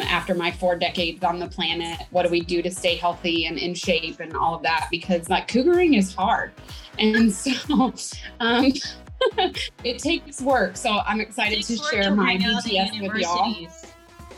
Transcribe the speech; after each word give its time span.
after 0.00 0.34
my 0.34 0.50
four 0.50 0.76
decades 0.76 1.24
on 1.24 1.38
the 1.38 1.48
planet. 1.48 2.00
What 2.10 2.24
do 2.24 2.30
we 2.30 2.40
do 2.40 2.62
to 2.62 2.70
stay 2.70 2.96
healthy 2.96 3.46
and 3.46 3.58
in 3.58 3.74
shape 3.74 4.20
and 4.20 4.36
all 4.36 4.54
of 4.54 4.62
that? 4.62 4.88
Because 4.90 5.28
like 5.28 5.48
cougaring 5.48 5.96
is 5.96 6.14
hard. 6.14 6.52
And 6.98 7.32
so 7.34 7.92
um, 8.40 8.72
it 9.84 9.98
takes 9.98 10.40
work. 10.40 10.76
So 10.76 11.00
I'm 11.06 11.20
excited 11.20 11.62
to 11.64 11.76
share 11.76 12.14
my 12.14 12.36
BTS 12.36 13.00
with 13.00 13.20
y'all 13.20 13.54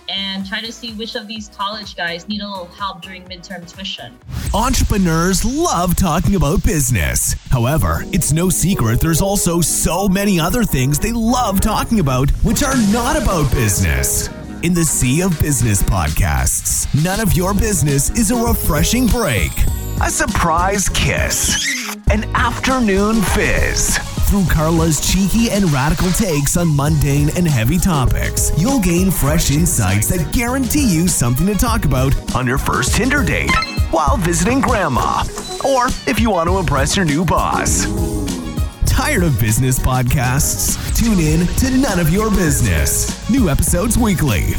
and 0.09 0.47
try 0.47 0.61
to 0.61 0.73
see 0.73 0.93
which 0.95 1.15
of 1.15 1.27
these 1.27 1.49
college 1.49 1.97
guys 1.97 2.29
need 2.29 2.43
a 2.43 2.49
little 2.49 2.67
help 2.67 3.03
during 3.03 3.25
midterm 3.25 3.67
tuition. 3.71 4.19
Entrepreneurs 4.53 5.45
love 5.45 5.97
talking 5.97 6.35
about 6.35 6.63
business. 6.65 7.35
However, 7.51 8.05
it's 8.13 8.33
no 8.33 8.51
secret 8.51 9.01
there's 9.01 9.23
also 9.23 9.61
so 9.61 10.09
many 10.09 10.39
other 10.39 10.65
things 10.65 10.99
they 10.99 11.13
love 11.13 11.61
talking 11.61 12.01
about 12.01 12.31
which 12.43 12.63
are 12.63 12.77
not 12.93 13.21
about 13.21 13.51
business. 13.53 14.29
In 14.63 14.75
the 14.75 14.85
sea 14.85 15.23
of 15.23 15.41
business 15.41 15.83
podcasts, 15.83 16.87
none 17.03 17.19
of 17.19 17.33
your 17.33 17.53
business 17.53 18.11
is 18.11 18.31
a 18.31 18.37
refreshing 18.37 19.09
break, 19.09 19.51
a 20.01 20.09
surprise 20.09 20.89
kiss, 20.89 21.97
an 22.13 22.23
afternoon 22.37 23.23
fizz. 23.23 23.99
Through 24.29 24.45
Carla's 24.45 25.01
cheeky 25.01 25.51
and 25.51 25.65
radical 25.73 26.13
takes 26.13 26.57
on 26.57 26.77
mundane 26.77 27.31
and 27.37 27.45
heavy 27.45 27.77
topics, 27.77 28.53
you'll 28.57 28.79
gain 28.79 29.11
fresh 29.11 29.51
insights 29.51 30.07
that 30.11 30.33
guarantee 30.33 30.87
you 30.87 31.09
something 31.09 31.47
to 31.49 31.57
talk 31.57 31.85
about 31.85 32.15
on 32.37 32.47
your 32.47 32.59
first 32.59 32.95
Tinder 32.95 33.25
date, 33.25 33.51
while 33.91 34.17
visiting 34.19 34.61
grandma, 34.61 35.25
or 35.65 35.87
if 36.07 36.21
you 36.21 36.31
want 36.31 36.49
to 36.49 36.59
impress 36.59 36.97
your 36.97 37.05
new 37.05 37.25
boss. 37.25 38.32
Tired 38.93 39.23
of 39.23 39.41
business 39.41 39.79
podcasts? 39.79 40.77
Tune 40.95 41.19
in 41.19 41.47
to 41.57 41.71
None 41.79 41.99
of 41.99 42.11
Your 42.11 42.29
Business. 42.29 43.29
New 43.31 43.49
episodes 43.49 43.97
weekly. 43.97 44.53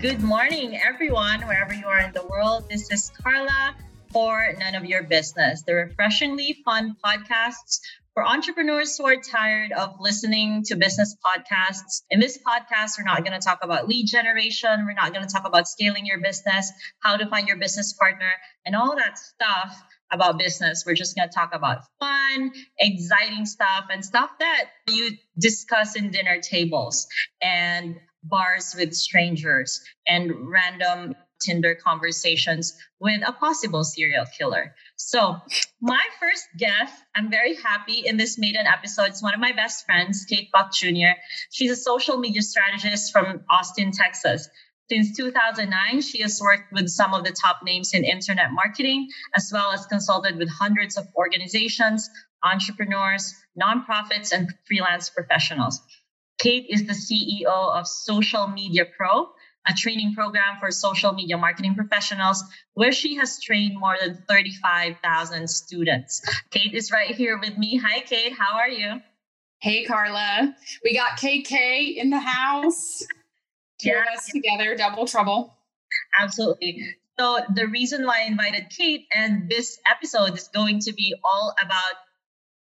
Good 0.00 0.20
morning, 0.20 0.80
everyone, 0.84 1.42
wherever 1.42 1.72
you 1.72 1.86
are 1.86 2.00
in 2.00 2.12
the 2.12 2.26
world. 2.26 2.68
This 2.68 2.90
is 2.90 3.12
Carla 3.22 3.76
for 4.12 4.52
None 4.58 4.74
of 4.74 4.84
Your 4.84 5.04
Business, 5.04 5.62
the 5.62 5.74
refreshingly 5.74 6.60
fun 6.64 6.96
podcasts 7.02 7.78
for 8.14 8.24
entrepreneurs 8.24 8.96
who 8.96 9.06
are 9.06 9.16
tired 9.16 9.72
of 9.72 9.96
listening 9.98 10.62
to 10.62 10.76
business 10.76 11.16
podcasts. 11.24 12.02
In 12.10 12.20
this 12.20 12.38
podcast, 12.38 12.96
we're 12.96 13.04
not 13.04 13.24
going 13.24 13.38
to 13.38 13.44
talk 13.44 13.58
about 13.62 13.88
lead 13.88 14.06
generation. 14.06 14.86
We're 14.86 14.94
not 14.94 15.12
going 15.12 15.26
to 15.26 15.32
talk 15.32 15.46
about 15.46 15.66
scaling 15.66 16.06
your 16.06 16.20
business, 16.20 16.72
how 17.00 17.16
to 17.16 17.26
find 17.26 17.48
your 17.48 17.58
business 17.58 17.92
partner, 17.92 18.30
and 18.64 18.76
all 18.76 18.94
that 18.96 19.18
stuff 19.18 19.82
about 20.12 20.38
business. 20.38 20.84
We're 20.86 20.94
just 20.94 21.16
going 21.16 21.28
to 21.28 21.34
talk 21.34 21.54
about 21.54 21.82
fun, 21.98 22.52
exciting 22.78 23.46
stuff, 23.46 23.86
and 23.90 24.04
stuff 24.04 24.30
that 24.38 24.66
you 24.88 25.10
discuss 25.36 25.96
in 25.96 26.12
dinner 26.12 26.40
tables 26.40 27.08
and 27.42 27.96
bars 28.22 28.76
with 28.78 28.94
strangers 28.94 29.82
and 30.06 30.32
random 30.48 31.16
Tinder 31.40 31.74
conversations 31.74 32.74
with 33.00 33.20
a 33.26 33.32
possible 33.32 33.84
serial 33.84 34.24
killer. 34.38 34.74
So, 35.06 35.36
my 35.82 36.02
first 36.18 36.48
guest, 36.56 36.94
I'm 37.14 37.30
very 37.30 37.56
happy 37.56 38.04
in 38.06 38.16
this 38.16 38.38
maiden 38.38 38.66
episode. 38.66 39.08
It's 39.08 39.22
one 39.22 39.34
of 39.34 39.38
my 39.38 39.52
best 39.52 39.84
friends, 39.84 40.24
Kate 40.24 40.50
Buck 40.50 40.72
Jr. 40.72 41.12
She's 41.50 41.70
a 41.70 41.76
social 41.76 42.16
media 42.16 42.40
strategist 42.40 43.12
from 43.12 43.44
Austin, 43.50 43.92
Texas. 43.92 44.48
Since 44.90 45.14
2009, 45.14 46.00
she 46.00 46.22
has 46.22 46.40
worked 46.40 46.72
with 46.72 46.88
some 46.88 47.12
of 47.12 47.22
the 47.22 47.32
top 47.32 47.60
names 47.62 47.92
in 47.92 48.02
internet 48.02 48.50
marketing, 48.50 49.08
as 49.34 49.50
well 49.52 49.72
as 49.72 49.84
consulted 49.84 50.38
with 50.38 50.48
hundreds 50.48 50.96
of 50.96 51.06
organizations, 51.14 52.08
entrepreneurs, 52.42 53.34
nonprofits, 53.62 54.32
and 54.32 54.54
freelance 54.66 55.10
professionals. 55.10 55.82
Kate 56.38 56.64
is 56.70 56.86
the 56.86 56.94
CEO 56.94 57.46
of 57.46 57.86
Social 57.86 58.48
Media 58.48 58.86
Pro, 58.86 59.28
a 59.66 59.72
training 59.72 60.14
program 60.14 60.58
for 60.60 60.70
social 60.70 61.12
media 61.12 61.36
marketing 61.36 61.74
professionals 61.74 62.44
where 62.74 62.92
she 62.92 63.16
has 63.16 63.40
trained 63.40 63.78
more 63.78 63.96
than 64.00 64.22
35,000 64.28 65.48
students. 65.48 66.22
Kate 66.50 66.74
is 66.74 66.90
right 66.90 67.14
here 67.14 67.38
with 67.38 67.56
me. 67.56 67.76
Hi, 67.76 68.00
Kate. 68.00 68.32
How 68.32 68.58
are 68.58 68.68
you? 68.68 69.00
Hey, 69.60 69.84
Carla. 69.84 70.54
We 70.82 70.94
got 70.94 71.18
KK 71.18 71.96
in 71.96 72.10
the 72.10 72.20
house. 72.20 73.02
Two 73.80 73.90
yeah. 73.90 74.02
of 74.02 74.18
us 74.18 74.26
together, 74.26 74.76
double 74.76 75.06
trouble. 75.06 75.54
Absolutely. 76.20 76.84
So, 77.18 77.38
the 77.54 77.68
reason 77.68 78.04
why 78.04 78.22
I 78.22 78.26
invited 78.26 78.70
Kate 78.70 79.06
and 79.14 79.48
this 79.48 79.78
episode 79.90 80.36
is 80.36 80.48
going 80.48 80.80
to 80.80 80.92
be 80.92 81.14
all 81.24 81.54
about 81.62 81.94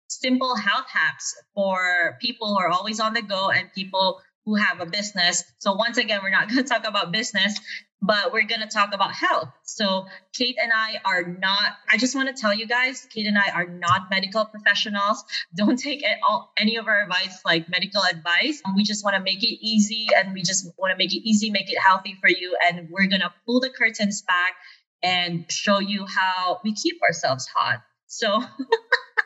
simple 0.07 0.55
health 0.55 0.85
hacks 0.87 1.35
for 1.55 2.17
people 2.21 2.49
who 2.49 2.59
are 2.59 2.69
always 2.69 2.99
on 2.99 3.13
the 3.13 3.21
go 3.21 3.49
and 3.49 3.71
people 3.73 4.21
who 4.45 4.55
have 4.55 4.81
a 4.81 4.85
business. 4.85 5.43
So 5.59 5.73
once 5.73 5.97
again, 5.97 6.19
we're 6.21 6.29
not 6.29 6.49
going 6.49 6.63
to 6.63 6.69
talk 6.69 6.87
about 6.87 7.11
business, 7.11 7.59
but 8.01 8.33
we're 8.33 8.45
going 8.45 8.61
to 8.61 8.67
talk 8.67 8.93
about 8.93 9.13
health. 9.13 9.49
So 9.63 10.05
Kate 10.33 10.57
and 10.61 10.71
I 10.75 10.99
are 11.05 11.23
not, 11.23 11.73
I 11.89 11.97
just 11.97 12.15
want 12.15 12.35
to 12.35 12.39
tell 12.39 12.53
you 12.53 12.67
guys, 12.67 13.07
Kate 13.09 13.25
and 13.25 13.37
I 13.37 13.49
are 13.51 13.65
not 13.65 14.09
medical 14.09 14.45
professionals. 14.45 15.23
Don't 15.55 15.77
take 15.77 16.03
all, 16.27 16.51
any 16.57 16.75
of 16.75 16.87
our 16.87 17.03
advice 17.03 17.39
like 17.45 17.69
medical 17.69 18.01
advice. 18.03 18.61
We 18.75 18.83
just 18.83 19.03
want 19.03 19.15
to 19.15 19.23
make 19.23 19.43
it 19.43 19.57
easy 19.65 20.07
and 20.15 20.33
we 20.33 20.41
just 20.43 20.69
want 20.77 20.91
to 20.91 20.97
make 20.97 21.13
it 21.13 21.27
easy, 21.27 21.49
make 21.49 21.71
it 21.71 21.77
healthy 21.79 22.17
for 22.19 22.29
you. 22.29 22.57
And 22.67 22.89
we're 22.89 23.07
going 23.07 23.21
to 23.21 23.33
pull 23.45 23.61
the 23.61 23.69
curtains 23.69 24.21
back 24.21 24.53
and 25.01 25.49
show 25.51 25.79
you 25.79 26.05
how 26.05 26.59
we 26.63 26.73
keep 26.73 27.01
ourselves 27.01 27.47
hot. 27.47 27.83
So 28.07 28.43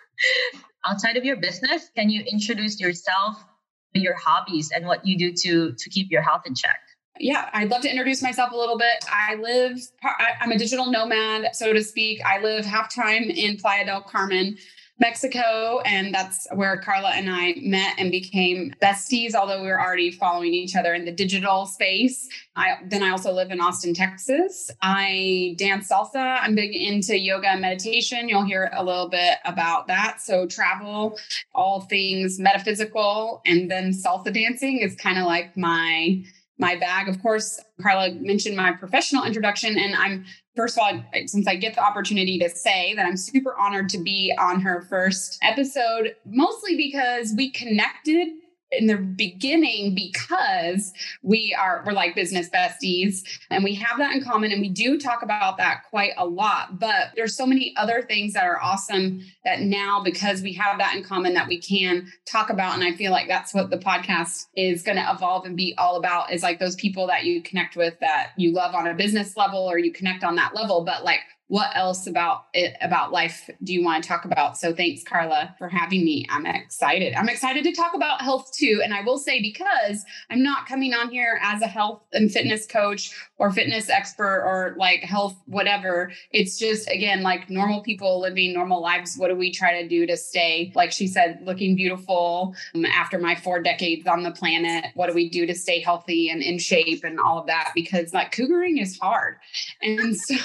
outside 0.86 1.18
of 1.18 1.26
your 1.26 1.38
business, 1.38 1.90
can 1.96 2.10
you 2.10 2.22
introduce 2.22 2.80
yourself 2.80 3.44
your 3.94 4.16
hobbies 4.16 4.72
and 4.74 4.86
what 4.86 5.06
you 5.06 5.18
do 5.18 5.34
to 5.34 5.74
to 5.74 5.90
keep 5.90 6.12
your 6.12 6.22
health 6.22 6.44
in 6.46 6.53
check 6.53 6.80
yeah, 7.20 7.50
I'd 7.53 7.70
love 7.70 7.81
to 7.81 7.90
introduce 7.90 8.22
myself 8.22 8.52
a 8.52 8.56
little 8.56 8.78
bit. 8.78 9.06
I 9.12 9.36
live, 9.36 9.80
I'm 10.40 10.52
a 10.52 10.58
digital 10.58 10.92
nomad, 10.92 11.56
so 11.56 11.74
to 11.74 11.84
speak. 11.84 12.22
I 12.25 12.42
live 12.42 12.66
half 12.66 12.94
time 12.94 13.24
in 13.24 13.58
Playa 13.58 13.86
del 13.86 14.02
Carmen, 14.02 14.58
Mexico, 15.00 15.80
and 15.85 16.13
that's 16.13 16.47
where 16.53 16.78
Carla 16.78 17.09
and 17.09 17.30
I 17.30 17.56
met 17.62 17.96
and 18.00 18.09
became 18.09 18.74
besties, 18.81 19.35
although 19.35 19.62
we 19.62 19.68
were 19.68 19.80
already 19.80 20.09
following 20.09 20.53
each 20.53 20.75
other 20.75 20.94
in 20.94 21.06
the 21.06 21.12
digital 21.12 21.68
space. 21.68 22.28
I 22.56 22.78
then 22.84 23.03
I 23.03 23.12
also 23.12 23.31
live 23.31 23.52
in 23.52 23.62
Austin, 23.62 23.94
Texas. 23.94 24.72
I 24.81 25.56
dance 25.57 25.90
salsa. 25.90 26.40
I'm 26.41 26.56
big 26.56 26.75
into 26.75 27.18
yoga 27.18 27.50
and 27.50 27.62
meditation. 27.62 28.28
You'll 28.28 28.46
hear 28.46 28.72
a 28.74 28.84
little 28.84 29.09
bit 29.09 29.38
about 29.46 29.88
that. 29.88 30.19
So 30.19 30.47
travel, 30.47 31.19
all 31.53 31.81
things 31.81 32.40
metaphysical, 32.40 33.41
and 33.46 33.69
then 33.69 33.91
salsa 33.91 34.34
dancing 34.34 34.80
is 34.80 34.96
kind 34.96 35.19
of 35.19 35.25
like 35.25 35.56
my 35.56 36.24
my 36.59 36.75
bag. 36.75 37.07
Of 37.07 37.22
course, 37.22 37.59
Carla 37.81 38.13
mentioned 38.16 38.57
my 38.57 38.72
professional 38.72 39.25
introduction, 39.25 39.78
and 39.78 39.96
I'm 39.96 40.25
first 40.57 40.78
of 40.78 40.84
all, 40.84 41.01
since 41.25 41.47
I 41.47 41.56
get 41.56 41.75
the 41.75 41.81
opportunity 41.81 42.38
to 42.40 42.50
say 42.50 42.94
that 42.95 43.06
I'm 43.06 43.16
super 43.16 43.56
honored 43.57 43.88
to 43.90 44.00
be 44.00 44.34
on 44.38 44.59
her 44.62 44.81
first 44.81 45.40
episode, 45.41 46.16
mostly 46.25 46.75
because 46.75 47.34
we 47.38 47.51
connected 47.51 48.29
in 48.72 48.88
the 48.88 48.98
beginning 48.98 49.96
because 49.96 50.92
we 51.24 51.56
are 51.58 51.84
we're 51.86 51.94
like 51.94 52.16
business 52.16 52.50
besties 52.50 53.24
and 53.50 53.64
we 53.64 53.74
have 53.74 53.98
that 53.98 54.14
in 54.14 54.22
common 54.22 54.52
and 54.52 54.62
we 54.62 54.70
do 54.70 55.00
talk 55.00 55.22
about 55.22 55.58
that 55.58 55.84
quite 55.90 56.12
a 56.18 56.26
lot 56.26 56.78
but 56.78 57.12
there's 57.16 57.36
so 57.36 57.46
many 57.46 57.74
other 57.78 58.02
things 58.02 58.34
that 58.34 58.44
are 58.44 58.62
awesome 58.62 59.22
that 59.46 59.62
now 59.62 60.02
because 60.04 60.42
we 60.42 60.52
have 60.54 60.78
that 60.78 60.96
in 60.96 61.04
common 61.04 61.34
that 61.34 61.48
we 61.48 61.60
can 61.60 62.12
talk 62.26 62.50
about. 62.50 62.76
And 62.76 62.84
i 62.84 62.94
feel 62.94 63.12
like 63.12 63.28
that's 63.28 63.54
what 63.54 63.70
the 63.70 63.78
podcast 63.78 64.48
is 64.56 64.84
going 64.84 64.98
to 64.98 65.12
evolve 65.12 65.46
and 65.46 65.56
be 65.56 65.74
all 65.78 65.96
about 65.96 66.34
is 66.34 66.44
like 66.44 66.60
those 66.60 66.76
people 66.76 67.08
that 67.08 67.24
you 67.24 67.42
connect 67.42 67.76
with 67.76 67.98
that 68.02 68.32
you 68.38 68.52
love 68.54 68.76
on 68.76 68.88
a 68.88 68.94
business 68.94 69.38
level 69.38 69.60
or 69.60 69.78
you 69.78 69.92
connect 69.92 70.24
on 70.24 70.36
that 70.36 70.56
level 70.56 70.84
but 70.84 71.04
like 71.04 71.22
what 71.47 71.69
else 71.75 72.08
about 72.08 72.46
it 72.53 72.75
about 72.81 73.12
life 73.12 73.50
do 73.63 73.74
you 73.74 73.84
want 73.84 74.03
to 74.03 74.08
talk 74.08 74.25
about? 74.25 74.58
So 74.58 74.74
thanks 74.74 75.03
carla 75.03 75.56
for 75.58 75.69
having 75.69 76.03
me. 76.03 76.25
I'm 76.30 76.46
excited. 76.46 77.13
I'm 77.13 77.30
excited 77.30 77.63
to 77.63 77.72
talk 77.72 77.94
about 77.94 78.22
health 78.22 78.52
too. 78.53 78.81
And 78.84 78.94
i 78.94 79.02
will 79.02 79.18
say 79.18 79.42
because 79.42 80.04
i'm 80.30 80.44
not 80.44 80.68
coming 80.68 80.94
on 80.94 81.10
here 81.10 81.39
as 81.42 81.62
a 81.62 81.68
health 81.68 82.01
and 82.12 82.31
fitness 82.31 82.66
coach 82.66 83.12
or 83.38 83.51
fitness 83.51 83.89
expert 83.89 84.44
or 84.45 84.75
like 84.77 85.01
health 85.01 85.36
whatever. 85.45 86.12
It's 86.31 86.57
just 86.57 86.89
again 86.89 87.24
like 87.24 87.50
normal 87.50 87.81
people 87.81 88.19
living 88.19 88.54
normal 88.54 88.81
lives 88.81 89.16
what 89.18 89.30
do 89.30 89.36
we 89.36 89.51
try 89.51 89.81
to 89.81 89.88
do 89.88 90.06
to 90.06 90.18
stay 90.18 90.72
like 90.75 90.92
she 90.92 91.07
said 91.07 91.39
looking 91.44 91.75
beautiful 91.75 92.56
um, 92.75 92.86
after 92.86 93.18
my 93.18 93.36
four 93.36 93.62
decades 93.62 94.06
on 94.07 94.24
the 94.24 94.31
planet? 94.31 94.92
What 94.95 95.07
do 95.07 95.13
we 95.13 95.30
do 95.30 95.45
to 95.45 95.56
stay 95.56 95.80
healthy 95.80 96.30
and 96.30 96.42
in 96.42 96.60
shape 96.60 97.04
and 97.04 97.19
all 97.19 97.39
of 97.39 97.48
that? 97.48 97.72
Because 97.74 98.13
like 98.13 98.33
cougaring 98.33 98.81
is 98.81 98.98
hard. 99.00 99.38
And 99.81 100.16
so 100.18 100.36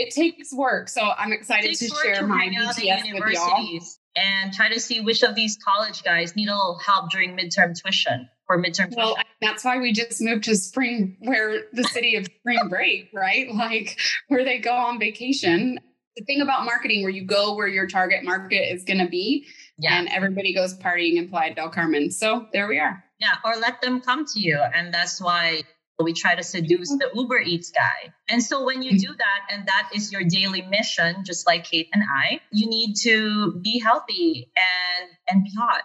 it 0.00 0.14
takes 0.14 0.52
work. 0.52 0.88
So 0.88 1.02
I'm 1.02 1.32
excited 1.32 1.76
to 1.76 1.88
share 1.88 2.14
to 2.16 2.26
my 2.26 2.48
BTS 2.48 3.12
with 3.12 3.34
y'all. 3.34 3.80
And 4.16 4.52
try 4.52 4.68
to 4.68 4.80
see 4.80 5.00
which 5.00 5.22
of 5.22 5.36
these 5.36 5.56
college 5.64 6.02
guys 6.02 6.34
need 6.34 6.48
a 6.48 6.52
little 6.52 6.80
help 6.84 7.10
during 7.10 7.36
midterm 7.36 7.80
tuition 7.80 8.28
for 8.44 8.60
midterm 8.60 8.92
well, 8.96 9.14
tuition. 9.14 9.30
that's 9.40 9.64
why 9.64 9.78
we 9.78 9.92
just 9.92 10.20
moved 10.20 10.44
to 10.44 10.56
spring, 10.56 11.16
where 11.20 11.62
the 11.72 11.84
city 11.84 12.16
of 12.16 12.24
spring 12.24 12.68
break, 12.68 13.08
right? 13.14 13.48
Like 13.54 14.00
where 14.26 14.44
they 14.44 14.58
go 14.58 14.72
on 14.72 14.98
vacation. 14.98 15.78
The 16.16 16.24
thing 16.24 16.40
about 16.40 16.64
marketing, 16.64 17.02
where 17.02 17.12
you 17.12 17.24
go 17.24 17.54
where 17.54 17.68
your 17.68 17.86
target 17.86 18.24
market 18.24 18.72
is 18.74 18.82
going 18.82 18.98
to 18.98 19.06
be, 19.06 19.46
Yeah. 19.78 19.96
And 19.96 20.08
everybody 20.08 20.52
goes 20.52 20.76
partying 20.76 21.16
in 21.16 21.28
Playa 21.28 21.54
del 21.54 21.68
Carmen. 21.68 22.10
So 22.10 22.48
there 22.52 22.66
we 22.66 22.80
are. 22.80 23.04
Yeah. 23.20 23.34
Or 23.44 23.54
let 23.56 23.80
them 23.80 24.00
come 24.00 24.24
to 24.24 24.40
you. 24.40 24.58
And 24.74 24.92
that's 24.92 25.20
why 25.20 25.62
we 26.02 26.12
try 26.12 26.34
to 26.34 26.42
seduce 26.42 26.88
the 26.90 27.08
Uber 27.14 27.38
Eats 27.40 27.70
guy. 27.70 28.12
And 28.28 28.42
so 28.42 28.64
when 28.64 28.82
you 28.82 28.98
do 28.98 29.08
that, 29.08 29.54
and 29.54 29.66
that 29.66 29.90
is 29.94 30.12
your 30.12 30.22
daily 30.24 30.62
mission, 30.62 31.24
just 31.24 31.46
like 31.46 31.64
Kate 31.64 31.88
and 31.92 32.02
I, 32.02 32.40
you 32.52 32.68
need 32.68 32.94
to 33.02 33.52
be 33.62 33.78
healthy 33.78 34.50
and 34.56 35.10
and 35.28 35.44
be 35.44 35.50
hot. 35.58 35.84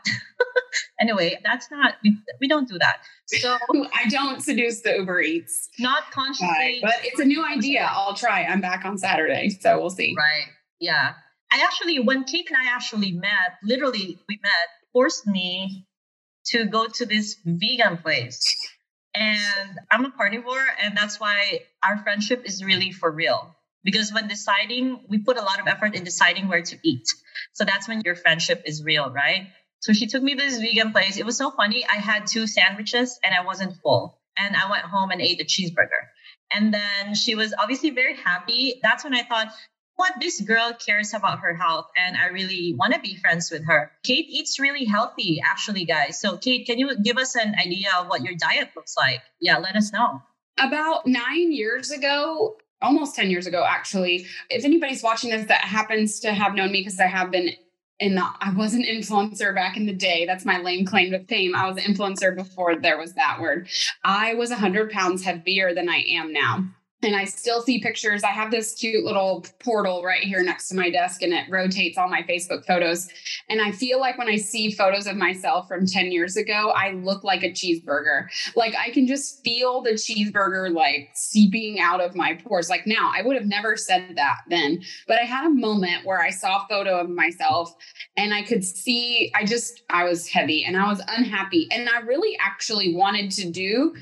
anyway, 0.99 1.39
that's 1.43 1.69
not 1.71 1.95
we, 2.03 2.17
we 2.39 2.47
don't 2.47 2.67
do 2.67 2.77
that. 2.79 2.97
So 3.27 3.57
I 3.93 4.07
don't 4.09 4.41
seduce 4.41 4.81
the 4.81 4.95
Uber 4.95 5.21
Eats. 5.21 5.69
Not 5.79 6.11
consciously. 6.11 6.79
But 6.81 6.95
it's 7.03 7.19
a 7.19 7.25
new 7.25 7.43
idea. 7.45 7.87
I'll 7.89 8.15
try. 8.15 8.43
I'm 8.43 8.61
back 8.61 8.85
on 8.85 8.97
Saturday, 8.97 9.49
so 9.49 9.79
we'll 9.79 9.89
see. 9.89 10.15
Right. 10.17 10.47
Yeah. 10.79 11.13
I 11.51 11.63
actually, 11.63 11.99
when 11.99 12.23
Kate 12.25 12.49
and 12.49 12.57
I 12.57 12.73
actually 12.73 13.11
met, 13.13 13.57
literally 13.63 14.19
we 14.27 14.39
met, 14.41 14.67
forced 14.91 15.25
me 15.27 15.85
to 16.47 16.65
go 16.65 16.87
to 16.87 17.05
this 17.05 17.37
vegan 17.45 17.97
place 17.97 18.55
and 19.15 19.79
I'm 19.91 20.05
a 20.05 20.11
carnivore, 20.11 20.65
and 20.81 20.95
that's 20.95 21.19
why 21.19 21.61
our 21.83 21.97
friendship 22.03 22.43
is 22.45 22.63
really 22.63 22.91
for 22.91 23.09
real. 23.09 23.55
Because 23.83 24.11
when 24.11 24.27
deciding, 24.27 24.99
we 25.09 25.19
put 25.19 25.37
a 25.37 25.41
lot 25.41 25.59
of 25.59 25.67
effort 25.67 25.95
in 25.95 26.03
deciding 26.03 26.47
where 26.47 26.61
to 26.61 26.77
eat. 26.83 27.07
So 27.53 27.65
that's 27.65 27.87
when 27.87 28.01
your 28.03 28.15
friendship 28.15 28.63
is 28.65 28.83
real, 28.83 29.11
right? 29.11 29.47
So 29.79 29.93
she 29.93 30.07
took 30.07 30.23
me 30.23 30.33
to 30.35 30.41
this 30.41 30.57
vegan 30.57 30.91
place. 30.91 31.17
It 31.17 31.25
was 31.25 31.37
so 31.37 31.51
funny. 31.51 31.85
I 31.85 31.97
had 31.97 32.25
two 32.25 32.47
sandwiches 32.47 33.19
and 33.23 33.35
I 33.35 33.45
wasn't 33.45 33.77
full. 33.83 34.19
And 34.37 34.55
I 34.55 34.69
went 34.69 34.83
home 34.83 35.11
and 35.11 35.21
ate 35.21 35.39
a 35.39 35.45
cheeseburger. 35.45 36.09
And 36.51 36.73
then 36.73 37.13
she 37.13 37.35
was 37.35 37.53
obviously 37.57 37.91
very 37.91 38.15
happy. 38.15 38.79
That's 38.81 39.03
when 39.03 39.13
I 39.13 39.23
thought, 39.23 39.49
what 39.95 40.13
this 40.19 40.41
girl 40.41 40.73
cares 40.73 41.13
about 41.13 41.39
her 41.39 41.53
health 41.53 41.87
and 41.97 42.17
I 42.17 42.27
really 42.27 42.73
want 42.77 42.93
to 42.93 42.99
be 42.99 43.15
friends 43.15 43.49
with 43.49 43.65
her. 43.65 43.91
Kate 44.03 44.25
eats 44.27 44.59
really 44.59 44.85
healthy, 44.85 45.41
actually, 45.43 45.85
guys. 45.85 46.19
So, 46.19 46.37
Kate, 46.37 46.65
can 46.65 46.77
you 46.77 46.97
give 47.01 47.17
us 47.17 47.35
an 47.35 47.55
idea 47.55 47.89
of 47.97 48.07
what 48.07 48.21
your 48.21 48.35
diet 48.35 48.69
looks 48.75 48.95
like? 48.97 49.21
Yeah, 49.39 49.57
let 49.57 49.75
us 49.75 49.93
know. 49.93 50.21
About 50.57 51.05
nine 51.07 51.51
years 51.51 51.91
ago, 51.91 52.57
almost 52.81 53.15
10 53.15 53.29
years 53.29 53.47
ago, 53.47 53.63
actually, 53.67 54.25
if 54.49 54.65
anybody's 54.65 55.03
watching 55.03 55.31
this 55.31 55.47
that 55.47 55.61
happens 55.61 56.19
to 56.21 56.33
have 56.33 56.55
known 56.55 56.71
me, 56.71 56.81
because 56.81 56.99
I 56.99 57.07
have 57.07 57.31
been 57.31 57.51
in 57.99 58.15
the, 58.15 58.25
I 58.41 58.53
was 58.53 58.73
an 58.73 58.83
influencer 58.83 59.55
back 59.55 59.77
in 59.77 59.85
the 59.85 59.93
day. 59.93 60.25
That's 60.25 60.43
my 60.43 60.59
lame 60.59 60.85
claim 60.85 61.11
to 61.11 61.19
fame. 61.25 61.55
I 61.55 61.69
was 61.69 61.77
an 61.77 61.93
influencer 61.93 62.35
before 62.35 62.75
there 62.75 62.97
was 62.97 63.13
that 63.13 63.39
word. 63.39 63.69
I 64.03 64.33
was 64.33 64.49
100 64.49 64.91
pounds 64.91 65.23
heavier 65.23 65.73
than 65.73 65.87
I 65.87 66.03
am 66.09 66.33
now 66.33 66.65
and 67.05 67.15
I 67.15 67.23
still 67.25 67.61
see 67.61 67.79
pictures. 67.79 68.23
I 68.23 68.31
have 68.31 68.51
this 68.51 68.73
cute 68.73 69.05
little 69.05 69.45
portal 69.59 70.03
right 70.03 70.23
here 70.23 70.43
next 70.43 70.69
to 70.69 70.75
my 70.75 70.89
desk 70.89 71.21
and 71.21 71.31
it 71.31 71.45
rotates 71.49 71.97
all 71.97 72.09
my 72.09 72.23
Facebook 72.23 72.65
photos. 72.65 73.07
And 73.47 73.61
I 73.61 73.71
feel 73.71 73.99
like 73.99 74.17
when 74.17 74.27
I 74.27 74.37
see 74.37 74.71
photos 74.71 75.05
of 75.05 75.15
myself 75.15 75.67
from 75.67 75.85
10 75.85 76.11
years 76.11 76.35
ago, 76.35 76.73
I 76.75 76.91
look 76.91 77.23
like 77.23 77.43
a 77.43 77.51
cheeseburger. 77.51 78.27
Like 78.55 78.75
I 78.75 78.89
can 78.89 79.05
just 79.05 79.43
feel 79.43 79.81
the 79.81 79.91
cheeseburger 79.91 80.73
like 80.73 81.09
seeping 81.13 81.79
out 81.79 82.01
of 82.01 82.15
my 82.15 82.33
pores. 82.33 82.69
Like 82.69 82.87
now, 82.87 83.11
I 83.13 83.21
would 83.21 83.35
have 83.35 83.45
never 83.45 83.77
said 83.77 84.13
that 84.15 84.39
then, 84.49 84.81
but 85.07 85.19
I 85.19 85.25
had 85.25 85.45
a 85.45 85.51
moment 85.51 86.05
where 86.05 86.21
I 86.21 86.31
saw 86.31 86.63
a 86.63 86.67
photo 86.67 86.99
of 86.99 87.09
myself 87.09 87.73
and 88.17 88.33
I 88.33 88.41
could 88.41 88.65
see, 88.65 89.31
I 89.35 89.45
just, 89.45 89.83
I 89.89 90.05
was 90.05 90.27
heavy 90.27 90.65
and 90.65 90.75
I 90.75 90.87
was 90.87 91.01
unhappy. 91.07 91.67
And 91.71 91.87
I 91.87 91.99
really 91.99 92.35
actually 92.41 92.95
wanted 92.95 93.29
to 93.31 93.49
do 93.49 93.93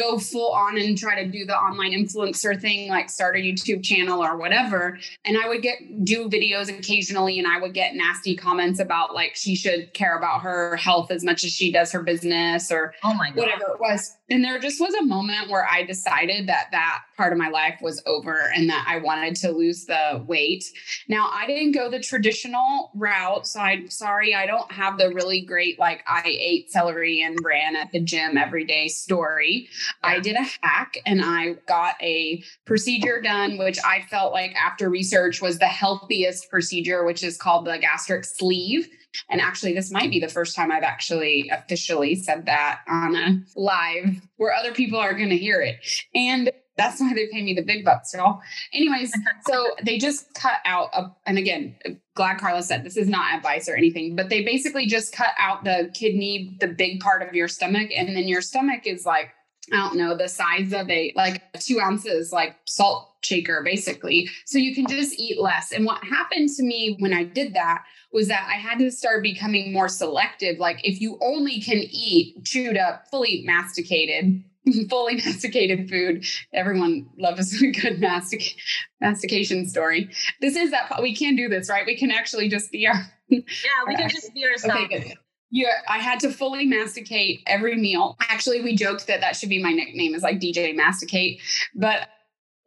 go 0.00 0.18
full 0.18 0.52
on 0.52 0.78
and 0.78 0.96
try 0.96 1.22
to 1.22 1.30
do 1.30 1.44
the 1.44 1.54
online 1.54 1.92
influencer 1.92 2.58
thing, 2.58 2.88
like 2.88 3.10
start 3.10 3.36
a 3.36 3.38
YouTube 3.38 3.84
channel 3.84 4.24
or 4.24 4.36
whatever. 4.36 4.98
And 5.24 5.36
I 5.36 5.48
would 5.48 5.62
get 5.62 6.04
do 6.04 6.28
videos 6.28 6.68
occasionally 6.68 7.38
and 7.38 7.46
I 7.46 7.60
would 7.60 7.74
get 7.74 7.94
nasty 7.94 8.34
comments 8.34 8.80
about 8.80 9.14
like 9.14 9.36
she 9.36 9.54
should 9.54 9.92
care 9.92 10.16
about 10.16 10.40
her 10.40 10.76
health 10.76 11.10
as 11.10 11.22
much 11.22 11.44
as 11.44 11.52
she 11.52 11.70
does 11.70 11.92
her 11.92 12.02
business 12.02 12.72
or 12.72 12.94
oh 13.04 13.14
my 13.14 13.28
God. 13.28 13.36
whatever 13.36 13.64
it 13.74 13.80
was. 13.80 14.16
And 14.30 14.42
there 14.42 14.58
just 14.58 14.80
was 14.80 14.94
a 14.94 15.04
moment 15.04 15.50
where 15.50 15.66
I 15.68 15.84
decided 15.84 16.48
that 16.48 16.68
that 16.72 17.02
part 17.20 17.34
of 17.34 17.38
my 17.38 17.50
life 17.50 17.78
was 17.82 18.02
over 18.06 18.50
and 18.56 18.70
that 18.70 18.82
I 18.88 18.96
wanted 18.96 19.36
to 19.36 19.50
lose 19.50 19.84
the 19.84 20.24
weight. 20.26 20.64
Now, 21.06 21.28
I 21.30 21.46
didn't 21.46 21.72
go 21.72 21.90
the 21.90 22.00
traditional 22.00 22.90
route. 22.94 23.46
So 23.46 23.60
I'm 23.60 23.90
sorry, 23.90 24.34
I 24.34 24.46
don't 24.46 24.72
have 24.72 24.96
the 24.96 25.10
really 25.10 25.42
great, 25.42 25.78
like, 25.78 26.02
I 26.06 26.22
ate 26.24 26.70
celery 26.70 27.20
and 27.20 27.36
ran 27.44 27.76
at 27.76 27.92
the 27.92 28.00
gym 28.00 28.38
every 28.38 28.64
day 28.64 28.88
story. 28.88 29.68
Yeah. 30.02 30.10
I 30.10 30.20
did 30.20 30.36
a 30.36 30.46
hack 30.62 30.96
and 31.04 31.20
I 31.22 31.56
got 31.68 31.96
a 32.00 32.42
procedure 32.64 33.20
done, 33.20 33.58
which 33.58 33.78
I 33.84 34.00
felt 34.08 34.32
like 34.32 34.54
after 34.54 34.88
research 34.88 35.42
was 35.42 35.58
the 35.58 35.66
healthiest 35.66 36.48
procedure, 36.48 37.04
which 37.04 37.22
is 37.22 37.36
called 37.36 37.66
the 37.66 37.76
gastric 37.76 38.24
sleeve. 38.24 38.88
And 39.28 39.40
actually, 39.40 39.74
this 39.74 39.90
might 39.90 40.08
be 40.08 40.20
the 40.20 40.28
first 40.28 40.54
time 40.54 40.70
I've 40.70 40.84
actually 40.84 41.50
officially 41.52 42.14
said 42.14 42.46
that 42.46 42.80
on 42.88 43.16
a 43.16 43.42
live 43.56 44.22
where 44.36 44.54
other 44.54 44.72
people 44.72 44.98
are 44.98 45.14
going 45.14 45.30
to 45.30 45.36
hear 45.36 45.60
it. 45.60 45.76
And 46.14 46.50
that's 46.80 47.00
why 47.00 47.12
they 47.14 47.28
pay 47.28 47.42
me 47.42 47.54
the 47.54 47.62
big 47.62 47.84
bucks, 47.84 48.14
y'all. 48.14 48.40
Anyways, 48.72 49.12
so 49.46 49.68
they 49.84 49.98
just 49.98 50.32
cut 50.34 50.58
out, 50.64 50.88
a, 50.94 51.10
and 51.26 51.38
again, 51.38 51.76
glad 52.14 52.38
Carla 52.38 52.62
said 52.62 52.84
this 52.84 52.96
is 52.96 53.08
not 53.08 53.34
advice 53.34 53.68
or 53.68 53.76
anything, 53.76 54.16
but 54.16 54.30
they 54.30 54.42
basically 54.42 54.86
just 54.86 55.12
cut 55.12 55.32
out 55.38 55.64
the 55.64 55.90
kidney, 55.94 56.56
the 56.60 56.68
big 56.68 57.00
part 57.00 57.22
of 57.22 57.34
your 57.34 57.48
stomach, 57.48 57.90
and 57.94 58.08
then 58.16 58.26
your 58.26 58.42
stomach 58.42 58.86
is 58.86 59.04
like 59.04 59.30
I 59.72 59.76
don't 59.76 59.96
know, 59.96 60.16
the 60.16 60.28
size 60.28 60.72
of 60.72 60.90
a 60.90 61.12
like 61.14 61.42
two 61.60 61.80
ounces, 61.80 62.32
like 62.32 62.56
salt 62.66 63.08
shaker, 63.22 63.62
basically. 63.62 64.28
So 64.46 64.58
you 64.58 64.74
can 64.74 64.86
just 64.86 65.18
eat 65.18 65.40
less. 65.40 65.70
And 65.70 65.84
what 65.84 66.02
happened 66.02 66.48
to 66.56 66.62
me 66.62 66.96
when 66.98 67.12
I 67.12 67.24
did 67.24 67.54
that 67.54 67.84
was 68.12 68.28
that 68.28 68.48
I 68.50 68.58
had 68.58 68.78
to 68.78 68.90
start 68.90 69.22
becoming 69.22 69.72
more 69.72 69.88
selective. 69.88 70.58
Like 70.58 70.80
if 70.82 71.00
you 71.00 71.18
only 71.20 71.60
can 71.60 71.78
eat 71.78 72.44
chewed 72.44 72.76
up, 72.76 73.06
fully 73.10 73.42
masticated, 73.46 74.42
fully 74.90 75.16
masticated 75.16 75.88
food. 75.88 76.24
Everyone 76.52 77.08
loves 77.18 77.60
a 77.62 77.70
good 77.70 78.00
mastic- 78.00 78.56
mastication 79.00 79.68
story. 79.68 80.10
This 80.40 80.56
is 80.56 80.70
that 80.70 81.00
we 81.02 81.14
can 81.14 81.36
do 81.36 81.48
this, 81.48 81.68
right? 81.68 81.86
We 81.86 81.96
can 81.96 82.10
actually 82.10 82.48
just 82.48 82.70
be 82.70 82.86
our. 82.86 82.94
yeah, 83.28 83.40
we 83.86 83.96
can 83.96 84.08
just 84.08 84.32
be 84.34 84.44
ourselves. 84.50 84.84
Okay, 84.84 84.98
good. 85.08 85.18
Yeah, 85.52 85.72
I 85.88 85.98
had 85.98 86.20
to 86.20 86.30
fully 86.30 86.64
masticate 86.64 87.42
every 87.46 87.76
meal. 87.76 88.16
Actually, 88.20 88.60
we 88.60 88.76
joked 88.76 89.08
that 89.08 89.20
that 89.20 89.34
should 89.34 89.48
be 89.48 89.60
my 89.60 89.72
nickname 89.72 90.14
is 90.14 90.22
like 90.22 90.38
DJ 90.38 90.76
Masticate, 90.76 91.40
but 91.74 92.08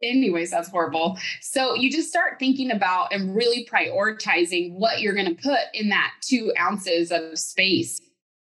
anyways, 0.02 0.50
that's 0.50 0.68
horrible. 0.68 1.18
So 1.40 1.74
you 1.74 1.90
just 1.90 2.10
start 2.10 2.38
thinking 2.38 2.70
about 2.70 3.12
and 3.12 3.34
really 3.34 3.66
prioritizing 3.70 4.74
what 4.74 5.00
you're 5.00 5.14
going 5.14 5.34
to 5.34 5.42
put 5.42 5.60
in 5.72 5.88
that 5.88 6.12
two 6.20 6.52
ounces 6.60 7.10
of 7.10 7.38
space. 7.38 8.00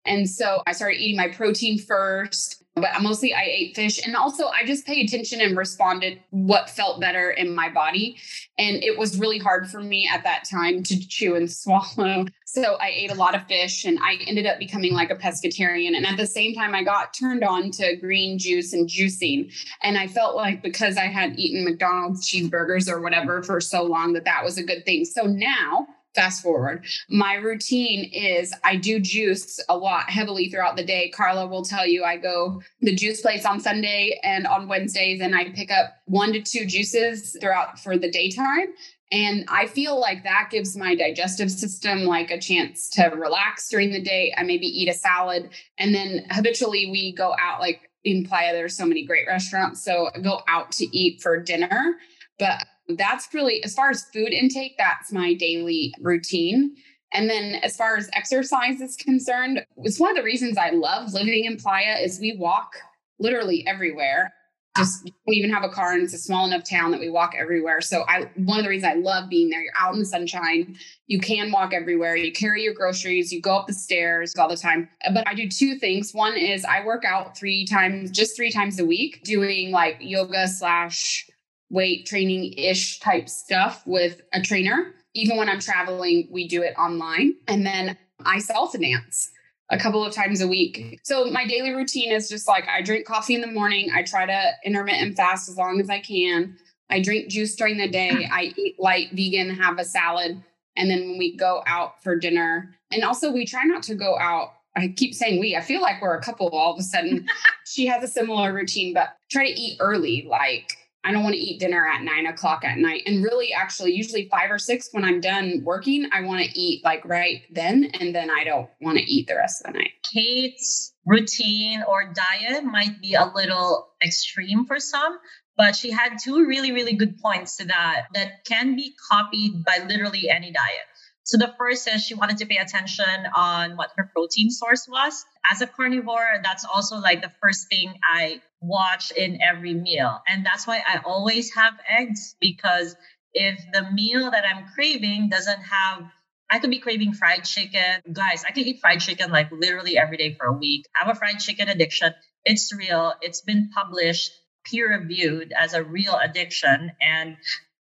And 0.07 0.29
so 0.29 0.63
I 0.67 0.73
started 0.73 1.01
eating 1.01 1.17
my 1.17 1.29
protein 1.29 1.79
first 1.79 2.65
but 2.81 2.91
mostly 3.03 3.35
I 3.35 3.43
ate 3.45 3.77
fish. 3.77 4.05
And 4.05 4.17
also 4.17 4.49
I 4.49 4.65
just 4.65 4.87
paid 4.87 5.09
attention 5.09 5.41
and 5.41 5.57
responded 5.57 6.21
what 6.31 6.71
felt 6.71 7.01
better 7.01 7.31
in 7.31 7.55
my 7.55 7.69
body. 7.69 8.17
And 8.59 8.83
it 8.83 8.99
was 8.99 9.19
really 9.19 9.39
hard 9.39 9.69
for 9.69 9.81
me 9.81 10.09
at 10.13 10.25
that 10.25 10.45
time 10.51 10.83
to 10.85 11.09
chew 11.09 11.37
and 11.37 11.51
swallow. 11.59 12.27
So 12.45 12.77
I 12.81 12.89
ate 12.89 13.11
a 13.11 13.15
lot 13.15 13.35
of 13.35 13.47
fish 13.47 13.85
and 13.85 13.99
I 14.03 14.19
ended 14.27 14.47
up 14.47 14.59
becoming 14.59 14.95
like 14.95 15.11
a 15.11 15.17
pescatarian. 15.17 15.97
And 15.97 16.07
at 16.07 16.17
the 16.17 16.27
same 16.27 16.55
time, 16.55 16.75
I 16.75 16.83
got 16.83 17.13
turned 17.13 17.45
on 17.45 17.71
to 17.73 17.97
green 17.97 18.39
juice 18.39 18.73
and 18.73 18.89
juicing. 18.89 19.53
And 19.83 19.99
I 19.99 20.07
felt 20.07 20.35
like 20.35 20.63
because 20.63 20.97
I 20.97 21.07
had 21.07 21.39
eaten 21.39 21.65
McDonald's 21.65 22.27
cheeseburgers 22.29 22.91
or 22.91 23.01
whatever 23.01 23.43
for 23.43 23.61
so 23.61 23.83
long 23.83 24.15
that 24.15 24.25
that 24.25 24.45
was 24.45 24.57
a 24.57 24.65
good 24.65 24.85
thing. 24.85 25.05
So 25.05 25.25
now 25.25 25.87
fast 26.19 26.43
forward. 26.43 26.85
My 27.09 27.35
routine 27.35 28.11
is 28.13 28.53
I 28.65 28.75
do 28.75 28.99
juice 28.99 29.61
a 29.69 29.77
lot 29.77 30.11
heavily 30.11 30.49
throughout 30.49 30.77
the 30.77 30.85
day. 30.85 31.11
Carla 31.11 31.47
will 31.47 31.65
tell 31.65 31.87
you 31.87 32.03
I 32.03 32.17
go 32.17 32.61
the 32.81 32.93
juice 32.93 33.21
place 33.21 33.45
on 33.45 33.61
Sunday 33.61 34.19
and 34.25 34.45
on 34.45 34.67
Wednesdays 34.67 35.21
and 35.21 35.33
I 35.33 35.51
pick 35.51 35.71
up 35.71 35.95
one 36.07 36.33
to 36.33 36.43
two 36.43 36.67
juices 36.67 37.37
throughout 37.41 37.79
for 37.79 37.97
the 37.97 38.11
daytime. 38.11 38.67
And 39.13 39.45
I 39.47 39.69
feel 39.69 39.99
like 40.01 40.25
that 40.25 40.49
gives 40.51 40.77
my 40.77 40.97
digestive 40.97 41.53
system 41.53 42.01
like 42.01 42.33
a 42.33 42.41
chance 42.41 42.89
to 42.91 43.05
relax 43.11 43.69
during 43.69 43.93
the 43.93 44.03
day. 44.03 44.35
I 44.37 44.43
maybe 44.43 44.67
eat 44.67 44.89
a 44.89 44.95
salad 44.95 45.51
and 45.79 45.95
then 45.95 46.27
habitually 46.31 46.91
we 46.91 47.13
go 47.13 47.37
out 47.41 47.61
like 47.61 47.89
in 48.03 48.27
Playa, 48.27 48.53
there's 48.53 48.77
so 48.77 48.87
many 48.87 49.07
great 49.07 49.29
restaurants. 49.29 49.85
So 49.85 50.11
I 50.13 50.19
go 50.19 50.41
out 50.49 50.73
to 50.73 50.97
eat 50.97 51.23
for 51.23 51.41
dinner. 51.41 51.97
But 52.41 52.65
that's 52.89 53.33
really, 53.35 53.63
as 53.65 53.75
far 53.75 53.91
as 53.91 54.05
food 54.05 54.33
intake, 54.33 54.77
that's 54.79 55.13
my 55.13 55.35
daily 55.35 55.95
routine. 56.01 56.75
And 57.13 57.29
then 57.29 57.57
as 57.57 57.77
far 57.77 57.97
as 57.97 58.11
exercise 58.13 58.81
is 58.81 58.97
concerned, 58.97 59.65
it's 59.79 59.99
one 60.01 60.11
of 60.11 60.17
the 60.17 60.23
reasons 60.23 60.59
I 60.59 60.71
love 60.71 61.13
living 61.13 61.45
in 61.45 61.57
Playa 61.57 61.97
is 61.99 62.21
we 62.21 62.37
walk 62.37 62.73
literally 63.19 63.67
everywhere. 63.67 64.33
Just 64.77 65.07
don't 65.07 65.35
even 65.35 65.51
have 65.51 65.65
a 65.65 65.69
car 65.69 65.93
and 65.93 66.03
it's 66.03 66.15
a 66.15 66.19
small 66.19 66.47
enough 66.47 66.63
town 66.69 66.93
that 66.93 67.01
we 67.01 67.11
walk 67.11 67.35
everywhere. 67.37 67.81
So 67.81 68.05
I 68.07 68.31
one 68.37 68.59
of 68.59 68.65
the 68.65 68.71
reasons 68.71 68.93
I 68.93 69.01
love 69.01 69.29
being 69.29 69.49
there, 69.49 69.61
you're 69.61 69.73
out 69.77 69.95
in 69.95 69.99
the 69.99 70.07
sunshine, 70.07 70.77
you 71.09 71.19
can 71.19 71.51
walk 71.51 71.73
everywhere, 71.73 72.15
you 72.15 72.31
carry 72.31 72.63
your 72.63 72.75
groceries, 72.75 73.33
you 73.33 73.41
go 73.41 73.57
up 73.57 73.67
the 73.67 73.73
stairs 73.73 74.37
all 74.39 74.49
the 74.49 74.57
time. 74.57 74.89
But 75.13 75.27
I 75.27 75.35
do 75.35 75.49
two 75.49 75.79
things. 75.79 76.13
One 76.13 76.37
is 76.37 76.65
I 76.65 76.85
work 76.85 77.05
out 77.05 77.37
three 77.37 77.67
times, 77.67 78.13
just 78.13 78.37
three 78.37 78.53
times 78.53 78.79
a 78.79 78.85
week, 78.85 79.25
doing 79.25 79.73
like 79.73 79.97
yoga 80.01 80.47
slash 80.47 81.29
weight 81.71 82.07
training 82.07 82.55
ish 82.55 83.01
type 83.01 83.29
stuff 83.29 83.83
with 83.87 84.23
a 84.33 84.41
trainer. 84.41 84.95
Even 85.15 85.37
when 85.37 85.49
I'm 85.49 85.61
traveling, 85.61 86.29
we 86.31 86.49
do 86.49 86.63
it 86.63 86.75
online. 86.79 87.35
And 87.47 87.67
then 87.67 87.97
I 88.25 88.39
salsa 88.39 88.81
dance 88.81 89.31
a 89.71 89.79
couple 89.79 90.05
of 90.05 90.15
times 90.15 90.41
a 90.41 90.49
week. 90.49 91.01
So 91.03 91.27
my 91.27 91.47
daily 91.47 91.73
routine 91.73 92.13
is 92.13 92.29
just 92.29 92.49
like 92.49 92.67
I 92.69 92.83
drink 92.83 93.07
coffee 93.07 93.35
in 93.35 93.41
the 93.41 93.47
morning. 93.47 93.91
I 93.95 94.03
try 94.03 94.27
to 94.27 94.51
intermittent 94.65 95.17
fast 95.17 95.49
as 95.49 95.57
long 95.57 95.81
as 95.81 95.91
I 95.91 96.01
can. 96.01 96.57
I 96.91 97.01
drink 97.03 97.29
juice 97.29 97.55
during 97.55 97.77
the 97.77 97.89
day. 97.89 98.29
I 98.33 98.55
eat 98.57 98.77
light 98.79 99.11
vegan, 99.13 99.51
have 99.51 99.79
a 99.79 99.85
salad. 99.85 100.43
And 100.77 100.91
then 100.91 101.01
when 101.01 101.19
we 101.19 101.37
go 101.37 101.63
out 101.67 102.03
for 102.03 102.17
dinner, 102.17 102.75
and 102.91 103.03
also 103.03 103.31
we 103.31 103.45
try 103.45 103.65
not 103.65 103.83
to 103.85 103.95
go 103.95 104.19
out. 104.19 104.53
I 104.77 104.89
keep 104.97 105.13
saying 105.13 105.41
we, 105.41 105.57
I 105.57 105.61
feel 105.61 105.83
like 105.83 106.01
we're 106.01 106.17
a 106.17 106.23
couple 106.23 106.49
all 106.51 106.73
of 106.73 106.79
a 106.79 106.83
sudden. 106.83 107.27
she 107.67 107.87
has 107.87 108.03
a 108.03 108.09
similar 108.09 108.55
routine, 108.55 108.95
but 108.95 109.09
try 109.29 109.47
to 109.47 109.53
eat 109.53 109.77
early. 109.81 110.27
Like 110.29 110.77
I 111.09 111.11
don't 111.11 111.23
want 111.23 111.37
to 111.37 111.41
eat 111.41 111.59
dinner 111.59 111.87
at 111.87 112.03
nine 112.03 112.27
o'clock 112.27 112.65
at 112.67 112.77
night. 112.77 113.05
And 113.07 113.25
really, 113.25 113.51
actually, 113.55 113.93
usually 113.93 114.29
five 114.31 114.51
or 114.51 114.59
six 114.59 114.91
when 114.93 115.05
I'm 115.05 115.23
done 115.23 115.63
working, 115.65 116.11
I 116.13 116.21
want 116.21 116.45
to 116.45 116.59
eat 116.59 116.85
like 116.85 117.03
right 117.07 117.41
then. 117.51 117.91
And 117.99 118.15
then 118.15 118.31
I 118.31 118.45
don't 118.45 118.69
want 118.83 118.99
to 118.99 119.05
eat 119.05 119.27
the 119.27 119.37
rest 119.37 119.65
of 119.65 119.73
the 119.73 119.79
night. 119.79 119.93
Kate's 120.03 120.93
routine 121.07 121.83
or 121.89 122.13
diet 122.13 122.63
might 122.63 123.01
be 123.01 123.15
a 123.15 123.25
little 123.25 123.89
extreme 124.05 124.67
for 124.67 124.79
some, 124.79 125.19
but 125.57 125.75
she 125.75 125.91
had 125.91 126.19
two 126.23 126.47
really, 126.47 126.73
really 126.73 126.93
good 126.93 127.19
points 127.19 127.57
to 127.57 127.65
that 127.65 128.09
that 128.13 128.45
can 128.45 128.77
be 128.77 128.95
copied 129.11 129.65
by 129.65 129.79
literally 129.89 130.29
any 130.29 130.53
diet. 130.53 130.85
So 131.29 131.37
the 131.37 131.55
first 131.59 131.87
is 131.87 132.03
she 132.03 132.15
wanted 132.15 132.39
to 132.39 132.47
pay 132.47 132.57
attention 132.57 133.27
on 133.37 133.77
what 133.77 133.91
her 133.99 134.11
protein 134.15 134.49
source 134.49 134.89
was. 134.89 135.27
As 135.53 135.61
a 135.61 135.67
carnivore, 135.67 136.41
that's 136.43 136.65
also 136.65 136.97
like 136.97 137.21
the 137.21 137.31
first 137.43 137.69
thing 137.69 137.93
I 138.03 138.41
watch 138.63 139.11
in 139.11 139.39
every 139.43 139.75
meal. 139.75 140.23
And 140.27 140.47
that's 140.47 140.67
why 140.67 140.79
I 140.79 141.03
always 141.05 141.53
have 141.53 141.75
eggs 141.87 142.35
because 142.41 142.97
if 143.35 143.63
the 143.75 143.91
meal 143.93 144.31
that 144.31 144.45
I'm 144.47 144.69
craving 144.75 145.29
doesn't 145.29 145.61
have 145.61 146.11
I 146.51 146.61
could 146.61 146.71
be 146.71 146.79
craving 146.79 147.13
fried 147.13 147.45
chicken. 147.45 148.01
Guys, 148.11 148.43
I 148.49 148.53
can 148.53 148.65
eat 148.65 148.81
fried 148.81 149.01
chicken 149.03 149.31
like 149.31 149.53
literally 149.53 149.99
every 149.99 150.17
day 150.17 150.33
for 150.33 150.47
a 150.47 150.53
week. 150.55 150.87
I 150.97 151.05
have 151.05 151.15
a 151.15 151.19
fried 151.19 151.41
chicken 151.41 151.69
addiction. 151.69 152.15
It's 152.47 152.75
real. 152.75 153.13
It's 153.21 153.43
been 153.43 153.69
published, 153.69 154.33
peer 154.65 154.99
reviewed 154.99 155.53
as 155.53 155.75
a 155.75 155.85
real 155.85 156.17
addiction. 156.17 156.93
And 157.03 157.37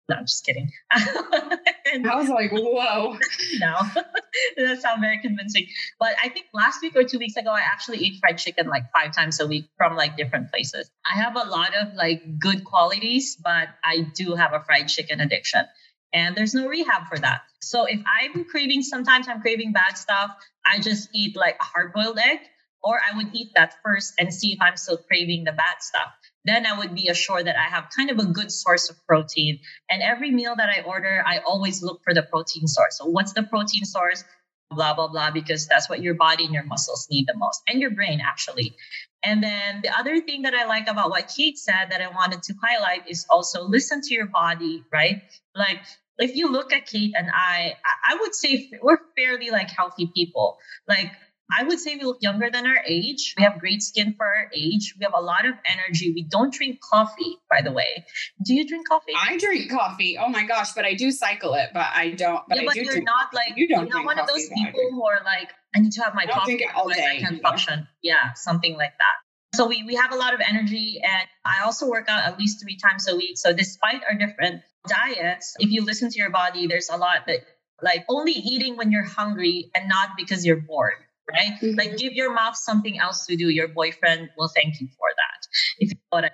no, 0.07 0.17
I'm 0.17 0.25
just 0.25 0.45
kidding. 0.45 0.71
I 0.91 2.15
was 2.15 2.29
like, 2.29 2.51
whoa. 2.51 3.17
no, 3.59 3.75
that 4.57 4.81
sounds 4.81 5.01
very 5.01 5.19
convincing. 5.19 5.67
But 5.99 6.15
I 6.21 6.29
think 6.29 6.47
last 6.53 6.81
week 6.81 6.95
or 6.95 7.03
two 7.03 7.17
weeks 7.17 7.35
ago, 7.37 7.49
I 7.49 7.61
actually 7.61 8.05
ate 8.05 8.19
fried 8.19 8.37
chicken 8.37 8.67
like 8.67 8.83
five 8.91 9.15
times 9.15 9.39
a 9.39 9.47
week 9.47 9.65
from 9.77 9.95
like 9.95 10.15
different 10.15 10.51
places. 10.51 10.89
I 11.11 11.15
have 11.19 11.35
a 11.35 11.49
lot 11.49 11.75
of 11.75 11.93
like 11.95 12.39
good 12.39 12.63
qualities, 12.65 13.35
but 13.41 13.69
I 13.83 14.07
do 14.15 14.35
have 14.35 14.53
a 14.53 14.63
fried 14.63 14.87
chicken 14.89 15.19
addiction. 15.21 15.65
And 16.13 16.35
there's 16.35 16.53
no 16.53 16.67
rehab 16.67 17.07
for 17.07 17.17
that. 17.17 17.41
So 17.61 17.85
if 17.85 17.99
I'm 18.05 18.45
craving, 18.45 18.83
sometimes 18.83 19.27
I'm 19.27 19.41
craving 19.41 19.73
bad 19.73 19.97
stuff, 19.97 20.31
I 20.65 20.79
just 20.79 21.09
eat 21.13 21.35
like 21.35 21.57
a 21.59 21.63
hard 21.63 21.93
boiled 21.93 22.19
egg, 22.19 22.39
or 22.83 22.99
I 22.99 23.17
would 23.17 23.33
eat 23.33 23.49
that 23.55 23.75
first 23.83 24.13
and 24.19 24.33
see 24.33 24.53
if 24.53 24.61
I'm 24.61 24.77
still 24.77 24.97
craving 24.97 25.45
the 25.45 25.51
bad 25.51 25.81
stuff 25.81 26.13
then 26.45 26.65
I 26.65 26.77
would 26.77 26.95
be 26.95 27.07
assured 27.07 27.47
that 27.47 27.57
I 27.57 27.63
have 27.69 27.89
kind 27.95 28.09
of 28.09 28.19
a 28.19 28.25
good 28.25 28.51
source 28.51 28.89
of 28.89 28.95
protein. 29.07 29.59
And 29.89 30.01
every 30.01 30.31
meal 30.31 30.55
that 30.55 30.69
I 30.69 30.81
order, 30.81 31.23
I 31.25 31.39
always 31.39 31.83
look 31.83 32.01
for 32.03 32.13
the 32.13 32.23
protein 32.23 32.67
source. 32.67 32.97
So, 32.99 33.05
what's 33.05 33.33
the 33.33 33.43
protein 33.43 33.83
source? 33.85 34.23
Blah, 34.71 34.95
blah, 34.95 35.07
blah, 35.07 35.31
because 35.31 35.67
that's 35.67 35.89
what 35.89 36.01
your 36.01 36.15
body 36.15 36.45
and 36.45 36.53
your 36.53 36.63
muscles 36.63 37.07
need 37.11 37.27
the 37.27 37.37
most, 37.37 37.61
and 37.67 37.79
your 37.79 37.91
brain 37.91 38.19
actually. 38.25 38.75
And 39.23 39.41
then 39.43 39.81
the 39.83 39.89
other 39.97 40.21
thing 40.21 40.43
that 40.43 40.53
I 40.53 40.65
like 40.65 40.87
about 40.87 41.09
what 41.09 41.31
Kate 41.35 41.57
said 41.57 41.87
that 41.89 42.01
I 42.01 42.07
wanted 42.07 42.43
to 42.43 42.53
highlight 42.63 43.09
is 43.09 43.25
also 43.29 43.63
listen 43.63 44.01
to 44.01 44.13
your 44.13 44.27
body, 44.27 44.83
right? 44.91 45.21
Like, 45.55 45.81
if 46.17 46.35
you 46.35 46.51
look 46.51 46.71
at 46.71 46.85
Kate 46.85 47.13
and 47.17 47.27
I, 47.33 47.75
I 48.07 48.17
would 48.21 48.33
say 48.33 48.69
we're 48.81 48.99
fairly 49.17 49.49
like 49.49 49.69
healthy 49.69 50.11
people. 50.15 50.57
Like 50.87 51.11
I 51.51 51.63
would 51.63 51.79
say 51.79 51.95
we 51.95 52.03
look 52.03 52.17
younger 52.21 52.49
than 52.49 52.65
our 52.65 52.81
age. 52.87 53.35
We 53.37 53.43
have 53.43 53.59
great 53.59 53.81
skin 53.81 54.15
for 54.17 54.25
our 54.25 54.49
age. 54.53 54.95
We 54.97 55.03
have 55.03 55.13
a 55.15 55.21
lot 55.21 55.45
of 55.45 55.53
energy. 55.65 56.11
We 56.11 56.23
don't 56.23 56.51
drink 56.51 56.79
coffee, 56.81 57.37
by 57.49 57.61
the 57.61 57.71
way. 57.71 58.05
Do 58.43 58.53
you 58.53 58.67
drink 58.67 58.87
coffee? 58.89 59.13
I 59.15 59.37
drink 59.37 59.69
coffee. 59.69 60.17
Oh 60.17 60.27
my 60.27 60.43
gosh, 60.43 60.73
but 60.73 60.85
I 60.85 60.95
do 60.95 61.11
cycle 61.11 61.53
it, 61.53 61.69
but 61.73 61.87
I 61.93 62.11
don't. 62.11 62.41
But, 62.49 62.57
yeah, 62.57 62.63
I 62.63 62.65
but 62.65 62.73
do 62.73 62.81
you're 62.81 63.01
not 63.03 63.33
like 63.33 63.53
you 63.55 63.67
don't 63.67 63.87
you're 63.87 63.97
not 63.97 64.05
one 64.05 64.19
of 64.19 64.27
those 64.27 64.49
people 64.49 64.81
who 64.91 65.05
are 65.05 65.23
like, 65.23 65.51
I 65.75 65.79
need 65.79 65.91
to 65.93 66.01
have 66.01 66.15
my 66.15 66.23
I 66.23 66.31
coffee. 66.31 66.65
all 66.75 66.89
day, 66.89 67.05
I 67.05 67.19
can 67.19 67.39
function. 67.39 67.87
Yeah, 68.01 68.33
something 68.33 68.75
like 68.75 68.93
that. 68.97 69.57
So 69.57 69.67
we 69.67 69.83
we 69.83 69.95
have 69.95 70.11
a 70.11 70.17
lot 70.17 70.33
of 70.33 70.41
energy, 70.41 70.99
and 71.03 71.27
I 71.45 71.63
also 71.63 71.87
work 71.87 72.09
out 72.09 72.25
at 72.25 72.39
least 72.39 72.61
three 72.61 72.77
times 72.77 73.07
a 73.07 73.15
week. 73.15 73.37
So 73.37 73.53
despite 73.53 74.01
our 74.09 74.17
different 74.17 74.63
diets, 74.87 75.55
if 75.59 75.69
you 75.69 75.85
listen 75.85 76.09
to 76.09 76.17
your 76.17 76.31
body, 76.31 76.65
there's 76.67 76.89
a 76.89 76.97
lot 76.97 77.27
that 77.27 77.41
like 77.81 78.03
only 78.09 78.31
eating 78.31 78.77
when 78.77 78.91
you're 78.91 79.05
hungry 79.05 79.69
and 79.75 79.87
not 79.87 80.09
because 80.17 80.45
you're 80.45 80.61
bored 80.61 80.95
right? 81.31 81.59
Mhm. 81.61 81.77
Like 81.77 81.97
give 81.97 82.13
your 82.13 82.33
mouth 82.33 82.55
something 82.55 82.99
else 82.99 83.25
to 83.25 83.35
do. 83.35 83.49
Your 83.49 83.67
boyfriend 83.67 84.29
will 84.37 84.49
thank 84.49 84.79
you 84.79 84.87
for 84.87 85.07
that. 85.15 85.47
If 85.79 85.91
you 85.91 85.97
know 86.11 86.19
I 86.19 86.29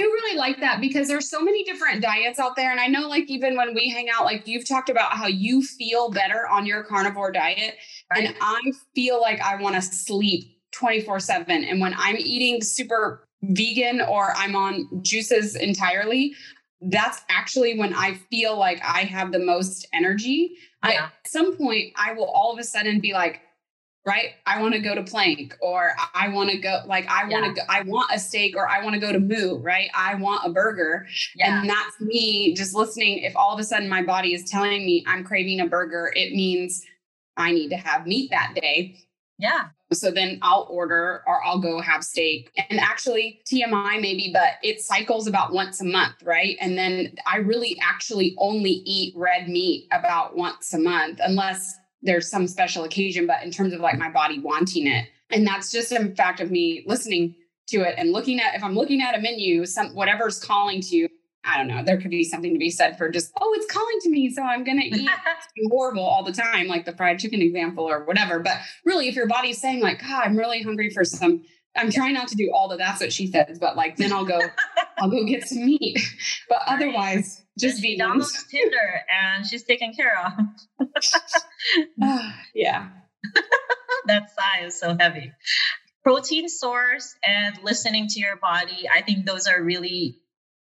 I 0.00 0.04
really 0.04 0.38
like 0.38 0.60
that 0.60 0.80
because 0.80 1.08
there's 1.08 1.28
so 1.28 1.40
many 1.40 1.62
different 1.64 2.00
diets 2.00 2.38
out 2.38 2.56
there. 2.56 2.70
And 2.70 2.80
I 2.80 2.86
know, 2.86 3.06
like, 3.06 3.28
even 3.28 3.56
when 3.56 3.74
we 3.74 3.90
hang 3.90 4.08
out, 4.08 4.24
like, 4.24 4.46
you've 4.46 4.66
talked 4.66 4.88
about 4.88 5.12
how 5.12 5.26
you 5.26 5.62
feel 5.62 6.10
better 6.10 6.48
on 6.48 6.64
your 6.64 6.82
carnivore 6.84 7.30
diet. 7.30 7.76
Right. 8.10 8.28
And 8.28 8.36
I 8.40 8.60
feel 8.94 9.20
like 9.20 9.40
I 9.40 9.56
want 9.56 9.76
to 9.76 9.82
sleep 9.82 10.56
24 10.72 11.20
7. 11.20 11.64
And 11.64 11.80
when 11.80 11.94
I'm 11.98 12.16
eating 12.16 12.62
super 12.62 13.28
vegan 13.42 14.00
or 14.00 14.32
I'm 14.36 14.56
on 14.56 14.88
juices 15.02 15.54
entirely, 15.54 16.34
that's 16.80 17.22
actually 17.28 17.78
when 17.78 17.92
I 17.92 18.14
feel 18.30 18.58
like 18.58 18.80
I 18.82 19.00
have 19.00 19.32
the 19.32 19.38
most 19.38 19.86
energy. 19.92 20.56
I, 20.82 20.94
at 20.94 21.12
some 21.26 21.56
point, 21.56 21.92
I 21.96 22.14
will 22.14 22.24
all 22.24 22.52
of 22.52 22.58
a 22.58 22.64
sudden 22.64 23.00
be 23.00 23.12
like, 23.12 23.42
right? 24.06 24.30
I 24.46 24.60
want 24.62 24.74
to 24.74 24.80
go 24.80 24.94
to 24.94 25.02
plank 25.02 25.56
or 25.60 25.92
i 26.14 26.28
want 26.28 26.50
to 26.50 26.58
go 26.58 26.80
like 26.86 27.06
i 27.08 27.24
want 27.28 27.44
to 27.44 27.50
Yeah. 27.50 27.66
go 27.66 27.72
i 27.72 27.82
want 27.82 28.10
a 28.12 28.18
steak 28.18 28.56
or 28.56 28.68
i 28.68 28.82
want 28.82 28.94
to 28.94 29.00
go 29.00 29.12
to 29.12 29.20
moo 29.20 29.58
right? 29.58 29.90
I 29.94 30.14
want 30.14 30.46
a 30.46 30.50
burger. 30.52 31.06
Yeah. 31.36 31.60
and 31.60 31.68
that's 31.68 32.00
me 32.00 32.54
just 32.54 32.74
listening. 32.74 33.18
If 33.18 33.36
all 33.36 33.52
of 33.52 33.60
a 33.60 33.64
sudden 33.64 33.88
my 33.88 34.02
body 34.02 34.32
is 34.34 34.48
telling 34.50 34.84
me 34.86 35.04
i'm 35.06 35.22
craving 35.24 35.60
a 35.60 35.66
burger 35.66 36.12
it 36.16 36.32
means 36.32 36.82
i 37.36 37.52
need 37.52 37.68
to 37.70 37.76
have 37.76 38.06
meat 38.06 38.30
that 38.30 38.54
day. 38.54 38.96
Yeah. 39.38 39.68
so 39.92 40.10
then 40.10 40.38
i'll 40.42 40.66
order 40.70 41.22
or 41.26 41.44
i'll 41.44 41.58
go 41.60 41.80
have 41.80 42.02
steak. 42.02 42.50
And 42.70 42.80
actually 42.80 43.40
tmi 43.50 44.00
maybe 44.00 44.30
but 44.32 44.54
it 44.62 44.80
cycles 44.80 45.26
about 45.26 45.52
once 45.52 45.80
a 45.80 45.84
month 45.84 46.22
right? 46.24 46.56
And 46.60 46.76
then 46.78 47.14
i 47.26 47.36
really 47.36 47.76
actually 47.82 48.34
only 48.38 48.82
eat 48.96 49.12
red 49.16 49.48
meat 49.48 49.88
about 49.92 50.36
once 50.36 50.72
a 50.72 50.78
month 50.78 51.20
unless 51.22 51.76
there's 52.02 52.28
some 52.30 52.46
special 52.46 52.84
occasion 52.84 53.26
but 53.26 53.42
in 53.42 53.50
terms 53.50 53.72
of 53.72 53.80
like 53.80 53.98
my 53.98 54.10
body 54.10 54.38
wanting 54.38 54.86
it 54.86 55.06
and 55.30 55.46
that's 55.46 55.70
just 55.70 55.92
a 55.92 56.14
fact 56.14 56.40
of 56.40 56.50
me 56.50 56.82
listening 56.86 57.34
to 57.66 57.82
it 57.82 57.94
and 57.98 58.12
looking 58.12 58.40
at 58.40 58.54
if 58.54 58.62
i'm 58.62 58.74
looking 58.74 59.00
at 59.00 59.16
a 59.16 59.20
menu 59.20 59.64
some 59.66 59.94
whatever's 59.94 60.42
calling 60.42 60.80
to 60.80 60.96
you 60.96 61.08
i 61.44 61.56
don't 61.56 61.68
know 61.68 61.82
there 61.84 62.00
could 62.00 62.10
be 62.10 62.24
something 62.24 62.52
to 62.52 62.58
be 62.58 62.70
said 62.70 62.96
for 62.96 63.08
just 63.08 63.32
oh 63.40 63.54
it's 63.56 63.72
calling 63.72 63.98
to 64.00 64.10
me 64.10 64.30
so 64.30 64.42
i'm 64.42 64.64
gonna 64.64 64.82
eat 64.82 65.08
horrible 65.70 66.02
all 66.02 66.22
the 66.22 66.32
time, 66.32 66.66
like 66.66 66.84
the 66.84 66.96
fried 66.96 67.18
chicken 67.18 67.42
example 67.42 67.88
or 67.88 68.04
whatever. 68.04 68.38
But 68.38 68.58
really, 68.84 69.08
if 69.08 69.14
your 69.14 69.26
body's 69.26 69.60
saying 69.60 69.80
like, 69.80 70.00
God, 70.00 70.22
I'm 70.24 70.36
really 70.36 70.62
hungry 70.62 70.90
for 70.90 71.04
some, 71.04 71.42
I'm 71.76 71.90
trying 71.90 72.14
not 72.14 72.28
to 72.28 72.34
do 72.34 72.50
all 72.52 72.68
the 72.68 72.76
that's 72.76 73.00
what 73.00 73.12
she 73.12 73.26
says, 73.28 73.58
but 73.58 73.76
like 73.76 73.96
then 73.96 74.12
I'll 74.12 74.24
go, 74.24 74.40
I'll 74.98 75.10
go 75.10 75.24
get 75.24 75.48
some 75.48 75.64
meat. 75.64 75.98
But 76.48 76.62
otherwise, 76.66 77.42
just 77.58 77.82
vegans. 77.82 77.98
downloads 77.98 78.48
Tinder 78.48 79.02
and 79.10 79.46
she's 79.46 79.64
taken 79.64 79.92
care 79.92 80.16
of. 80.18 80.32
Ah, 82.02 82.40
yeah. 82.54 82.88
that 84.06 84.30
sigh 84.30 84.64
is 84.64 84.80
so 84.80 84.96
heavy. 84.98 85.30
Protein 86.02 86.48
source 86.48 87.14
and 87.22 87.58
listening 87.62 88.06
to 88.08 88.20
your 88.20 88.36
body. 88.36 88.88
I 88.90 89.02
think 89.02 89.26
those 89.26 89.46
are 89.46 89.62
really, 89.62 90.16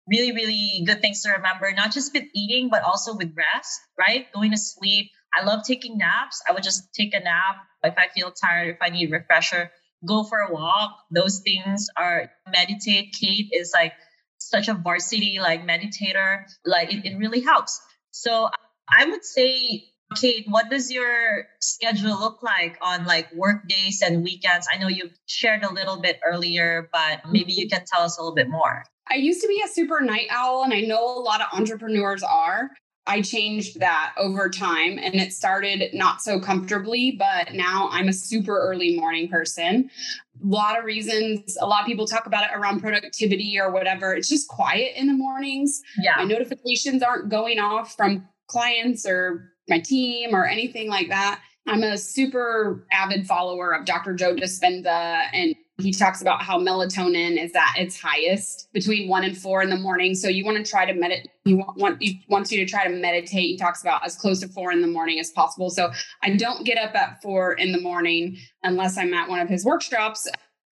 really, 0.10 0.34
really 0.34 0.84
good 0.86 1.02
things 1.02 1.24
to 1.24 1.32
remember, 1.32 1.72
not 1.72 1.94
just 1.94 2.14
with 2.14 2.26
eating, 2.36 2.68
but 2.70 2.84
also 2.84 3.16
with 3.16 3.34
rest, 3.38 3.80
right? 3.98 4.30
Going 4.34 4.52
to 4.52 4.58
sleep. 4.58 5.12
I 5.34 5.46
love 5.46 5.62
taking 5.66 5.98
naps. 5.98 6.44
I 6.48 6.52
would 6.52 6.64
just 6.64 6.94
take 6.94 7.14
a 7.14 7.22
nap 7.22 7.56
if 7.84 7.96
I 7.98 8.10
feel 8.14 8.32
tired, 8.32 8.76
if 8.76 8.82
I 8.82 8.90
need 8.90 9.12
refresher, 9.12 9.72
go 10.06 10.24
for 10.24 10.40
a 10.40 10.52
walk. 10.52 10.98
Those 11.12 11.40
things 11.40 11.88
are 11.98 12.32
meditate. 12.52 13.16
Kate 13.20 13.50
is 13.52 13.72
like 13.74 13.94
such 14.38 14.68
a 14.68 14.74
varsity 14.74 15.38
like 15.40 15.68
meditator. 15.68 16.44
Like 16.66 16.94
it, 16.94 17.06
it 17.06 17.18
really 17.18 17.42
helps. 17.42 17.80
So 18.12 18.50
I 18.90 19.06
would 19.06 19.24
say 19.24 19.92
Kate, 20.16 20.46
what 20.48 20.70
does 20.70 20.92
your 20.92 21.48
schedule 21.62 22.20
look 22.20 22.44
like 22.44 22.78
on 22.82 23.06
like 23.06 23.34
work 23.34 23.68
days 23.68 24.02
and 24.02 24.24
weekends? 24.24 24.68
I 24.72 24.78
know 24.78 24.90
you 24.90 25.10
shared 25.26 25.64
a 25.64 25.74
little 25.74 26.02
bit 26.02 26.20
earlier, 26.26 26.90
but 26.92 27.22
maybe 27.30 27.54
you 27.54 27.70
can 27.70 27.84
tell 27.86 28.04
us 28.04 28.18
a 28.18 28.22
little 28.22 28.36
bit 28.36 28.50
more. 28.50 28.84
I 29.10 29.16
used 29.16 29.42
to 29.42 29.48
be 29.48 29.62
a 29.64 29.68
super 29.68 30.02
night 30.02 30.28
owl, 30.30 30.64
and 30.64 30.74
I 30.74 30.82
know 30.82 31.04
a 31.04 31.22
lot 31.22 31.42
of 31.42 31.48
entrepreneurs 31.58 32.24
are. 32.24 32.72
I 33.08 33.22
changed 33.22 33.80
that 33.80 34.14
over 34.18 34.50
time 34.50 35.00
and 35.00 35.16
it 35.16 35.34
started 35.34 35.94
not 35.94 36.22
so 36.22 36.40
comfortably, 36.40 37.16
but 37.18 37.54
now 37.54 37.90
I'm 37.92 38.08
a 38.08 38.14
super 38.14 38.58
early 38.58 38.96
morning 38.96 39.28
person. 39.28 39.90
A 40.44 40.48
lot 40.48 40.78
of 40.78 40.86
reasons, 40.86 41.58
a 41.60 41.66
lot 41.66 41.82
of 41.82 41.88
people 41.88 42.06
talk 42.06 42.28
about 42.28 42.44
it 42.44 42.56
around 42.56 42.80
productivity 42.80 43.60
or 43.60 43.72
whatever. 43.72 44.14
It's 44.14 44.30
just 44.30 44.48
quiet 44.48 44.94
in 44.96 45.08
the 45.08 45.14
mornings. 45.14 45.82
Yeah. 45.98 46.14
My 46.18 46.26
notifications 46.26 47.02
aren't 47.02 47.30
going 47.30 47.60
off 47.60 47.96
from 47.96 48.28
clients 48.48 49.06
or 49.08 49.52
my 49.68 49.80
team 49.80 50.36
or 50.36 50.46
anything 50.46 50.90
like 50.90 51.10
that. 51.10 51.42
I'm 51.68 51.84
a 51.84 51.98
super 51.98 52.88
avid 52.92 53.28
follower 53.28 53.74
of 53.74 53.86
Dr. 53.86 54.14
Joe 54.14 54.36
Dispenza, 54.36 55.28
and 55.32 55.56
he 55.82 55.92
talks 55.92 56.22
about 56.22 56.42
how 56.42 56.60
melatonin 56.60 57.42
is 57.42 57.52
at 57.56 57.78
its 57.78 58.00
highest 58.00 58.70
between 58.74 59.10
one 59.10 59.24
and 59.24 59.38
four 59.38 59.62
in 59.62 59.70
the 59.70 59.78
morning. 59.78 60.16
So 60.16 60.28
you 60.28 60.46
want 60.46 60.64
to 60.64 60.70
try 60.70 60.86
to 60.86 60.94
meditate. 60.94 61.32
He 61.46 61.56
want, 61.56 62.02
he 62.02 62.24
wants 62.28 62.52
you 62.52 62.64
to 62.64 62.70
try 62.70 62.88
to 62.88 62.94
meditate. 62.94 63.44
He 63.44 63.58
talks 63.58 63.82
about 63.82 64.06
as 64.06 64.16
close 64.16 64.40
to 64.42 64.48
four 64.48 64.72
in 64.72 64.82
the 64.82 64.88
morning 64.88 65.20
as 65.20 65.32
possible. 65.32 65.70
So 65.70 65.92
I 66.24 66.36
don't 66.36 66.66
get 66.66 66.78
up 66.78 66.96
at 66.96 67.22
four 67.22 67.54
in 67.54 67.72
the 67.72 67.82
morning 67.82 68.38
unless 68.64 68.98
I'm 68.98 69.14
at 69.14 69.30
one 69.30 69.40
of 69.40 69.50
his 69.50 69.66
workshops. 69.66 70.28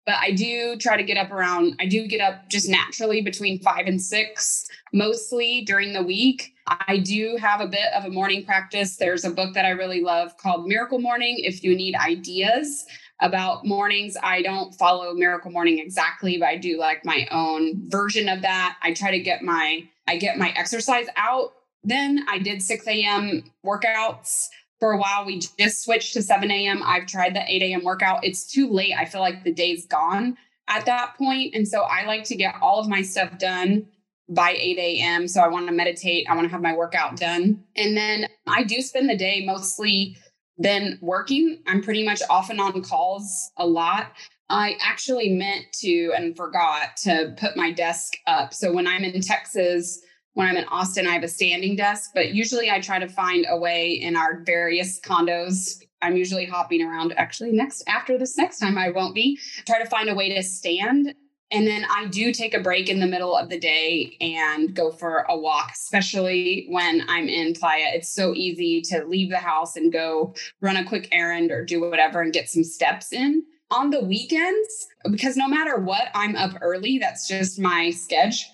But 0.06 0.16
I 0.22 0.32
do 0.32 0.78
try 0.78 0.96
to 0.96 1.04
get 1.04 1.18
up 1.18 1.32
around. 1.32 1.76
I 1.80 1.86
do 1.86 2.08
get 2.08 2.22
up 2.22 2.50
just 2.50 2.70
naturally 2.70 3.22
between 3.22 3.60
five 3.60 3.88
and 3.88 4.02
six, 4.02 4.66
mostly 4.94 5.64
during 5.66 5.94
the 5.94 6.04
week. 6.04 6.54
I 6.68 6.98
do 6.98 7.38
have 7.40 7.62
a 7.62 7.68
bit 7.68 7.94
of 7.96 8.06
a 8.06 8.10
morning 8.10 8.46
practice. 8.46 8.98
There's 8.98 9.24
a 9.24 9.30
book 9.30 9.54
that 9.54 9.66
I 9.66 9.70
really 9.70 10.02
love 10.02 10.36
called 10.38 10.68
Miracle 10.68 11.00
Morning. 11.00 11.38
If 11.40 11.64
you 11.64 11.76
need 11.76 11.96
ideas 11.96 12.86
about 13.22 13.66
mornings, 13.66 14.18
I 14.22 14.42
don't 14.42 14.76
follow 14.76 15.14
Miracle 15.14 15.50
Morning 15.50 15.80
exactly, 15.80 16.38
but 16.38 16.48
I 16.48 16.58
do 16.58 16.78
like 16.78 17.06
my 17.06 17.26
own 17.32 17.90
version 17.90 18.28
of 18.28 18.42
that. 18.42 18.78
I 18.84 18.94
try 18.94 19.12
to 19.12 19.20
get 19.20 19.44
my 19.44 19.88
I 20.08 20.18
get 20.18 20.38
my 20.38 20.50
exercise 20.58 21.08
out. 21.16 21.54
Then 21.84 22.26
I 22.30 22.40
did 22.40 22.62
6 22.62 22.88
a.m. 22.88 23.44
workouts 23.66 24.48
for 24.80 24.92
a 24.92 24.98
while. 24.98 25.26
We 25.26 25.40
just 25.40 25.84
switched 25.84 26.14
to 26.14 26.22
7 26.22 26.50
a.m. 26.52 26.82
I've 26.84 27.08
tried 27.08 27.36
the 27.36 27.44
8 27.46 27.62
a.m. 27.64 27.84
workout. 27.84 28.24
It's 28.24 28.50
too 28.50 28.70
late. 28.70 28.94
I 28.98 29.06
feel 29.06 29.22
like 29.22 29.44
the 29.44 29.54
day's 29.54 29.86
gone 29.86 30.38
at 30.68 30.86
that 30.86 31.16
point. 31.18 31.56
And 31.56 31.68
so 31.68 31.84
I 31.84 32.06
like 32.06 32.24
to 32.26 32.36
get 32.36 32.56
all 32.62 32.80
of 32.80 32.88
my 32.88 33.02
stuff 33.02 33.38
done 33.38 33.88
by 34.30 34.52
8 34.52 34.78
a.m. 34.78 35.28
So 35.28 35.42
I 35.42 35.48
want 35.48 35.68
to 35.68 35.74
meditate. 35.74 36.28
I 36.30 36.36
want 36.36 36.46
to 36.46 36.52
have 36.52 36.62
my 36.62 36.76
workout 36.76 37.18
done. 37.18 37.64
And 37.76 37.96
then 37.96 38.28
I 38.48 38.64
do 38.64 38.82
spend 38.82 39.10
the 39.10 39.18
day 39.18 39.44
mostly 39.46 40.18
then 40.58 40.98
working. 41.02 41.62
I'm 41.68 41.82
pretty 41.82 42.04
much 42.04 42.22
off 42.30 42.50
and 42.50 42.60
on 42.60 42.82
calls 42.82 43.52
a 43.58 43.66
lot. 43.66 44.12
I 44.50 44.76
actually 44.82 45.30
meant 45.30 45.66
to 45.82 46.14
and 46.16 46.36
forgot 46.36 46.98
to 47.04 47.36
put 47.38 47.58
my 47.58 47.72
desk 47.72 48.14
up. 48.28 48.54
So 48.54 48.74
when 48.74 48.88
I'm 48.88 49.04
in 49.04 49.22
Texas, 49.22 50.02
when 50.34 50.48
I'm 50.48 50.56
in 50.56 50.66
Austin, 50.66 51.08
I 51.08 51.14
have 51.14 51.24
a 51.24 51.28
standing 51.28 51.76
desk, 51.76 52.12
but 52.14 52.34
usually 52.34 52.70
I 52.70 52.80
try 52.80 53.00
to 53.00 53.08
find 53.08 53.46
a 53.50 53.58
way 53.58 53.92
in 53.92 54.16
our 54.16 54.42
various 54.46 55.00
condos. 55.00 55.82
I'm 56.02 56.16
usually 56.16 56.46
hopping 56.46 56.82
around. 56.82 57.14
Actually, 57.18 57.52
next 57.52 57.84
after 57.88 58.18
this 58.18 58.38
next 58.38 58.60
time, 58.60 58.78
I 58.78 58.92
won't 58.92 59.16
be. 59.16 59.40
Try 59.66 59.82
to 59.82 59.90
find 59.90 60.10
a 60.10 60.16
way 60.16 60.34
to 60.34 60.44
stand 60.44 61.14
and 61.52 61.66
then 61.66 61.86
I 61.90 62.08
do 62.08 62.34
take 62.34 62.54
a 62.54 62.60
break 62.60 62.90
in 62.90 63.00
the 63.00 63.08
middle 63.08 63.36
of 63.36 63.50
the 63.50 63.60
day 63.60 64.18
and 64.20 64.74
go 64.74 64.92
for 64.92 65.26
a 65.30 65.38
walk, 65.38 65.72
especially 65.74 66.66
when 66.70 67.04
I'm 67.08 67.30
in 67.30 67.54
Playa. 67.54 67.92
It's 67.94 68.10
so 68.10 68.34
easy 68.34 68.82
to 68.82 69.06
leave 69.06 69.30
the 69.30 69.38
house 69.38 69.78
and 69.78 69.92
go 69.92 70.36
run 70.60 70.76
a 70.76 70.86
quick 70.86 71.08
errand 71.12 71.52
or 71.52 71.64
do 71.64 71.80
whatever 71.80 72.22
and 72.22 72.34
get 72.34 72.50
some 72.50 72.64
steps 72.64 73.14
in. 73.14 73.44
On 73.70 73.90
the 73.90 74.00
weekends, 74.00 74.88
because 75.12 75.36
no 75.36 75.48
matter 75.48 75.78
what, 75.78 76.10
I'm 76.14 76.36
up 76.36 76.58
early. 76.62 77.00
That's 77.00 77.28
just 77.28 77.60
my 77.60 77.92
sketch. 77.92 78.50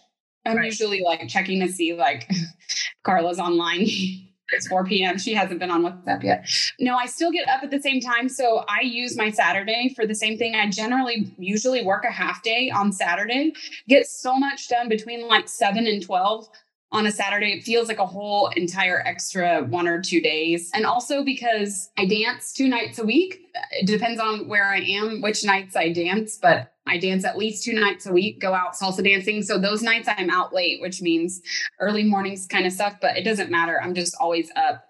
I'm 0.46 0.58
right. 0.58 0.66
usually 0.66 1.02
like 1.02 1.28
checking 1.28 1.60
to 1.62 1.72
see 1.72 1.94
like 1.94 2.30
Carla's 3.04 3.40
online 3.40 3.86
it's 4.54 4.68
4 4.68 4.86
p.m. 4.86 5.18
She 5.18 5.34
hasn't 5.34 5.60
been 5.60 5.72
on 5.72 5.84
WhatsApp 5.84 6.24
yet. 6.24 6.48
No, 6.80 6.96
I 6.96 7.06
still 7.06 7.32
get 7.32 7.48
up 7.50 7.64
at 7.64 7.72
the 7.72 7.82
same 7.82 8.00
time. 8.00 8.30
So 8.30 8.66
I 8.70 8.82
use 8.82 9.18
my 9.18 9.32
Saturday 9.32 9.94
for 9.96 10.06
the 10.06 10.16
same 10.16 10.38
thing. 10.38 10.56
I 10.56 10.70
generally 10.70 11.34
usually 11.38 11.84
work 11.84 12.06
a 12.06 12.12
half 12.12 12.44
day 12.44 12.70
on 12.70 12.92
Saturday, 12.92 13.54
get 13.88 14.08
so 14.08 14.36
much 14.38 14.70
done 14.70 14.90
between 14.90 15.28
like 15.28 15.48
7 15.48 15.86
and 15.88 16.02
12 16.02 16.48
on 16.94 17.08
a 17.08 17.12
Saturday. 17.12 17.54
It 17.54 17.64
feels 17.64 17.88
like 17.88 17.98
a 17.98 18.06
whole 18.06 18.50
entire 18.50 19.02
extra 19.06 19.64
one 19.64 19.88
or 19.88 20.02
two 20.02 20.22
days. 20.22 20.70
And 20.74 20.86
also 20.86 21.24
because 21.24 21.90
I 21.98 22.06
dance 22.06 22.54
two 22.54 22.68
nights 22.68 23.00
a 23.00 23.04
week. 23.04 23.42
It 23.72 23.88
depends 23.88 24.22
on 24.22 24.48
where 24.48 24.66
I 24.66 24.80
am, 24.80 25.22
which 25.22 25.44
nights 25.44 25.76
I 25.76 25.92
dance, 25.92 26.38
but 26.38 26.73
I 26.86 26.98
dance 26.98 27.24
at 27.26 27.38
least 27.38 27.64
two 27.64 27.74
nights 27.74 28.06
a 28.06 28.12
week, 28.12 28.40
go 28.40 28.54
out 28.54 28.74
salsa 28.74 29.04
dancing. 29.04 29.42
So 29.42 29.58
those 29.58 29.82
nights 29.82 30.10
I'm 30.10 30.30
out 30.30 30.54
late, 30.54 30.82
which 30.82 31.02
means 31.02 31.42
early 31.80 32.04
mornings 32.04 32.46
kind 32.48 32.66
of 32.66 32.74
stuff, 32.74 32.96
but 33.02 33.18
it 33.18 33.24
doesn't 33.24 33.52
matter. 33.52 33.80
I'm 33.82 33.94
just 33.94 34.16
always 34.20 34.52
up. 34.56 34.84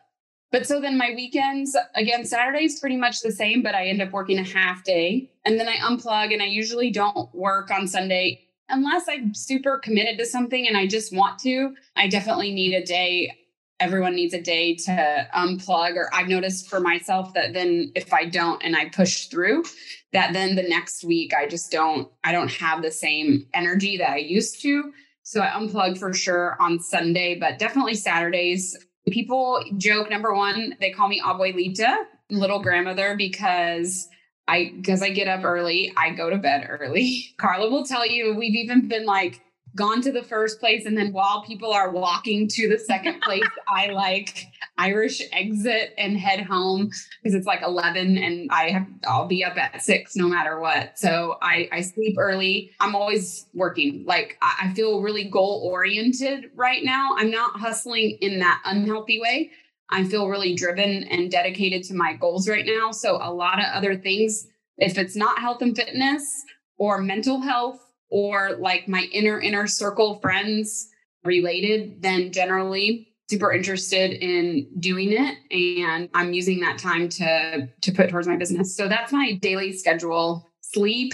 But 0.52 0.68
so 0.68 0.80
then 0.80 0.98
my 0.98 1.12
weekends, 1.16 1.76
again, 1.96 2.26
Saturday 2.26 2.66
is 2.66 2.80
pretty 2.80 2.98
much 2.98 3.22
the 3.22 3.32
same, 3.32 3.64
but 3.64 3.74
I 3.74 3.88
end 3.88 4.02
up 4.02 4.12
working 4.12 4.38
a 4.38 4.44
half 4.44 4.84
day. 4.84 5.32
And 5.46 5.60
then 5.60 5.68
I 5.68 5.78
unplug 5.78 6.32
and 6.32 6.44
I 6.44 6.46
usually 6.46 6.92
don't 6.92 7.34
work 7.34 7.72
on 7.72 7.88
Sunday 7.88 8.42
unless 8.70 9.08
I'm 9.08 9.34
super 9.34 9.78
committed 9.78 10.18
to 10.20 10.26
something 10.26 10.68
and 10.68 10.78
I 10.78 10.88
just 10.88 11.16
want 11.16 11.40
to. 11.40 11.76
I 11.96 12.08
definitely 12.08 12.54
need 12.54 12.74
a 12.74 12.86
day 12.86 13.32
everyone 13.80 14.16
needs 14.16 14.34
a 14.34 14.42
day 14.42 14.76
to 14.76 15.28
unplug 15.36 15.96
or 15.96 16.10
i've 16.14 16.28
noticed 16.28 16.70
for 16.70 16.80
myself 16.80 17.34
that 17.34 17.54
then 17.54 17.92
if 17.96 18.14
i 18.14 18.26
don't 18.26 18.64
and 18.64 18.76
i 18.76 18.88
push 18.90 19.28
through 19.28 19.64
that 20.12 20.34
then 20.34 20.56
the 20.56 20.64
next 20.64 21.04
week 21.04 21.34
i 21.34 21.48
just 21.48 21.72
don't 21.72 22.10
i 22.24 22.32
don't 22.32 22.52
have 22.52 22.82
the 22.82 22.92
same 22.92 23.46
energy 23.54 23.98
that 23.98 24.12
i 24.12 24.18
used 24.18 24.62
to 24.62 24.92
so 25.24 25.42
i 25.42 25.48
unplug 25.48 25.98
for 25.98 26.14
sure 26.14 26.56
on 26.60 26.80
sunday 26.80 27.38
but 27.40 27.60
definitely 27.60 27.96
saturdays 27.96 28.78
people 29.10 29.64
joke 29.78 30.10
number 30.10 30.34
one 30.34 30.76
they 30.80 30.92
call 30.92 31.08
me 31.08 31.22
abuelita 31.22 31.98
little 32.30 32.62
grandmother 32.62 33.16
because 33.18 34.08
I 34.48 34.74
because 34.76 35.02
I 35.02 35.10
get 35.10 35.28
up 35.28 35.44
early, 35.44 35.94
I 35.96 36.12
go 36.12 36.30
to 36.30 36.38
bed 36.38 36.68
early. 36.70 37.28
Carla 37.38 37.70
will 37.70 37.86
tell 37.86 38.06
you 38.06 38.36
we've 38.36 38.56
even 38.56 38.88
been 38.88 39.06
like 39.06 39.42
gone 39.76 40.02
to 40.02 40.12
the 40.12 40.24
first 40.24 40.60
place 40.60 40.86
and 40.86 40.98
then 40.98 41.12
while 41.12 41.44
people 41.44 41.72
are 41.72 41.90
walking 41.92 42.48
to 42.48 42.70
the 42.70 42.78
second 42.78 43.22
place 43.24 43.44
i 43.68 43.88
like 43.88 44.48
irish 44.78 45.22
exit 45.32 45.94
and 45.98 46.18
head 46.18 46.42
home 46.42 46.90
because 47.22 47.34
it's 47.36 47.46
like 47.46 47.62
11 47.62 48.18
and 48.18 48.50
i 48.52 48.70
have 48.70 48.88
i'll 49.08 49.28
be 49.28 49.44
up 49.44 49.58
at 49.58 49.82
6 49.82 50.16
no 50.16 50.28
matter 50.28 50.60
what. 50.60 50.98
So 50.98 51.38
i 51.42 51.68
i 51.72 51.82
sleep 51.82 52.16
early. 52.18 52.72
I'm 52.80 52.96
always 52.96 53.46
working. 53.54 54.04
Like 54.06 54.38
i, 54.42 54.68
I 54.70 54.74
feel 54.74 55.02
really 55.02 55.26
goal 55.26 55.68
oriented 55.72 56.52
right 56.56 56.84
now. 56.84 57.16
I'm 57.18 57.32
not 57.32 57.60
hustling 57.60 58.18
in 58.22 58.40
that 58.40 58.62
unhealthy 58.66 59.20
way. 59.20 59.52
I 59.90 60.04
feel 60.04 60.28
really 60.28 60.56
driven 60.56 61.04
and 61.04 61.30
dedicated 61.30 61.84
to 61.84 61.94
my 61.94 62.14
goals 62.14 62.50
right 62.50 62.66
now. 62.66 62.92
So 62.92 63.18
a 63.22 63.32
lot 63.32 63.60
of 63.60 63.66
other 63.74 63.96
things 63.96 64.48
if 64.78 64.98
it's 64.98 65.16
not 65.16 65.40
health 65.40 65.62
and 65.62 65.76
fitness 65.76 66.44
or 66.78 67.00
mental 67.00 67.40
health 67.42 67.80
or 68.14 68.56
like 68.60 68.88
my 68.88 69.10
inner 69.12 69.42
inner 69.42 69.66
circle 69.66 70.20
friends 70.20 70.88
related, 71.24 72.04
then 72.04 72.32
generally 72.32 73.10
super 73.28 73.52
interested 73.52 74.12
in 74.12 74.68
doing 74.80 75.12
it 75.12 75.38
and 75.50 76.10
I'm 76.14 76.32
using 76.34 76.60
that 76.60 76.78
time 76.78 77.10
to 77.10 77.68
to 77.82 77.92
put 77.92 78.10
towards 78.10 78.28
my 78.28 78.38
business. 78.38 78.78
So 78.78 78.88
that's 78.88 79.12
my 79.12 79.34
daily 79.42 79.74
schedule. 79.74 80.48
Sleep, 80.62 81.14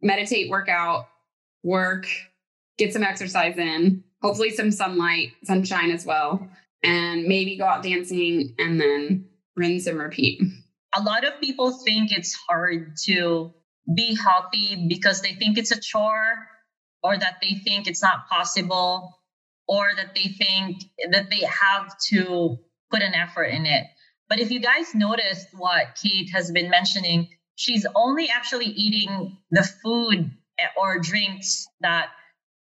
meditate, 0.00 0.48
workout, 0.48 1.08
work, 1.64 2.06
get 2.78 2.92
some 2.92 3.02
exercise 3.02 3.58
in, 3.58 4.04
hopefully 4.22 4.50
some 4.50 4.70
sunlight, 4.70 5.32
sunshine 5.42 5.90
as 5.90 6.06
well, 6.06 6.48
and 6.84 7.24
maybe 7.24 7.56
go 7.56 7.64
out 7.64 7.82
dancing 7.82 8.54
and 8.58 8.80
then 8.80 9.26
rinse 9.56 9.88
and 9.88 9.98
repeat. 9.98 10.40
A 10.96 11.02
lot 11.02 11.24
of 11.24 11.40
people 11.40 11.72
think 11.72 12.12
it's 12.12 12.34
hard 12.48 12.96
to 13.04 13.52
be 13.92 14.16
healthy 14.16 14.86
because 14.88 15.20
they 15.20 15.34
think 15.34 15.58
it's 15.58 15.70
a 15.70 15.80
chore 15.80 16.46
or 17.02 17.16
that 17.16 17.36
they 17.40 17.54
think 17.54 17.86
it's 17.86 18.02
not 18.02 18.28
possible 18.28 19.18
or 19.68 19.88
that 19.96 20.14
they 20.14 20.28
think 20.28 20.82
that 21.10 21.30
they 21.30 21.44
have 21.44 21.96
to 22.10 22.58
put 22.90 23.02
an 23.02 23.14
effort 23.14 23.44
in 23.44 23.66
it. 23.66 23.86
But 24.28 24.40
if 24.40 24.50
you 24.50 24.60
guys 24.60 24.94
noticed 24.94 25.48
what 25.52 25.98
Kate 26.02 26.30
has 26.32 26.50
been 26.50 26.70
mentioning, 26.70 27.28
she's 27.54 27.86
only 27.94 28.28
actually 28.28 28.66
eating 28.66 29.38
the 29.50 29.62
food 29.62 30.30
or 30.80 30.98
drinks 30.98 31.66
that 31.80 32.08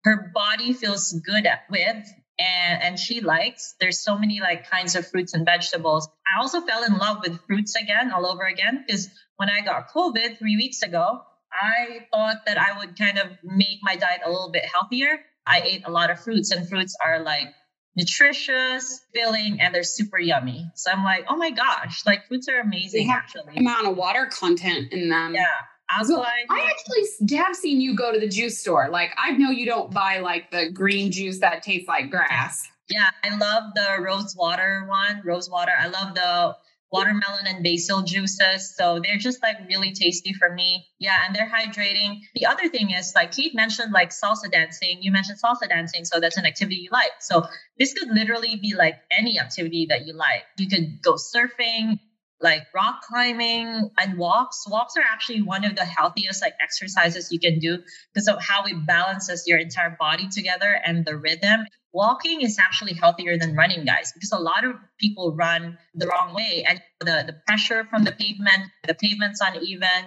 her 0.04 0.32
body 0.34 0.74
feels 0.74 1.12
good 1.12 1.46
at, 1.46 1.62
with 1.70 2.06
and, 2.40 2.84
and 2.84 3.00
she 3.00 3.22
likes. 3.22 3.76
There's 3.80 4.00
so 4.00 4.18
many 4.18 4.40
like 4.40 4.70
kinds 4.70 4.96
of 4.96 5.08
fruits 5.08 5.34
and 5.34 5.46
vegetables. 5.46 6.08
I 6.26 6.40
also 6.42 6.62
fell 6.62 6.84
in 6.84 6.98
love 6.98 7.18
with 7.22 7.40
fruits 7.48 7.76
again, 7.76 8.12
all 8.12 8.26
over 8.26 8.44
again, 8.44 8.84
because 8.86 9.10
when 9.40 9.50
I 9.50 9.62
got 9.62 9.90
COVID 9.90 10.38
three 10.38 10.58
weeks 10.58 10.82
ago, 10.82 11.22
I 11.54 12.06
thought 12.12 12.46
that 12.46 12.58
I 12.58 12.78
would 12.78 12.98
kind 12.98 13.18
of 13.18 13.28
make 13.42 13.80
my 13.82 13.96
diet 13.96 14.20
a 14.26 14.30
little 14.30 14.52
bit 14.52 14.66
healthier. 14.66 15.22
I 15.48 15.62
ate 15.62 15.84
a 15.86 15.92
lot 15.92 16.12
of 16.12 16.20
fruits, 16.20 16.52
and 16.52 16.68
fruits 16.68 16.96
are 17.04 17.22
like 17.24 17.48
nutritious, 17.96 19.00
filling, 19.16 19.62
and 19.62 19.74
they're 19.74 19.84
super 19.84 20.20
yummy. 20.20 20.70
So 20.76 20.92
I'm 20.92 21.06
like, 21.06 21.26
oh 21.30 21.38
my 21.38 21.52
gosh, 21.52 22.06
like 22.06 22.28
fruits 22.28 22.50
are 22.50 22.60
amazing. 22.60 23.08
They 23.08 23.12
have 23.12 23.24
actually, 23.24 23.56
amount 23.56 23.88
of 23.88 23.96
water 23.96 24.26
content 24.30 24.92
in 24.92 25.08
them. 25.08 25.34
Yeah. 25.34 25.46
I 25.90 26.00
was 26.00 26.10
like, 26.10 26.46
I 26.50 26.70
actually 26.70 27.38
have 27.38 27.56
seen 27.56 27.80
you 27.80 27.96
go 27.96 28.12
to 28.12 28.20
the 28.20 28.28
juice 28.28 28.60
store. 28.60 28.90
Like, 28.92 29.12
I 29.18 29.32
know 29.32 29.52
you 29.52 29.66
don't 29.66 29.92
buy 29.92 30.20
like 30.20 30.52
the 30.52 30.70
green 30.70 31.12
juice 31.12 31.40
that 31.40 31.64
tastes 31.64 31.88
like 31.88 32.12
grass. 32.12 32.68
Yeah, 32.90 33.10
I 33.24 33.38
love 33.38 33.72
the 33.74 34.04
rose 34.04 34.36
water 34.36 34.86
one, 34.88 35.22
rose 35.24 35.50
water. 35.50 35.72
I 35.80 35.88
love 35.88 36.14
the 36.14 36.56
watermelon 36.92 37.46
and 37.48 37.64
basil 37.64 38.02
juices. 38.02 38.76
So 38.76 39.00
they're 39.04 39.18
just 39.18 39.42
like 39.44 39.58
really 39.68 39.94
tasty 39.94 40.34
for 40.34 40.54
me. 40.54 40.88
Yeah, 41.00 41.18
and 41.26 41.36
they're 41.36 41.50
hydrating. 41.50 42.22
The 42.36 42.46
other 42.46 42.68
thing 42.70 42.92
is 42.92 43.14
like 43.16 43.32
Keith 43.32 43.54
mentioned 43.54 43.92
like 43.92 44.10
salsa 44.10 44.52
dancing. 44.52 44.98
You 45.02 45.12
mentioned 45.12 45.40
salsa 45.44 45.70
dancing, 45.70 46.06
so 46.06 46.20
that's 46.20 46.38
an 46.38 46.46
activity 46.46 46.78
you 46.78 46.90
like. 46.92 47.12
So 47.20 47.46
this 47.78 47.94
could 47.94 48.10
literally 48.10 48.56
be 48.58 48.76
like 48.76 48.96
any 49.12 49.40
activity 49.40 49.88
that 49.90 50.06
you 50.06 50.14
like. 50.14 50.44
You 50.58 50.68
could 50.68 51.02
go 51.02 51.14
surfing, 51.14 52.00
like 52.42 52.64
rock 52.74 53.02
climbing 53.04 53.90
and 53.98 54.18
walks. 54.18 54.68
Walks 54.68 54.96
are 54.98 55.04
actually 55.04 55.42
one 55.42 55.66
of 55.66 55.76
the 55.76 55.86
healthiest 55.86 56.42
like 56.42 56.54
exercises 56.62 57.32
you 57.32 57.40
can 57.40 57.60
do 57.60 57.80
because 58.14 58.28
of 58.28 58.42
how 58.42 58.66
it 58.66 58.86
balances 58.86 59.44
your 59.46 59.58
entire 59.58 59.96
body 60.00 60.28
together 60.30 60.80
and 60.86 61.06
the 61.06 61.18
rhythm. 61.18 61.66
Walking 61.92 62.42
is 62.42 62.60
actually 62.60 62.94
healthier 62.94 63.38
than 63.38 63.56
running, 63.56 63.84
guys, 63.84 64.12
because 64.14 64.32
a 64.32 64.38
lot 64.38 64.64
of 64.64 64.76
people 65.00 65.36
run 65.36 65.78
the 65.96 66.08
wrong 66.08 66.36
way 66.36 66.66
and 66.68 66.82
the, 67.00 67.24
the 67.26 67.36
pressure 67.48 67.86
from 67.90 68.04
the 68.04 68.12
pavement, 68.12 68.70
the 68.88 68.94
pavement's 68.94 69.42
uneven, 69.42 70.06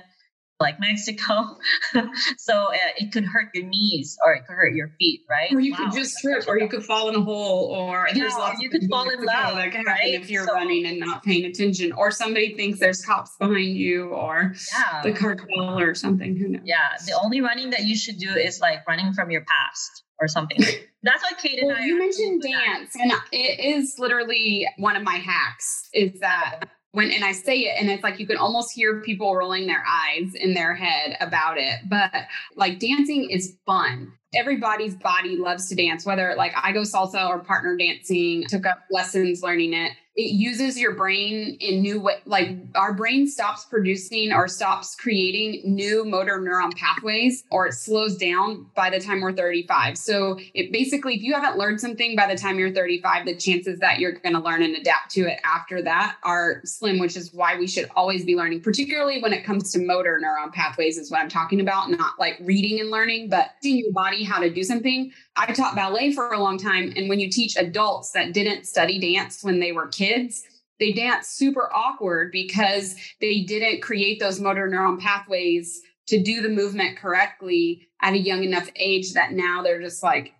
like 0.62 0.80
Mexico. 0.80 1.58
so 2.38 2.54
uh, 2.54 2.76
it 2.96 3.12
could 3.12 3.24
hurt 3.24 3.48
your 3.54 3.66
knees 3.66 4.16
or 4.24 4.32
it 4.32 4.46
could 4.46 4.54
hurt 4.54 4.74
your 4.74 4.88
feet, 4.98 5.22
right? 5.28 5.52
Or 5.52 5.60
you 5.60 5.72
wow. 5.72 5.78
could 5.78 5.92
just 5.92 6.18
trip 6.20 6.44
or 6.48 6.58
you 6.58 6.68
could 6.68 6.84
fall 6.84 7.08
in 7.10 7.14
a 7.14 7.20
hole 7.20 7.66
or 7.66 8.06
yeah, 8.08 8.14
there's 8.14 8.34
lots 8.34 8.60
you 8.60 8.70
could 8.70 8.88
fall 8.88 9.08
in 9.10 9.22
love. 9.22 9.56
That 9.56 9.72
can 9.72 9.84
right? 9.84 10.14
if 10.14 10.30
you're 10.30 10.46
so, 10.46 10.54
running 10.54 10.86
and 10.86 11.00
not 11.00 11.22
paying 11.22 11.44
attention 11.44 11.92
or 11.92 12.10
somebody 12.10 12.54
thinks 12.54 12.78
there's 12.78 13.04
cops 13.04 13.36
behind 13.38 13.76
you 13.76 14.08
or 14.08 14.54
yeah. 14.72 15.02
the 15.02 15.12
cartel 15.12 15.78
or 15.78 15.94
something. 15.94 16.36
Who 16.36 16.48
knows? 16.48 16.62
Yeah. 16.64 16.96
The 17.04 17.18
only 17.22 17.42
running 17.42 17.70
that 17.70 17.84
you 17.84 17.96
should 17.96 18.18
do 18.18 18.30
is 18.30 18.60
like 18.60 18.86
running 18.88 19.12
from 19.12 19.30
your 19.30 19.42
past 19.42 20.04
or 20.20 20.28
something. 20.28 20.58
That's 21.02 21.22
what 21.22 21.36
Kate 21.38 21.58
and 21.58 21.68
well, 21.68 21.76
I. 21.78 21.84
You 21.84 21.98
mentioned 21.98 22.42
dance, 22.42 22.92
that. 22.94 23.02
and 23.02 23.12
it 23.32 23.60
is 23.60 23.96
literally 23.98 24.68
one 24.78 24.96
of 24.96 25.02
my 25.02 25.16
hacks. 25.16 25.88
Is 25.92 26.20
that 26.20 26.60
when 26.92 27.10
and 27.10 27.24
I 27.24 27.32
say 27.32 27.60
it 27.60 27.80
and 27.80 27.90
it's 27.90 28.02
like 28.02 28.20
you 28.20 28.26
can 28.26 28.36
almost 28.36 28.72
hear 28.72 29.00
people 29.00 29.34
rolling 29.34 29.66
their 29.66 29.84
eyes 29.88 30.34
in 30.34 30.54
their 30.54 30.74
head 30.74 31.16
about 31.20 31.58
it. 31.58 31.80
But 31.88 32.12
like 32.54 32.78
dancing 32.78 33.30
is 33.30 33.56
fun. 33.66 34.12
Everybody's 34.34 34.94
body 34.94 35.36
loves 35.36 35.68
to 35.68 35.74
dance, 35.74 36.06
whether 36.06 36.34
like 36.36 36.52
I 36.56 36.72
go 36.72 36.82
salsa 36.82 37.28
or 37.28 37.40
partner 37.40 37.76
dancing, 37.76 38.44
took 38.48 38.66
up 38.66 38.80
lessons 38.90 39.42
learning 39.42 39.74
it 39.74 39.92
it 40.14 40.32
uses 40.32 40.78
your 40.78 40.94
brain 40.94 41.56
in 41.60 41.80
new 41.80 41.98
way 41.98 42.16
like 42.26 42.50
our 42.74 42.92
brain 42.92 43.26
stops 43.26 43.64
producing 43.64 44.30
or 44.30 44.46
stops 44.46 44.94
creating 44.94 45.62
new 45.64 46.04
motor 46.04 46.38
neuron 46.38 46.74
pathways 46.76 47.44
or 47.50 47.66
it 47.66 47.72
slows 47.72 48.16
down 48.18 48.66
by 48.74 48.90
the 48.90 49.00
time 49.00 49.22
we're 49.22 49.32
35 49.32 49.96
so 49.96 50.38
it 50.52 50.70
basically 50.70 51.14
if 51.14 51.22
you 51.22 51.32
haven't 51.32 51.56
learned 51.56 51.80
something 51.80 52.14
by 52.14 52.26
the 52.26 52.36
time 52.36 52.58
you're 52.58 52.72
35 52.72 53.24
the 53.24 53.34
chances 53.34 53.78
that 53.78 54.00
you're 54.00 54.12
going 54.12 54.34
to 54.34 54.40
learn 54.40 54.62
and 54.62 54.76
adapt 54.76 55.10
to 55.10 55.22
it 55.22 55.40
after 55.44 55.80
that 55.80 56.16
are 56.24 56.60
slim 56.64 56.98
which 56.98 57.16
is 57.16 57.32
why 57.32 57.56
we 57.58 57.66
should 57.66 57.88
always 57.96 58.24
be 58.24 58.36
learning 58.36 58.60
particularly 58.60 59.22
when 59.22 59.32
it 59.32 59.44
comes 59.44 59.72
to 59.72 59.78
motor 59.82 60.20
neuron 60.22 60.52
pathways 60.52 60.98
is 60.98 61.10
what 61.10 61.20
i'm 61.20 61.28
talking 61.28 61.60
about 61.60 61.90
not 61.90 62.18
like 62.18 62.36
reading 62.42 62.80
and 62.80 62.90
learning 62.90 63.30
but 63.30 63.52
teaching 63.62 63.82
your 63.82 63.92
body 63.92 64.22
how 64.22 64.38
to 64.38 64.50
do 64.50 64.62
something 64.62 65.10
i 65.36 65.52
taught 65.52 65.74
ballet 65.74 66.12
for 66.12 66.32
a 66.32 66.38
long 66.38 66.58
time 66.58 66.92
and 66.96 67.08
when 67.08 67.20
you 67.20 67.30
teach 67.30 67.56
adults 67.56 68.10
that 68.10 68.32
didn't 68.32 68.66
study 68.66 68.98
dance 68.98 69.42
when 69.42 69.60
they 69.60 69.72
were 69.72 69.88
kids 69.88 70.44
they 70.78 70.92
dance 70.92 71.28
super 71.28 71.70
awkward 71.74 72.32
because 72.32 72.96
they 73.20 73.42
didn't 73.42 73.82
create 73.82 74.18
those 74.18 74.40
motor 74.40 74.68
neuron 74.68 74.98
pathways 74.98 75.82
to 76.12 76.22
do 76.22 76.42
the 76.42 76.48
movement 76.50 76.98
correctly 76.98 77.88
at 78.02 78.12
a 78.12 78.18
young 78.18 78.44
enough 78.44 78.68
age 78.76 79.14
that 79.14 79.32
now 79.32 79.62
they're 79.62 79.80
just 79.80 80.02
like 80.02 80.34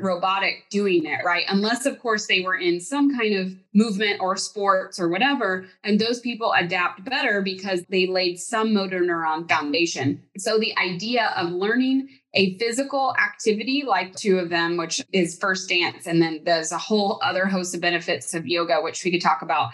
robotic 0.00 0.66
doing 0.70 1.04
it, 1.04 1.18
right? 1.24 1.44
Unless, 1.48 1.84
of 1.84 1.98
course, 1.98 2.28
they 2.28 2.42
were 2.42 2.54
in 2.54 2.78
some 2.78 3.12
kind 3.18 3.34
of 3.34 3.52
movement 3.74 4.20
or 4.20 4.36
sports 4.36 5.00
or 5.00 5.08
whatever. 5.08 5.66
And 5.82 5.98
those 5.98 6.20
people 6.20 6.52
adapt 6.56 7.04
better 7.04 7.42
because 7.42 7.82
they 7.88 8.06
laid 8.06 8.38
some 8.38 8.72
motor 8.72 9.00
neuron 9.00 9.48
foundation. 9.48 10.22
So 10.38 10.60
the 10.60 10.78
idea 10.78 11.32
of 11.36 11.50
learning 11.50 12.08
a 12.34 12.56
physical 12.58 13.16
activity 13.16 13.82
like 13.84 14.14
two 14.14 14.38
of 14.38 14.48
them, 14.48 14.76
which 14.76 15.02
is 15.12 15.38
first 15.38 15.68
dance, 15.68 16.06
and 16.06 16.22
then 16.22 16.42
there's 16.44 16.70
a 16.70 16.78
whole 16.78 17.18
other 17.24 17.46
host 17.46 17.74
of 17.74 17.80
benefits 17.80 18.32
of 18.32 18.46
yoga, 18.46 18.76
which 18.80 19.02
we 19.04 19.10
could 19.10 19.22
talk 19.22 19.42
about. 19.42 19.70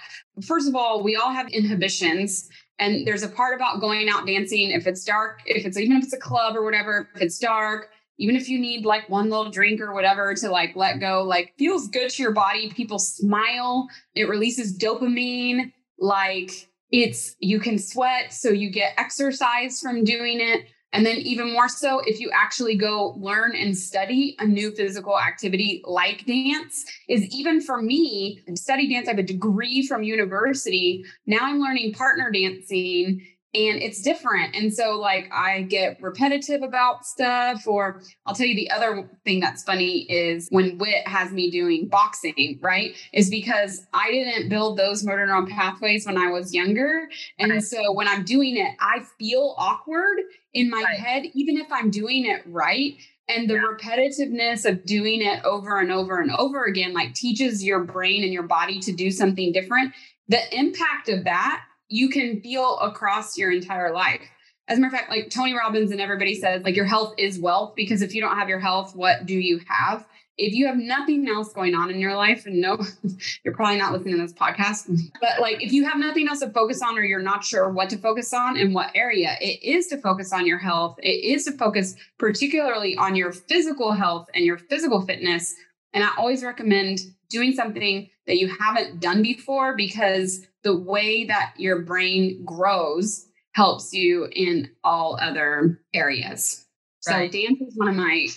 First 0.47 0.67
of 0.67 0.75
all, 0.75 1.03
we 1.03 1.17
all 1.17 1.33
have 1.33 1.49
inhibitions 1.49 2.49
and 2.83 3.07
there's 3.07 3.23
a 3.23 3.29
part 3.29 3.55
about 3.55 3.81
going 3.81 4.09
out 4.09 4.27
dancing 4.27 4.73
if 4.73 4.89
it's 4.89 5.05
dark, 5.05 5.41
if 5.47 5.65
it's 5.65 5.79
even 5.79 5.99
if 5.99 6.05
it's 6.05 6.13
a 6.13 6.19
club 6.19 6.57
or 6.57 6.65
whatever, 6.65 7.09
if 7.15 7.23
it's 7.23 7.39
dark, 7.39 7.91
even 8.19 8.35
if 8.35 8.49
you 8.49 8.59
need 8.59 8.85
like 8.85 9.09
one 9.09 9.31
little 9.31 9.51
drink 9.51 9.81
or 9.81 9.95
whatever 9.95 10.35
to 10.35 10.51
like 10.51 10.75
let 10.75 10.99
go, 10.99 11.23
like 11.23 11.55
feels 11.57 11.87
good 11.87 12.11
to 12.11 12.23
your 12.23 12.33
body. 12.33 12.71
People 12.71 12.99
smile, 12.99 13.89
it 14.17 14.29
releases 14.29 14.77
dopamine, 14.77 15.73
like 16.01 16.51
it's 16.91 17.37
you 17.39 17.61
can 17.61 17.79
sweat, 17.79 18.33
so 18.33 18.51
you 18.51 18.69
get 18.69 18.95
exercise 18.99 19.81
from 19.81 20.03
doing 20.03 20.41
it. 20.41 20.67
And 20.95 21.07
then, 21.07 21.17
even 21.19 21.53
more 21.53 21.69
so, 21.69 22.01
if 22.01 22.21
you 22.21 22.31
actually 22.35 22.77
go 22.77 23.15
learn 23.19 23.57
and 23.57 23.77
study 23.77 24.37
a 24.39 24.47
new 24.47 24.73
physical 24.73 25.19
activity 25.19 25.83
like 25.85 26.27
dance, 26.27 26.85
is 27.09 27.25
even 27.35 27.63
for 27.63 27.81
me, 27.81 28.43
study 28.55 28.89
dance, 28.93 29.09
I 29.09 29.13
have 29.13 29.19
a 29.19 29.23
degree 29.23 29.87
from 29.87 30.03
university. 30.03 31.05
Now 31.27 31.41
I'm 31.43 31.61
learning 31.61 31.95
partner 31.95 32.31
dancing 32.31 33.27
and 33.55 33.83
it's 33.83 34.01
different. 34.01 34.57
And 34.57 34.73
so, 34.73 34.99
like, 34.99 35.31
I 35.31 35.63
get 35.63 36.01
repetitive 36.01 36.63
about 36.63 37.05
stuff. 37.05 37.67
Or 37.67 38.01
I'll 38.25 38.35
tell 38.35 38.47
you 38.47 38.55
the 38.55 38.71
other 38.71 39.11
thing 39.25 39.41
that's 39.41 39.63
funny 39.63 40.11
is 40.11 40.49
when 40.51 40.79
Whit 40.79 41.07
has 41.07 41.33
me 41.33 41.51
doing 41.51 41.89
boxing, 41.89 42.59
right? 42.63 42.97
Is 43.13 43.29
because 43.29 43.87
I 43.93 44.11
didn't 44.11 44.49
build 44.49 44.79
those 44.79 45.05
motor 45.05 45.27
neuron 45.27 45.51
pathways 45.51 46.07
when 46.07 46.17
I 46.17 46.31
was 46.31 46.55
younger. 46.55 47.11
And 47.39 47.53
right. 47.53 47.63
so, 47.63 47.93
when 47.93 48.09
I'm 48.09 48.25
doing 48.25 48.57
it, 48.57 48.75
I 48.81 49.01
feel 49.19 49.55
awkward 49.59 50.19
in 50.55 50.71
my 50.71 50.83
right. 50.83 50.99
head, 50.99 51.25
even 51.35 51.59
if 51.59 51.71
I'm 51.71 51.91
doing 51.91 52.25
it 52.25 52.43
right. 52.47 52.97
And 53.29 53.49
the 53.49 53.55
yeah. 53.55 53.63
repetitiveness 53.63 54.65
of 54.65 54.85
doing 54.87 55.21
it 55.21 55.45
over 55.45 55.79
and 55.79 55.93
over 55.93 56.21
and 56.21 56.31
over 56.33 56.65
again, 56.65 56.95
like, 56.95 57.15
teaches 57.15 57.63
your 57.63 57.85
brain 57.85 58.25
and 58.25 58.33
your 58.33 58.45
body 58.45 58.81
to 58.81 58.93
do 58.93 59.11
something 59.11 59.53
different. 59.53 59.93
The 60.29 60.41
impact 60.57 61.11
of 61.11 61.25
that 61.25 61.65
you 61.93 62.09
can 62.09 62.41
feel 62.41 62.79
across 62.79 63.37
your 63.37 63.53
entire 63.53 63.93
life. 63.93 64.23
As 64.69 64.79
a 64.79 64.81
matter 64.81 64.95
of 64.95 65.01
fact, 65.01 65.11
like 65.11 65.29
Tony 65.29 65.55
Robbins 65.55 65.91
and 65.91 66.01
everybody 66.01 66.35
says, 66.35 66.63
like 66.63 66.77
your 66.77 66.87
health 66.87 67.15
is 67.19 67.39
wealth 67.39 67.75
because 67.77 68.01
if 68.01 68.15
you 68.15 68.21
don't 68.21 68.37
have 68.37 68.49
your 68.49 68.61
health, 68.61 68.97
what 68.97 69.27
do 69.27 69.35
you 69.35 69.61
have? 69.67 70.07
If 70.39 70.55
you 70.55 70.67
have 70.67 70.77
nothing 70.77 71.29
else 71.29 71.53
going 71.53 71.75
on 71.75 71.91
in 71.91 72.01
your 72.01 72.17
life, 72.17 72.47
and 72.47 72.61
no, 72.61 72.79
you're 73.45 73.55
probably 73.55 73.77
not 73.77 73.93
listening 73.93 74.17
to 74.17 74.23
this 74.23 74.33
podcast, 74.33 74.99
but 75.21 75.41
like 75.41 75.63
if 75.63 75.73
you 75.73 75.85
have 75.85 75.99
nothing 75.99 76.27
else 76.27 76.41
to 76.41 76.49
focus 76.51 76.81
on 76.81 76.97
or 76.97 77.03
you're 77.03 77.21
not 77.21 77.45
sure 77.45 77.71
what 77.71 77.91
to 77.91 77.99
focus 77.99 78.33
on 78.33 78.57
in 78.57 78.73
what 78.73 78.91
area, 78.95 79.37
it 79.41 79.63
is 79.63 79.89
to 79.89 79.99
focus 79.99 80.33
on 80.33 80.47
your 80.47 80.59
health. 80.59 80.97
It 81.03 81.23
is 81.25 81.45
to 81.45 81.53
focus 81.53 81.95
particularly 82.19 82.97
on 82.97 83.15
your 83.15 83.33
physical 83.33 83.93
health 83.93 84.29
and 84.35 84.45
your 84.45 84.57
physical 84.57 85.03
fitness. 85.03 85.55
And 85.93 86.03
I 86.03 86.11
always 86.17 86.43
recommend 86.43 87.01
doing 87.33 87.53
something 87.53 88.09
that 88.27 88.39
you 88.39 88.49
haven't 88.49 89.01
done 89.01 89.23
before 89.23 89.75
because 89.77 90.47
the 90.63 90.77
way 90.77 91.25
that 91.25 91.55
your 91.57 91.83
brain 91.83 92.45
grows 92.45 93.27
helps 93.55 93.93
you 93.93 94.29
in 94.33 94.71
all 94.85 95.19
other 95.21 95.81
areas. 95.93 96.67
Right. 97.09 97.33
So 97.33 97.39
dance 97.39 97.61
is 97.61 97.75
one 97.77 97.89
of 97.89 97.97
my 97.97 98.29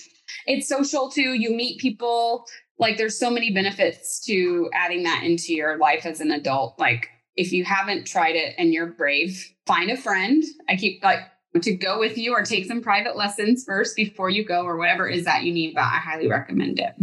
it's 0.47 0.67
social 0.67 1.09
too. 1.09 1.33
You 1.33 1.51
meet 1.51 1.79
people 1.79 2.45
like 2.77 2.97
there's 2.97 3.17
so 3.17 3.29
many 3.29 3.51
benefits 3.51 4.19
to 4.25 4.69
adding 4.73 5.03
that 5.03 5.23
into 5.23 5.53
your 5.53 5.77
life 5.77 6.05
as 6.05 6.19
an 6.19 6.31
adult. 6.31 6.77
Like 6.79 7.09
if 7.35 7.51
you 7.51 7.63
haven't 7.63 8.07
tried 8.07 8.35
it 8.35 8.55
and 8.57 8.73
you're 8.73 8.87
brave, 8.87 9.53
find 9.65 9.91
a 9.91 9.97
friend. 9.97 10.43
I 10.67 10.75
keep 10.75 11.03
like 11.03 11.19
to 11.61 11.73
go 11.73 11.99
with 11.99 12.17
you 12.17 12.33
or 12.33 12.43
take 12.43 12.65
some 12.65 12.81
private 12.81 13.15
lessons 13.15 13.63
first 13.65 13.95
before 13.95 14.29
you 14.29 14.43
go 14.43 14.63
or 14.63 14.77
whatever 14.77 15.07
is 15.07 15.25
that 15.25 15.43
you 15.43 15.53
need, 15.53 15.73
but 15.73 15.83
I 15.83 15.99
highly 15.99 16.27
recommend 16.27 16.79
it. 16.79 16.93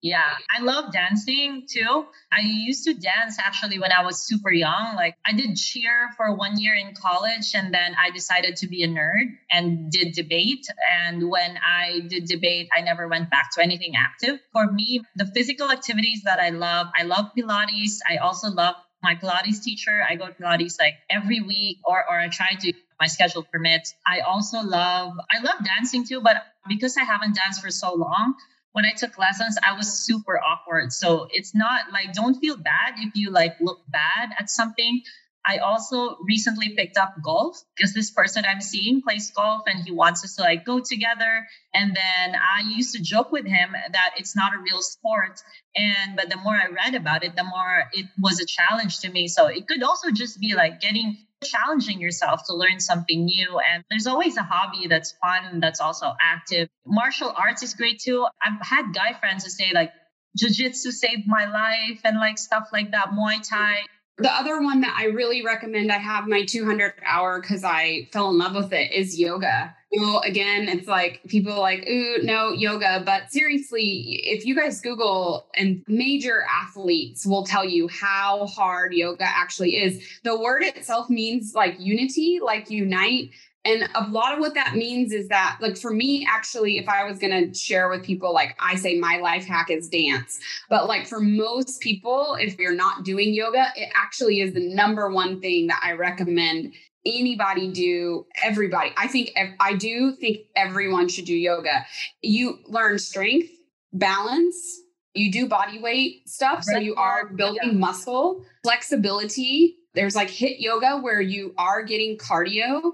Yeah, 0.00 0.36
I 0.56 0.62
love 0.62 0.92
dancing 0.92 1.66
too. 1.68 2.06
I 2.32 2.40
used 2.42 2.84
to 2.84 2.94
dance 2.94 3.36
actually 3.40 3.80
when 3.80 3.90
I 3.90 4.04
was 4.04 4.20
super 4.20 4.52
young. 4.52 4.94
Like 4.94 5.16
I 5.26 5.32
did 5.32 5.56
cheer 5.56 6.10
for 6.16 6.34
one 6.34 6.56
year 6.58 6.76
in 6.76 6.94
college 6.94 7.52
and 7.54 7.74
then 7.74 7.96
I 8.00 8.10
decided 8.10 8.56
to 8.56 8.68
be 8.68 8.84
a 8.84 8.88
nerd 8.88 9.36
and 9.50 9.90
did 9.90 10.12
debate. 10.12 10.66
And 10.88 11.28
when 11.28 11.58
I 11.58 12.00
did 12.08 12.26
debate, 12.26 12.68
I 12.76 12.82
never 12.82 13.08
went 13.08 13.28
back 13.28 13.50
to 13.56 13.62
anything 13.62 13.94
active. 13.96 14.38
For 14.52 14.70
me, 14.70 15.02
the 15.16 15.26
physical 15.26 15.70
activities 15.70 16.22
that 16.24 16.38
I 16.38 16.50
love, 16.50 16.86
I 16.96 17.02
love 17.02 17.32
Pilates. 17.36 17.98
I 18.08 18.18
also 18.18 18.50
love 18.50 18.76
my 19.02 19.16
Pilates 19.16 19.62
teacher. 19.62 20.00
I 20.08 20.14
go 20.14 20.26
to 20.26 20.32
Pilates 20.32 20.78
like 20.78 20.94
every 21.10 21.40
week 21.40 21.78
or 21.84 22.04
or 22.08 22.20
I 22.20 22.28
try 22.28 22.54
to 22.60 22.72
my 23.00 23.08
schedule 23.08 23.42
permits. 23.42 23.94
I 24.06 24.20
also 24.20 24.60
love 24.60 25.12
I 25.30 25.42
love 25.42 25.64
dancing 25.64 26.06
too, 26.06 26.20
but 26.20 26.36
because 26.68 26.96
I 26.96 27.04
haven't 27.04 27.34
danced 27.34 27.62
for 27.62 27.70
so 27.70 27.94
long, 27.94 28.34
when 28.72 28.84
I 28.84 28.92
took 28.92 29.18
lessons, 29.18 29.56
I 29.62 29.76
was 29.76 30.04
super 30.04 30.38
awkward. 30.38 30.92
So 30.92 31.28
it's 31.30 31.54
not 31.54 31.92
like, 31.92 32.12
don't 32.12 32.34
feel 32.34 32.56
bad 32.56 32.94
if 32.98 33.14
you 33.14 33.30
like 33.30 33.56
look 33.60 33.80
bad 33.88 34.30
at 34.38 34.50
something. 34.50 35.02
I 35.46 35.58
also 35.58 36.18
recently 36.20 36.74
picked 36.76 36.98
up 36.98 37.14
golf 37.24 37.62
because 37.74 37.94
this 37.94 38.10
person 38.10 38.44
I'm 38.46 38.60
seeing 38.60 39.00
plays 39.00 39.30
golf 39.30 39.62
and 39.66 39.82
he 39.82 39.92
wants 39.92 40.22
us 40.22 40.36
to 40.36 40.42
like 40.42 40.66
go 40.66 40.80
together. 40.80 41.46
And 41.72 41.96
then 41.96 42.34
I 42.36 42.68
used 42.68 42.94
to 42.94 43.02
joke 43.02 43.32
with 43.32 43.46
him 43.46 43.70
that 43.92 44.10
it's 44.18 44.36
not 44.36 44.54
a 44.54 44.58
real 44.58 44.82
sport. 44.82 45.40
And 45.74 46.16
but 46.16 46.28
the 46.28 46.36
more 46.36 46.54
I 46.54 46.68
read 46.68 46.94
about 46.94 47.24
it, 47.24 47.34
the 47.34 47.44
more 47.44 47.84
it 47.94 48.06
was 48.20 48.40
a 48.40 48.46
challenge 48.46 49.00
to 49.00 49.10
me. 49.10 49.26
So 49.28 49.46
it 49.46 49.66
could 49.66 49.82
also 49.82 50.10
just 50.10 50.38
be 50.38 50.54
like 50.54 50.80
getting 50.82 51.16
challenging 51.44 52.00
yourself 52.00 52.44
to 52.46 52.54
learn 52.54 52.80
something 52.80 53.24
new. 53.24 53.58
And 53.58 53.84
there's 53.90 54.06
always 54.06 54.36
a 54.36 54.42
hobby 54.42 54.86
that's 54.88 55.12
fun, 55.12 55.60
that's 55.60 55.80
also 55.80 56.14
active. 56.20 56.68
Martial 56.86 57.32
arts 57.36 57.62
is 57.62 57.74
great 57.74 58.00
too. 58.00 58.26
I've 58.42 58.66
had 58.66 58.92
guy 58.94 59.12
friends 59.18 59.44
who 59.44 59.50
say 59.50 59.72
like, 59.72 59.92
jujitsu 60.40 60.92
saved 60.92 61.26
my 61.26 61.46
life 61.46 62.00
and 62.04 62.18
like 62.18 62.38
stuff 62.38 62.68
like 62.72 62.92
that, 62.92 63.10
Muay 63.10 63.46
Thai. 63.48 63.78
The 64.18 64.32
other 64.32 64.60
one 64.60 64.80
that 64.80 64.96
I 64.98 65.06
really 65.06 65.44
recommend, 65.44 65.92
I 65.92 65.98
have 65.98 66.26
my 66.26 66.44
200 66.44 66.94
hour 67.06 67.40
because 67.40 67.62
I 67.62 68.08
fell 68.12 68.30
in 68.30 68.38
love 68.38 68.54
with 68.56 68.72
it, 68.72 68.92
is 68.92 69.18
yoga. 69.18 69.76
Know, 69.90 70.20
again, 70.20 70.68
it's 70.68 70.86
like 70.86 71.22
people 71.28 71.58
like, 71.58 71.88
ooh, 71.88 72.18
no, 72.22 72.50
yoga. 72.50 73.02
But 73.06 73.32
seriously, 73.32 74.20
if 74.24 74.44
you 74.44 74.54
guys 74.54 74.82
Google 74.82 75.48
and 75.54 75.82
major 75.88 76.44
athletes 76.50 77.24
will 77.24 77.44
tell 77.44 77.64
you 77.64 77.88
how 77.88 78.46
hard 78.48 78.92
yoga 78.92 79.24
actually 79.24 79.76
is. 79.76 80.20
The 80.24 80.38
word 80.38 80.62
itself 80.62 81.08
means 81.08 81.54
like 81.54 81.76
unity, 81.78 82.38
like 82.42 82.70
unite. 82.70 83.30
And 83.64 83.88
a 83.94 84.08
lot 84.08 84.34
of 84.34 84.40
what 84.40 84.54
that 84.54 84.76
means 84.76 85.12
is 85.12 85.28
that, 85.28 85.58
like, 85.60 85.76
for 85.76 85.92
me, 85.92 86.26
actually, 86.30 86.78
if 86.78 86.88
I 86.88 87.04
was 87.04 87.18
going 87.18 87.52
to 87.52 87.58
share 87.58 87.88
with 87.88 88.04
people, 88.04 88.32
like, 88.32 88.56
I 88.60 88.76
say 88.76 88.98
my 88.98 89.18
life 89.18 89.44
hack 89.44 89.68
is 89.68 89.88
dance. 89.88 90.38
But, 90.70 90.86
like, 90.86 91.06
for 91.06 91.20
most 91.20 91.80
people, 91.80 92.36
if 92.40 92.56
you're 92.58 92.72
not 92.72 93.04
doing 93.04 93.34
yoga, 93.34 93.66
it 93.76 93.90
actually 93.94 94.40
is 94.40 94.54
the 94.54 94.74
number 94.74 95.10
one 95.10 95.40
thing 95.40 95.66
that 95.66 95.80
I 95.84 95.92
recommend 95.92 96.72
anybody 97.08 97.72
do 97.72 98.26
everybody. 98.42 98.92
I 98.96 99.08
think 99.08 99.32
i 99.60 99.74
do 99.74 100.12
think 100.12 100.38
everyone 100.54 101.08
should 101.08 101.24
do 101.24 101.34
yoga. 101.34 101.86
You 102.22 102.58
learn 102.66 102.98
strength 102.98 103.50
balance 103.92 104.80
you 105.18 105.32
do 105.32 105.48
body 105.48 105.78
weight 105.78 106.28
stuff 106.28 106.62
so 106.62 106.78
you 106.78 106.94
are 106.94 107.28
building 107.28 107.78
muscle 107.78 108.44
flexibility. 108.62 109.76
There's 109.94 110.14
like 110.14 110.28
HIIT 110.28 110.60
yoga 110.60 110.98
where 110.98 111.20
you 111.20 111.54
are 111.58 111.82
getting 111.82 112.16
cardio 112.16 112.92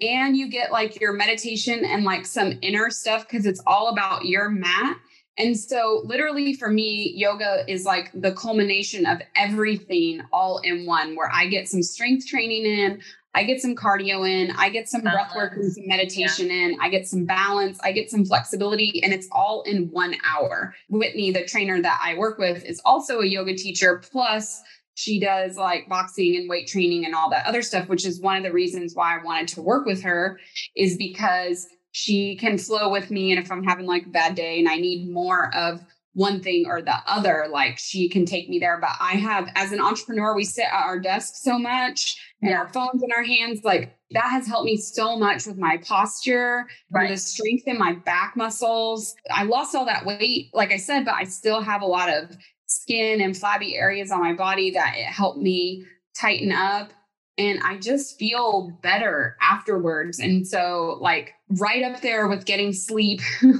and 0.00 0.36
you 0.36 0.48
get 0.48 0.72
like 0.72 1.00
your 1.00 1.12
meditation 1.12 1.84
and 1.84 2.04
like 2.04 2.24
some 2.26 2.54
inner 2.62 2.90
stuff 2.90 3.26
because 3.28 3.46
it's 3.46 3.62
all 3.66 3.88
about 3.88 4.24
your 4.24 4.48
mat. 4.48 4.98
And 5.38 5.58
so, 5.58 6.00
literally, 6.06 6.54
for 6.54 6.70
me, 6.70 7.12
yoga 7.14 7.70
is 7.70 7.84
like 7.84 8.10
the 8.14 8.32
culmination 8.32 9.04
of 9.04 9.20
everything 9.34 10.22
all 10.32 10.60
in 10.64 10.86
one, 10.86 11.14
where 11.14 11.30
I 11.30 11.46
get 11.48 11.68
some 11.68 11.82
strength 11.82 12.26
training 12.26 12.64
in, 12.64 13.02
I 13.36 13.44
get 13.44 13.60
some 13.60 13.76
cardio 13.76 14.26
in, 14.26 14.50
I 14.56 14.70
get 14.70 14.88
some 14.88 15.02
breath 15.02 15.36
work 15.36 15.52
and 15.52 15.64
uh-huh. 15.64 15.74
some 15.74 15.86
meditation 15.86 16.46
yeah. 16.46 16.54
in, 16.54 16.78
I 16.80 16.88
get 16.88 17.06
some 17.06 17.26
balance, 17.26 17.78
I 17.84 17.92
get 17.92 18.10
some 18.10 18.24
flexibility, 18.24 19.02
and 19.04 19.12
it's 19.12 19.28
all 19.30 19.62
in 19.66 19.90
one 19.90 20.14
hour. 20.24 20.74
Whitney, 20.88 21.32
the 21.32 21.44
trainer 21.44 21.82
that 21.82 22.00
I 22.02 22.16
work 22.16 22.38
with, 22.38 22.64
is 22.64 22.80
also 22.86 23.20
a 23.20 23.26
yoga 23.26 23.54
teacher. 23.54 23.98
Plus, 24.10 24.62
she 24.94 25.20
does 25.20 25.58
like 25.58 25.86
boxing 25.86 26.34
and 26.36 26.48
weight 26.48 26.66
training 26.66 27.04
and 27.04 27.14
all 27.14 27.28
that 27.28 27.44
other 27.44 27.60
stuff, 27.60 27.88
which 27.88 28.06
is 28.06 28.22
one 28.22 28.38
of 28.38 28.42
the 28.42 28.52
reasons 28.52 28.94
why 28.94 29.18
I 29.18 29.22
wanted 29.22 29.48
to 29.48 29.60
work 29.60 29.84
with 29.84 30.02
her, 30.02 30.40
is 30.74 30.96
because 30.96 31.66
she 31.92 32.36
can 32.36 32.56
flow 32.56 32.90
with 32.90 33.10
me. 33.10 33.32
And 33.32 33.44
if 33.44 33.52
I'm 33.52 33.64
having 33.64 33.84
like 33.84 34.06
a 34.06 34.10
bad 34.10 34.34
day 34.34 34.58
and 34.58 34.66
I 34.66 34.76
need 34.76 35.12
more 35.12 35.54
of 35.54 35.82
one 36.14 36.42
thing 36.42 36.64
or 36.66 36.80
the 36.80 36.96
other, 37.06 37.48
like 37.50 37.78
she 37.78 38.08
can 38.08 38.24
take 38.24 38.48
me 38.48 38.58
there. 38.58 38.78
But 38.80 38.92
I 38.98 39.16
have, 39.16 39.50
as 39.54 39.72
an 39.72 39.80
entrepreneur, 39.82 40.34
we 40.34 40.44
sit 40.44 40.64
at 40.64 40.84
our 40.86 40.98
desk 40.98 41.34
so 41.36 41.58
much 41.58 42.18
and 42.42 42.54
our 42.54 42.68
phones 42.68 43.02
in 43.02 43.10
our 43.12 43.22
hands. 43.22 43.60
Like 43.64 43.96
that 44.12 44.28
has 44.28 44.46
helped 44.46 44.66
me 44.66 44.76
so 44.76 45.16
much 45.16 45.46
with 45.46 45.58
my 45.58 45.78
posture, 45.78 46.66
right. 46.92 47.08
the 47.10 47.16
strength 47.16 47.64
in 47.66 47.78
my 47.78 47.94
back 47.94 48.36
muscles. 48.36 49.14
I 49.30 49.44
lost 49.44 49.74
all 49.74 49.86
that 49.86 50.06
weight, 50.06 50.50
like 50.52 50.72
I 50.72 50.76
said, 50.76 51.04
but 51.04 51.14
I 51.14 51.24
still 51.24 51.60
have 51.60 51.82
a 51.82 51.86
lot 51.86 52.08
of 52.08 52.36
skin 52.66 53.20
and 53.20 53.36
flabby 53.36 53.76
areas 53.76 54.10
on 54.10 54.20
my 54.20 54.32
body 54.32 54.70
that 54.72 54.94
it 54.96 55.06
helped 55.06 55.38
me 55.38 55.84
tighten 56.14 56.52
up 56.52 56.92
and 57.38 57.60
I 57.62 57.76
just 57.76 58.18
feel 58.18 58.78
better 58.82 59.36
afterwards. 59.42 60.18
And 60.18 60.46
so, 60.46 60.98
like, 61.00 61.34
right 61.58 61.82
up 61.82 62.00
there 62.00 62.28
with 62.28 62.46
getting 62.46 62.72
sleep, 62.72 63.20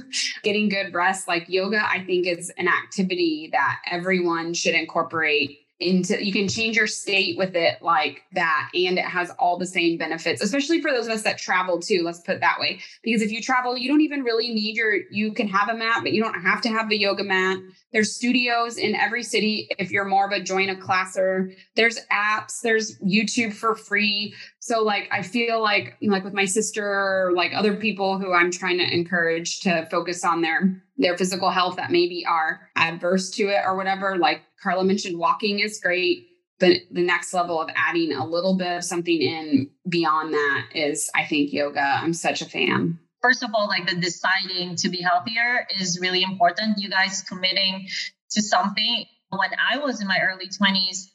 getting 0.43 0.67
good 0.67 0.93
rest, 0.93 1.27
like 1.27 1.45
yoga, 1.47 1.87
I 1.87 2.03
think 2.03 2.25
is 2.25 2.51
an 2.57 2.67
activity 2.67 3.49
that 3.51 3.79
everyone 3.89 4.53
should 4.53 4.73
incorporate 4.73 5.59
into 5.79 6.23
you 6.23 6.33
can 6.33 6.47
change 6.47 6.75
your 6.75 6.87
state 6.87 7.37
with 7.37 7.55
it 7.55 7.79
like 7.83 8.23
that 8.33 8.69
and 8.73 8.97
it 8.97 9.05
has 9.05 9.29
all 9.37 9.59
the 9.59 9.65
same 9.65 9.95
benefits 9.95 10.41
especially 10.41 10.81
for 10.81 10.91
those 10.91 11.05
of 11.05 11.13
us 11.13 11.21
that 11.21 11.37
travel 11.37 11.79
too 11.79 12.01
let's 12.03 12.19
put 12.21 12.39
that 12.39 12.59
way. 12.59 12.79
Because 13.03 13.21
if 13.21 13.31
you 13.31 13.41
travel 13.41 13.77
you 13.77 13.87
don't 13.87 14.01
even 14.01 14.23
really 14.23 14.49
need 14.49 14.75
your 14.75 14.95
you 15.11 15.31
can 15.33 15.47
have 15.47 15.69
a 15.69 15.75
mat 15.75 15.99
but 16.01 16.13
you 16.13 16.23
don't 16.23 16.41
have 16.41 16.61
to 16.61 16.69
have 16.69 16.89
the 16.89 16.97
yoga 16.97 17.23
mat. 17.23 17.59
There's 17.93 18.15
studios 18.15 18.77
in 18.77 18.95
every 18.95 19.23
city. 19.23 19.67
If 19.77 19.91
you're 19.91 20.05
more 20.05 20.25
of 20.25 20.31
a 20.31 20.41
join 20.41 20.69
a 20.69 20.75
classer 20.75 21.51
there's 21.75 21.99
apps 22.11 22.61
there's 22.61 22.97
youtube 22.99 23.53
for 23.53 23.75
free. 23.75 24.33
So 24.59 24.83
like 24.83 25.07
i 25.11 25.21
feel 25.21 25.61
like 25.61 25.95
like 26.01 26.23
with 26.23 26.33
my 26.33 26.45
sister 26.45 26.83
or 26.83 27.33
like 27.35 27.51
other 27.53 27.75
people 27.75 28.17
who 28.17 28.33
i'm 28.33 28.51
trying 28.51 28.79
to 28.79 28.93
encourage 28.93 29.59
to 29.61 29.87
focus 29.91 30.25
on 30.25 30.41
their 30.41 30.81
their 30.97 31.17
physical 31.17 31.49
health 31.49 31.77
that 31.77 31.91
maybe 31.91 32.25
are 32.25 32.69
adverse 32.75 33.29
to 33.31 33.43
it 33.43 33.61
or 33.65 33.75
whatever 33.75 34.17
like 34.17 34.41
Carla 34.61 34.83
mentioned 34.83 35.17
walking 35.17 35.59
is 35.59 35.79
great. 35.79 36.27
But 36.59 36.77
the 36.91 37.03
next 37.03 37.33
level 37.33 37.61
of 37.61 37.69
adding 37.75 38.13
a 38.13 38.25
little 38.25 38.57
bit 38.57 38.77
of 38.77 38.83
something 38.83 39.21
in 39.21 39.69
beyond 39.87 40.33
that 40.33 40.69
is, 40.73 41.09
I 41.13 41.23
think, 41.25 41.53
yoga. 41.53 41.79
I'm 41.79 42.13
such 42.13 42.41
a 42.41 42.45
fan. 42.45 42.97
First 43.21 43.43
of 43.43 43.51
all, 43.53 43.67
like 43.67 43.87
the 43.87 43.95
deciding 43.95 44.75
to 44.77 44.89
be 44.89 45.01
healthier 45.01 45.67
is 45.79 45.99
really 46.01 46.23
important. 46.23 46.79
You 46.79 46.89
guys 46.89 47.21
committing 47.21 47.87
to 48.31 48.41
something. 48.41 49.05
When 49.29 49.51
I 49.71 49.77
was 49.77 50.01
in 50.01 50.07
my 50.07 50.19
early 50.19 50.47
20s, 50.47 51.09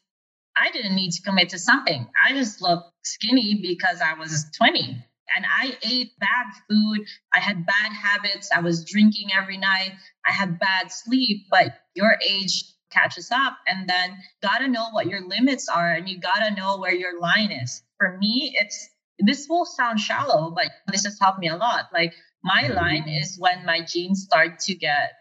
I 0.57 0.71
didn't 0.71 0.95
need 0.95 1.11
to 1.13 1.23
commit 1.23 1.49
to 1.51 1.59
something. 1.59 2.07
I 2.25 2.35
just 2.35 2.63
looked 2.63 2.93
skinny 3.03 3.59
because 3.61 4.01
I 4.01 4.15
was 4.15 4.47
20 4.57 5.05
and 5.35 5.45
I 5.47 5.77
ate 5.83 6.19
bad 6.19 6.47
food. 6.69 7.07
I 7.33 7.41
had 7.41 7.67
bad 7.67 7.93
habits. 7.93 8.51
I 8.55 8.61
was 8.61 8.85
drinking 8.85 9.29
every 9.37 9.57
night. 9.57 9.93
I 10.27 10.33
had 10.33 10.59
bad 10.59 10.93
sleep. 10.93 11.47
But 11.51 11.75
your 11.95 12.17
age 12.27 12.65
catches 12.93 13.31
up 13.31 13.57
and 13.67 13.89
then 13.89 14.17
gotta 14.43 14.69
know 14.69 14.91
what 14.91 15.07
your 15.07 15.27
limits 15.27 15.69
are 15.69 15.93
and 15.93 16.09
you 16.09 16.19
gotta 16.21 16.55
know 16.55 16.79
where 16.79 16.95
your 16.95 17.19
line 17.21 17.51
is 17.51 17.83
for 17.99 18.19
me 18.19 18.55
it's 18.55 18.89
this 19.19 19.47
will 19.49 19.65
sound 19.65 19.99
shallow 19.99 20.53
but 20.55 20.67
this 20.89 21.05
has 21.05 21.19
helped 21.21 21.39
me 21.39 21.49
a 21.49 21.57
lot 21.57 21.87
like 21.93 22.13
my 22.45 22.65
mm-hmm. 22.65 22.77
line 22.77 23.09
is 23.09 23.37
when 23.39 23.65
my 23.65 23.81
jeans 23.81 24.23
start 24.23 24.59
to 24.59 24.75
get 24.75 25.13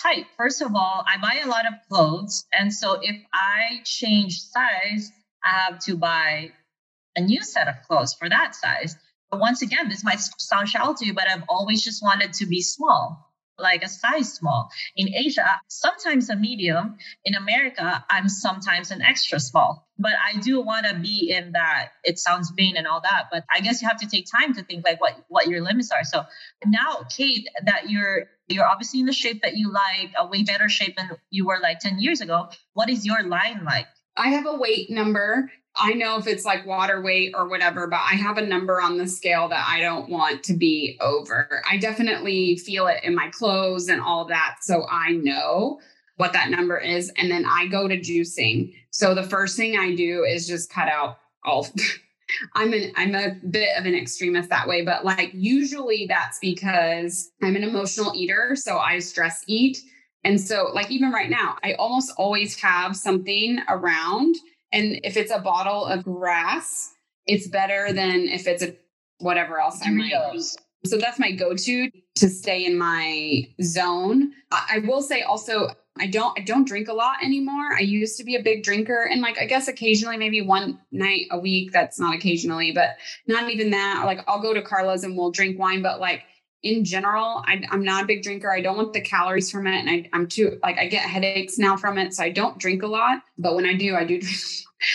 tight 0.00 0.24
first 0.36 0.62
of 0.62 0.74
all 0.74 1.04
i 1.06 1.20
buy 1.20 1.40
a 1.44 1.48
lot 1.48 1.66
of 1.66 1.74
clothes 1.88 2.46
and 2.52 2.72
so 2.72 2.98
if 3.02 3.16
i 3.34 3.80
change 3.84 4.40
size 4.40 5.10
i 5.44 5.50
have 5.50 5.78
to 5.78 5.96
buy 5.96 6.50
a 7.16 7.20
new 7.20 7.42
set 7.42 7.68
of 7.68 7.74
clothes 7.86 8.14
for 8.14 8.28
that 8.28 8.54
size 8.54 8.96
once 9.38 9.62
again 9.62 9.88
this 9.88 10.04
might 10.04 10.20
sound 10.38 10.68
shallow 10.68 10.94
to 10.94 11.06
you 11.06 11.14
but 11.14 11.28
i've 11.28 11.44
always 11.48 11.82
just 11.82 12.02
wanted 12.02 12.32
to 12.32 12.46
be 12.46 12.60
small 12.60 13.30
like 13.60 13.82
a 13.84 13.88
size 13.88 14.32
small. 14.32 14.70
In 14.96 15.14
Asia, 15.14 15.60
sometimes 15.68 16.30
a 16.30 16.36
medium. 16.36 16.96
In 17.24 17.34
America, 17.34 18.04
I'm 18.10 18.28
sometimes 18.28 18.90
an 18.90 19.02
extra 19.02 19.38
small. 19.38 19.86
But 19.98 20.12
I 20.12 20.38
do 20.38 20.60
want 20.60 20.86
to 20.86 20.94
be 20.94 21.30
in 21.30 21.52
that. 21.52 21.90
It 22.04 22.18
sounds 22.18 22.50
vain 22.56 22.76
and 22.76 22.86
all 22.86 23.02
that, 23.02 23.28
but 23.30 23.44
I 23.54 23.60
guess 23.60 23.82
you 23.82 23.88
have 23.88 23.98
to 23.98 24.08
take 24.08 24.26
time 24.30 24.54
to 24.54 24.62
think 24.62 24.84
like 24.84 25.00
what 25.00 25.14
what 25.28 25.46
your 25.46 25.60
limits 25.60 25.90
are. 25.90 26.04
So 26.04 26.24
now, 26.64 27.04
Kate, 27.14 27.46
that 27.64 27.90
you're 27.90 28.28
you're 28.48 28.66
obviously 28.66 29.00
in 29.00 29.06
the 29.06 29.12
shape 29.12 29.42
that 29.42 29.56
you 29.56 29.70
like, 29.70 30.12
a 30.18 30.26
way 30.26 30.42
better 30.42 30.68
shape 30.68 30.96
than 30.96 31.10
you 31.30 31.46
were 31.46 31.58
like 31.62 31.78
10 31.78 32.00
years 32.00 32.20
ago. 32.20 32.48
What 32.72 32.88
is 32.88 33.06
your 33.06 33.22
line 33.22 33.62
like? 33.64 33.86
I 34.16 34.28
have 34.28 34.46
a 34.46 34.56
weight 34.56 34.90
number 34.90 35.50
I 35.76 35.92
know 35.94 36.18
if 36.18 36.26
it's 36.26 36.44
like 36.44 36.66
water 36.66 37.00
weight 37.00 37.32
or 37.34 37.48
whatever, 37.48 37.86
but 37.86 38.00
I 38.00 38.14
have 38.14 38.38
a 38.38 38.46
number 38.46 38.80
on 38.80 38.98
the 38.98 39.06
scale 39.06 39.48
that 39.48 39.66
I 39.68 39.80
don't 39.80 40.08
want 40.08 40.42
to 40.44 40.54
be 40.54 40.98
over. 41.00 41.62
I 41.68 41.76
definitely 41.76 42.56
feel 42.56 42.86
it 42.88 43.02
in 43.04 43.14
my 43.14 43.30
clothes 43.30 43.88
and 43.88 44.00
all 44.00 44.26
that. 44.26 44.56
So 44.62 44.86
I 44.90 45.12
know 45.12 45.80
what 46.16 46.32
that 46.32 46.50
number 46.50 46.76
is. 46.76 47.10
And 47.16 47.30
then 47.30 47.46
I 47.46 47.66
go 47.66 47.88
to 47.88 47.98
juicing. 47.98 48.74
So 48.90 49.14
the 49.14 49.22
first 49.22 49.56
thing 49.56 49.78
I 49.78 49.94
do 49.94 50.24
is 50.24 50.46
just 50.46 50.70
cut 50.70 50.88
out 50.88 51.18
all. 51.44 51.66
I'm 52.54 52.72
an 52.72 52.92
I'm 52.96 53.14
a 53.14 53.34
bit 53.50 53.76
of 53.76 53.86
an 53.86 53.94
extremist 53.94 54.50
that 54.50 54.68
way, 54.68 54.84
but 54.84 55.04
like 55.04 55.30
usually 55.34 56.06
that's 56.08 56.38
because 56.38 57.30
I'm 57.42 57.56
an 57.56 57.64
emotional 57.64 58.12
eater. 58.14 58.54
So 58.54 58.78
I 58.78 59.00
stress 59.00 59.42
eat. 59.48 59.78
And 60.22 60.40
so, 60.40 60.70
like, 60.74 60.90
even 60.90 61.12
right 61.12 61.30
now, 61.30 61.56
I 61.64 61.74
almost 61.74 62.12
always 62.16 62.60
have 62.60 62.96
something 62.96 63.58
around 63.68 64.36
and 64.72 65.00
if 65.02 65.16
it's 65.16 65.32
a 65.32 65.38
bottle 65.38 65.84
of 65.84 66.04
grass, 66.04 66.92
it's 67.26 67.48
better 67.48 67.92
than 67.92 68.28
if 68.28 68.46
it's 68.46 68.62
a 68.62 68.74
whatever 69.18 69.60
else 69.60 69.80
I 69.84 69.90
might 69.90 70.12
use. 70.32 70.56
So 70.84 70.96
that's 70.96 71.18
my 71.18 71.32
go-to 71.32 71.90
to 72.16 72.28
stay 72.28 72.64
in 72.64 72.78
my 72.78 73.48
zone. 73.62 74.32
I 74.50 74.78
will 74.86 75.02
say 75.02 75.22
also 75.22 75.68
I 75.98 76.06
don't 76.06 76.38
I 76.38 76.42
don't 76.42 76.66
drink 76.66 76.88
a 76.88 76.94
lot 76.94 77.22
anymore. 77.22 77.74
I 77.76 77.80
used 77.80 78.16
to 78.18 78.24
be 78.24 78.36
a 78.36 78.42
big 78.42 78.62
drinker 78.62 79.02
and 79.02 79.20
like 79.20 79.38
I 79.38 79.44
guess 79.44 79.68
occasionally 79.68 80.16
maybe 80.16 80.40
one 80.40 80.80
night 80.90 81.26
a 81.30 81.38
week 81.38 81.72
that's 81.72 82.00
not 82.00 82.14
occasionally 82.14 82.72
but 82.72 82.96
not 83.26 83.50
even 83.50 83.70
that 83.70 84.04
like 84.06 84.20
I'll 84.26 84.40
go 84.40 84.54
to 84.54 84.62
Carla's 84.62 85.04
and 85.04 85.16
we'll 85.16 85.32
drink 85.32 85.58
wine 85.58 85.82
but 85.82 86.00
like 86.00 86.22
in 86.62 86.84
general, 86.84 87.42
I, 87.46 87.62
am 87.70 87.84
not 87.84 88.04
a 88.04 88.06
big 88.06 88.22
drinker. 88.22 88.50
I 88.50 88.60
don't 88.60 88.76
want 88.76 88.92
the 88.92 89.00
calories 89.00 89.50
from 89.50 89.66
it. 89.66 89.78
And 89.78 89.88
I, 89.88 90.08
am 90.12 90.26
too, 90.26 90.58
like, 90.62 90.78
I 90.78 90.88
get 90.88 91.08
headaches 91.08 91.58
now 91.58 91.76
from 91.76 91.96
it. 91.98 92.14
So 92.14 92.22
I 92.22 92.30
don't 92.30 92.58
drink 92.58 92.82
a 92.82 92.86
lot. 92.86 93.22
But 93.38 93.54
when 93.54 93.64
I 93.64 93.74
do, 93.74 93.96
I 93.96 94.04
do 94.04 94.20
drink. 94.20 94.38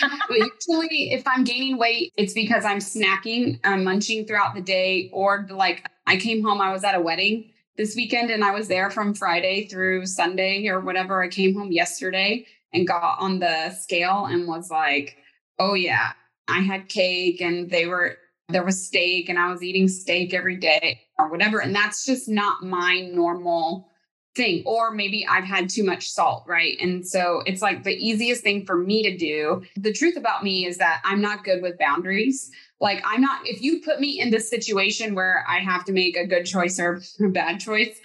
but 0.00 0.36
usually, 0.36 1.12
if 1.12 1.26
I'm 1.26 1.44
gaining 1.44 1.76
weight, 1.76 2.12
it's 2.16 2.34
because 2.34 2.64
I'm 2.64 2.78
snacking, 2.78 3.58
I'm 3.64 3.84
munching 3.84 4.26
throughout 4.26 4.54
the 4.54 4.60
day. 4.60 5.10
Or 5.12 5.46
like, 5.50 5.88
I 6.06 6.16
came 6.16 6.42
home, 6.42 6.60
I 6.60 6.72
was 6.72 6.84
at 6.84 6.94
a 6.94 7.00
wedding 7.00 7.50
this 7.76 7.96
weekend 7.96 8.30
and 8.30 8.44
I 8.44 8.52
was 8.52 8.68
there 8.68 8.90
from 8.90 9.12
Friday 9.12 9.66
through 9.66 10.06
Sunday 10.06 10.66
or 10.68 10.80
whatever. 10.80 11.22
I 11.22 11.28
came 11.28 11.54
home 11.54 11.72
yesterday 11.72 12.46
and 12.72 12.86
got 12.86 13.18
on 13.18 13.38
the 13.38 13.70
scale 13.70 14.26
and 14.26 14.46
was 14.46 14.70
like, 14.70 15.16
oh 15.58 15.74
yeah, 15.74 16.12
I 16.48 16.60
had 16.60 16.88
cake 16.88 17.40
and 17.40 17.68
they 17.70 17.86
were 17.86 18.16
there 18.48 18.64
was 18.64 18.86
steak 18.86 19.28
and 19.28 19.38
I 19.38 19.50
was 19.50 19.62
eating 19.62 19.88
steak 19.88 20.32
every 20.32 20.56
day 20.56 21.05
or 21.18 21.30
whatever. 21.30 21.60
And 21.60 21.74
that's 21.74 22.04
just 22.04 22.28
not 22.28 22.62
my 22.62 23.00
normal 23.12 23.90
thing. 24.36 24.62
Or 24.66 24.92
maybe 24.92 25.26
I've 25.26 25.44
had 25.44 25.68
too 25.68 25.82
much 25.82 26.10
salt, 26.10 26.44
right? 26.46 26.76
And 26.80 27.06
so 27.06 27.42
it's 27.46 27.62
like 27.62 27.82
the 27.82 27.94
easiest 27.94 28.42
thing 28.42 28.66
for 28.66 28.76
me 28.76 29.02
to 29.02 29.16
do. 29.16 29.62
The 29.76 29.92
truth 29.92 30.16
about 30.16 30.44
me 30.44 30.66
is 30.66 30.76
that 30.78 31.00
I'm 31.04 31.20
not 31.20 31.42
good 31.42 31.62
with 31.62 31.78
boundaries. 31.78 32.50
Like, 32.78 33.02
I'm 33.06 33.22
not, 33.22 33.40
if 33.46 33.62
you 33.62 33.80
put 33.80 34.00
me 34.00 34.20
in 34.20 34.30
the 34.30 34.40
situation 34.40 35.14
where 35.14 35.44
I 35.48 35.60
have 35.60 35.84
to 35.86 35.92
make 35.92 36.16
a 36.16 36.26
good 36.26 36.44
choice 36.44 36.78
or 36.78 37.00
a 37.24 37.28
bad 37.28 37.58
choice, 37.58 37.98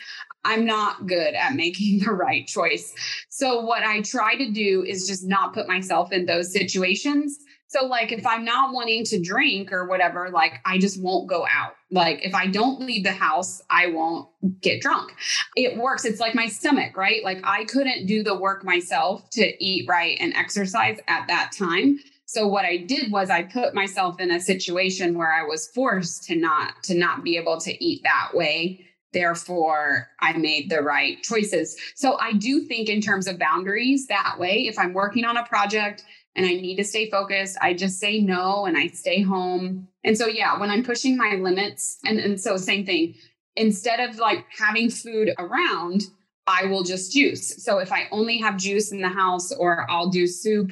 I'm 0.43 0.65
not 0.65 1.05
good 1.05 1.35
at 1.35 1.53
making 1.53 1.99
the 1.99 2.11
right 2.11 2.47
choice. 2.47 2.93
So, 3.29 3.61
what 3.61 3.83
I 3.83 4.01
try 4.01 4.35
to 4.35 4.49
do 4.49 4.83
is 4.87 5.05
just 5.05 5.27
not 5.27 5.53
put 5.53 5.67
myself 5.67 6.11
in 6.11 6.25
those 6.25 6.51
situations 6.51 7.37
so, 7.71 7.85
like, 7.85 8.11
if 8.11 8.27
I'm 8.27 8.43
not 8.43 8.73
wanting 8.73 9.05
to 9.05 9.21
drink 9.21 9.71
or 9.71 9.87
whatever, 9.87 10.29
like, 10.29 10.59
I 10.65 10.77
just 10.77 11.01
won't 11.01 11.29
go 11.29 11.47
out. 11.49 11.75
Like, 11.89 12.19
if 12.21 12.35
I 12.35 12.47
don't 12.47 12.81
leave 12.81 13.05
the 13.05 13.13
house, 13.13 13.61
I 13.69 13.87
won't 13.87 14.27
get 14.59 14.81
drunk. 14.81 15.15
It 15.55 15.77
works. 15.77 16.03
It's 16.03 16.19
like 16.19 16.35
my 16.35 16.47
stomach, 16.47 16.97
right? 16.97 17.23
Like, 17.23 17.39
I 17.45 17.63
couldn't 17.63 18.07
do 18.07 18.23
the 18.23 18.35
work 18.35 18.65
myself 18.65 19.29
to 19.31 19.63
eat 19.63 19.87
right 19.87 20.17
and 20.19 20.33
exercise 20.33 20.99
at 21.07 21.29
that 21.29 21.53
time. 21.57 21.97
So 22.25 22.45
what 22.45 22.65
I 22.65 22.75
did 22.75 23.09
was 23.09 23.29
I 23.29 23.43
put 23.43 23.73
myself 23.73 24.19
in 24.19 24.31
a 24.31 24.41
situation 24.41 25.17
where 25.17 25.31
I 25.31 25.47
was 25.47 25.67
forced 25.67 26.25
to 26.25 26.35
not 26.35 26.83
to 26.83 26.93
not 26.93 27.23
be 27.23 27.37
able 27.37 27.57
to 27.61 27.83
eat 27.83 28.01
that 28.03 28.31
way 28.33 28.85
therefore 29.13 30.07
i 30.19 30.33
made 30.33 30.69
the 30.69 30.81
right 30.81 31.21
choices 31.23 31.77
so 31.95 32.17
i 32.19 32.33
do 32.33 32.61
think 32.61 32.89
in 32.89 33.01
terms 33.01 33.27
of 33.27 33.37
boundaries 33.37 34.07
that 34.07 34.35
way 34.39 34.67
if 34.67 34.77
i'm 34.79 34.93
working 34.93 35.25
on 35.25 35.37
a 35.37 35.45
project 35.45 36.03
and 36.35 36.45
I 36.45 36.49
need 36.49 36.77
to 36.77 36.83
stay 36.83 37.09
focused, 37.09 37.57
I 37.61 37.73
just 37.73 37.99
say 37.99 38.19
no 38.19 38.65
and 38.65 38.77
I 38.77 38.87
stay 38.87 39.21
home. 39.21 39.87
And 40.03 40.17
so, 40.17 40.27
yeah, 40.27 40.59
when 40.59 40.69
I'm 40.69 40.83
pushing 40.83 41.17
my 41.17 41.35
limits, 41.35 41.99
and, 42.05 42.19
and 42.19 42.39
so 42.39 42.57
same 42.57 42.85
thing, 42.85 43.15
instead 43.55 43.99
of 43.99 44.17
like 44.17 44.45
having 44.57 44.89
food 44.89 45.31
around, 45.37 46.03
I 46.47 46.65
will 46.65 46.83
just 46.83 47.11
juice. 47.11 47.63
So 47.63 47.79
if 47.79 47.91
I 47.91 48.07
only 48.11 48.37
have 48.39 48.57
juice 48.57 48.91
in 48.91 49.01
the 49.01 49.09
house, 49.09 49.51
or 49.51 49.89
I'll 49.89 50.09
do 50.09 50.25
soup 50.25 50.71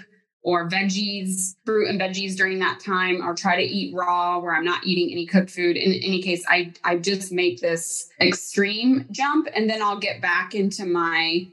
or 0.49 0.67
veggies, 0.67 1.55
fruit 1.65 1.87
and 1.87 2.01
veggies 2.01 2.35
during 2.35 2.59
that 2.59 2.79
time, 2.79 3.21
or 3.21 3.35
try 3.35 3.55
to 3.55 3.61
eat 3.61 3.93
raw 3.95 4.39
where 4.39 4.55
I'm 4.55 4.65
not 4.65 4.85
eating 4.85 5.11
any 5.11 5.25
cooked 5.25 5.51
food. 5.51 5.77
In 5.77 5.93
any 5.93 6.21
case, 6.21 6.43
I 6.49 6.73
I 6.83 6.97
just 6.97 7.31
make 7.31 7.61
this 7.61 8.09
extreme 8.19 9.05
jump 9.11 9.47
and 9.55 9.69
then 9.69 9.81
I'll 9.81 9.99
get 9.99 10.21
back 10.21 10.55
into 10.55 10.85
my 10.85 11.47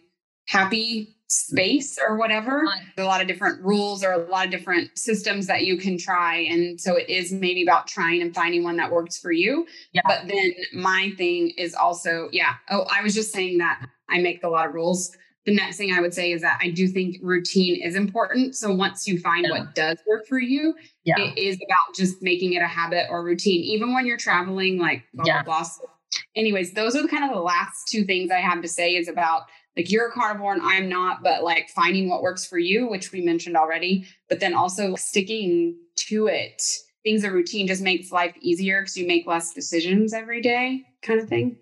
happy 0.46 1.16
space 1.28 1.98
or 1.98 2.16
whatever. 2.16 2.64
A 2.96 3.02
lot 3.02 3.20
of 3.20 3.26
different 3.26 3.62
rules 3.62 4.04
or 4.04 4.12
a 4.12 4.18
lot 4.18 4.44
of 4.44 4.50
different 4.50 4.96
systems 4.96 5.46
that 5.48 5.64
you 5.64 5.76
can 5.76 5.98
try. 5.98 6.36
And 6.36 6.80
so 6.80 6.96
it 6.96 7.08
is 7.08 7.32
maybe 7.32 7.62
about 7.62 7.86
trying 7.86 8.22
and 8.22 8.34
finding 8.34 8.62
one 8.62 8.76
that 8.76 8.90
works 8.90 9.18
for 9.18 9.32
you. 9.32 9.66
Yeah. 9.92 10.02
But 10.06 10.28
then 10.28 10.54
my 10.72 11.12
thing 11.16 11.50
is 11.58 11.74
also, 11.74 12.28
yeah. 12.32 12.54
Oh, 12.70 12.86
I 12.90 13.02
was 13.02 13.14
just 13.14 13.32
saying 13.32 13.58
that 13.58 13.86
I 14.08 14.20
make 14.20 14.44
a 14.44 14.48
lot 14.48 14.68
of 14.68 14.74
rules. 14.74 15.16
The 15.46 15.54
next 15.54 15.76
thing 15.76 15.92
I 15.92 16.00
would 16.00 16.12
say 16.12 16.32
is 16.32 16.42
that 16.42 16.58
I 16.60 16.70
do 16.70 16.88
think 16.88 17.16
routine 17.22 17.80
is 17.80 17.94
important. 17.94 18.56
So 18.56 18.74
once 18.74 19.06
you 19.06 19.18
find 19.20 19.46
yeah. 19.48 19.58
what 19.58 19.74
does 19.74 19.98
work 20.06 20.26
for 20.26 20.40
you, 20.40 20.74
yeah. 21.04 21.14
it 21.18 21.38
is 21.38 21.56
about 21.56 21.94
just 21.94 22.20
making 22.20 22.54
it 22.54 22.62
a 22.62 22.66
habit 22.66 23.06
or 23.08 23.24
routine, 23.24 23.62
even 23.62 23.94
when 23.94 24.06
you're 24.06 24.16
traveling, 24.16 24.78
like 24.78 25.04
blah, 25.14 25.24
yeah. 25.24 25.42
blah, 25.44 25.60
blah. 25.60 25.88
Anyways, 26.34 26.72
those 26.72 26.96
are 26.96 27.02
the 27.02 27.08
kind 27.08 27.24
of 27.24 27.30
the 27.30 27.40
last 27.40 27.88
two 27.88 28.04
things 28.04 28.30
I 28.30 28.40
have 28.40 28.60
to 28.62 28.68
say 28.68 28.96
is 28.96 29.08
about 29.08 29.42
like 29.76 29.90
you're 29.90 30.08
a 30.08 30.12
carnivore 30.12 30.54
and 30.54 30.62
I'm 30.62 30.88
not, 30.88 31.22
but 31.22 31.44
like 31.44 31.68
finding 31.68 32.08
what 32.08 32.22
works 32.22 32.46
for 32.46 32.58
you, 32.58 32.88
which 32.88 33.12
we 33.12 33.20
mentioned 33.20 33.56
already, 33.56 34.06
but 34.28 34.40
then 34.40 34.54
also 34.54 34.94
sticking 34.96 35.76
to 36.08 36.26
it. 36.26 36.62
Things 37.04 37.22
a 37.24 37.30
routine 37.30 37.66
just 37.66 37.82
makes 37.82 38.10
life 38.10 38.34
easier 38.40 38.80
because 38.80 38.96
you 38.96 39.06
make 39.06 39.26
less 39.26 39.52
decisions 39.52 40.12
every 40.12 40.40
day, 40.40 40.82
kind 41.02 41.20
of 41.20 41.28
thing. 41.28 41.56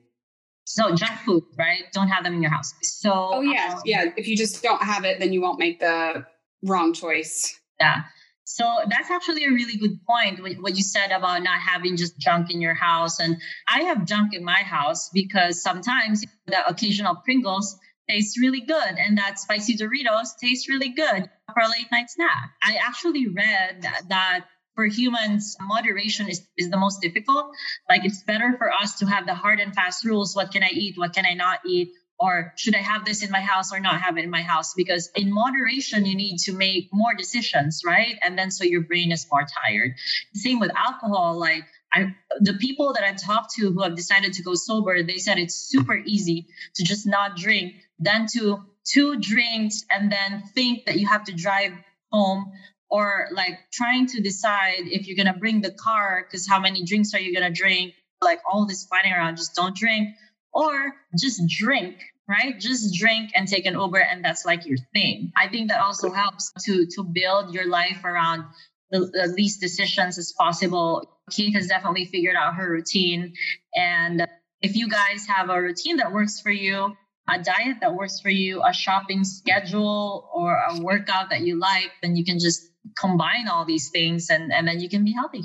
So 0.65 0.95
junk 0.95 1.21
food, 1.25 1.45
right? 1.59 1.85
Don't 1.93 2.09
have 2.09 2.25
them 2.25 2.35
in 2.35 2.43
your 2.43 2.51
house. 2.51 2.75
So 2.83 3.13
oh 3.13 3.41
yeah, 3.43 3.75
um, 3.75 3.83
yeah. 3.85 4.05
If 4.17 4.29
you 4.29 4.37
just 4.37 4.63
don't 4.63 4.83
have 4.83 5.05
it, 5.05 5.21
then 5.21 5.33
you 5.33 5.41
won't 5.41 5.59
make 5.59 5.81
the 5.81 6.27
wrong 6.63 6.93
choice. 6.93 7.59
Yeah. 7.81 8.03
So 8.45 8.65
that's 8.89 9.11
actually 9.11 9.45
a 9.45 9.51
really 9.51 9.77
good 9.77 9.99
point. 10.07 10.43
What 10.63 10.77
you 10.77 10.83
said 10.83 11.11
about 11.11 11.43
not 11.43 11.61
having 11.61 11.97
just 11.97 12.19
junk 12.19 12.51
in 12.51 12.61
your 12.61 12.75
house, 12.75 13.19
and 13.19 13.37
I 13.69 13.83
have 13.83 14.05
junk 14.05 14.35
in 14.35 14.45
my 14.45 14.63
house 14.63 15.11
because 15.13 15.63
sometimes 15.63 16.25
the 16.47 16.67
occasional 16.67 17.17
Pringles 17.25 17.79
tastes 18.09 18.39
really 18.39 18.61
good 18.61 18.95
and 18.99 19.17
that 19.19 19.39
spicy 19.39 19.77
Doritos 19.77 20.37
tastes 20.41 20.69
really 20.69 20.91
good 20.91 21.31
for 21.53 21.63
a 21.63 21.69
late 21.69 21.91
night 21.91 22.11
snack. 22.11 22.51
I 22.63 22.77
actually 22.77 23.29
read 23.29 23.83
that, 23.83 24.03
that 24.09 24.45
for 24.75 24.85
humans, 24.87 25.57
moderation 25.61 26.29
is, 26.29 26.47
is 26.57 26.71
the 26.71 26.77
most 26.77 27.01
difficult. 27.01 27.55
Like 27.89 28.05
it's 28.05 28.23
better 28.23 28.55
for 28.59 28.73
us 28.73 28.99
to 28.99 29.07
have 29.07 29.27
the 29.27 29.35
hard 29.35 29.61
and 29.61 29.75
fast 29.75 30.05
rules. 30.05 30.35
What 30.35 30.53
can 30.53 30.63
I 30.63 30.71
eat? 30.71 30.99
What 30.99 31.13
can 31.15 31.25
I 31.27 31.35
not 31.35 31.61
eat? 31.67 31.91
Or 32.19 32.53
should 32.57 32.75
I 32.77 32.79
have 32.79 33.05
this 33.05 33.25
in 33.25 33.31
my 33.31 33.41
house 33.41 33.73
or 33.73 33.81
not 33.81 34.01
have 34.01 34.17
it 34.17 34.25
in 34.25 34.31
my 34.31 34.43
house? 34.43 34.73
Because 34.75 35.11
in 35.17 35.33
moderation, 35.33 36.07
you 36.07 36.15
need 36.15 36.39
to 36.41 36.53
make 36.53 36.89
more 36.93 37.15
decisions, 37.15 37.83
right? 37.85 38.17
And 38.23 38.39
then 38.39 38.51
so 38.51 38.65
your 38.65 38.83
brain 38.83 39.11
is 39.11 39.27
more 39.31 39.45
tired. 39.65 39.95
Same 40.33 40.61
with 40.61 40.71
alcohol. 40.77 41.39
Like 41.39 41.65
I, 41.93 42.15
the 42.41 42.55
people 42.55 42.93
that 42.95 43.05
I 43.05 43.13
talked 43.15 43.55
to 43.57 43.73
who 43.73 43.83
have 43.83 43.97
decided 43.97 44.35
to 44.35 44.43
go 44.43 44.55
sober, 44.55 45.03
they 45.03 45.19
said 45.19 45.39
it's 45.39 45.57
super 45.57 45.97
easy 45.97 46.47
to 46.77 46.85
just 46.85 47.07
not 47.07 47.37
drink 47.37 47.75
than 47.99 48.27
to 48.35 48.61
two 48.85 49.19
drinks 49.19 49.85
and 49.91 50.11
then 50.11 50.43
think 50.55 50.87
that 50.87 50.99
you 50.99 51.09
have 51.09 51.25
to 51.25 51.33
drive 51.33 51.73
home 52.13 52.53
or 52.91 53.29
like 53.33 53.59
trying 53.73 54.07
to 54.07 54.21
decide 54.21 54.81
if 54.87 55.07
you're 55.07 55.17
to 55.33 55.39
bring 55.39 55.61
the 55.61 55.73
car 55.73 56.25
because 56.27 56.49
how 56.49 56.61
many 56.61 56.85
drinks 56.85 57.15
are 57.15 57.21
you 57.21 57.35
to 57.39 57.51
drink? 57.51 57.95
Like 58.23 58.41
all 58.51 58.67
this 58.67 58.85
fighting 58.85 59.13
around 59.13 59.37
just 59.37 59.55
don't 59.55 59.77
drink. 59.77 60.15
Or 60.53 60.95
just 61.19 61.43
drink 61.49 61.97
right? 62.29 62.59
Just 62.59 62.95
drink 62.95 63.33
and 63.35 63.47
take 63.47 63.67
an 63.67 63.75
uber 63.75 63.99
and 63.99 64.25
that's 64.25 64.47
like 64.47 64.67
your 64.67 64.79
thing. 64.95 65.33
I 65.37 65.49
think 65.49 65.69
that 65.69 65.81
also 65.81 66.11
helps 66.11 66.53
to 66.65 66.87
to 66.97 67.05
build 67.05 67.53
your 67.53 67.69
life 67.69 68.03
around 68.05 68.45
the, 68.91 69.01
the 69.01 69.35
least 69.37 69.61
decisions 69.61 70.17
as 70.17 70.33
possible. 70.33 71.19
Keith 71.31 71.55
has 71.55 71.67
definitely 71.67 72.07
figured 72.07 72.37
out 72.37 72.55
her 72.55 72.71
routine. 72.71 73.35
And 73.75 74.27
if 74.63 74.77
you 74.77 74.89
guys 74.89 75.27
have 75.27 75.51
a 75.51 75.61
routine 75.61 75.99
that 75.99 76.13
works 76.13 76.41
for 76.41 76.51
you 76.51 76.97
a 77.29 77.43
diet 77.43 77.79
that 77.81 77.95
works 77.95 78.21
for 78.21 78.29
you, 78.29 78.63
a 78.63 78.73
shopping 78.73 79.25
schedule, 79.25 80.29
or 80.35 80.57
a 80.57 80.81
workout 80.81 81.31
that 81.31 81.41
you 81.41 81.59
like, 81.59 81.91
then 82.03 82.17
you 82.17 82.25
can 82.25 82.39
just 82.39 82.71
combine 82.99 83.49
all 83.49 83.65
these 83.65 83.91
things 83.91 84.31
and, 84.31 84.53
and 84.53 84.67
then 84.67 84.81
you 84.81 84.89
can 84.89 85.05
be 85.05 85.13
healthy. 85.13 85.45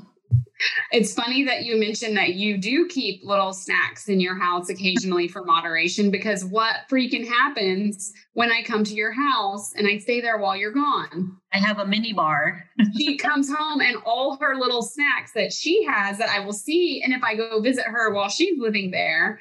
It's 0.91 1.13
funny 1.13 1.45
that 1.45 1.63
you 1.63 1.79
mentioned 1.79 2.17
that 2.17 2.33
you 2.33 2.57
do 2.57 2.87
keep 2.87 3.23
little 3.23 3.53
snacks 3.53 4.09
in 4.09 4.19
your 4.19 4.35
house 4.35 4.69
occasionally 4.69 5.27
for 5.27 5.43
moderation 5.43 6.11
because 6.11 6.43
what 6.43 6.75
freaking 6.91 7.25
happens 7.25 8.11
when 8.33 8.51
I 8.51 8.63
come 8.63 8.83
to 8.83 8.93
your 8.93 9.13
house 9.13 9.73
and 9.73 9.87
I 9.87 9.99
stay 9.99 10.19
there 10.19 10.37
while 10.37 10.57
you're 10.57 10.73
gone? 10.73 11.37
I 11.53 11.59
have 11.59 11.79
a 11.79 11.85
mini 11.85 12.11
bar. 12.11 12.65
she 12.97 13.17
comes 13.17 13.53
home 13.53 13.79
and 13.81 13.97
all 14.05 14.37
her 14.41 14.55
little 14.55 14.81
snacks 14.81 15.31
that 15.33 15.53
she 15.53 15.85
has 15.85 16.17
that 16.17 16.29
I 16.29 16.41
will 16.41 16.53
see. 16.53 17.01
And 17.03 17.13
if 17.13 17.23
I 17.23 17.35
go 17.35 17.61
visit 17.61 17.85
her 17.85 18.13
while 18.13 18.29
she's 18.29 18.59
living 18.59 18.91
there, 18.91 19.39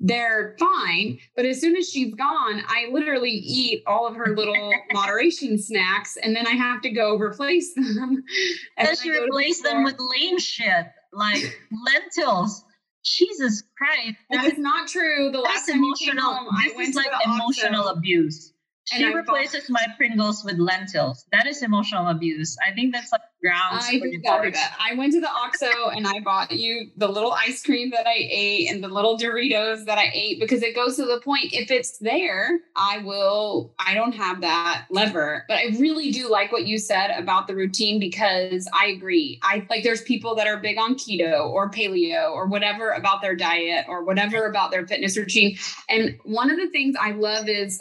they're 0.00 0.56
fine. 0.58 1.18
But 1.36 1.44
as 1.44 1.60
soon 1.60 1.76
as 1.76 1.88
she's 1.90 2.14
gone, 2.14 2.62
I 2.66 2.88
literally 2.90 3.30
eat 3.30 3.82
all 3.86 4.06
of 4.06 4.16
her 4.16 4.34
little 4.34 4.72
moderation 4.92 5.58
snacks 5.58 6.16
and 6.16 6.34
then 6.34 6.46
I 6.46 6.52
have 6.52 6.80
to 6.82 6.90
go 6.90 7.16
replace 7.16 7.74
them. 7.74 8.24
And 8.78 8.98
she 8.98 9.10
replace 9.10 9.60
them 9.60 9.84
with 9.84 9.96
lame 9.98 10.38
shit 10.38 10.86
like 11.12 11.42
lentils. 11.86 12.64
Jesus 13.04 13.62
Christ. 13.76 14.16
That 14.30 14.44
is 14.44 14.58
not 14.58 14.88
true. 14.88 15.30
The 15.30 15.40
last 15.40 15.66
time 15.66 15.78
emotional, 15.78 16.22
home, 16.22 16.48
I 16.50 16.72
went 16.76 16.94
like 16.94 17.08
emotional 17.24 17.88
abuse. 17.88 18.52
She 18.84 19.04
replaces 19.04 19.70
my 19.70 19.84
Pringles 19.96 20.44
with 20.44 20.58
lentils. 20.58 21.24
That 21.32 21.46
is 21.46 21.62
emotional 21.62 22.08
abuse. 22.08 22.56
I 22.66 22.72
think 22.72 22.92
that's 22.92 23.12
like 23.12 23.20
grounds. 23.40 23.84
I 23.86 24.00
think 24.00 24.22
that. 24.24 24.76
I 24.80 24.94
went 24.94 25.12
to 25.12 25.20
the 25.20 25.28
OXXO 25.28 25.96
and 25.96 26.06
I 26.06 26.20
bought 26.20 26.50
you 26.50 26.90
the 26.96 27.08
little 27.08 27.32
ice 27.32 27.62
cream 27.62 27.90
that 27.90 28.06
I 28.06 28.16
ate 28.16 28.70
and 28.70 28.82
the 28.82 28.88
little 28.88 29.16
Doritos 29.16 29.84
that 29.86 29.98
I 29.98 30.10
ate 30.12 30.40
because 30.40 30.62
it 30.62 30.74
goes 30.74 30.96
to 30.96 31.04
the 31.04 31.20
point. 31.20 31.52
If 31.52 31.70
it's 31.70 31.98
there, 31.98 32.60
I 32.76 32.98
will. 32.98 33.74
I 33.78 33.94
don't 33.94 34.14
have 34.14 34.40
that 34.40 34.86
lever, 34.90 35.44
but 35.48 35.58
I 35.58 35.76
really 35.78 36.10
do 36.10 36.28
like 36.28 36.50
what 36.52 36.66
you 36.66 36.78
said 36.78 37.10
about 37.10 37.46
the 37.46 37.54
routine 37.54 38.00
because 38.00 38.68
I 38.78 38.86
agree. 38.86 39.38
I 39.42 39.66
like 39.70 39.84
there's 39.84 40.02
people 40.02 40.34
that 40.34 40.46
are 40.46 40.56
big 40.56 40.78
on 40.78 40.94
keto 40.94 41.48
or 41.48 41.70
paleo 41.70 42.32
or 42.32 42.46
whatever 42.46 42.90
about 42.90 43.22
their 43.22 43.36
diet 43.36 43.86
or 43.88 44.04
whatever 44.04 44.46
about 44.46 44.70
their 44.70 44.86
fitness 44.86 45.16
routine. 45.16 45.56
And 45.88 46.18
one 46.24 46.50
of 46.50 46.56
the 46.56 46.68
things 46.70 46.96
I 47.00 47.12
love 47.12 47.48
is 47.48 47.80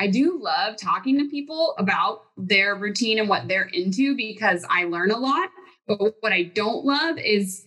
I 0.00 0.06
do 0.06 0.40
love 0.42 0.78
talking 0.78 1.18
to 1.18 1.28
people 1.28 1.74
about 1.76 2.22
their 2.38 2.74
routine 2.74 3.18
and 3.18 3.28
what 3.28 3.48
they're 3.48 3.68
into 3.74 4.16
because 4.16 4.64
I 4.70 4.84
learn 4.84 5.10
a 5.10 5.18
lot. 5.18 5.50
But 5.86 6.14
what 6.20 6.32
I 6.32 6.44
don't 6.44 6.86
love 6.86 7.18
is, 7.18 7.66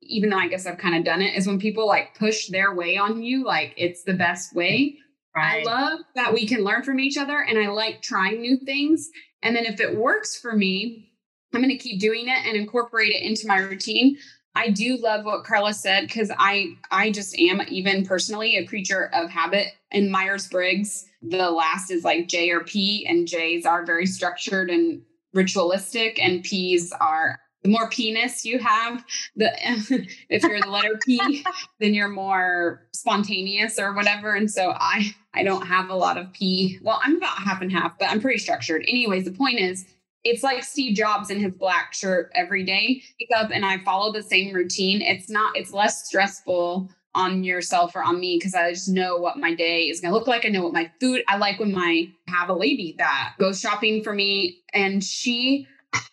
even 0.00 0.30
though 0.30 0.38
I 0.38 0.46
guess 0.46 0.64
I've 0.64 0.78
kind 0.78 0.94
of 0.94 1.04
done 1.04 1.22
it, 1.22 1.36
is 1.36 1.48
when 1.48 1.58
people 1.58 1.88
like 1.88 2.16
push 2.16 2.46
their 2.46 2.72
way 2.72 2.96
on 2.96 3.20
you, 3.20 3.44
like 3.44 3.74
it's 3.76 4.04
the 4.04 4.14
best 4.14 4.54
way. 4.54 4.96
Right. 5.34 5.66
I 5.66 5.70
love 5.70 5.98
that 6.14 6.32
we 6.32 6.46
can 6.46 6.62
learn 6.62 6.84
from 6.84 7.00
each 7.00 7.18
other 7.18 7.40
and 7.40 7.58
I 7.58 7.66
like 7.66 8.00
trying 8.00 8.40
new 8.40 8.58
things. 8.58 9.10
And 9.42 9.56
then 9.56 9.64
if 9.64 9.80
it 9.80 9.96
works 9.96 10.38
for 10.38 10.52
me, 10.52 11.10
I'm 11.52 11.62
going 11.62 11.76
to 11.76 11.82
keep 11.82 12.00
doing 12.00 12.28
it 12.28 12.46
and 12.46 12.56
incorporate 12.56 13.10
it 13.10 13.24
into 13.24 13.48
my 13.48 13.58
routine. 13.58 14.18
I 14.54 14.70
do 14.70 14.98
love 14.98 15.24
what 15.24 15.42
Carla 15.42 15.74
said 15.74 16.02
because 16.02 16.30
I 16.38 16.76
I 16.92 17.10
just 17.10 17.36
am 17.40 17.60
even 17.68 18.06
personally 18.06 18.56
a 18.56 18.66
creature 18.66 19.10
of 19.12 19.30
habit. 19.30 19.66
In 19.90 20.10
Myers 20.10 20.46
Briggs, 20.46 21.06
the 21.22 21.50
last 21.50 21.90
is 21.90 22.04
like 22.04 22.28
J 22.28 22.50
or 22.50 22.60
P, 22.60 23.06
and 23.08 23.26
J's 23.26 23.64
are 23.64 23.84
very 23.84 24.06
structured 24.06 24.70
and 24.70 25.02
ritualistic, 25.32 26.18
and 26.22 26.42
P's 26.42 26.92
are 26.92 27.38
the 27.62 27.68
more 27.68 27.88
penis 27.88 28.44
you 28.44 28.58
have, 28.58 29.04
the 29.36 29.50
if 30.28 30.42
you're 30.42 30.60
the 30.60 30.68
letter 30.68 30.98
P, 31.06 31.44
then 31.80 31.94
you're 31.94 32.08
more 32.08 32.86
spontaneous 32.92 33.78
or 33.78 33.94
whatever. 33.94 34.34
And 34.34 34.50
so 34.50 34.74
I 34.76 35.14
I 35.32 35.42
don't 35.42 35.66
have 35.66 35.88
a 35.88 35.94
lot 35.94 36.18
of 36.18 36.32
P. 36.32 36.78
Well, 36.82 37.00
I'm 37.02 37.16
about 37.16 37.38
half 37.38 37.62
and 37.62 37.72
half, 37.72 37.98
but 37.98 38.10
I'm 38.10 38.20
pretty 38.20 38.38
structured. 38.38 38.84
Anyways, 38.88 39.24
the 39.24 39.32
point 39.32 39.60
is 39.60 39.86
it's 40.24 40.42
like 40.42 40.62
Steve 40.62 40.96
Jobs 40.96 41.30
in 41.30 41.40
his 41.40 41.52
black 41.52 41.94
shirt 41.94 42.30
every 42.34 42.64
day. 42.64 43.02
Wake 43.20 43.30
up 43.36 43.50
and 43.52 43.64
I 43.64 43.78
follow 43.78 44.12
the 44.12 44.22
same 44.22 44.54
routine. 44.54 45.02
It's 45.02 45.28
not, 45.28 45.56
it's 45.56 45.72
less 45.72 46.06
stressful 46.06 46.90
on 47.14 47.44
yourself 47.44 47.94
or 47.94 48.02
on 48.02 48.20
me 48.20 48.36
because 48.38 48.54
I 48.54 48.70
just 48.72 48.88
know 48.88 49.16
what 49.16 49.36
my 49.36 49.54
day 49.54 49.88
is 49.88 50.00
going 50.00 50.12
to 50.12 50.18
look 50.18 50.26
like. 50.26 50.44
I 50.44 50.48
know 50.48 50.62
what 50.62 50.72
my 50.72 50.90
food 51.00 51.22
I 51.28 51.36
like 51.36 51.60
when 51.60 51.72
my 51.72 52.08
have 52.28 52.48
a 52.48 52.54
lady 52.54 52.94
that 52.98 53.34
goes 53.38 53.60
shopping 53.60 54.02
for 54.02 54.12
me 54.12 54.58
and 54.72 55.04
she 55.04 55.66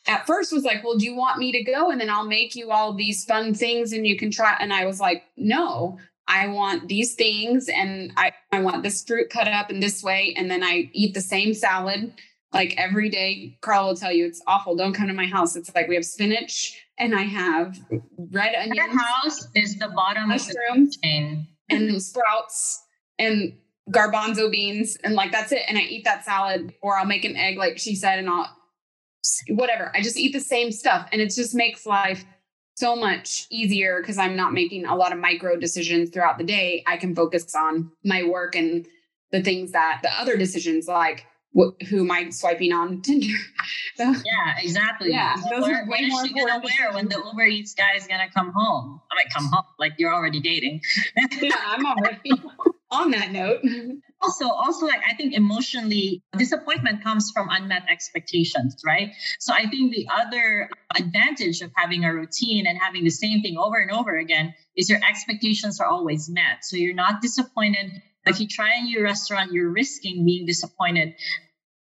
at 0.08 0.28
first 0.28 0.52
was 0.52 0.64
like, 0.64 0.84
"Well, 0.84 0.98
do 0.98 1.06
you 1.06 1.16
want 1.16 1.40
me 1.40 1.52
to 1.54 1.64
go 1.64 1.90
and 1.90 2.02
then 2.02 2.10
I'll 2.10 2.28
make 2.28 2.56
you 2.56 2.72
all 2.72 2.94
these 2.94 3.24
fun 3.24 3.54
things 3.54 3.94
and 3.94 4.06
you 4.06 4.18
can 4.18 4.30
try." 4.32 4.58
And 4.60 4.74
I 4.74 4.86
was 4.86 5.00
like, 5.00 5.24
"No. 5.38 5.98
I 6.32 6.46
want 6.46 6.88
these 6.88 7.16
things 7.16 7.70
and 7.70 8.14
I 8.16 8.34
I 8.52 8.62
want 8.62 8.84
this 8.84 9.04
fruit 9.04 9.32
cut 9.32 9.48
up 9.48 9.72
in 9.72 9.80
this 9.80 10.04
way 10.04 10.36
and 10.38 10.52
then 10.52 10.64
I 10.64 10.92
eat 10.94 11.16
the 11.16 11.22
same 11.22 11.56
salad 11.56 12.14
like 12.54 12.76
every 12.78 13.10
day. 13.10 13.58
Carl 13.62 13.88
will 13.88 13.96
tell 13.96 14.12
you 14.12 14.26
it's 14.26 14.42
awful. 14.48 14.76
Don't 14.76 14.94
come 14.94 15.08
to 15.08 15.14
my 15.14 15.26
house. 15.26 15.56
It's 15.56 15.74
like 15.74 15.88
we 15.88 15.96
have 15.96 16.06
spinach 16.06 16.86
and 17.00 17.16
I 17.16 17.24
have 17.24 17.80
red 18.32 18.56
onions. 18.56 18.76
Your 18.76 18.98
house 18.98 19.48
is 19.56 19.78
the 19.78 19.90
bottom 19.90 20.30
mushrooms 20.30 20.58
of 20.96 21.02
the 21.02 21.08
chain. 21.08 21.48
and 21.70 22.02
sprouts 22.02 22.84
and 23.18 23.54
garbanzo 23.92 24.52
beans 24.52 24.98
and 25.04 25.16
like 25.16 25.32
that's 25.32 25.52
it 25.52 25.64
and 25.68 25.76
i 25.76 25.82
eat 25.82 26.04
that 26.04 26.24
salad 26.24 26.72
or 26.84 26.96
i'll 26.96 27.08
make 27.08 27.26
an 27.26 27.36
egg 27.36 27.58
like 27.58 27.80
she 27.80 27.96
said 27.96 28.20
and 28.20 28.30
i'll 28.30 28.48
whatever. 29.50 29.92
I 29.96 30.02
just 30.02 30.18
eat 30.18 30.34
the 30.34 30.40
same 30.40 30.72
stuff 30.72 31.08
and 31.12 31.22
it 31.22 31.34
just 31.34 31.56
makes 31.56 31.86
life 31.86 32.26
so 32.76 32.96
much 32.96 33.46
easier 33.52 34.02
because 34.02 34.18
I'm 34.18 34.36
not 34.36 34.54
making 34.54 34.86
a 34.86 34.96
lot 34.96 35.12
of 35.12 35.20
micro 35.20 35.58
decisions 35.58 36.10
throughout 36.10 36.38
the 36.38 36.46
day. 36.46 36.84
I 36.88 36.98
can 36.98 37.14
focus 37.14 37.54
on 37.54 37.92
my 38.06 38.24
work 38.24 38.56
and 38.56 38.88
the 39.32 39.44
things 39.44 39.72
that 39.74 40.00
the 40.02 40.12
other 40.14 40.38
decisions 40.38 40.88
like 40.88 41.26
wh- 41.56 41.82
who 41.88 42.02
am 42.02 42.12
I 42.12 42.30
swiping 42.30 42.74
on 42.74 43.02
Tinder? 43.02 43.38
yeah, 43.98 44.14
exactly. 44.58 45.12
Yeah, 45.12 45.36
those 45.50 45.62
what, 45.62 45.72
are 45.72 45.84
way 45.84 45.88
what 45.88 46.10
more 46.10 46.22
is 46.22 46.28
she 46.28 46.34
gonna 46.34 46.62
wear 46.64 46.94
when 46.94 47.10
the 47.10 47.22
Uber 47.24 47.46
Eats 47.46 47.74
guy 47.74 47.96
is 47.96 48.08
gonna 48.08 48.30
come 48.34 48.52
home? 48.56 49.02
I 49.12 49.16
might 49.16 49.34
come 49.34 49.48
home 49.52 49.66
like 49.78 49.94
you're 49.98 50.14
already 50.14 50.40
dating. 50.40 50.82
yeah, 51.42 51.56
I'm 51.68 51.86
already 51.86 52.32
on 52.92 53.12
that 53.12 53.32
note 53.32 53.62
also 54.22 54.50
also 54.50 54.86
like 54.86 55.02
i 55.08 55.14
think 55.14 55.34
emotionally 55.34 56.22
disappointment 56.38 57.04
comes 57.04 57.32
from 57.32 57.48
unmet 57.50 57.84
expectations 57.90 58.82
right 58.86 59.12
so 59.40 59.54
i 59.54 59.68
think 59.68 59.94
the 59.94 60.08
other 60.12 60.70
advantage 60.98 61.62
of 61.62 61.72
having 61.76 62.04
a 62.04 62.14
routine 62.14 62.66
and 62.68 62.78
having 62.80 63.04
the 63.04 63.10
same 63.10 63.42
thing 63.42 63.58
over 63.58 63.78
and 63.78 63.92
over 63.92 64.18
again 64.18 64.54
is 64.76 64.90
your 64.90 65.00
expectations 65.08 65.80
are 65.80 65.88
always 65.88 66.30
met 66.30 66.64
so 66.64 66.76
you're 66.76 66.96
not 66.96 67.22
disappointed 67.22 67.92
if 68.30 68.40
you 68.40 68.48
try 68.48 68.76
a 68.76 68.84
new 68.84 69.04
restaurant 69.04 69.52
you're 69.52 69.70
risking 69.70 70.26
being 70.26 70.46
disappointed. 70.46 71.16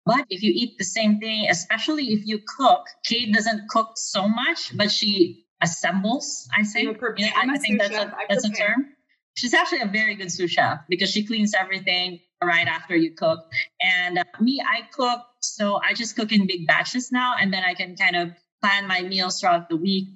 But 0.06 0.26
if 0.30 0.44
you 0.44 0.52
eat 0.54 0.78
the 0.78 0.84
same 0.84 1.20
thing 1.20 1.48
especially 1.50 2.06
if 2.14 2.26
you 2.26 2.40
cook 2.58 2.86
kate 3.06 3.34
doesn't 3.34 3.70
cook 3.70 3.94
so 3.96 4.28
much 4.28 4.76
but 4.76 4.92
she 4.92 5.46
assembles 5.62 6.50
i 6.54 6.64
say 6.64 6.84
yeah, 6.84 7.32
I, 7.38 7.48
I 7.50 7.58
think 7.58 7.80
that's 7.80 7.96
a, 7.96 8.14
that's 8.28 8.46
a 8.46 8.52
term. 8.52 8.88
She's 9.36 9.54
actually 9.54 9.82
a 9.82 9.88
very 9.88 10.16
good 10.16 10.32
sous 10.32 10.52
chef 10.52 10.80
because 10.90 11.10
she 11.10 11.26
cleans 11.26 11.54
everything 11.56 12.20
right 12.44 12.68
after 12.68 12.96
you 12.96 13.12
cook. 13.12 13.40
And 13.82 14.20
uh, 14.20 14.24
me, 14.40 14.62
I 14.62 14.88
cook, 14.92 15.22
so 15.42 15.80
I 15.84 15.94
just 15.94 16.16
cook 16.16 16.32
in 16.32 16.46
big 16.46 16.68
batches 16.68 17.12
now, 17.12 17.36
and 17.40 17.52
then 17.54 17.64
I 17.64 17.74
can 17.74 17.96
kind 17.96 18.16
of 18.16 18.30
plan 18.62 18.88
my 18.88 19.02
meals 19.02 19.40
throughout 19.40 19.70
the 19.70 19.76
week. 19.76 20.10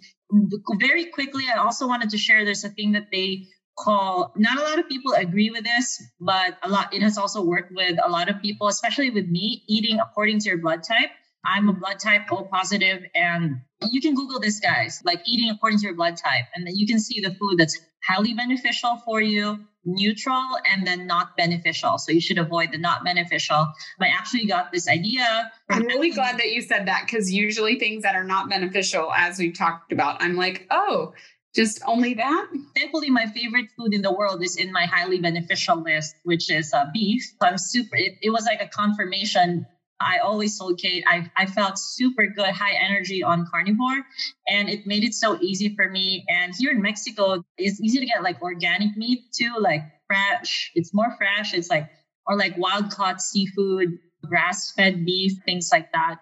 Very 0.79 1.05
quickly, 1.05 1.45
I 1.53 1.57
also 1.57 1.87
wanted 1.87 2.11
to 2.11 2.17
share 2.17 2.45
there's 2.45 2.63
a 2.63 2.69
thing 2.69 2.91
that 2.93 3.07
they 3.11 3.47
call 3.77 4.33
not 4.35 4.57
a 4.57 4.61
lot 4.61 4.79
of 4.79 4.87
people 4.89 5.13
agree 5.13 5.49
with 5.49 5.63
this 5.63 6.03
but 6.19 6.57
a 6.63 6.69
lot 6.69 6.93
it 6.93 7.01
has 7.01 7.17
also 7.17 7.43
worked 7.43 7.71
with 7.71 7.97
a 8.03 8.09
lot 8.09 8.29
of 8.29 8.41
people 8.41 8.67
especially 8.67 9.09
with 9.09 9.27
me 9.27 9.63
eating 9.67 9.99
according 9.99 10.39
to 10.39 10.49
your 10.49 10.57
blood 10.57 10.81
type 10.83 11.09
i'm 11.45 11.69
a 11.69 11.73
blood 11.73 11.99
type 11.99 12.21
o 12.31 12.43
positive 12.43 13.03
and 13.13 13.57
you 13.91 14.01
can 14.01 14.15
google 14.15 14.39
this 14.39 14.59
guys 14.59 15.01
like 15.05 15.21
eating 15.27 15.49
according 15.49 15.77
to 15.77 15.85
your 15.85 15.95
blood 15.95 16.17
type 16.17 16.45
and 16.55 16.65
then 16.65 16.75
you 16.75 16.87
can 16.87 16.99
see 16.99 17.21
the 17.21 17.33
food 17.35 17.57
that's 17.57 17.77
highly 18.07 18.33
beneficial 18.33 18.97
for 19.05 19.21
you, 19.21 19.59
neutral, 19.85 20.43
and 20.71 20.85
then 20.85 21.07
not 21.07 21.35
beneficial. 21.37 21.97
So 21.97 22.11
you 22.11 22.21
should 22.21 22.37
avoid 22.37 22.71
the 22.71 22.77
not 22.77 23.03
beneficial. 23.03 23.67
I 23.99 24.07
actually 24.07 24.45
got 24.45 24.71
this 24.71 24.87
idea. 24.87 25.51
I'm 25.69 25.85
really 25.85 26.11
glad 26.11 26.37
that 26.37 26.51
you 26.51 26.61
said 26.61 26.87
that 26.87 27.03
because 27.05 27.31
usually 27.31 27.77
things 27.79 28.03
that 28.03 28.15
are 28.15 28.23
not 28.23 28.49
beneficial, 28.49 29.11
as 29.13 29.39
we've 29.39 29.57
talked 29.57 29.91
about, 29.91 30.21
I'm 30.21 30.35
like, 30.35 30.67
oh, 30.71 31.13
just 31.57 31.81
only 31.85 32.13
that? 32.13 32.47
Thankfully, 32.75 33.09
my 33.09 33.25
favorite 33.25 33.69
food 33.75 33.93
in 33.93 34.01
the 34.01 34.11
world 34.11 34.43
is 34.43 34.55
in 34.55 34.71
my 34.71 34.85
highly 34.85 35.19
beneficial 35.19 35.81
list, 35.81 36.15
which 36.23 36.51
is 36.51 36.71
uh, 36.73 36.85
beef. 36.93 37.23
So 37.41 37.47
I'm 37.47 37.57
super, 37.57 37.95
it, 37.95 38.13
it 38.21 38.29
was 38.29 38.45
like 38.45 38.61
a 38.61 38.67
confirmation 38.67 39.65
I 39.99 40.19
always 40.19 40.57
told 40.57 40.79
Kate 40.79 41.03
I, 41.07 41.29
I 41.35 41.47
felt 41.47 41.79
super 41.79 42.27
good, 42.27 42.49
high 42.49 42.73
energy 42.73 43.23
on 43.23 43.47
carnivore, 43.51 44.05
and 44.47 44.69
it 44.69 44.85
made 44.85 45.03
it 45.03 45.13
so 45.13 45.39
easy 45.41 45.75
for 45.75 45.89
me. 45.89 46.23
And 46.27 46.53
here 46.57 46.71
in 46.71 46.81
Mexico, 46.81 47.43
it's 47.57 47.81
easy 47.81 47.99
to 47.99 48.05
get 48.05 48.21
like 48.21 48.41
organic 48.41 48.95
meat 48.95 49.21
too, 49.33 49.55
like 49.59 49.81
fresh. 50.07 50.71
It's 50.75 50.93
more 50.93 51.15
fresh. 51.17 51.53
It's 51.53 51.69
like 51.69 51.89
or 52.27 52.37
like 52.37 52.57
wild 52.57 52.91
caught 52.91 53.21
seafood, 53.21 53.97
grass 54.25 54.71
fed 54.71 55.05
beef, 55.05 55.33
things 55.45 55.69
like 55.71 55.91
that. 55.93 56.17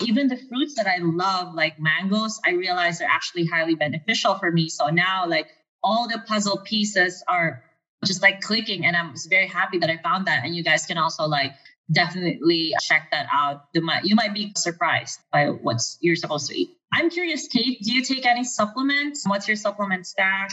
Even 0.00 0.28
the 0.28 0.36
fruits 0.36 0.74
that 0.76 0.86
I 0.86 0.98
love, 0.98 1.54
like 1.54 1.78
mangoes, 1.78 2.40
I 2.44 2.52
realize 2.52 2.98
they're 2.98 3.08
actually 3.08 3.46
highly 3.46 3.74
beneficial 3.74 4.34
for 4.36 4.50
me. 4.50 4.68
So 4.68 4.88
now, 4.88 5.26
like 5.26 5.48
all 5.82 6.08
the 6.08 6.22
puzzle 6.26 6.58
pieces 6.64 7.22
are 7.28 7.62
just 8.04 8.22
like 8.22 8.40
clicking, 8.40 8.86
and 8.86 8.96
I'm 8.96 9.14
very 9.28 9.46
happy 9.46 9.78
that 9.78 9.90
I 9.90 9.98
found 9.98 10.26
that. 10.26 10.44
And 10.44 10.54
you 10.54 10.62
guys 10.62 10.86
can 10.86 10.98
also 10.98 11.24
like 11.24 11.52
definitely 11.92 12.72
check 12.80 13.08
that 13.10 13.26
out. 13.32 13.64
You 13.74 13.82
might, 13.82 14.04
you 14.04 14.14
might 14.14 14.32
be 14.32 14.52
surprised 14.56 15.20
by 15.32 15.46
what 15.46 15.82
you're 16.00 16.16
supposed 16.16 16.48
to 16.48 16.58
eat. 16.58 16.70
I'm 16.92 17.10
curious, 17.10 17.48
Kate, 17.48 17.80
do 17.82 17.92
you 17.92 18.02
take 18.02 18.26
any 18.26 18.44
supplements? 18.44 19.26
What's 19.26 19.46
your 19.46 19.56
supplement 19.56 20.06
stack? 20.06 20.52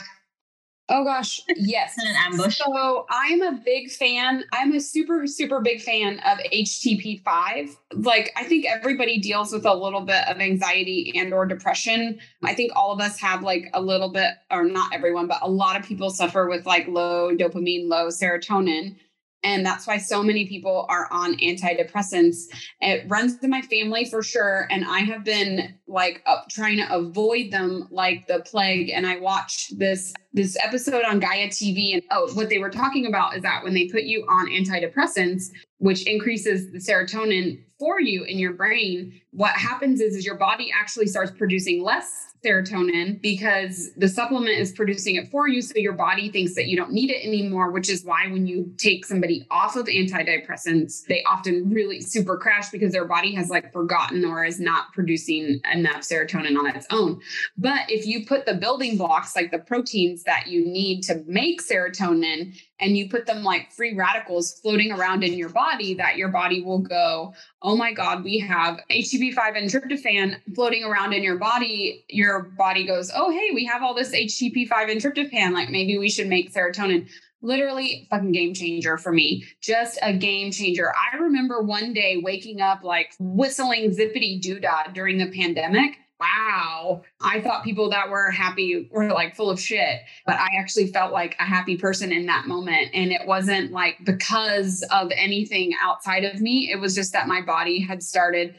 Oh 0.89 1.03
gosh, 1.03 1.41
yes. 1.55 1.97
an 1.97 2.15
ambush. 2.15 2.57
So 2.57 3.05
I'm 3.09 3.41
a 3.41 3.59
big 3.63 3.91
fan. 3.91 4.45
I'm 4.53 4.73
a 4.73 4.79
super, 4.79 5.27
super 5.27 5.59
big 5.59 5.81
fan 5.81 6.19
of 6.19 6.37
HTP5. 6.53 7.75
Like 7.93 8.31
I 8.37 8.45
think 8.45 8.65
everybody 8.65 9.19
deals 9.19 9.51
with 9.51 9.65
a 9.65 9.73
little 9.73 10.01
bit 10.01 10.27
of 10.27 10.39
anxiety 10.39 11.13
and 11.15 11.33
or 11.33 11.45
depression. 11.45 12.19
I 12.43 12.53
think 12.53 12.71
all 12.75 12.93
of 12.93 13.01
us 13.01 13.19
have 13.19 13.43
like 13.43 13.69
a 13.73 13.81
little 13.81 14.11
bit, 14.11 14.31
or 14.49 14.63
not 14.63 14.93
everyone, 14.93 15.27
but 15.27 15.39
a 15.41 15.49
lot 15.49 15.77
of 15.77 15.85
people 15.85 16.09
suffer 16.09 16.47
with 16.47 16.65
like 16.65 16.87
low 16.87 17.35
dopamine, 17.35 17.89
low 17.89 18.07
serotonin. 18.07 18.95
And 19.43 19.65
that's 19.65 19.85
why 19.85 19.97
so 19.97 20.23
many 20.23 20.47
people 20.47 20.85
are 20.89 21.07
on 21.11 21.37
antidepressants. 21.37 22.45
It 22.81 23.05
runs 23.07 23.37
in 23.43 23.49
my 23.49 23.61
family 23.61 24.05
for 24.05 24.23
sure. 24.23 24.67
And 24.71 24.83
I 24.85 24.99
have 24.99 25.23
been 25.23 25.75
like 25.87 26.23
up, 26.25 26.49
trying 26.49 26.77
to 26.77 26.93
avoid 26.93 27.51
them 27.51 27.87
like 27.91 28.27
the 28.27 28.39
plague. 28.39 28.89
And 28.89 29.05
I 29.05 29.17
watched 29.17 29.77
this 29.77 30.13
this 30.33 30.57
episode 30.63 31.03
on 31.03 31.19
Gaia 31.19 31.47
TV. 31.47 31.93
And 31.93 32.03
oh, 32.11 32.31
what 32.33 32.49
they 32.49 32.59
were 32.59 32.69
talking 32.69 33.07
about 33.07 33.35
is 33.35 33.41
that 33.43 33.63
when 33.63 33.73
they 33.73 33.87
put 33.87 34.03
you 34.03 34.25
on 34.29 34.47
antidepressants, 34.47 35.45
which 35.79 36.05
increases 36.05 36.71
the 36.71 36.79
serotonin 36.79 37.63
for 37.79 37.99
you 37.99 38.23
in 38.23 38.39
your 38.39 38.53
brain, 38.53 39.19
what 39.31 39.53
happens 39.53 40.01
is, 40.01 40.15
is 40.15 40.25
your 40.25 40.37
body 40.37 40.71
actually 40.77 41.07
starts 41.07 41.31
producing 41.31 41.83
less 41.83 42.35
serotonin 42.43 43.21
because 43.21 43.91
the 43.97 44.07
supplement 44.07 44.57
is 44.57 44.71
producing 44.71 45.15
it 45.15 45.29
for 45.29 45.47
you. 45.47 45.61
So 45.61 45.77
your 45.77 45.93
body 45.93 46.29
thinks 46.29 46.55
that 46.55 46.67
you 46.67 46.77
don't 46.77 46.91
need 46.91 47.09
it 47.09 47.25
anymore, 47.25 47.71
which 47.71 47.89
is 47.89 48.03
why 48.03 48.27
when 48.27 48.47
you 48.47 48.73
take 48.77 49.05
somebody 49.05 49.45
off 49.49 49.75
of 49.75 49.87
antidepressants, 49.87 51.05
they 51.05 51.23
often 51.23 51.69
really 51.69 52.01
super 52.01 52.37
crash 52.37 52.69
because 52.69 52.91
their 52.91 53.05
body 53.05 53.33
has 53.35 53.49
like 53.49 53.71
forgotten 53.73 54.23
or 54.25 54.45
is 54.45 54.59
not 54.59 54.93
producing 54.93 55.59
enough 55.71 56.01
serotonin 56.01 56.57
on 56.57 56.67
its 56.67 56.85
own. 56.91 57.19
But 57.57 57.89
if 57.89 58.05
you 58.05 58.25
put 58.25 58.45
the 58.45 58.53
building 58.53 58.97
blocks, 58.97 59.35
like 59.35 59.51
the 59.51 59.59
proteins 59.59 60.23
that 60.23 60.47
you 60.47 60.65
need 60.65 61.01
to 61.03 61.23
make 61.27 61.61
serotonin, 61.61 62.55
and 62.79 62.97
you 62.97 63.09
put 63.09 63.25
them 63.25 63.43
like 63.43 63.71
free 63.71 63.95
radicals 63.95 64.59
floating 64.59 64.91
around 64.91 65.23
in 65.23 65.33
your 65.33 65.49
body, 65.49 65.93
that 65.95 66.17
your 66.17 66.29
body 66.29 66.61
will 66.61 66.79
go, 66.79 67.33
oh 67.61 67.75
my 67.75 67.93
God, 67.93 68.23
we 68.23 68.39
have 68.39 68.79
HTP5 68.91 69.57
and 69.57 69.69
tryptophan 69.69 70.37
floating 70.55 70.83
around 70.83 71.13
in 71.13 71.23
your 71.23 71.37
body. 71.37 72.05
Your 72.09 72.43
body 72.57 72.85
goes, 72.85 73.11
oh, 73.15 73.31
hey, 73.31 73.49
we 73.53 73.65
have 73.65 73.81
all 73.81 73.93
this 73.93 74.13
HTP5 74.13 74.91
and 74.91 75.01
tryptophan. 75.01 75.53
Like 75.53 75.69
maybe 75.69 75.97
we 75.97 76.09
should 76.09 76.27
make 76.27 76.53
serotonin. 76.53 77.09
Literally, 77.43 78.07
fucking 78.09 78.31
game 78.31 78.55
changer 78.55 78.97
for 78.97 79.11
me. 79.11 79.45
Just 79.61 79.99
a 80.01 80.11
game 80.11 80.51
changer. 80.51 80.91
I 80.91 81.17
remember 81.17 81.61
one 81.61 81.93
day 81.93 82.17
waking 82.17 82.61
up 82.61 82.83
like 82.83 83.13
whistling 83.19 83.91
zippity 83.91 84.41
doodah 84.41 84.93
during 84.93 85.19
the 85.19 85.27
pandemic 85.27 85.97
wow, 86.19 87.03
I 87.21 87.41
thought 87.41 87.63
people 87.63 87.89
that 87.91 88.09
were 88.09 88.31
happy 88.31 88.89
were 88.91 89.11
like 89.11 89.35
full 89.35 89.49
of 89.49 89.59
shit. 89.59 90.01
But 90.25 90.35
I 90.35 90.49
actually 90.59 90.87
felt 90.87 91.13
like 91.13 91.35
a 91.39 91.43
happy 91.43 91.77
person 91.77 92.11
in 92.11 92.25
that 92.25 92.47
moment. 92.47 92.89
And 92.93 93.11
it 93.11 93.25
wasn't 93.25 93.71
like 93.71 93.97
because 94.03 94.83
of 94.91 95.11
anything 95.15 95.73
outside 95.81 96.23
of 96.23 96.41
me, 96.41 96.71
it 96.71 96.79
was 96.79 96.95
just 96.95 97.13
that 97.13 97.27
my 97.27 97.41
body 97.41 97.79
had 97.79 98.01
started 98.01 98.55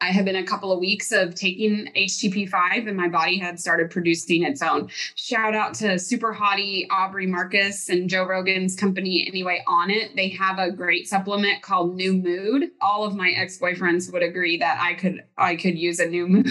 I 0.00 0.06
had 0.06 0.24
been 0.24 0.36
a 0.36 0.44
couple 0.44 0.72
of 0.72 0.78
weeks 0.78 1.12
of 1.12 1.34
taking 1.34 1.90
HTP5 1.94 2.88
and 2.88 2.96
my 2.96 3.08
body 3.08 3.38
had 3.38 3.60
started 3.60 3.90
producing 3.90 4.44
its 4.44 4.62
own. 4.62 4.88
Shout 5.14 5.54
out 5.54 5.74
to 5.74 5.98
super 5.98 6.34
hottie 6.34 6.86
Aubrey 6.90 7.26
Marcus 7.26 7.88
and 7.88 8.08
Joe 8.08 8.26
Rogan's 8.26 8.74
company, 8.74 9.26
anyway, 9.28 9.62
Onnit. 9.68 10.16
They 10.16 10.28
have 10.30 10.58
a 10.58 10.70
great 10.70 11.06
supplement 11.06 11.62
called 11.62 11.94
New 11.94 12.14
Mood. 12.14 12.70
All 12.80 13.04
of 13.04 13.14
my 13.14 13.30
ex-boyfriends 13.30 14.12
would 14.12 14.22
agree 14.22 14.58
that 14.58 14.78
I 14.80 14.94
could 14.94 15.22
I 15.36 15.56
could 15.56 15.78
use 15.78 16.00
a 16.00 16.06
new 16.06 16.26
mood. 16.26 16.48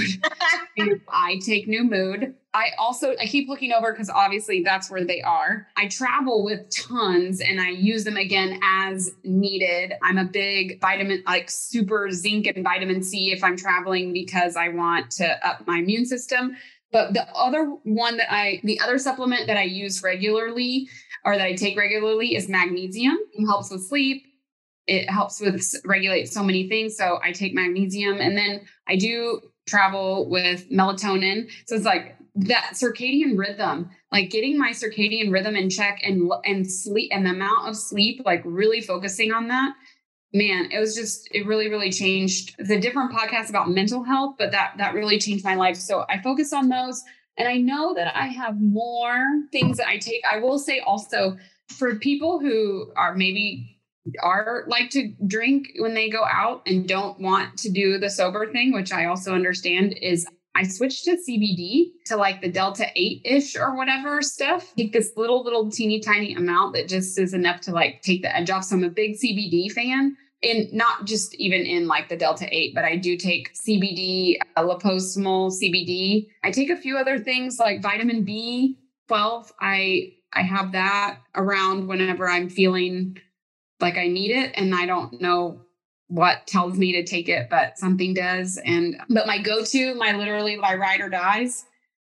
I 1.10 1.40
take 1.44 1.68
New 1.68 1.84
Mood. 1.84 2.36
I 2.54 2.72
also 2.80 3.16
I 3.22 3.28
keep 3.28 3.48
looking 3.48 3.72
over 3.72 3.92
because 3.92 4.10
obviously 4.10 4.64
that's 4.64 4.90
where 4.90 5.06
they 5.06 5.22
are. 5.22 5.68
I 5.78 5.88
travel 5.88 6.44
with 6.44 6.70
tons 6.72 7.42
and 7.42 7.62
I 7.62 7.70
use 7.70 8.04
them 8.06 8.18
again 8.18 8.60
as 8.64 9.12
needed. 9.24 9.94
I'm 10.02 10.18
a 10.18 10.26
big 10.26 10.82
vitamin 10.82 11.22
like 11.28 11.50
super 11.52 12.10
zinc 12.12 12.48
and 12.48 12.64
vitamin 12.64 13.04
C 13.04 13.32
if 13.32 13.44
I'm 13.44 13.56
traveling 13.56 14.14
because 14.14 14.56
I 14.56 14.70
want 14.70 15.12
to 15.12 15.48
up 15.48 15.68
my 15.68 15.78
immune 15.78 16.06
system. 16.06 16.58
But 16.92 17.14
the 17.14 17.30
other 17.36 17.66
one 17.84 18.18
that 18.18 18.34
I 18.34 18.62
the 18.64 18.80
other 18.80 18.98
supplement 18.98 19.46
that 19.46 19.58
I 19.58 19.64
use 19.64 20.02
regularly 20.02 20.90
or 21.24 21.38
that 21.38 21.46
I 21.46 21.54
take 21.54 21.78
regularly 21.78 22.36
is 22.36 22.50
magnesium. 22.50 23.18
It 23.34 23.46
helps 23.46 23.70
with 23.70 23.86
sleep. 23.86 24.24
It 24.88 25.08
helps 25.08 25.40
with 25.40 25.64
regulate 25.86 26.26
so 26.32 26.42
many 26.42 26.68
things. 26.68 26.98
So 26.98 27.20
I 27.24 27.32
take 27.32 27.54
magnesium 27.54 28.20
and 28.20 28.36
then 28.36 28.62
I 28.88 28.96
do 28.96 29.40
travel 29.68 30.28
with 30.32 30.68
melatonin. 30.72 31.52
So 31.68 31.76
it's 31.76 31.86
like 31.86 32.16
that 32.48 32.72
circadian 32.74 33.38
rhythm 33.38 33.90
like 34.12 34.30
getting 34.30 34.58
my 34.58 34.72
circadian 34.72 35.32
rhythm 35.32 35.56
in 35.56 35.70
check 35.70 36.00
and 36.04 36.32
and 36.46 36.70
sleep 36.70 37.10
and 37.14 37.26
the 37.26 37.32
amount 37.32 37.68
of 37.68 37.76
sleep 37.76 38.22
like 38.26 38.42
really 38.46 38.82
focusing 38.82 39.32
on 39.32 39.48
that 39.48 39.74
man 40.34 40.70
it 40.72 40.80
was 40.80 40.96
just 40.96 41.28
it 41.32 41.46
really 41.46 41.70
really 41.70 41.92
changed 41.92 42.56
the 42.60 42.80
different 42.80 43.12
podcasts 43.12 43.50
about 43.50 43.70
mental 43.70 44.04
health 44.04 44.36
but 44.38 44.52
that 44.52 44.74
that 44.78 44.94
really 44.94 45.18
changed 45.18 45.44
my 45.44 45.56
life. 45.56 45.76
So 45.76 46.06
i 46.10 46.22
focus 46.22 46.54
on 46.54 46.70
those. 46.70 47.04
And 47.38 47.48
i 47.48 47.58
know 47.58 47.94
that 47.96 48.16
i 48.16 48.28
have 48.28 48.60
more 48.60 49.26
things 49.52 49.78
that 49.78 49.88
i 49.88 49.98
take 49.98 50.22
i 50.32 50.40
will 50.40 50.60
say 50.60 50.80
also 50.80 51.38
for 51.70 51.96
people 51.96 52.40
who 52.40 52.92
are 52.96 53.16
maybe 53.16 53.78
are 54.22 54.66
like 54.68 54.90
to 54.92 55.14
drink 55.26 55.68
when 55.78 55.94
they 55.94 56.10
go 56.10 56.24
out 56.26 56.64
and 56.66 56.88
don't 56.88 57.20
want 57.20 57.58
to 57.60 57.70
do 57.70 57.98
the 57.98 58.10
sober 58.10 58.52
thing 58.52 58.74
which 58.74 58.92
i 58.92 59.06
also 59.06 59.34
understand 59.34 59.98
is 60.02 60.28
I 60.56 60.64
switched 60.64 61.06
to 61.06 61.18
CBD 61.18 61.92
to 62.06 62.18
like 62.18 62.42
the 62.42 62.52
Delta 62.52 62.88
8 62.96 63.22
ish 63.24 63.56
or 63.56 63.76
whatever 63.76 64.22
stuff. 64.22 64.74
Take 64.76 64.94
this 64.94 65.14
little, 65.16 65.44
little 65.44 65.70
teeny 65.70 66.00
tiny 66.00 66.34
amount 66.36 66.76
that 66.76 66.88
just 66.88 67.18
is 67.18 67.34
enough 67.34 67.62
to 67.62 67.72
like 67.72 68.02
take 68.02 68.22
the 68.22 68.36
edge 68.36 68.50
off. 68.50 68.66
So 68.66 68.76
I'm 68.76 68.84
a 68.84 68.90
big 68.90 69.16
CBD 69.16 69.72
fan. 69.72 70.18
And 70.42 70.72
not 70.72 71.06
just 71.06 71.36
even 71.36 71.62
in 71.62 71.88
like 71.88 72.08
the 72.08 72.16
Delta 72.16 72.48
8, 72.50 72.74
but 72.74 72.86
I 72.86 72.96
do 72.96 73.18
take 73.18 73.54
CBD, 73.56 74.38
uh, 74.56 74.64
liposomal 74.64 75.52
CBD. 75.52 76.28
I 76.44 76.52
take 76.52 76.70
a 76.70 76.78
few 76.78 76.98
other 76.98 77.20
things 77.20 77.60
like 77.60 77.82
vitamin 77.82 78.26
B12. 78.26 79.52
I 79.60 80.14
I 80.32 80.44
have 80.44 80.72
that 80.74 81.20
around 81.36 81.88
whenever 81.88 82.30
I'm 82.30 82.50
feeling 82.50 83.18
like 83.80 83.98
I 83.98 84.08
need 84.08 84.32
it 84.32 84.52
and 84.56 84.76
I 84.76 84.86
don't 84.86 85.20
know 85.22 85.62
what 86.10 86.48
tells 86.48 86.78
me 86.78 86.92
to 86.92 87.04
take 87.04 87.30
it, 87.30 87.50
but 87.50 87.78
something 87.78 88.14
does. 88.14 88.60
And 88.66 88.98
but 89.10 89.28
my 89.28 89.42
go-to, 89.42 89.96
my 89.96 90.12
literally 90.12 90.58
my 90.58 90.76
ride 90.76 91.02
or 91.02 91.10
dies 91.10 91.66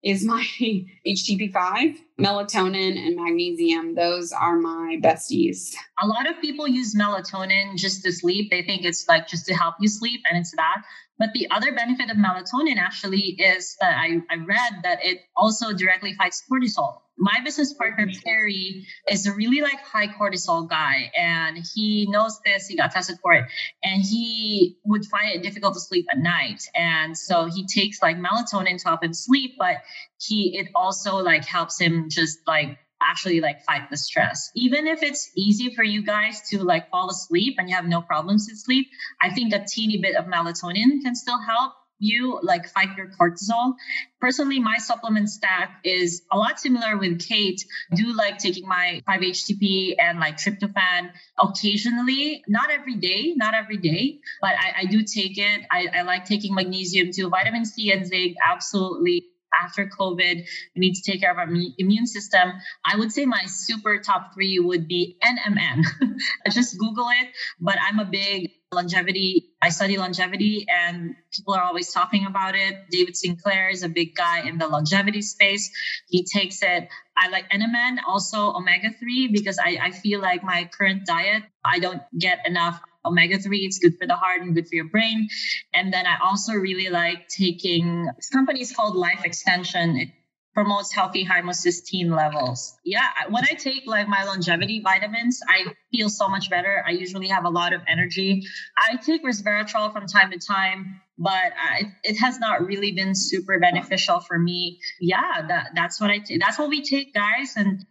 is 0.03 0.25
my 0.25 0.43
HTP5, 1.07 1.97
melatonin, 2.19 2.99
and 2.99 3.15
magnesium. 3.15 3.95
Those 3.95 4.33
are 4.33 4.57
my 4.57 4.99
besties. 5.03 5.75
A 6.03 6.07
lot 6.07 6.29
of 6.29 6.41
people 6.41 6.67
use 6.67 6.95
melatonin 6.95 7.77
just 7.77 8.03
to 8.05 8.13
sleep. 8.13 8.51
They 8.51 8.63
think 8.63 8.85
it's 8.85 9.07
like 9.09 9.29
just 9.29 9.47
to 9.47 9.55
help 9.55 9.77
you 9.79 9.89
sleep, 9.89 10.23
and 10.29 10.39
it's 10.39 10.53
that. 10.53 10.83
But 11.23 11.35
the 11.35 11.47
other 11.53 11.73
benefit 11.73 12.11
of 12.11 12.17
melatonin 12.17 12.79
actually 12.79 13.37
is 13.39 13.77
that 13.81 13.97
I, 13.97 14.21
I 14.29 14.39
read 14.39 14.73
that 14.83 15.05
it 15.05 15.21
also 15.37 15.73
directly 15.73 16.15
fights 16.15 16.43
cortisol 16.51 17.03
my 17.19 17.39
business 17.45 17.73
partner 17.75 18.09
Perry 18.25 18.87
is 19.09 19.27
a 19.27 19.33
really 19.33 19.61
like 19.61 19.79
high 19.81 20.09
cortisol 20.09 20.69
guy, 20.69 21.13
and 21.17 21.57
he 21.75 22.09
knows 22.11 22.41
this. 22.45 22.67
He 22.67 22.77
got 22.77 22.91
tested 22.91 23.19
for 23.23 23.35
it, 23.35 23.45
and 23.83 24.03
he 24.03 24.77
would 24.85 25.05
find 25.07 25.31
it 25.31 25.43
difficult 25.43 25.75
to 25.75 25.81
sleep 25.81 26.07
at 26.11 26.19
night. 26.19 26.63
And 26.75 27.17
so 27.17 27.47
he 27.47 27.67
takes 27.67 28.03
like 28.03 28.17
melatonin 28.17 28.79
to 28.83 28.89
help 28.89 29.05
him 29.05 29.15
sleep, 29.15 29.53
but 29.59 29.77
he 30.21 30.59
it 30.59 30.69
also 30.75 31.17
like 31.17 31.45
helps 31.45 31.81
him 31.81 32.09
just 32.09 32.39
like 32.47 32.79
actually 33.09 33.41
like 33.41 33.65
fight 33.65 33.91
the 33.91 33.97
stress. 33.97 34.51
Even 34.55 34.87
if 34.87 35.03
it's 35.03 35.31
easy 35.37 35.75
for 35.75 35.83
you 35.83 36.03
guys 36.03 36.43
to 36.51 36.63
like 36.63 36.91
fall 36.91 37.11
asleep 37.11 37.57
and 37.59 37.69
you 37.69 37.77
have 37.77 37.87
no 37.87 38.01
problems 38.03 38.49
to 38.49 38.57
sleep, 38.57 38.89
I 39.21 39.31
think 39.31 39.53
a 39.53 39.65
teeny 39.65 39.99
bit 39.99 40.17
of 40.17 40.27
melatonin 40.27 41.03
can 41.03 41.15
still 41.15 41.39
help 41.41 41.73
you 42.03 42.41
like 42.43 42.69
fight 42.69 42.97
your 42.97 43.07
cortisol. 43.09 43.75
Personally, 44.21 44.59
my 44.59 44.79
supplement 44.79 45.31
stack 45.31 45.81
is 45.85 46.23
a 46.33 46.37
lot 46.37 46.59
similar 46.59 46.99
with 46.99 47.21
Kate. 47.27 47.65
Do 47.95 48.13
like 48.13 48.39
taking 48.39 48.67
my 48.67 49.03
5-HTP 49.09 49.95
and 50.01 50.19
like 50.19 50.37
tryptophan 50.37 51.13
occasionally, 51.39 52.43
not 52.49 52.71
every 52.71 52.97
day, 52.97 53.35
not 53.37 53.55
every 53.55 53.77
day, 53.77 54.19
but 54.41 54.51
I, 54.51 54.81
I 54.81 54.85
do 54.87 55.03
take 55.03 55.39
it. 55.39 55.63
I, 55.71 55.87
I 55.95 56.03
like 56.03 56.25
taking 56.25 56.55
magnesium 56.55 57.11
too. 57.15 57.29
Vitamin 57.31 57.65
C 57.65 57.93
and 57.93 58.05
zinc, 58.05 58.37
absolutely 58.45 59.27
after 59.61 59.87
COVID, 59.87 60.47
we 60.75 60.81
need 60.81 60.95
to 60.95 61.03
take 61.03 61.21
care 61.21 61.31
of 61.31 61.39
our 61.39 61.49
immune 61.79 62.07
system. 62.07 62.53
I 62.85 62.97
would 62.97 63.13
say 63.13 63.27
my 63.27 63.45
super 63.47 63.99
top 63.99 64.35
three 64.35 64.59
would 64.59 64.89
be 64.89 65.19
NMN. 65.23 65.85
Just 66.51 66.79
Google 66.79 67.09
it. 67.09 67.29
But 67.61 67.77
I'm 67.81 67.99
a 67.99 68.05
big 68.05 68.51
longevity. 68.73 69.51
I 69.61 69.69
study 69.69 69.99
longevity 69.99 70.67
and 70.69 71.15
people 71.33 71.55
are 71.55 71.63
always 71.63 71.93
talking 71.93 72.27
about 72.27 72.55
it. 72.55 72.91
David 72.91 73.17
Sinclair 73.17 73.69
is 73.69 73.83
a 73.83 73.89
big 73.89 74.15
guy 74.15 74.49
in 74.49 74.59
the 74.59 74.67
longevity 74.67 75.23
space. 75.23 75.71
He 76.09 76.25
takes 76.25 76.63
it. 76.63 76.89
I 77.17 77.29
like 77.29 77.51
NMN, 77.51 77.99
also 78.07 78.53
omega 78.53 78.91
3, 78.99 79.29
because 79.29 79.59
I, 79.59 79.79
I 79.81 79.91
feel 79.91 80.21
like 80.21 80.43
my 80.43 80.69
current 80.73 81.05
diet, 81.05 81.43
I 81.65 81.79
don't 81.79 82.03
get 82.19 82.47
enough 82.47 82.81
omega 83.05 83.39
3 83.39 83.59
it's 83.59 83.79
good 83.79 83.97
for 83.99 84.07
the 84.07 84.17
heart 84.17 84.41
and 84.41 84.55
good 84.55 84.67
for 84.69 84.75
your 84.75 84.89
brain 84.89 85.29
and 85.75 85.93
then 85.93 86.07
i 86.07 86.17
also 86.25 86.53
really 86.53 86.89
like 86.89 87.29
taking 87.29 88.09
this 88.17 88.31
is 88.61 88.73
called 88.73 88.97
life 88.97 89.25
extension 89.25 89.97
it 89.97 90.09
promotes 90.55 90.93
healthy 90.93 91.25
homocysteine 91.25 92.15
levels. 92.15 92.77
Yeah, 92.85 93.09
when 93.31 93.45
I 93.45 93.55
take 93.55 93.85
like 93.87 94.09
my 94.09 94.25
longevity 94.25 94.81
vitamins, 94.81 95.41
I 95.49 95.73
feel 95.91 96.09
so 96.09 96.29
much 96.29 96.51
better. 96.51 96.85
I 96.87 96.91
usually 96.91 97.29
have 97.29 97.45
a 97.45 97.49
lot 97.49 97.73
of 97.73 97.81
energy. 97.89 98.43
I 98.77 98.97
take 98.97 99.25
resveratrol 99.25 99.93
from 99.93 100.07
time 100.07 100.31
to 100.31 100.39
time, 100.39 101.01
but 101.19 101.33
uh, 101.33 101.75
I, 101.75 101.83
it 102.03 102.19
has 102.19 102.39
not 102.39 102.67
really 102.67 102.93
been 102.93 103.15
super 103.15 103.59
beneficial 103.59 104.21
for 104.21 104.39
me. 104.39 104.81
Yeah, 105.01 105.47
that 105.49 105.71
that's 105.75 106.01
what 106.01 106.11
I 106.11 106.19
take. 106.19 106.41
That's 106.41 106.59
what 106.59 106.69
we 106.69 106.83
take, 106.83 107.15
guys. 107.15 107.55
And 107.57 107.85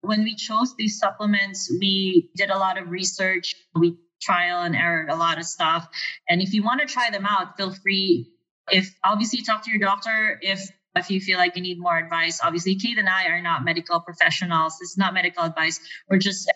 when 0.00 0.22
we 0.24 0.34
chose 0.34 0.74
these 0.76 0.98
supplements, 0.98 1.70
we 1.78 2.30
did 2.36 2.50
a 2.50 2.58
lot 2.58 2.78
of 2.78 2.88
research. 2.88 3.54
We 3.74 3.98
trial 4.20 4.62
and 4.62 4.74
error 4.74 5.06
a 5.08 5.16
lot 5.16 5.38
of 5.38 5.44
stuff. 5.44 5.88
And 6.28 6.40
if 6.42 6.52
you 6.52 6.62
want 6.62 6.80
to 6.80 6.86
try 6.86 7.10
them 7.10 7.26
out, 7.26 7.56
feel 7.56 7.72
free. 7.72 8.30
If 8.70 8.94
obviously 9.04 9.42
talk 9.42 9.64
to 9.64 9.70
your 9.70 9.80
doctor 9.80 10.38
if 10.42 10.70
if 10.96 11.10
you 11.10 11.20
feel 11.20 11.38
like 11.38 11.56
you 11.56 11.62
need 11.62 11.78
more 11.78 11.96
advice. 11.96 12.40
Obviously, 12.42 12.74
Kate 12.76 12.98
and 12.98 13.08
I 13.08 13.26
are 13.26 13.40
not 13.40 13.64
medical 13.64 14.00
professionals. 14.00 14.78
It's 14.80 14.98
not 14.98 15.14
medical 15.14 15.44
advice. 15.44 15.80
We're 16.08 16.18
just 16.18 16.50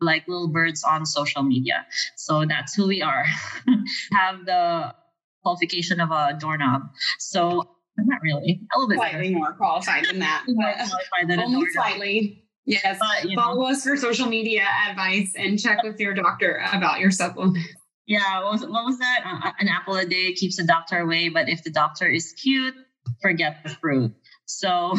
like 0.00 0.28
little 0.28 0.48
birds 0.48 0.84
on 0.84 1.04
social 1.04 1.42
media. 1.42 1.86
So 2.16 2.44
that's 2.46 2.74
who 2.74 2.86
we 2.86 3.02
are. 3.02 3.24
Have 4.12 4.44
the 4.44 4.94
qualification 5.42 6.00
of 6.00 6.10
a 6.10 6.36
doorknob. 6.38 6.82
So 7.18 7.68
not 7.96 8.22
really. 8.22 8.60
A 8.74 8.78
little 8.78 8.88
bit 8.88 8.98
slightly 8.98 9.34
more 9.34 9.52
qualified 9.54 10.04
than 10.08 10.20
that. 10.20 10.44
qualified 10.54 11.28
than 11.28 11.40
only 11.40 11.66
slightly. 11.70 12.44
Yes. 12.68 12.98
But, 13.00 13.32
Follow 13.34 13.62
know. 13.62 13.70
us 13.70 13.82
for 13.82 13.96
social 13.96 14.28
media 14.28 14.66
advice 14.90 15.32
and 15.34 15.58
check 15.58 15.82
with 15.82 15.98
your 15.98 16.12
doctor 16.12 16.62
about 16.70 17.00
your 17.00 17.10
supplement. 17.10 17.64
Yeah, 18.06 18.42
what 18.42 18.52
was, 18.52 18.60
what 18.60 18.84
was 18.84 18.98
that? 18.98 19.22
Uh, 19.24 19.52
an 19.58 19.68
apple 19.68 19.96
a 19.96 20.04
day 20.04 20.34
keeps 20.34 20.56
the 20.56 20.64
doctor 20.64 20.98
away, 20.98 21.30
but 21.30 21.48
if 21.48 21.64
the 21.64 21.70
doctor 21.70 22.06
is 22.06 22.32
cute, 22.32 22.74
forget 23.22 23.62
the 23.64 23.70
fruit. 23.70 24.14
So, 24.44 24.98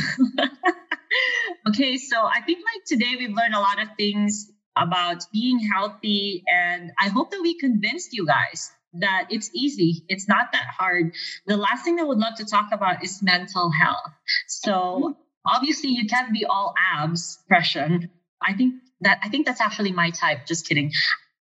okay, 1.69 1.97
so 1.97 2.23
I 2.23 2.41
think 2.41 2.59
like 2.59 2.85
today 2.85 3.15
we've 3.17 3.35
learned 3.35 3.53
a 3.53 3.59
lot 3.59 3.79
of 3.81 3.89
things 3.97 4.51
about 4.75 5.25
being 5.31 5.59
healthy, 5.59 6.43
and 6.47 6.91
I 6.99 7.09
hope 7.09 7.29
that 7.31 7.41
we 7.41 7.57
convinced 7.59 8.13
you 8.13 8.25
guys 8.25 8.71
that 8.93 9.27
it's 9.29 9.51
easy. 9.53 10.05
It's 10.07 10.27
not 10.27 10.51
that 10.53 10.67
hard. 10.75 11.13
The 11.45 11.57
last 11.57 11.83
thing 11.83 11.99
I 11.99 12.03
would 12.03 12.17
love 12.17 12.35
to 12.37 12.45
talk 12.45 12.69
about 12.71 13.03
is 13.03 13.21
mental 13.21 13.69
health. 13.69 14.13
So, 14.47 15.17
obviously, 15.53 15.91
you 15.91 16.07
can't 16.07 16.33
be 16.33 16.45
all 16.45 16.73
abs, 16.95 17.37
depression. 17.37 18.09
I 18.41 18.53
think 18.53 18.75
that 19.01 19.19
I 19.23 19.29
think 19.29 19.45
that's 19.45 19.61
actually 19.61 19.91
my 19.91 20.11
type. 20.11 20.45
Just 20.45 20.67
kidding. 20.67 20.91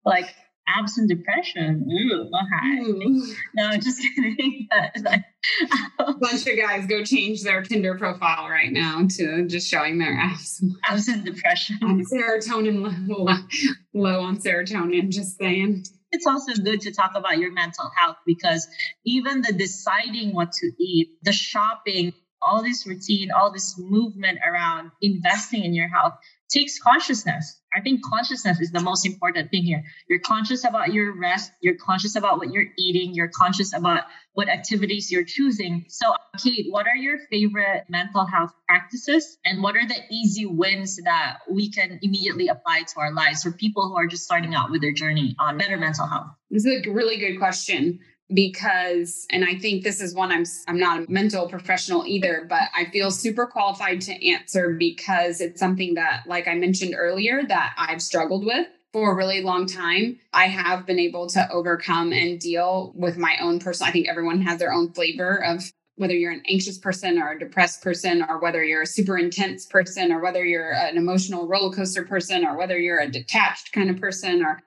Like 0.05 0.33
abs 0.67 0.97
and 0.97 1.07
depression. 1.07 1.87
Ooh. 1.91 2.13
Ooh. 2.13 2.99
Mm. 2.99 3.35
No, 3.53 3.71
just 3.77 4.01
kidding. 4.01 4.67
a 4.73 6.13
bunch 6.19 6.47
of 6.47 6.57
guys 6.57 6.85
go 6.87 7.03
change 7.03 7.43
their 7.43 7.61
Tinder 7.61 7.97
profile 7.97 8.49
right 8.49 8.71
now 8.71 9.07
to 9.17 9.45
just 9.47 9.69
showing 9.69 9.97
their 9.97 10.13
abs. 10.13 10.63
Abs 10.87 11.07
and 11.07 11.23
depression. 11.25 11.77
serotonin 11.81 13.07
low, 13.07 13.27
low 13.93 14.21
on 14.21 14.37
serotonin, 14.37 15.09
just 15.09 15.37
saying 15.37 15.83
it's 16.11 16.27
also 16.27 16.53
good 16.61 16.81
to 16.81 16.93
talk 16.93 17.11
about 17.15 17.37
your 17.37 17.51
mental 17.51 17.91
health 17.97 18.17
because 18.25 18.67
even 19.05 19.41
the 19.41 19.53
deciding 19.53 20.33
what 20.33 20.51
to 20.53 20.71
eat, 20.79 21.09
the 21.23 21.33
shopping, 21.33 22.13
all 22.45 22.63
this 22.63 22.85
routine, 22.85 23.31
all 23.31 23.51
this 23.51 23.77
movement 23.77 24.39
around 24.47 24.91
investing 25.01 25.63
in 25.63 25.73
your 25.73 25.87
health 25.87 26.13
takes 26.49 26.79
consciousness. 26.79 27.59
I 27.75 27.81
think 27.81 28.01
consciousness 28.05 28.61
is 28.61 28.71
the 28.71 28.79
most 28.79 29.05
important 29.05 29.49
thing 29.51 29.63
here. 29.63 29.83
You're 30.07 30.19
conscious 30.19 30.63
about 30.63 30.93
your 30.93 31.17
rest, 31.19 31.51
you're 31.59 31.75
conscious 31.75 32.15
about 32.15 32.37
what 32.37 32.51
you're 32.51 32.67
eating, 32.77 33.13
you're 33.13 33.31
conscious 33.35 33.73
about 33.73 34.03
what 34.33 34.47
activities 34.47 35.11
you're 35.11 35.25
choosing. 35.25 35.85
So, 35.89 36.13
Kate, 36.41 36.67
what 36.69 36.87
are 36.87 36.95
your 36.95 37.17
favorite 37.31 37.85
mental 37.89 38.25
health 38.25 38.51
practices 38.67 39.37
and 39.43 39.63
what 39.63 39.75
are 39.75 39.87
the 39.87 39.99
easy 40.11 40.45
wins 40.45 40.97
that 41.03 41.39
we 41.49 41.71
can 41.71 41.99
immediately 42.01 42.47
apply 42.47 42.83
to 42.93 42.99
our 42.99 43.13
lives 43.13 43.43
for 43.43 43.51
people 43.51 43.89
who 43.89 43.97
are 43.97 44.07
just 44.07 44.23
starting 44.23 44.53
out 44.53 44.71
with 44.71 44.81
their 44.81 44.93
journey 44.93 45.35
on 45.39 45.57
better 45.57 45.77
mental 45.77 46.07
health? 46.07 46.27
This 46.49 46.65
is 46.65 46.85
a 46.85 46.91
really 46.91 47.17
good 47.17 47.39
question 47.39 47.99
because 48.33 49.27
and 49.29 49.45
I 49.45 49.55
think 49.55 49.83
this 49.83 50.01
is 50.01 50.15
one 50.15 50.31
I'm 50.31 50.45
I'm 50.67 50.79
not 50.79 51.03
a 51.03 51.11
mental 51.11 51.47
professional 51.47 52.05
either 52.07 52.45
but 52.49 52.63
I 52.75 52.85
feel 52.85 53.11
super 53.11 53.45
qualified 53.45 54.01
to 54.01 54.27
answer 54.27 54.71
because 54.71 55.41
it's 55.41 55.59
something 55.59 55.93
that 55.93 56.23
like 56.25 56.47
I 56.47 56.55
mentioned 56.55 56.95
earlier 56.97 57.43
that 57.47 57.75
I've 57.77 58.01
struggled 58.01 58.43
with 58.43 58.67
for 58.93 59.11
a 59.11 59.15
really 59.15 59.43
long 59.43 59.67
time. 59.67 60.17
I 60.33 60.45
have 60.47 60.85
been 60.85 60.99
able 60.99 61.27
to 61.27 61.51
overcome 61.51 62.13
and 62.13 62.39
deal 62.39 62.93
with 62.95 63.17
my 63.17 63.37
own 63.41 63.59
personal 63.59 63.89
I 63.89 63.91
think 63.91 64.09
everyone 64.09 64.41
has 64.41 64.57
their 64.57 64.73
own 64.73 64.91
flavor 64.91 65.43
of 65.43 65.63
whether 65.97 66.13
you're 66.13 66.31
an 66.31 66.43
anxious 66.49 66.77
person 66.77 67.19
or 67.19 67.31
a 67.31 67.39
depressed 67.39 67.81
person 67.81 68.25
or 68.27 68.39
whether 68.39 68.63
you're 68.63 68.81
a 68.81 68.87
super 68.87 69.17
intense 69.17 69.65
person 69.65 70.11
or 70.11 70.19
whether 70.19 70.43
you're 70.43 70.73
an 70.73 70.97
emotional 70.97 71.47
roller 71.47 71.73
coaster 71.73 72.03
person 72.03 72.45
or 72.45 72.57
whether 72.57 72.77
you're 72.77 72.99
a 72.99 73.09
detached 73.09 73.71
kind 73.71 73.89
of 73.89 73.99
person 73.99 74.43
or 74.43 74.61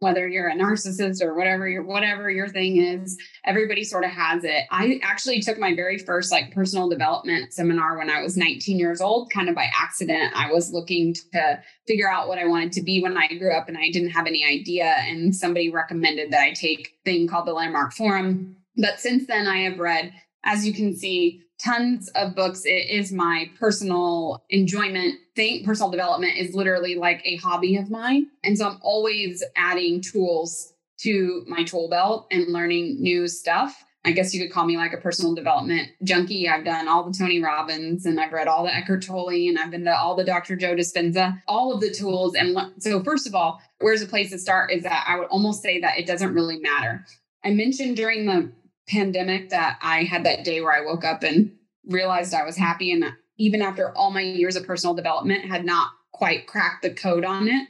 whether 0.00 0.28
you're 0.28 0.48
a 0.48 0.54
narcissist 0.54 1.22
or 1.22 1.34
whatever 1.34 1.68
your 1.68 1.82
whatever 1.82 2.30
your 2.30 2.48
thing 2.48 2.76
is 2.76 3.16
everybody 3.44 3.84
sort 3.84 4.04
of 4.04 4.10
has 4.10 4.44
it. 4.44 4.64
I 4.70 5.00
actually 5.02 5.40
took 5.40 5.58
my 5.58 5.74
very 5.74 5.98
first 5.98 6.30
like 6.30 6.52
personal 6.52 6.88
development 6.88 7.52
seminar 7.52 7.96
when 7.96 8.10
i 8.10 8.22
was 8.22 8.36
19 8.36 8.78
years 8.78 9.00
old 9.00 9.30
kind 9.32 9.48
of 9.48 9.54
by 9.54 9.66
accident. 9.74 10.32
I 10.34 10.52
was 10.52 10.72
looking 10.72 11.14
to 11.32 11.62
figure 11.86 12.10
out 12.10 12.28
what 12.28 12.38
i 12.38 12.46
wanted 12.46 12.72
to 12.72 12.82
be 12.82 13.02
when 13.02 13.16
i 13.16 13.28
grew 13.28 13.52
up 13.52 13.68
and 13.68 13.78
i 13.78 13.90
didn't 13.90 14.10
have 14.10 14.26
any 14.26 14.44
idea 14.44 14.84
and 14.84 15.34
somebody 15.34 15.70
recommended 15.70 16.30
that 16.32 16.42
i 16.42 16.52
take 16.52 16.88
a 16.88 17.10
thing 17.10 17.26
called 17.26 17.46
the 17.46 17.52
landmark 17.52 17.92
forum. 17.92 18.56
But 18.76 19.00
since 19.00 19.26
then 19.26 19.46
i 19.46 19.58
have 19.58 19.78
read 19.78 20.12
as 20.44 20.66
you 20.66 20.74
can 20.74 20.96
see 20.96 21.43
tons 21.62 22.08
of 22.10 22.34
books. 22.34 22.64
It 22.64 22.90
is 22.90 23.12
my 23.12 23.50
personal 23.58 24.44
enjoyment 24.50 25.16
thing. 25.36 25.64
Personal 25.64 25.90
development 25.90 26.36
is 26.36 26.54
literally 26.54 26.96
like 26.96 27.22
a 27.24 27.36
hobby 27.36 27.76
of 27.76 27.90
mine. 27.90 28.28
And 28.42 28.56
so 28.56 28.68
I'm 28.68 28.78
always 28.82 29.42
adding 29.56 30.00
tools 30.00 30.72
to 30.98 31.44
my 31.46 31.64
tool 31.64 31.88
belt 31.88 32.26
and 32.30 32.52
learning 32.52 33.00
new 33.00 33.28
stuff. 33.28 33.84
I 34.06 34.12
guess 34.12 34.34
you 34.34 34.42
could 34.42 34.52
call 34.52 34.66
me 34.66 34.76
like 34.76 34.92
a 34.92 34.98
personal 34.98 35.34
development 35.34 35.88
junkie. 36.02 36.46
I've 36.46 36.64
done 36.64 36.88
all 36.88 37.04
the 37.04 37.16
Tony 37.16 37.42
Robbins 37.42 38.04
and 38.04 38.20
I've 38.20 38.32
read 38.32 38.48
all 38.48 38.64
the 38.64 38.74
Eckhart 38.74 39.02
Tolle 39.02 39.30
and 39.30 39.58
I've 39.58 39.70
been 39.70 39.84
to 39.84 39.96
all 39.96 40.14
the 40.14 40.24
Dr. 40.24 40.56
Joe 40.56 40.74
Dispenza, 40.74 41.40
all 41.48 41.72
of 41.72 41.80
the 41.80 41.90
tools. 41.90 42.34
And 42.34 42.56
so, 42.78 43.02
first 43.02 43.26
of 43.26 43.34
all, 43.34 43.62
where's 43.80 44.02
a 44.02 44.06
place 44.06 44.30
to 44.30 44.38
start 44.38 44.70
is 44.70 44.82
that 44.82 45.06
I 45.08 45.18
would 45.18 45.28
almost 45.28 45.62
say 45.62 45.80
that 45.80 45.98
it 45.98 46.06
doesn't 46.06 46.34
really 46.34 46.58
matter. 46.58 47.06
I 47.42 47.50
mentioned 47.50 47.96
during 47.96 48.26
the 48.26 48.52
pandemic 48.88 49.50
that 49.50 49.78
I 49.82 50.04
had 50.04 50.24
that 50.24 50.44
day 50.44 50.60
where 50.60 50.72
I 50.72 50.84
woke 50.84 51.04
up 51.04 51.22
and 51.22 51.52
realized 51.86 52.34
I 52.34 52.44
was 52.44 52.56
happy. 52.56 52.92
And 52.92 53.04
even 53.38 53.62
after 53.62 53.90
all 53.96 54.10
my 54.10 54.20
years 54.20 54.56
of 54.56 54.66
personal 54.66 54.94
development, 54.94 55.44
had 55.44 55.64
not 55.64 55.90
quite 56.12 56.46
cracked 56.46 56.82
the 56.82 56.90
code 56.90 57.24
on 57.24 57.48
it. 57.48 57.68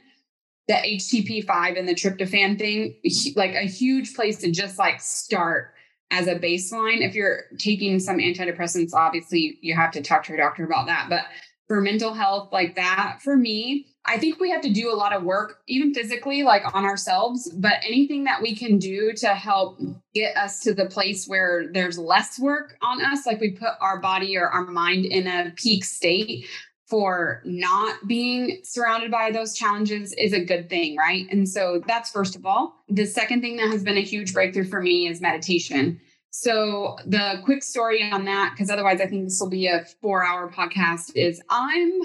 The 0.67 0.73
HTP5 0.73 1.77
and 1.77 1.87
the 1.87 1.93
tryptophan 1.93 2.57
thing, 2.57 2.95
like 3.35 3.53
a 3.53 3.67
huge 3.67 4.15
place 4.15 4.39
to 4.39 4.51
just 4.51 4.79
like 4.79 4.99
start 4.99 5.73
as 6.11 6.27
a 6.27 6.39
baseline. 6.39 7.07
If 7.07 7.13
you're 7.13 7.43
taking 7.59 7.99
some 7.99 8.17
antidepressants, 8.17 8.93
obviously 8.93 9.59
you 9.61 9.75
have 9.75 9.91
to 9.91 10.01
talk 10.01 10.23
to 10.23 10.33
your 10.33 10.37
doctor 10.37 10.65
about 10.65 10.87
that. 10.87 11.07
But 11.09 11.25
for 11.67 11.81
mental 11.81 12.13
health 12.13 12.49
like 12.51 12.75
that, 12.75 13.19
for 13.21 13.35
me, 13.35 13.87
I 14.07 14.17
think 14.17 14.39
we 14.39 14.51
have 14.51 14.61
to 14.61 14.71
do 14.71 14.91
a 14.91 14.95
lot 14.95 15.13
of 15.13 15.23
work, 15.23 15.61
even 15.67 15.93
physically, 15.93 16.43
like 16.43 16.63
on 16.75 16.85
ourselves, 16.85 17.49
but 17.55 17.73
anything 17.83 18.23
that 18.25 18.41
we 18.41 18.55
can 18.55 18.77
do 18.77 19.13
to 19.13 19.29
help 19.29 19.79
get 20.13 20.37
us 20.37 20.59
to 20.61 20.73
the 20.73 20.85
place 20.85 21.27
where 21.27 21.67
there's 21.71 21.97
less 21.97 22.39
work 22.39 22.77
on 22.81 23.03
us, 23.03 23.25
like 23.25 23.41
we 23.41 23.51
put 23.51 23.73
our 23.81 23.99
body 23.99 24.37
or 24.37 24.47
our 24.47 24.65
mind 24.65 25.05
in 25.05 25.27
a 25.27 25.51
peak 25.55 25.83
state 25.83 26.45
for 26.87 27.41
not 27.45 28.07
being 28.07 28.59
surrounded 28.63 29.09
by 29.09 29.31
those 29.31 29.55
challenges 29.55 30.13
is 30.13 30.33
a 30.33 30.45
good 30.45 30.69
thing, 30.69 30.95
right? 30.95 31.25
And 31.31 31.49
so 31.49 31.81
that's 31.87 32.11
first 32.11 32.35
of 32.35 32.45
all. 32.45 32.75
The 32.87 33.05
second 33.05 33.41
thing 33.41 33.57
that 33.57 33.71
has 33.71 33.83
been 33.83 33.97
a 33.97 34.01
huge 34.01 34.33
breakthrough 34.33 34.65
for 34.65 34.81
me 34.81 35.07
is 35.07 35.19
meditation. 35.19 35.99
So, 36.29 36.97
the 37.05 37.39
quick 37.45 37.63
story 37.63 38.03
on 38.11 38.25
that, 38.25 38.51
because 38.51 38.69
otherwise 38.69 38.99
I 38.99 39.07
think 39.07 39.23
this 39.23 39.39
will 39.39 39.49
be 39.49 39.67
a 39.67 39.85
four 40.01 40.23
hour 40.23 40.51
podcast, 40.51 41.15
is 41.15 41.41
I'm 41.49 42.01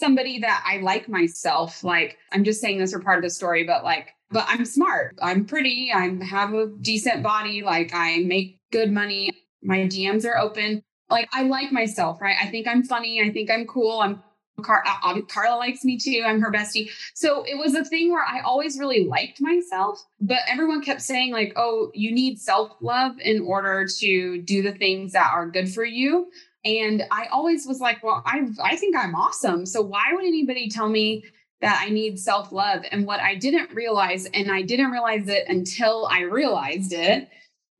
somebody 0.00 0.40
that 0.40 0.64
I 0.66 0.78
like 0.78 1.08
myself. 1.08 1.84
Like, 1.84 2.18
I'm 2.32 2.42
just 2.42 2.60
saying 2.60 2.78
this 2.78 2.92
for 2.92 3.00
part 3.00 3.18
of 3.18 3.22
the 3.22 3.30
story, 3.30 3.64
but 3.64 3.84
like, 3.84 4.08
but 4.30 4.44
I'm 4.48 4.64
smart. 4.64 5.18
I'm 5.22 5.44
pretty. 5.44 5.92
I 5.94 6.18
have 6.24 6.54
a 6.54 6.68
decent 6.80 7.22
body. 7.22 7.62
Like, 7.62 7.92
I 7.94 8.18
make 8.18 8.58
good 8.72 8.90
money. 8.90 9.30
My 9.62 9.80
DMs 9.80 10.24
are 10.24 10.38
open. 10.38 10.82
Like, 11.08 11.28
I 11.32 11.42
like 11.42 11.72
myself, 11.72 12.20
right? 12.20 12.36
I 12.40 12.46
think 12.46 12.66
I'm 12.66 12.82
funny. 12.82 13.20
I 13.20 13.30
think 13.30 13.50
I'm 13.50 13.66
cool. 13.66 14.00
I'm 14.00 14.22
Car- 14.62 14.84
uh, 14.86 15.20
Carla 15.22 15.56
likes 15.56 15.84
me 15.84 15.98
too. 15.98 16.22
I'm 16.26 16.40
her 16.40 16.52
bestie. 16.52 16.90
So 17.14 17.44
it 17.44 17.56
was 17.56 17.74
a 17.74 17.84
thing 17.84 18.10
where 18.12 18.24
I 18.24 18.40
always 18.40 18.78
really 18.78 19.06
liked 19.06 19.40
myself, 19.40 20.02
but 20.20 20.38
everyone 20.48 20.82
kept 20.82 21.02
saying, 21.02 21.32
like, 21.32 21.52
oh, 21.56 21.90
you 21.94 22.12
need 22.12 22.38
self 22.38 22.72
love 22.80 23.18
in 23.20 23.42
order 23.42 23.86
to 24.00 24.42
do 24.42 24.62
the 24.62 24.72
things 24.72 25.12
that 25.12 25.30
are 25.32 25.48
good 25.48 25.72
for 25.72 25.84
you. 25.84 26.30
And 26.64 27.04
I 27.10 27.26
always 27.32 27.66
was 27.66 27.80
like, 27.80 28.02
well, 28.02 28.22
I 28.26 28.48
I 28.62 28.76
think 28.76 28.96
I'm 28.96 29.14
awesome. 29.14 29.66
So 29.66 29.80
why 29.80 30.04
would 30.12 30.24
anybody 30.24 30.68
tell 30.68 30.88
me 30.88 31.24
that 31.60 31.82
I 31.82 31.90
need 31.90 32.18
self-love? 32.18 32.84
And 32.90 33.06
what 33.06 33.20
I 33.20 33.34
didn't 33.34 33.74
realize, 33.74 34.26
and 34.26 34.50
I 34.50 34.62
didn't 34.62 34.90
realize 34.90 35.28
it 35.28 35.44
until 35.48 36.06
I 36.10 36.22
realized 36.22 36.92
it, 36.92 37.28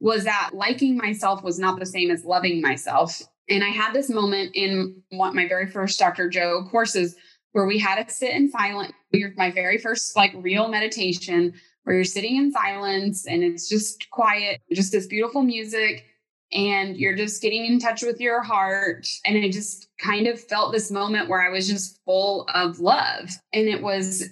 was 0.01 0.24
that 0.24 0.51
liking 0.55 0.97
myself 0.97 1.43
was 1.43 1.59
not 1.59 1.78
the 1.78 1.87
same 1.87 2.11
as 2.11 2.24
loving 2.24 2.61
myself. 2.61 3.20
And 3.49 3.64
I 3.64 3.68
had 3.68 3.93
this 3.93 4.09
moment 4.09 4.53
in 4.55 5.03
one, 5.11 5.35
my 5.35 5.47
very 5.49 5.66
first 5.66 5.99
Dr. 5.99 6.28
Joe 6.28 6.66
courses 6.70 7.16
where 7.53 7.66
we 7.66 7.78
had 7.78 8.07
to 8.07 8.14
sit 8.14 8.31
in 8.31 8.51
silence. 8.51 8.93
My 9.37 9.51
very 9.51 9.76
first 9.76 10.16
like 10.16 10.33
real 10.37 10.68
meditation 10.68 11.53
where 11.83 11.97
you're 11.97 12.05
sitting 12.05 12.37
in 12.37 12.53
silence 12.53 13.26
and 13.26 13.43
it's 13.43 13.68
just 13.68 14.09
quiet, 14.11 14.61
just 14.72 14.93
this 14.93 15.07
beautiful 15.07 15.43
music 15.43 16.05
and 16.53 16.96
you're 16.96 17.16
just 17.16 17.42
getting 17.42 17.64
in 17.64 17.78
touch 17.78 18.03
with 18.03 18.20
your 18.20 18.42
heart. 18.42 19.07
And 19.24 19.38
I 19.42 19.51
just 19.51 19.88
kind 19.98 20.26
of 20.26 20.40
felt 20.40 20.72
this 20.72 20.90
moment 20.90 21.28
where 21.28 21.40
I 21.40 21.51
was 21.51 21.68
just 21.68 22.01
full 22.05 22.48
of 22.55 22.80
love. 22.80 23.30
And 23.53 23.68
it 23.68 23.82
was 23.82 24.28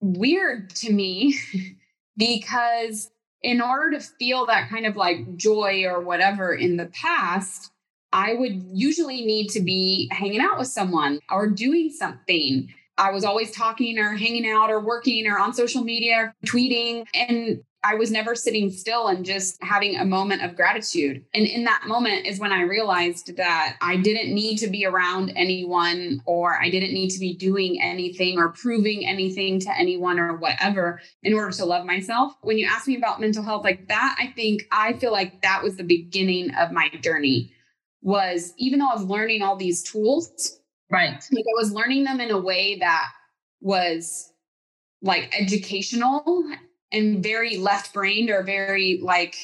weird 0.00 0.70
to 0.76 0.92
me 0.92 1.36
because 2.16 3.10
in 3.42 3.60
order 3.60 3.98
to 3.98 4.00
feel 4.00 4.46
that 4.46 4.68
kind 4.68 4.86
of 4.86 4.96
like 4.96 5.36
joy 5.36 5.84
or 5.84 6.00
whatever 6.00 6.54
in 6.54 6.76
the 6.76 6.86
past, 6.86 7.70
I 8.12 8.34
would 8.34 8.62
usually 8.72 9.24
need 9.24 9.48
to 9.48 9.60
be 9.60 10.08
hanging 10.12 10.40
out 10.40 10.58
with 10.58 10.68
someone 10.68 11.20
or 11.30 11.48
doing 11.48 11.90
something. 11.90 12.72
I 12.96 13.10
was 13.10 13.24
always 13.24 13.52
talking 13.52 13.98
or 13.98 14.14
hanging 14.14 14.48
out 14.48 14.70
or 14.70 14.80
working 14.80 15.26
or 15.26 15.38
on 15.38 15.52
social 15.52 15.84
media, 15.84 16.34
tweeting. 16.46 17.06
And 17.14 17.62
I 17.84 17.94
was 17.94 18.10
never 18.10 18.34
sitting 18.34 18.70
still 18.70 19.06
and 19.06 19.24
just 19.24 19.62
having 19.62 19.96
a 19.96 20.04
moment 20.04 20.42
of 20.42 20.56
gratitude. 20.56 21.24
And 21.32 21.46
in 21.46 21.64
that 21.64 21.84
moment 21.86 22.26
is 22.26 22.40
when 22.40 22.50
I 22.50 22.62
realized 22.62 23.36
that 23.36 23.76
I 23.80 23.96
didn't 23.96 24.34
need 24.34 24.56
to 24.58 24.66
be 24.66 24.84
around 24.84 25.32
anyone 25.36 26.20
or 26.26 26.60
I 26.60 26.70
didn't 26.70 26.92
need 26.92 27.10
to 27.10 27.20
be 27.20 27.36
doing 27.36 27.80
anything 27.80 28.36
or 28.36 28.48
proving 28.48 29.06
anything 29.06 29.60
to 29.60 29.78
anyone 29.78 30.18
or 30.18 30.36
whatever 30.36 31.00
in 31.22 31.34
order 31.34 31.52
to 31.52 31.64
love 31.64 31.86
myself. 31.86 32.34
When 32.42 32.58
you 32.58 32.66
ask 32.66 32.88
me 32.88 32.96
about 32.96 33.20
mental 33.20 33.44
health 33.44 33.62
like 33.62 33.86
that, 33.88 34.16
I 34.18 34.32
think 34.34 34.66
I 34.72 34.94
feel 34.94 35.12
like 35.12 35.42
that 35.42 35.62
was 35.62 35.76
the 35.76 35.84
beginning 35.84 36.52
of 36.56 36.72
my 36.72 36.88
journey. 37.00 37.52
Was 38.02 38.54
even 38.58 38.80
though 38.80 38.88
I 38.88 38.94
was 38.94 39.04
learning 39.04 39.42
all 39.42 39.56
these 39.56 39.82
tools, 39.82 40.60
right? 40.90 41.10
Like 41.10 41.44
I 41.44 41.56
was 41.56 41.72
learning 41.72 42.04
them 42.04 42.20
in 42.20 42.30
a 42.30 42.38
way 42.38 42.78
that 42.78 43.08
was 43.60 44.32
like 45.02 45.32
educational 45.38 46.44
and 46.92 47.22
very 47.22 47.56
left 47.56 47.92
brained 47.92 48.30
or 48.30 48.42
very 48.42 49.00
like 49.02 49.36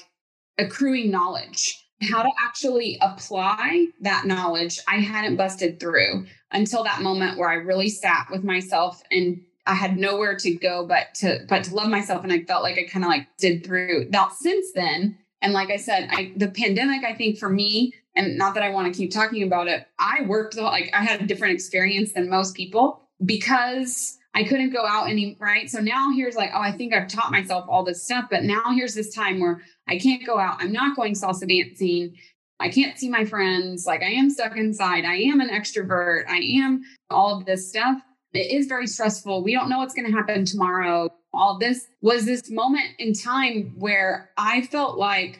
accruing 0.59 1.11
knowledge. 1.11 1.81
How 2.03 2.23
to 2.23 2.31
actually 2.45 2.99
apply 3.01 3.87
that 4.01 4.27
knowledge, 4.27 4.79
I 4.89 4.97
hadn't 4.97 5.37
busted 5.37 5.81
through 5.81 6.27
until 6.51 6.85
that 6.85 7.03
moment 7.03 7.39
where 7.39 7.49
I 7.49 7.55
really 7.55 7.89
sat 7.89 8.27
with 8.31 8.45
myself 8.45 9.03
and 9.11 9.41
I 9.67 9.75
had 9.75 9.97
nowhere 9.97 10.37
to 10.37 10.55
go 10.55 10.87
but 10.87 11.15
to 11.17 11.45
but 11.49 11.65
to 11.65 11.75
love 11.75 11.89
myself. 11.89 12.23
And 12.23 12.33
I 12.33 12.43
felt 12.43 12.63
like 12.63 12.79
I 12.79 12.85
kind 12.85 13.05
of 13.05 13.09
like 13.09 13.27
did 13.39 13.65
through 13.65 14.09
that 14.11 14.33
since 14.33 14.73
then. 14.75 15.17
And 15.41 15.53
like 15.53 15.71
I 15.71 15.77
said, 15.77 16.09
I 16.11 16.33
the 16.37 16.49
pandemic, 16.49 17.05
I 17.05 17.15
think 17.15 17.39
for 17.39 17.49
me, 17.49 17.93
and 18.17 18.37
not 18.37 18.55
that 18.55 18.63
I 18.63 18.71
want 18.71 18.93
to 18.93 18.99
keep 18.99 19.11
talking 19.11 19.43
about 19.43 19.69
it, 19.69 19.87
I 19.99 20.23
worked 20.27 20.57
like 20.57 20.91
I 20.93 21.03
had 21.03 21.23
a 21.23 21.27
different 21.27 21.55
experience 21.55 22.13
than 22.13 22.29
most 22.29 22.55
people 22.55 23.09
because 23.25 24.19
I 24.35 24.43
couldn't 24.43 24.73
go 24.73 24.85
out 24.85 25.09
any 25.09 25.37
right. 25.39 25.71
So 25.71 25.79
now 25.79 26.11
here's 26.13 26.35
like, 26.35 26.51
oh, 26.53 26.61
I 26.61 26.73
think 26.73 26.93
I've 26.93 27.09
taught 27.09 27.31
myself 27.31 27.67
all 27.69 27.85
this 27.85 28.03
stuff, 28.03 28.27
but 28.31 28.43
now 28.43 28.73
here's 28.73 28.95
this 28.95 29.15
time 29.15 29.39
where 29.39 29.63
I 29.89 29.97
can't 29.99 30.27
go 30.27 30.39
out. 30.39 30.57
I'm 30.61 30.73
not 30.73 30.97
going 30.97 31.15
salsa 31.15 31.49
dancing. 31.49 32.17
I 32.59 32.69
can't 32.69 32.99
see 32.99 33.09
my 33.09 33.25
friends. 33.25 33.87
Like 33.87 34.03
I 34.03 34.11
am 34.11 34.31
stuck 34.31 34.57
inside. 34.57 35.05
I 35.05 35.17
am 35.17 35.41
an 35.41 35.51
extrovert. 35.51 36.29
I 36.29 36.39
am 36.39 36.83
all 37.11 37.39
of 37.39 37.47
this 37.47 37.69
stuff. 37.69 38.01
It 38.33 38.51
is 38.51 38.67
very 38.67 38.89
stressful. 38.89 39.45
We 39.45 39.53
don't 39.53 39.69
know 39.69 39.79
what's 39.79 39.95
going 39.95 40.11
to 40.11 40.17
happen 40.17 40.45
tomorrow. 40.45 41.09
All 41.33 41.59
this 41.59 41.87
was 42.03 42.25
this 42.25 42.51
moment 42.51 42.87
in 42.99 43.13
time 43.13 43.75
where 43.79 44.31
I 44.37 44.63
felt 44.63 44.99
like, 44.99 45.39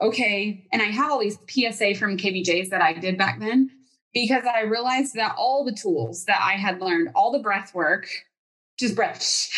okay, 0.00 0.68
and 0.72 0.80
I 0.80 0.86
have 0.86 1.10
all 1.10 1.18
these 1.18 1.38
PSA 1.48 1.96
from 1.96 2.16
KBJs 2.16 2.70
that 2.70 2.82
I 2.82 2.92
did 2.92 3.18
back 3.18 3.40
then 3.40 3.70
because 4.12 4.44
I 4.44 4.62
realized 4.62 5.14
that 5.14 5.34
all 5.36 5.64
the 5.64 5.72
tools 5.72 6.24
that 6.24 6.40
I 6.42 6.52
had 6.52 6.80
learned, 6.80 7.10
all 7.14 7.30
the 7.32 7.38
breath 7.38 7.74
work, 7.74 8.08
just 8.78 8.96
breath, 8.96 9.50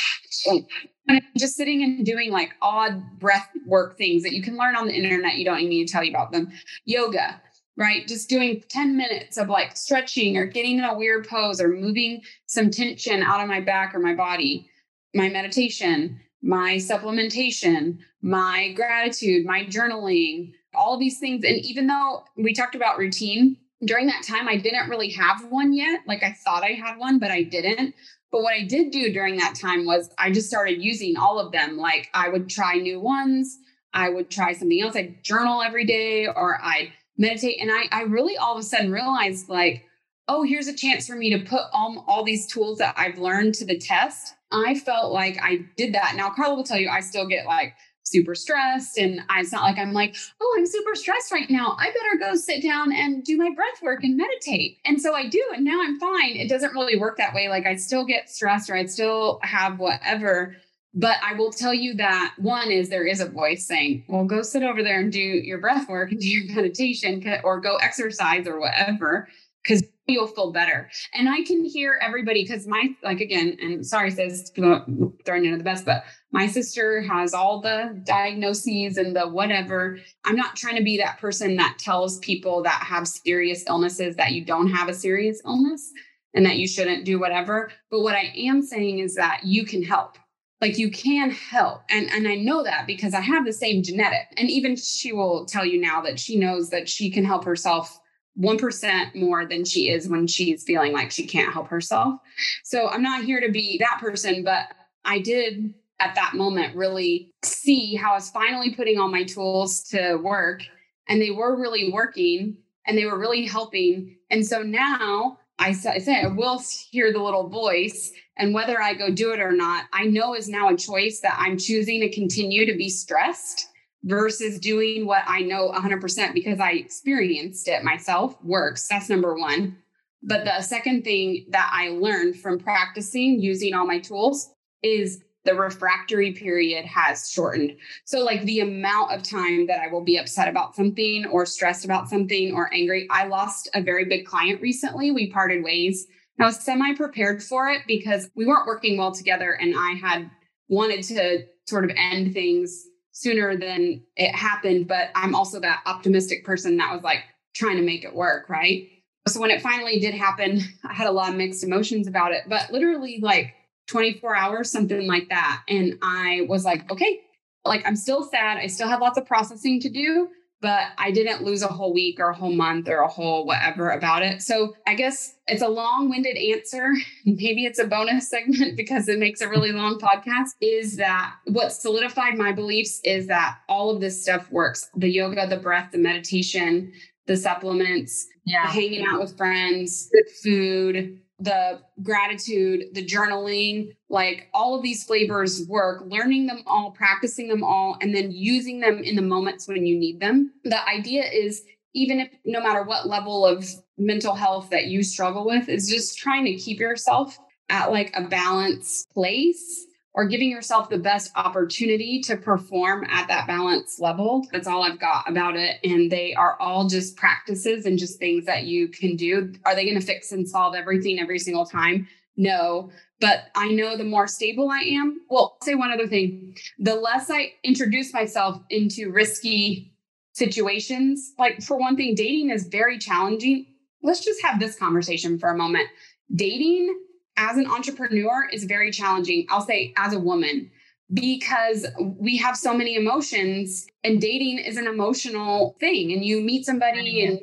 and 1.08 1.22
just 1.36 1.56
sitting 1.56 1.82
and 1.82 2.04
doing 2.04 2.30
like 2.30 2.50
odd 2.60 3.18
breath 3.18 3.48
work 3.66 3.96
things 3.96 4.22
that 4.22 4.32
you 4.32 4.42
can 4.42 4.56
learn 4.56 4.76
on 4.76 4.86
the 4.86 4.94
internet. 4.94 5.36
You 5.36 5.44
don't 5.44 5.68
need 5.68 5.86
to 5.86 5.92
tell 5.92 6.04
you 6.04 6.10
about 6.10 6.32
them. 6.32 6.50
Yoga, 6.84 7.40
right? 7.76 8.06
Just 8.06 8.28
doing 8.28 8.62
10 8.68 8.96
minutes 8.96 9.36
of 9.36 9.48
like 9.48 9.76
stretching 9.76 10.36
or 10.36 10.46
getting 10.46 10.78
in 10.78 10.84
a 10.84 10.96
weird 10.96 11.26
pose 11.28 11.60
or 11.60 11.68
moving 11.68 12.22
some 12.46 12.70
tension 12.70 13.22
out 13.22 13.40
of 13.40 13.48
my 13.48 13.60
back 13.60 13.94
or 13.94 14.00
my 14.00 14.14
body. 14.14 14.68
My 15.14 15.28
meditation, 15.28 16.18
my 16.42 16.76
supplementation, 16.76 17.98
my 18.22 18.72
gratitude, 18.72 19.44
my 19.44 19.66
journaling, 19.66 20.52
all 20.74 20.98
these 20.98 21.18
things. 21.18 21.44
And 21.44 21.58
even 21.58 21.86
though 21.86 22.24
we 22.36 22.54
talked 22.54 22.74
about 22.74 22.98
routine, 22.98 23.56
during 23.84 24.06
that 24.06 24.22
time, 24.22 24.48
I 24.48 24.56
didn't 24.56 24.88
really 24.88 25.10
have 25.10 25.44
one 25.50 25.72
yet. 25.72 26.00
Like 26.06 26.22
I 26.22 26.32
thought 26.32 26.62
I 26.62 26.72
had 26.72 26.98
one, 26.98 27.18
but 27.18 27.30
I 27.30 27.42
didn't. 27.42 27.94
But 28.30 28.42
what 28.42 28.54
I 28.54 28.64
did 28.64 28.90
do 28.90 29.12
during 29.12 29.36
that 29.36 29.54
time 29.54 29.84
was 29.84 30.10
I 30.18 30.30
just 30.30 30.48
started 30.48 30.82
using 30.82 31.16
all 31.16 31.38
of 31.38 31.52
them. 31.52 31.76
Like 31.76 32.08
I 32.14 32.28
would 32.28 32.48
try 32.48 32.76
new 32.76 33.00
ones. 33.00 33.58
I 33.92 34.08
would 34.08 34.30
try 34.30 34.52
something 34.54 34.80
else. 34.80 34.96
I'd 34.96 35.22
journal 35.22 35.62
every 35.62 35.84
day 35.84 36.26
or 36.26 36.58
I'd 36.62 36.92
meditate. 37.18 37.60
And 37.60 37.70
I, 37.70 37.84
I 37.92 38.02
really 38.02 38.36
all 38.36 38.54
of 38.54 38.60
a 38.60 38.62
sudden 38.62 38.90
realized 38.90 39.48
like, 39.48 39.84
oh, 40.28 40.44
here's 40.44 40.68
a 40.68 40.74
chance 40.74 41.06
for 41.06 41.16
me 41.16 41.30
to 41.36 41.44
put 41.44 41.62
all, 41.72 42.04
all 42.08 42.24
these 42.24 42.46
tools 42.46 42.78
that 42.78 42.94
I've 42.96 43.18
learned 43.18 43.54
to 43.56 43.66
the 43.66 43.78
test. 43.78 44.34
I 44.50 44.78
felt 44.78 45.12
like 45.12 45.38
I 45.42 45.66
did 45.76 45.94
that. 45.94 46.14
Now, 46.16 46.30
Carla 46.30 46.54
will 46.54 46.64
tell 46.64 46.78
you, 46.78 46.88
I 46.88 47.00
still 47.00 47.26
get 47.26 47.44
like 47.44 47.74
super 48.04 48.34
stressed. 48.34 48.98
And 48.98 49.20
I, 49.28 49.40
it's 49.40 49.52
not 49.52 49.62
like 49.62 49.78
I'm 49.78 49.92
like, 49.92 50.16
oh, 50.40 50.56
I'm 50.58 50.66
super 50.66 50.94
stressed 50.94 51.32
right 51.32 51.48
now. 51.50 51.76
I 51.78 51.86
better 51.86 52.18
go 52.18 52.36
sit 52.36 52.62
down 52.62 52.92
and 52.92 53.24
do 53.24 53.36
my 53.36 53.50
breath 53.54 53.82
work 53.82 54.04
and 54.04 54.16
meditate. 54.16 54.78
And 54.84 55.00
so 55.00 55.14
I 55.14 55.28
do. 55.28 55.42
And 55.54 55.64
now 55.64 55.82
I'm 55.82 55.98
fine. 55.98 56.36
It 56.36 56.48
doesn't 56.48 56.74
really 56.74 56.98
work 56.98 57.16
that 57.18 57.34
way. 57.34 57.48
Like 57.48 57.66
I 57.66 57.76
still 57.76 58.04
get 58.04 58.30
stressed 58.30 58.70
or 58.70 58.74
I 58.74 58.86
still 58.86 59.38
have 59.42 59.78
whatever. 59.78 60.56
But 60.94 61.16
I 61.22 61.34
will 61.34 61.50
tell 61.50 61.72
you 61.72 61.94
that 61.94 62.34
one 62.38 62.70
is 62.70 62.90
there 62.90 63.06
is 63.06 63.20
a 63.20 63.28
voice 63.28 63.66
saying, 63.66 64.04
well, 64.08 64.24
go 64.24 64.42
sit 64.42 64.62
over 64.62 64.82
there 64.82 65.00
and 65.00 65.10
do 65.10 65.20
your 65.20 65.58
breath 65.58 65.88
work 65.88 66.10
and 66.10 66.20
do 66.20 66.28
your 66.28 66.54
meditation 66.54 67.24
or 67.44 67.60
go 67.60 67.76
exercise 67.76 68.46
or 68.46 68.60
whatever. 68.60 69.28
Because 69.62 69.82
you'll 70.06 70.26
feel 70.26 70.52
better. 70.52 70.90
And 71.14 71.28
I 71.28 71.42
can 71.42 71.64
hear 71.64 71.98
everybody 72.02 72.42
because 72.42 72.66
my, 72.66 72.88
like, 73.02 73.20
again, 73.20 73.56
and 73.60 73.86
sorry, 73.86 74.10
says 74.10 74.50
throwing 74.54 75.44
into 75.44 75.56
the 75.56 75.64
best, 75.64 75.84
but 75.84 76.04
my 76.32 76.46
sister 76.46 77.02
has 77.02 77.34
all 77.34 77.60
the 77.60 78.00
diagnoses 78.04 78.96
and 78.96 79.14
the 79.14 79.28
whatever. 79.28 79.98
I'm 80.24 80.36
not 80.36 80.56
trying 80.56 80.76
to 80.76 80.82
be 80.82 80.98
that 80.98 81.18
person 81.18 81.56
that 81.56 81.78
tells 81.78 82.18
people 82.18 82.62
that 82.64 82.82
have 82.82 83.06
serious 83.06 83.64
illnesses 83.68 84.16
that 84.16 84.32
you 84.32 84.44
don't 84.44 84.68
have 84.68 84.88
a 84.88 84.94
serious 84.94 85.40
illness 85.44 85.92
and 86.34 86.44
that 86.46 86.56
you 86.56 86.66
shouldn't 86.66 87.04
do 87.04 87.20
whatever. 87.20 87.70
But 87.90 88.00
what 88.00 88.14
I 88.14 88.32
am 88.36 88.62
saying 88.62 88.98
is 88.98 89.14
that 89.14 89.40
you 89.44 89.64
can 89.64 89.82
help. 89.82 90.16
Like 90.60 90.78
you 90.78 90.90
can 90.90 91.30
help. 91.30 91.82
And, 91.90 92.08
and 92.10 92.28
I 92.28 92.36
know 92.36 92.62
that 92.62 92.86
because 92.86 93.14
I 93.14 93.20
have 93.20 93.44
the 93.44 93.52
same 93.52 93.82
genetic. 93.82 94.28
And 94.36 94.48
even 94.48 94.76
she 94.76 95.12
will 95.12 95.44
tell 95.44 95.66
you 95.66 95.80
now 95.80 96.00
that 96.02 96.20
she 96.20 96.38
knows 96.38 96.70
that 96.70 96.88
she 96.88 97.10
can 97.10 97.24
help 97.24 97.44
herself 97.44 97.98
1% 98.40 99.14
more 99.14 99.44
than 99.46 99.64
she 99.64 99.90
is 99.90 100.08
when 100.08 100.26
she's 100.26 100.62
feeling 100.62 100.92
like 100.92 101.10
she 101.10 101.26
can't 101.26 101.52
help 101.52 101.68
herself. 101.68 102.20
So 102.64 102.88
I'm 102.88 103.02
not 103.02 103.24
here 103.24 103.40
to 103.40 103.50
be 103.50 103.78
that 103.78 103.98
person, 104.00 104.42
but 104.42 104.68
I 105.04 105.18
did 105.18 105.74
at 106.00 106.14
that 106.14 106.34
moment 106.34 106.74
really 106.74 107.30
see 107.44 107.94
how 107.94 108.12
I 108.12 108.14
was 108.14 108.30
finally 108.30 108.74
putting 108.74 108.98
all 108.98 109.08
my 109.08 109.24
tools 109.24 109.82
to 109.90 110.16
work 110.16 110.62
and 111.08 111.20
they 111.20 111.30
were 111.30 111.60
really 111.60 111.92
working 111.92 112.56
and 112.86 112.96
they 112.96 113.04
were 113.04 113.18
really 113.18 113.44
helping. 113.46 114.16
And 114.30 114.46
so 114.46 114.62
now 114.62 115.38
I 115.58 115.72
say, 115.72 116.22
I 116.22 116.26
will 116.26 116.60
hear 116.90 117.12
the 117.12 117.22
little 117.22 117.48
voice 117.48 118.12
and 118.36 118.54
whether 118.54 118.80
I 118.80 118.94
go 118.94 119.10
do 119.10 119.32
it 119.32 119.40
or 119.40 119.52
not, 119.52 119.84
I 119.92 120.04
know 120.06 120.34
is 120.34 120.48
now 120.48 120.70
a 120.70 120.76
choice 120.76 121.20
that 121.20 121.36
I'm 121.38 121.58
choosing 121.58 122.00
to 122.00 122.10
continue 122.10 122.66
to 122.66 122.76
be 122.76 122.88
stressed 122.88 123.68
versus 124.04 124.58
doing 124.58 125.06
what 125.06 125.22
I 125.26 125.42
know 125.42 125.70
100% 125.70 126.34
because 126.34 126.60
I 126.60 126.72
experienced 126.72 127.68
it 127.68 127.84
myself 127.84 128.36
works. 128.42 128.88
That's 128.88 129.08
number 129.08 129.34
one. 129.34 129.76
But 130.22 130.44
the 130.44 130.62
second 130.62 131.02
thing 131.02 131.46
that 131.50 131.70
I 131.72 131.90
learned 131.90 132.36
from 132.36 132.58
practicing 132.58 133.40
using 133.40 133.74
all 133.74 133.86
my 133.86 133.98
tools 133.98 134.50
is 134.82 135.22
the 135.44 135.54
refractory 135.54 136.32
period 136.32 136.84
has 136.84 137.28
shortened. 137.28 137.76
So, 138.04 138.20
like 138.20 138.42
the 138.42 138.60
amount 138.60 139.12
of 139.12 139.24
time 139.24 139.66
that 139.66 139.80
I 139.80 139.88
will 139.88 140.04
be 140.04 140.16
upset 140.16 140.46
about 140.46 140.76
something 140.76 141.26
or 141.26 141.44
stressed 141.46 141.84
about 141.84 142.08
something 142.08 142.54
or 142.54 142.72
angry. 142.72 143.08
I 143.10 143.26
lost 143.26 143.68
a 143.74 143.82
very 143.82 144.04
big 144.04 144.24
client 144.24 144.60
recently. 144.60 145.10
We 145.10 145.32
parted 145.32 145.64
ways. 145.64 146.06
I 146.40 146.46
was 146.46 146.60
semi 146.60 146.94
prepared 146.94 147.42
for 147.42 147.68
it 147.68 147.82
because 147.88 148.30
we 148.36 148.46
weren't 148.46 148.66
working 148.66 148.96
well 148.96 149.12
together 149.12 149.52
and 149.52 149.74
I 149.76 149.92
had 149.92 150.30
wanted 150.68 151.02
to 151.04 151.44
sort 151.66 151.84
of 151.84 151.90
end 151.96 152.32
things 152.32 152.86
sooner 153.12 153.56
than 153.56 154.02
it 154.16 154.34
happened. 154.34 154.88
But 154.88 155.10
I'm 155.14 155.34
also 155.34 155.60
that 155.60 155.82
optimistic 155.86 156.44
person 156.44 156.76
that 156.78 156.92
was 156.92 157.02
like 157.02 157.24
trying 157.54 157.76
to 157.76 157.82
make 157.82 158.04
it 158.04 158.14
work. 158.14 158.48
Right. 158.48 158.88
So 159.28 159.40
when 159.40 159.50
it 159.50 159.62
finally 159.62 160.00
did 160.00 160.14
happen, 160.14 160.60
I 160.84 160.92
had 160.92 161.06
a 161.06 161.12
lot 161.12 161.30
of 161.30 161.36
mixed 161.36 161.62
emotions 161.62 162.06
about 162.08 162.32
it, 162.32 162.44
but 162.48 162.72
literally 162.72 163.20
like 163.22 163.54
24 163.86 164.34
hours, 164.34 164.70
something 164.70 165.06
like 165.06 165.28
that. 165.28 165.62
And 165.68 165.98
I 166.02 166.46
was 166.48 166.64
like, 166.64 166.90
okay, 166.90 167.20
like 167.64 167.86
I'm 167.86 167.96
still 167.96 168.24
sad. 168.24 168.58
I 168.58 168.66
still 168.66 168.88
have 168.88 169.00
lots 169.00 169.18
of 169.18 169.26
processing 169.26 169.80
to 169.80 169.88
do, 169.88 170.28
but 170.62 170.92
I 170.96 171.10
didn't 171.10 171.42
lose 171.42 171.62
a 171.62 171.68
whole 171.68 171.92
week 171.92 172.20
or 172.20 172.30
a 172.30 172.34
whole 172.34 172.54
month 172.54 172.88
or 172.88 172.98
a 172.98 173.08
whole 173.08 173.44
whatever 173.44 173.90
about 173.90 174.22
it. 174.22 174.40
So 174.42 174.74
I 174.86 174.94
guess 174.94 175.34
it's 175.48 175.60
a 175.60 175.68
long 175.68 176.08
winded 176.08 176.36
answer. 176.36 176.92
Maybe 177.26 177.66
it's 177.66 177.80
a 177.80 177.86
bonus 177.86 178.28
segment 178.30 178.76
because 178.76 179.08
it 179.08 179.18
makes 179.18 179.40
a 179.40 179.48
really 179.48 179.72
long 179.72 179.98
podcast. 179.98 180.50
Is 180.60 180.96
that 180.96 181.34
what 181.46 181.72
solidified 181.72 182.38
my 182.38 182.52
beliefs 182.52 183.00
is 183.04 183.26
that 183.26 183.58
all 183.68 183.90
of 183.90 184.00
this 184.00 184.22
stuff 184.22 184.50
works 184.50 184.88
the 184.96 185.10
yoga, 185.10 185.48
the 185.48 185.58
breath, 185.58 185.90
the 185.90 185.98
meditation, 185.98 186.92
the 187.26 187.36
supplements, 187.36 188.28
yeah. 188.44 188.66
hanging 188.68 189.04
out 189.04 189.20
with 189.20 189.36
friends, 189.36 190.08
the 190.10 190.24
food, 190.42 191.18
the 191.42 191.80
gratitude, 192.02 192.86
the 192.92 193.04
journaling, 193.04 193.94
like 194.08 194.48
all 194.54 194.76
of 194.76 194.82
these 194.82 195.04
flavors 195.04 195.66
work, 195.66 196.04
learning 196.06 196.46
them 196.46 196.62
all, 196.66 196.92
practicing 196.92 197.48
them 197.48 197.64
all, 197.64 197.96
and 198.00 198.14
then 198.14 198.30
using 198.30 198.80
them 198.80 198.98
in 198.98 199.16
the 199.16 199.22
moments 199.22 199.66
when 199.66 199.84
you 199.84 199.98
need 199.98 200.20
them. 200.20 200.52
The 200.64 200.88
idea 200.88 201.24
is 201.24 201.64
even 201.94 202.20
if 202.20 202.30
no 202.44 202.60
matter 202.60 202.82
what 202.82 203.08
level 203.08 203.44
of 203.44 203.66
mental 203.98 204.34
health 204.34 204.70
that 204.70 204.86
you 204.86 205.02
struggle 205.02 205.44
with, 205.44 205.68
is 205.68 205.88
just 205.88 206.16
trying 206.16 206.44
to 206.46 206.54
keep 206.54 206.78
yourself 206.78 207.38
at 207.68 207.90
like 207.90 208.12
a 208.14 208.22
balanced 208.22 209.10
place 209.10 209.86
or 210.14 210.26
giving 210.26 210.50
yourself 210.50 210.90
the 210.90 210.98
best 210.98 211.30
opportunity 211.36 212.20
to 212.20 212.36
perform 212.36 213.04
at 213.04 213.28
that 213.28 213.46
balance 213.46 213.98
level. 213.98 214.46
That's 214.52 214.66
all 214.66 214.82
I've 214.82 215.00
got 215.00 215.28
about 215.28 215.56
it. 215.56 215.78
And 215.84 216.10
they 216.10 216.34
are 216.34 216.56
all 216.60 216.86
just 216.86 217.16
practices 217.16 217.86
and 217.86 217.98
just 217.98 218.18
things 218.18 218.44
that 218.44 218.64
you 218.64 218.88
can 218.88 219.16
do. 219.16 219.52
Are 219.64 219.74
they 219.74 219.84
going 219.84 219.98
to 219.98 220.06
fix 220.06 220.32
and 220.32 220.46
solve 220.46 220.74
everything 220.74 221.18
every 221.18 221.38
single 221.38 221.64
time? 221.64 222.06
No. 222.36 222.90
But 223.20 223.44
I 223.54 223.68
know 223.68 223.96
the 223.96 224.04
more 224.04 224.26
stable 224.26 224.68
I 224.70 224.80
am. 224.80 225.20
Well, 225.30 225.56
say 225.62 225.74
one 225.74 225.92
other 225.92 226.06
thing. 226.06 226.56
The 226.78 226.94
less 226.94 227.30
I 227.30 227.52
introduce 227.62 228.12
myself 228.12 228.60
into 228.68 229.10
risky 229.10 229.94
situations, 230.34 231.32
like 231.38 231.62
for 231.62 231.78
one 231.78 231.96
thing, 231.96 232.14
dating 232.14 232.50
is 232.50 232.66
very 232.66 232.98
challenging. 232.98 233.66
Let's 234.02 234.24
just 234.24 234.42
have 234.42 234.60
this 234.60 234.76
conversation 234.76 235.38
for 235.38 235.50
a 235.50 235.56
moment. 235.56 235.88
Dating 236.34 236.98
as 237.36 237.56
an 237.56 237.66
entrepreneur 237.66 238.48
is 238.52 238.64
very 238.64 238.90
challenging. 238.90 239.46
I'll 239.50 239.66
say 239.66 239.94
as 239.96 240.12
a 240.12 240.18
woman, 240.18 240.70
because 241.12 241.86
we 241.98 242.36
have 242.38 242.56
so 242.56 242.74
many 242.74 242.96
emotions 242.96 243.86
and 244.02 244.20
dating 244.20 244.58
is 244.58 244.76
an 244.76 244.86
emotional 244.86 245.76
thing. 245.78 246.12
And 246.12 246.24
you 246.24 246.40
meet 246.40 246.64
somebody 246.64 247.24
and 247.24 247.40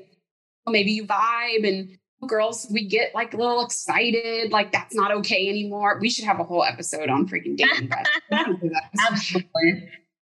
maybe 0.67 0.91
you 0.91 1.05
vibe 1.05 1.67
and 1.67 1.97
girls, 2.27 2.67
we 2.71 2.87
get 2.87 3.13
like 3.15 3.33
a 3.33 3.37
little 3.37 3.63
excited, 3.63 4.51
like 4.51 4.71
that's 4.71 4.95
not 4.95 5.11
okay 5.11 5.47
anymore. 5.47 5.99
We 6.01 6.09
should 6.09 6.25
have 6.25 6.39
a 6.39 6.43
whole 6.43 6.63
episode 6.63 7.09
on 7.09 7.27
freaking 7.27 7.55
dating. 7.55 7.91
Absolutely. 9.09 9.89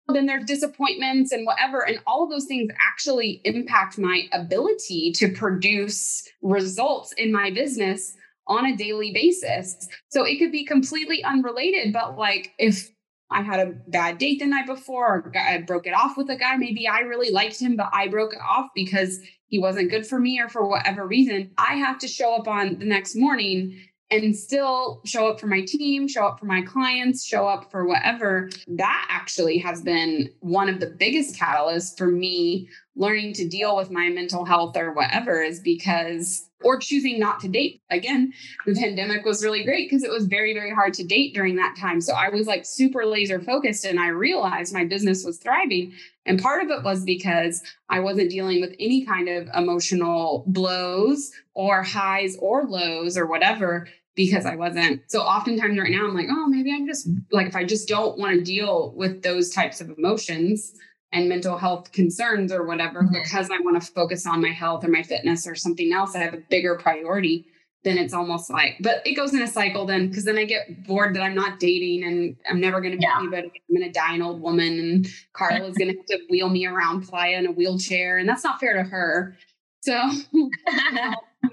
Then 0.09 0.27
there's 0.27 0.45
disappointments 0.45 1.31
and 1.31 1.47
whatever. 1.47 1.87
And 1.87 2.01
all 2.07 2.25
of 2.25 2.31
those 2.31 2.47
things 2.47 2.71
actually 2.87 3.41
impact 3.45 3.97
my 3.97 4.25
ability 4.33 5.13
to 5.17 5.31
produce 5.33 6.29
results 6.43 7.13
in 7.13 7.33
my 7.33 7.51
business 7.51 8.17
on 8.51 8.67
a 8.67 8.77
daily 8.77 9.13
basis. 9.13 9.89
So 10.09 10.25
it 10.25 10.39
could 10.39 10.53
be 10.53 10.65
completely 10.65 11.25
unrelated, 11.25 11.95
but 11.95 12.19
like 12.19 12.53
if 12.59 12.91
I 13.31 13.43
had 13.43 13.61
a 13.61 13.73
bad 13.87 14.19
date 14.19 14.41
the 14.41 14.47
night 14.47 14.67
before, 14.67 15.07
or 15.07 15.33
I 15.39 15.59
broke 15.59 15.87
it 15.87 15.95
off 15.95 16.17
with 16.17 16.29
a 16.31 16.37
guy. 16.37 16.57
Maybe 16.57 16.89
I 16.89 17.01
really 17.01 17.31
liked 17.31 17.61
him, 17.61 17.77
but 17.77 17.89
I 17.93 18.09
broke 18.09 18.35
it 18.35 18.41
off 18.41 18.71
because 18.75 19.21
he 19.47 19.61
wasn't 19.61 19.91
good 19.91 20.05
for 20.05 20.19
me 20.19 20.41
or 20.41 20.49
for 20.49 20.67
whatever 20.67 21.07
reason. 21.07 21.53
I 21.57 21.77
have 21.77 21.99
to 22.01 22.09
show 22.09 22.35
up 22.35 22.49
on 22.49 22.81
the 22.81 22.85
next 22.85 23.15
morning 23.15 23.79
and 24.11 24.37
still 24.37 25.01
show 25.05 25.29
up 25.29 25.39
for 25.39 25.47
my 25.47 25.61
team, 25.61 26.09
show 26.09 26.27
up 26.27 26.41
for 26.41 26.47
my 26.47 26.63
clients, 26.63 27.25
show 27.25 27.47
up 27.47 27.71
for 27.71 27.87
whatever. 27.87 28.51
That 28.67 29.07
actually 29.09 29.59
has 29.59 29.81
been 29.81 30.31
one 30.41 30.69
of 30.69 30.81
the 30.81 30.89
biggest 30.89 31.37
catalysts 31.37 31.97
for 31.97 32.09
me 32.09 32.69
learning 32.97 33.35
to 33.35 33.49
deal 33.49 33.77
with 33.77 33.93
my 33.93 34.09
mental 34.09 34.45
health 34.45 34.77
or 34.77 34.93
whatever 34.93 35.41
is 35.41 35.61
because 35.61 36.50
or 36.63 36.79
choosing 36.79 37.19
not 37.19 37.41
to 37.41 37.49
date. 37.49 37.83
Again, 37.91 38.33
the 38.67 38.75
pandemic 38.75 39.25
was 39.25 39.45
really 39.45 39.65
great 39.65 39.89
because 39.89 40.05
it 40.05 40.11
was 40.11 40.27
very, 40.27 40.53
very 40.53 40.73
hard 40.73 40.95
to 40.95 41.05
date 41.05 41.35
during 41.35 41.57
that 41.57 41.77
time. 41.79 42.01
So 42.01 42.15
I 42.15 42.29
was 42.29 42.47
like 42.47 42.65
super 42.65 43.07
laser 43.07 43.41
focused 43.41 43.85
and 43.85 43.99
I 43.99 44.09
realized 44.09 44.75
my 44.75 44.85
business 44.85 45.25
was 45.25 45.39
thriving. 45.39 45.93
And 46.27 46.41
part 46.41 46.63
of 46.63 46.71
it 46.71 46.85
was 46.85 47.03
because 47.05 47.63
I 47.89 48.01
wasn't 48.01 48.31
dealing 48.31 48.61
with 48.61 48.75
any 48.79 49.05
kind 49.05 49.29
of 49.29 49.49
emotional 49.55 50.45
blows 50.47 51.31
or 51.55 51.83
highs 51.83 52.37
or 52.41 52.65
lows 52.65 53.17
or 53.17 53.27
whatever 53.27 53.89
because 54.15 54.45
I 54.45 54.57
wasn't. 54.57 55.03
So 55.07 55.21
oftentimes 55.21 55.79
right 55.79 55.91
now 55.91 56.07
I'm 56.07 56.15
like, 56.15 56.27
oh, 56.31 56.47
maybe 56.47 56.73
I'm 56.73 56.87
just 56.87 57.09
like, 57.31 57.47
if 57.47 57.57
I 57.57 57.65
just 57.65 57.89
don't 57.89 58.19
want 58.19 58.35
to 58.35 58.45
deal 58.45 58.93
with 58.95 59.23
those 59.23 59.51
types 59.51 59.81
of 59.81 59.91
emotions, 59.97 60.75
and 61.13 61.29
mental 61.29 61.59
health 61.59 61.93
concerns 61.93 62.53
or 62.53 62.65
whatever 62.65 63.03
mm-hmm. 63.03 63.15
because 63.15 63.51
I 63.51 63.59
want 63.61 63.81
to 63.81 63.93
focus 63.93 64.27
on 64.27 64.41
my 64.41 64.51
health 64.51 64.85
or 64.85 64.89
my 64.89 65.03
fitness 65.03 65.47
or 65.47 65.55
something 65.55 65.93
else. 65.93 66.15
I 66.15 66.21
have 66.21 66.35
a 66.35 66.43
bigger 66.49 66.77
priority. 66.77 67.47
Then 67.83 67.97
it's 67.97 68.13
almost 68.13 68.51
like, 68.51 68.77
but 68.81 69.05
it 69.07 69.15
goes 69.15 69.33
in 69.33 69.41
a 69.41 69.47
cycle 69.47 69.87
then 69.87 70.09
because 70.09 70.25
then 70.25 70.37
I 70.37 70.45
get 70.45 70.87
bored 70.87 71.15
that 71.17 71.23
I'm 71.23 71.35
not 71.35 71.59
dating 71.59 72.05
and 72.05 72.37
I'm 72.49 72.61
never 72.61 72.81
going 72.81 72.93
to 72.93 72.99
meet 72.99 73.09
yeah. 73.09 73.19
anybody. 73.19 73.51
I'm 73.71 73.77
going 73.77 73.91
to 73.91 73.99
die 73.99 74.15
an 74.15 74.23
old 74.23 74.43
woman 74.43 74.79
and 74.79 75.09
Carla 75.33 75.67
is 75.67 75.79
going 75.79 75.91
to 75.91 75.97
have 75.97 76.07
to 76.07 76.19
wheel 76.29 76.51
me 76.51 76.67
around 76.67 77.09
Playa 77.09 77.39
in 77.39 77.47
a 77.47 77.53
wheelchair. 77.53 78.19
And 78.19 78.29
that's 78.29 78.45
not 78.45 78.61
fair 78.61 78.75
to 78.75 78.83
her. 78.83 79.35
So, 79.81 79.99
you 80.33 80.51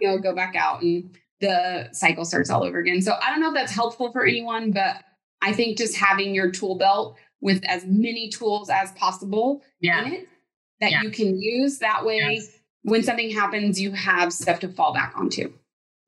know, 0.01 0.17
go 0.17 0.35
back 0.35 0.55
out 0.57 0.81
and 0.81 1.17
the 1.39 1.87
cycle 1.93 2.25
starts 2.25 2.49
all 2.49 2.63
over 2.63 2.79
again. 2.79 3.01
So 3.01 3.13
I 3.21 3.29
don't 3.29 3.39
know 3.39 3.49
if 3.49 3.53
that's 3.53 3.71
helpful 3.71 4.11
for 4.11 4.25
anyone, 4.25 4.71
but 4.71 5.03
I 5.41 5.53
think 5.53 5.77
just 5.77 5.95
having 5.95 6.35
your 6.35 6.51
tool 6.51 6.75
belt 6.75 7.17
with 7.41 7.63
as 7.65 7.85
many 7.85 8.29
tools 8.29 8.69
as 8.69 8.91
possible 8.93 9.61
yeah. 9.79 10.05
in 10.05 10.13
it 10.13 10.27
that 10.81 10.91
yeah. 10.91 11.01
you 11.03 11.11
can 11.11 11.39
use. 11.39 11.79
That 11.79 12.05
way, 12.05 12.17
yes. 12.17 12.49
when 12.83 13.03
something 13.03 13.31
happens, 13.31 13.79
you 13.79 13.91
have 13.91 14.33
stuff 14.33 14.59
to 14.61 14.69
fall 14.69 14.93
back 14.93 15.13
onto. 15.15 15.53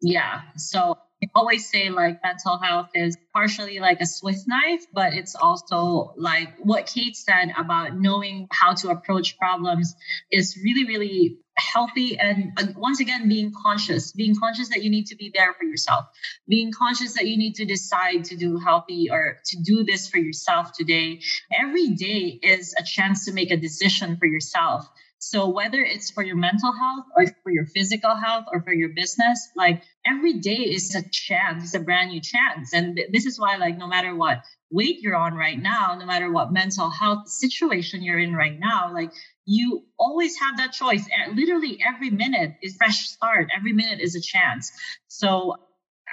Yeah. 0.01 0.41
So 0.55 0.97
I 1.21 1.27
always 1.35 1.69
say 1.69 1.89
like 1.89 2.21
mental 2.23 2.57
health 2.57 2.89
is 2.95 3.17
partially 3.33 3.79
like 3.79 3.99
a 3.99 4.05
Swiss 4.05 4.47
knife, 4.47 4.85
but 4.93 5.13
it's 5.13 5.35
also 5.35 6.13
like 6.15 6.55
what 6.59 6.87
Kate 6.87 7.15
said 7.15 7.51
about 7.57 7.97
knowing 7.97 8.47
how 8.51 8.73
to 8.75 8.89
approach 8.89 9.37
problems 9.37 9.95
is 10.31 10.57
really, 10.63 10.85
really 10.85 11.39
healthy 11.59 12.17
and 12.17 12.51
uh, 12.57 12.65
once 12.77 12.99
again 12.99 13.27
being 13.27 13.51
conscious 13.63 14.11
being 14.11 14.35
conscious 14.35 14.69
that 14.69 14.83
you 14.83 14.89
need 14.89 15.05
to 15.05 15.15
be 15.15 15.31
there 15.33 15.53
for 15.53 15.65
yourself 15.65 16.05
being 16.47 16.71
conscious 16.71 17.13
that 17.13 17.27
you 17.27 17.37
need 17.37 17.55
to 17.55 17.65
decide 17.65 18.25
to 18.25 18.35
do 18.35 18.57
healthy 18.57 19.09
or 19.11 19.39
to 19.45 19.57
do 19.61 19.83
this 19.83 20.09
for 20.09 20.17
yourself 20.17 20.73
today. 20.73 21.21
Every 21.51 21.89
day 21.89 22.39
is 22.41 22.75
a 22.77 22.83
chance 22.83 23.25
to 23.25 23.33
make 23.33 23.51
a 23.51 23.57
decision 23.57 24.17
for 24.17 24.25
yourself. 24.25 24.87
So 25.19 25.49
whether 25.49 25.81
it's 25.81 26.11
for 26.11 26.23
your 26.23 26.37
mental 26.37 26.71
health 26.71 27.05
or 27.15 27.25
for 27.43 27.51
your 27.51 27.65
physical 27.65 28.15
health 28.15 28.45
or 28.51 28.61
for 28.61 28.73
your 28.73 28.89
business 28.89 29.49
like 29.55 29.83
every 30.05 30.35
day 30.35 30.55
is 30.55 30.95
a 30.95 31.03
chance 31.11 31.63
it's 31.63 31.73
a 31.73 31.79
brand 31.79 32.11
new 32.11 32.21
chance. 32.21 32.73
And 32.73 32.99
this 33.11 33.25
is 33.25 33.39
why 33.39 33.57
like 33.57 33.77
no 33.77 33.87
matter 33.87 34.15
what 34.15 34.43
weight 34.71 34.99
you're 35.01 35.15
on 35.15 35.33
right 35.33 35.61
now 35.61 35.95
no 35.99 36.05
matter 36.05 36.31
what 36.31 36.51
mental 36.51 36.89
health 36.89 37.27
situation 37.27 38.03
you're 38.03 38.19
in 38.19 38.33
right 38.33 38.59
now 38.59 38.93
like 38.93 39.11
you 39.49 39.83
always 39.97 40.37
have 40.37 40.57
that 40.57 40.73
choice. 40.73 41.07
Literally 41.33 41.79
every 41.85 42.11
minute 42.11 42.53
is 42.61 42.75
fresh 42.77 43.09
start. 43.09 43.47
Every 43.55 43.73
minute 43.73 43.99
is 43.99 44.15
a 44.15 44.21
chance. 44.21 44.71
So 45.07 45.55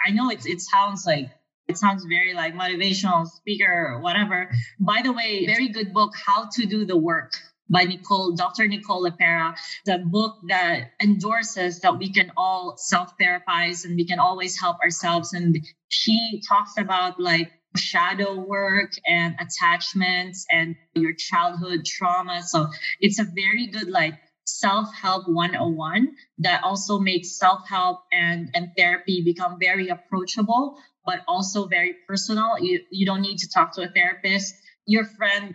I 0.06 0.10
know 0.10 0.30
it's 0.30 0.46
it 0.46 0.62
sounds 0.62 1.04
like 1.06 1.28
it 1.68 1.76
sounds 1.76 2.06
very 2.06 2.32
like 2.32 2.54
motivational 2.54 3.26
speaker 3.26 3.70
or 3.70 4.00
whatever. 4.00 4.50
By 4.80 5.02
the 5.04 5.12
way, 5.12 5.44
very 5.44 5.68
good 5.68 5.92
book, 5.92 6.12
How 6.16 6.48
to 6.54 6.64
Do 6.64 6.86
the 6.86 6.96
Work 6.96 7.32
by 7.68 7.82
Nicole, 7.82 8.32
Dr. 8.32 8.68
Nicole 8.68 9.02
LePera, 9.04 9.54
the 9.84 9.98
book 9.98 10.36
that 10.48 10.92
endorses 11.02 11.80
that 11.80 11.98
we 11.98 12.12
can 12.12 12.30
all 12.36 12.76
self-therapize 12.78 13.84
and 13.84 13.96
we 13.96 14.06
can 14.06 14.20
always 14.20 14.58
help 14.58 14.78
ourselves. 14.80 15.34
And 15.34 15.58
she 15.88 16.40
talks 16.48 16.78
about 16.78 17.20
like 17.20 17.50
shadow 17.76 18.34
work 18.34 18.92
and 19.06 19.36
attachments 19.40 20.46
and 20.50 20.76
your 20.94 21.12
childhood 21.12 21.84
trauma. 21.84 22.42
So 22.42 22.68
it's 23.00 23.18
a 23.18 23.24
very 23.24 23.66
good 23.66 23.88
like 23.88 24.14
self-help 24.44 25.28
101 25.28 26.08
that 26.38 26.62
also 26.62 26.98
makes 26.98 27.36
self-help 27.36 28.00
and, 28.12 28.50
and 28.54 28.70
therapy 28.76 29.22
become 29.22 29.58
very 29.60 29.88
approachable, 29.88 30.78
but 31.04 31.20
also 31.26 31.66
very 31.66 31.96
personal. 32.06 32.58
You, 32.60 32.80
you 32.90 33.06
don't 33.06 33.22
need 33.22 33.38
to 33.38 33.48
talk 33.48 33.72
to 33.74 33.82
a 33.82 33.88
therapist. 33.88 34.54
Your 34.86 35.04
friend 35.04 35.54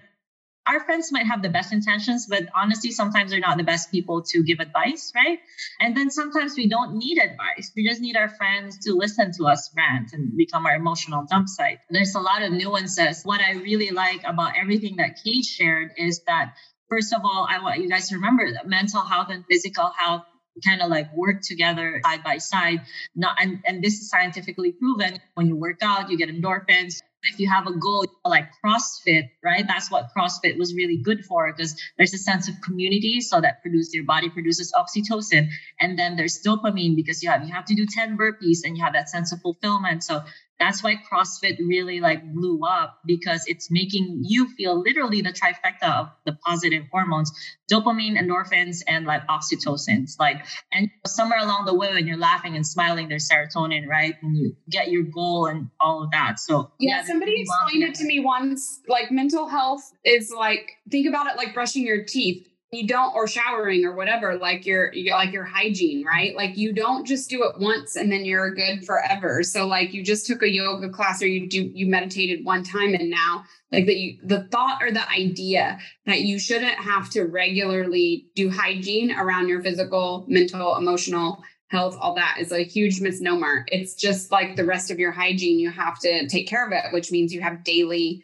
our 0.68 0.80
friends 0.80 1.12
might 1.12 1.26
have 1.26 1.42
the 1.42 1.50
best 1.50 1.74
intentions, 1.74 2.28
but 2.28 2.44
honestly, 2.56 2.92
sometimes 2.92 3.32
they're 3.32 3.40
not 3.40 3.58
the 3.58 3.64
best 3.64 3.92
people 3.92 4.22
to 4.22 4.44
give 4.44 4.60
advice, 4.60 5.12
right? 5.16 5.40
And 5.80 5.98
then 5.98 6.12
sometimes 6.12 6.56
we 6.56 6.70
don't 6.70 6.98
need 6.98 7.18
advice. 7.18 7.72
We 7.76 7.88
just 7.88 8.00
need 8.00 8.16
our 8.16 8.30
friends 8.30 8.78
to 8.86 8.94
listen 8.94 9.32
to 9.38 9.46
us 9.48 9.74
rant 9.76 10.14
and 10.14 10.38
become 10.38 10.66
our 10.66 10.76
emotional 10.76 11.26
dump 11.30 11.50
site. 11.50 11.80
There's 11.90 12.16
a 12.16 12.20
lot 12.20 12.44
of 12.44 12.52
nuances. 12.52 13.24
What 13.24 13.42
I 13.42 13.54
really 13.54 13.90
like 13.90 14.22
about 14.24 14.54
everything 14.60 14.98
that 14.98 15.20
Kate 15.24 15.46
shared 15.46 15.92
is 15.98 16.22
that, 16.28 16.54
first 16.90 17.12
of 17.14 17.22
all, 17.24 17.48
I 17.50 17.62
want 17.62 17.82
you 17.82 17.90
guys 17.90 18.10
to 18.10 18.16
remember 18.16 18.52
that 18.54 18.68
mental 18.68 19.02
health 19.02 19.28
and 19.30 19.44
physical 19.50 19.92
health 19.98 20.24
kind 20.66 20.82
of 20.82 20.90
like 20.90 21.16
work 21.16 21.42
together 21.42 22.02
side 22.04 22.24
by 22.24 22.38
side. 22.38 22.82
Not 23.16 23.38
and, 23.42 23.64
and 23.66 23.84
this 23.84 23.96
is 23.96 24.10
scientifically 24.10 24.74
proven. 24.74 25.20
When 25.34 25.48
you 25.48 25.56
work 25.56 25.80
out, 25.82 26.12
you 26.12 26.18
get 26.18 26.30
endorphins 26.30 27.02
if 27.24 27.40
you 27.40 27.50
have 27.50 27.68
a 27.68 27.78
goal 27.78 28.06
like 28.26 28.50
CrossFit, 28.64 29.30
right? 29.44 29.66
That's 29.68 29.92
what 29.92 30.10
CrossFit 30.16 30.58
was 30.58 30.74
really 30.74 30.98
good 30.98 31.26
for 31.26 31.52
because 31.52 31.80
there's 31.98 32.14
a 32.14 32.18
sense 32.18 32.50
of 32.50 32.56
community. 32.62 33.22
So 33.22 33.40
that 33.42 33.62
produces 33.62 33.94
your 33.94 34.06
body 34.06 34.30
produces 34.30 34.74
oxytocin. 34.74 35.50
And 35.80 35.98
then 35.98 36.16
there's 36.16 36.42
dopamine 36.42 36.96
because 36.96 37.22
you 37.22 37.30
have 37.30 37.46
you 37.46 37.54
have 37.54 37.66
to 37.66 37.76
do 37.76 37.86
10 37.86 38.18
burpees 38.18 38.60
and 38.64 38.78
you 38.78 38.84
have 38.84 38.94
that 38.94 39.10
sense 39.10 39.32
of 39.32 39.42
fulfillment. 39.42 40.04
So 40.04 40.22
that's 40.62 40.84
why 40.84 40.96
CrossFit 41.12 41.58
really 41.58 42.02
like 42.02 42.24
blew 42.34 42.64
up 42.64 43.00
because 43.04 43.46
it's 43.48 43.72
making 43.72 44.22
you 44.22 44.48
feel 44.48 44.80
literally 44.80 45.22
the 45.22 45.34
trifecta 45.34 46.02
of 46.02 46.10
the 46.24 46.38
positive 46.46 46.84
hormones, 46.92 47.32
dopamine, 47.70 48.16
endorphins, 48.16 48.84
and 48.88 49.08
like 49.08 49.26
oxytocins. 49.26 50.20
Like, 50.20 50.46
and 50.72 50.92
somewhere 51.08 51.40
along 51.40 51.66
the 51.66 51.74
way 51.74 51.92
when 51.92 52.06
you're 52.06 52.16
laughing 52.16 52.56
and 52.56 52.66
smiling, 52.66 53.10
there's 53.10 53.28
serotonin, 53.28 53.88
right? 53.88 54.14
And 54.22 54.38
you 54.38 54.56
get 54.70 54.92
your 54.92 55.02
goal 55.02 55.48
and 55.48 55.70
all 55.80 56.04
of 56.04 56.12
that. 56.12 56.40
So 56.40 56.72
yeah, 56.80 56.98
yeah 56.98 57.06
somebody 57.06 57.42
explained 57.42 57.84
it 57.84 57.96
to 57.96 58.06
me 58.06 58.20
once. 58.20 58.82
Like 58.88 59.12
mental 59.12 59.48
health 59.48 59.82
is 60.06 60.32
like 60.32 60.74
think 60.92 61.08
about 61.08 61.26
it 61.26 61.38
like 61.38 61.56
brushing 61.56 61.88
your 61.88 62.04
teeth 62.04 62.48
you 62.72 62.88
don't 62.88 63.14
or 63.14 63.28
showering 63.28 63.84
or 63.84 63.94
whatever 63.94 64.38
like 64.38 64.66
your 64.66 64.94
like 65.10 65.34
your 65.34 65.44
hygiene 65.44 66.06
right? 66.06 66.36
Like 66.38 66.58
you 66.58 66.72
don't 66.72 67.06
just 67.06 67.30
do 67.30 67.44
it 67.44 67.60
once 67.60 67.98
and 67.98 68.10
then 68.10 68.24
you're 68.24 68.50
good 68.56 68.86
forever. 68.86 69.44
So 69.44 69.68
like 69.68 69.94
you 69.94 70.04
just 70.04 70.26
took 70.26 70.42
a 70.42 70.50
yoga 70.50 70.88
class 70.88 71.22
or 71.22 71.28
you 71.28 71.50
do 71.50 71.70
you 71.74 71.86
meditated 71.88 72.46
one 72.46 72.64
time 72.64 72.94
and 72.94 73.10
now 73.10 73.44
like 73.74 73.88
that 73.88 73.98
you 73.98 74.18
the 74.24 74.44
thought 74.44 74.82
or 74.82 74.90
the 74.90 75.10
idea 75.10 75.80
that 76.06 76.22
you 76.22 76.40
shouldn't 76.40 76.76
have 76.76 77.10
to 77.10 77.24
regularly 77.24 78.28
do 78.36 78.50
hygiene 78.50 79.12
around 79.12 79.50
your 79.50 79.62
physical 79.62 80.26
mental 80.30 80.78
emotional 80.78 81.44
health 81.68 81.98
all 82.00 82.16
that 82.16 82.38
is 82.40 82.54
a 82.54 82.64
huge 82.64 83.02
misnomer. 83.02 83.66
It's 83.68 83.96
just 83.96 84.32
like 84.32 84.56
the 84.56 84.66
rest 84.66 84.92
of 84.92 85.00
your 85.00 85.12
hygiene 85.12 85.60
you 85.60 85.72
have 85.72 86.00
to 86.00 86.26
take 86.30 86.48
care 86.48 86.66
of 86.66 86.72
it 86.72 86.94
which 86.94 87.12
means 87.12 87.34
you 87.34 87.42
have 87.42 87.66
daily 87.66 88.24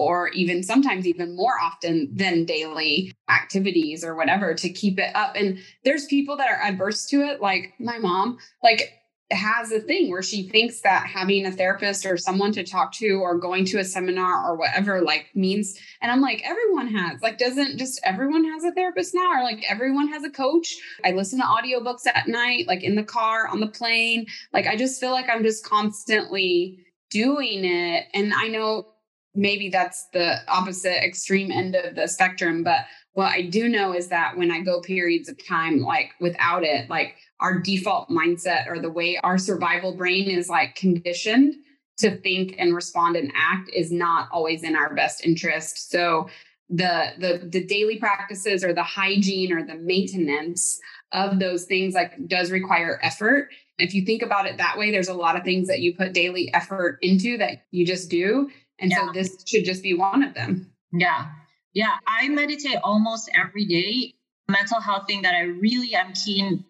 or 0.00 0.28
even 0.28 0.62
sometimes 0.62 1.06
even 1.06 1.36
more 1.36 1.60
often 1.60 2.08
than 2.10 2.46
daily 2.46 3.12
activities 3.28 4.02
or 4.02 4.14
whatever 4.14 4.54
to 4.54 4.70
keep 4.70 4.98
it 4.98 5.14
up. 5.14 5.36
And 5.36 5.58
there's 5.84 6.06
people 6.06 6.38
that 6.38 6.48
are 6.48 6.58
adverse 6.62 7.04
to 7.08 7.20
it, 7.20 7.42
like 7.42 7.74
my 7.78 7.98
mom. 7.98 8.38
Like 8.62 8.94
has 9.30 9.70
a 9.70 9.78
thing 9.78 10.10
where 10.10 10.22
she 10.22 10.48
thinks 10.48 10.80
that 10.80 11.06
having 11.06 11.44
a 11.44 11.52
therapist 11.52 12.04
or 12.06 12.16
someone 12.16 12.50
to 12.50 12.64
talk 12.64 12.92
to 12.92 13.20
or 13.20 13.38
going 13.38 13.64
to 13.64 13.78
a 13.78 13.84
seminar 13.84 14.44
or 14.44 14.56
whatever 14.56 15.02
like 15.02 15.26
means 15.36 15.78
and 16.02 16.10
i'm 16.10 16.20
like 16.20 16.42
everyone 16.44 16.88
has 16.88 17.22
like 17.22 17.38
doesn't 17.38 17.78
just 17.78 18.00
everyone 18.02 18.44
has 18.44 18.64
a 18.64 18.72
therapist 18.72 19.14
now 19.14 19.30
or 19.30 19.44
like 19.44 19.62
everyone 19.70 20.08
has 20.08 20.24
a 20.24 20.30
coach 20.30 20.74
i 21.04 21.12
listen 21.12 21.38
to 21.38 21.44
audiobooks 21.44 22.08
at 22.12 22.26
night 22.26 22.66
like 22.66 22.82
in 22.82 22.96
the 22.96 23.04
car 23.04 23.46
on 23.46 23.60
the 23.60 23.68
plane 23.68 24.26
like 24.52 24.66
i 24.66 24.74
just 24.74 24.98
feel 24.98 25.12
like 25.12 25.28
i'm 25.30 25.44
just 25.44 25.64
constantly 25.64 26.84
doing 27.08 27.64
it 27.64 28.06
and 28.14 28.34
i 28.34 28.48
know 28.48 28.89
maybe 29.34 29.68
that's 29.68 30.08
the 30.12 30.38
opposite 30.48 31.04
extreme 31.04 31.50
end 31.50 31.74
of 31.74 31.94
the 31.94 32.06
spectrum 32.06 32.62
but 32.62 32.80
what 33.12 33.32
i 33.32 33.42
do 33.42 33.68
know 33.68 33.94
is 33.94 34.08
that 34.08 34.36
when 34.36 34.50
i 34.50 34.60
go 34.60 34.80
periods 34.80 35.28
of 35.28 35.46
time 35.46 35.80
like 35.80 36.10
without 36.20 36.64
it 36.64 36.88
like 36.90 37.16
our 37.40 37.58
default 37.58 38.08
mindset 38.08 38.66
or 38.66 38.78
the 38.78 38.90
way 38.90 39.18
our 39.22 39.38
survival 39.38 39.96
brain 39.96 40.28
is 40.28 40.48
like 40.48 40.74
conditioned 40.74 41.54
to 42.00 42.16
think 42.16 42.54
and 42.58 42.74
respond 42.74 43.16
and 43.16 43.32
act 43.34 43.70
is 43.74 43.92
not 43.92 44.28
always 44.32 44.62
in 44.62 44.74
our 44.74 44.94
best 44.94 45.24
interest. 45.24 45.90
So 45.90 46.28
the 46.68 47.12
the 47.18 47.48
the 47.48 47.64
daily 47.64 47.98
practices 47.98 48.64
or 48.64 48.72
the 48.72 48.82
hygiene 48.82 49.52
or 49.52 49.64
the 49.64 49.74
maintenance 49.74 50.78
of 51.12 51.40
those 51.40 51.64
things 51.64 51.94
like 51.94 52.26
does 52.28 52.50
require 52.50 53.00
effort. 53.02 53.48
If 53.78 53.94
you 53.94 54.04
think 54.04 54.22
about 54.22 54.46
it 54.46 54.56
that 54.58 54.78
way 54.78 54.90
there's 54.90 55.08
a 55.08 55.14
lot 55.14 55.36
of 55.36 55.42
things 55.42 55.68
that 55.68 55.80
you 55.80 55.94
put 55.94 56.12
daily 56.12 56.52
effort 56.54 56.98
into 57.02 57.36
that 57.38 57.64
you 57.70 57.84
just 57.84 58.08
do 58.08 58.50
and 58.80 58.90
yeah. 58.90 59.06
so 59.06 59.12
this 59.12 59.44
should 59.46 59.64
just 59.64 59.82
be 59.82 59.94
one 59.94 60.22
of 60.22 60.34
them 60.34 60.70
yeah 60.92 61.28
yeah 61.72 61.96
i 62.06 62.28
meditate 62.28 62.78
almost 62.82 63.30
every 63.34 63.64
day 63.64 64.14
mental 64.48 64.80
health 64.80 65.06
thing 65.06 65.22
that 65.22 65.34
i 65.34 65.42
really 65.42 65.94
am 65.94 66.12
keen 66.12 66.64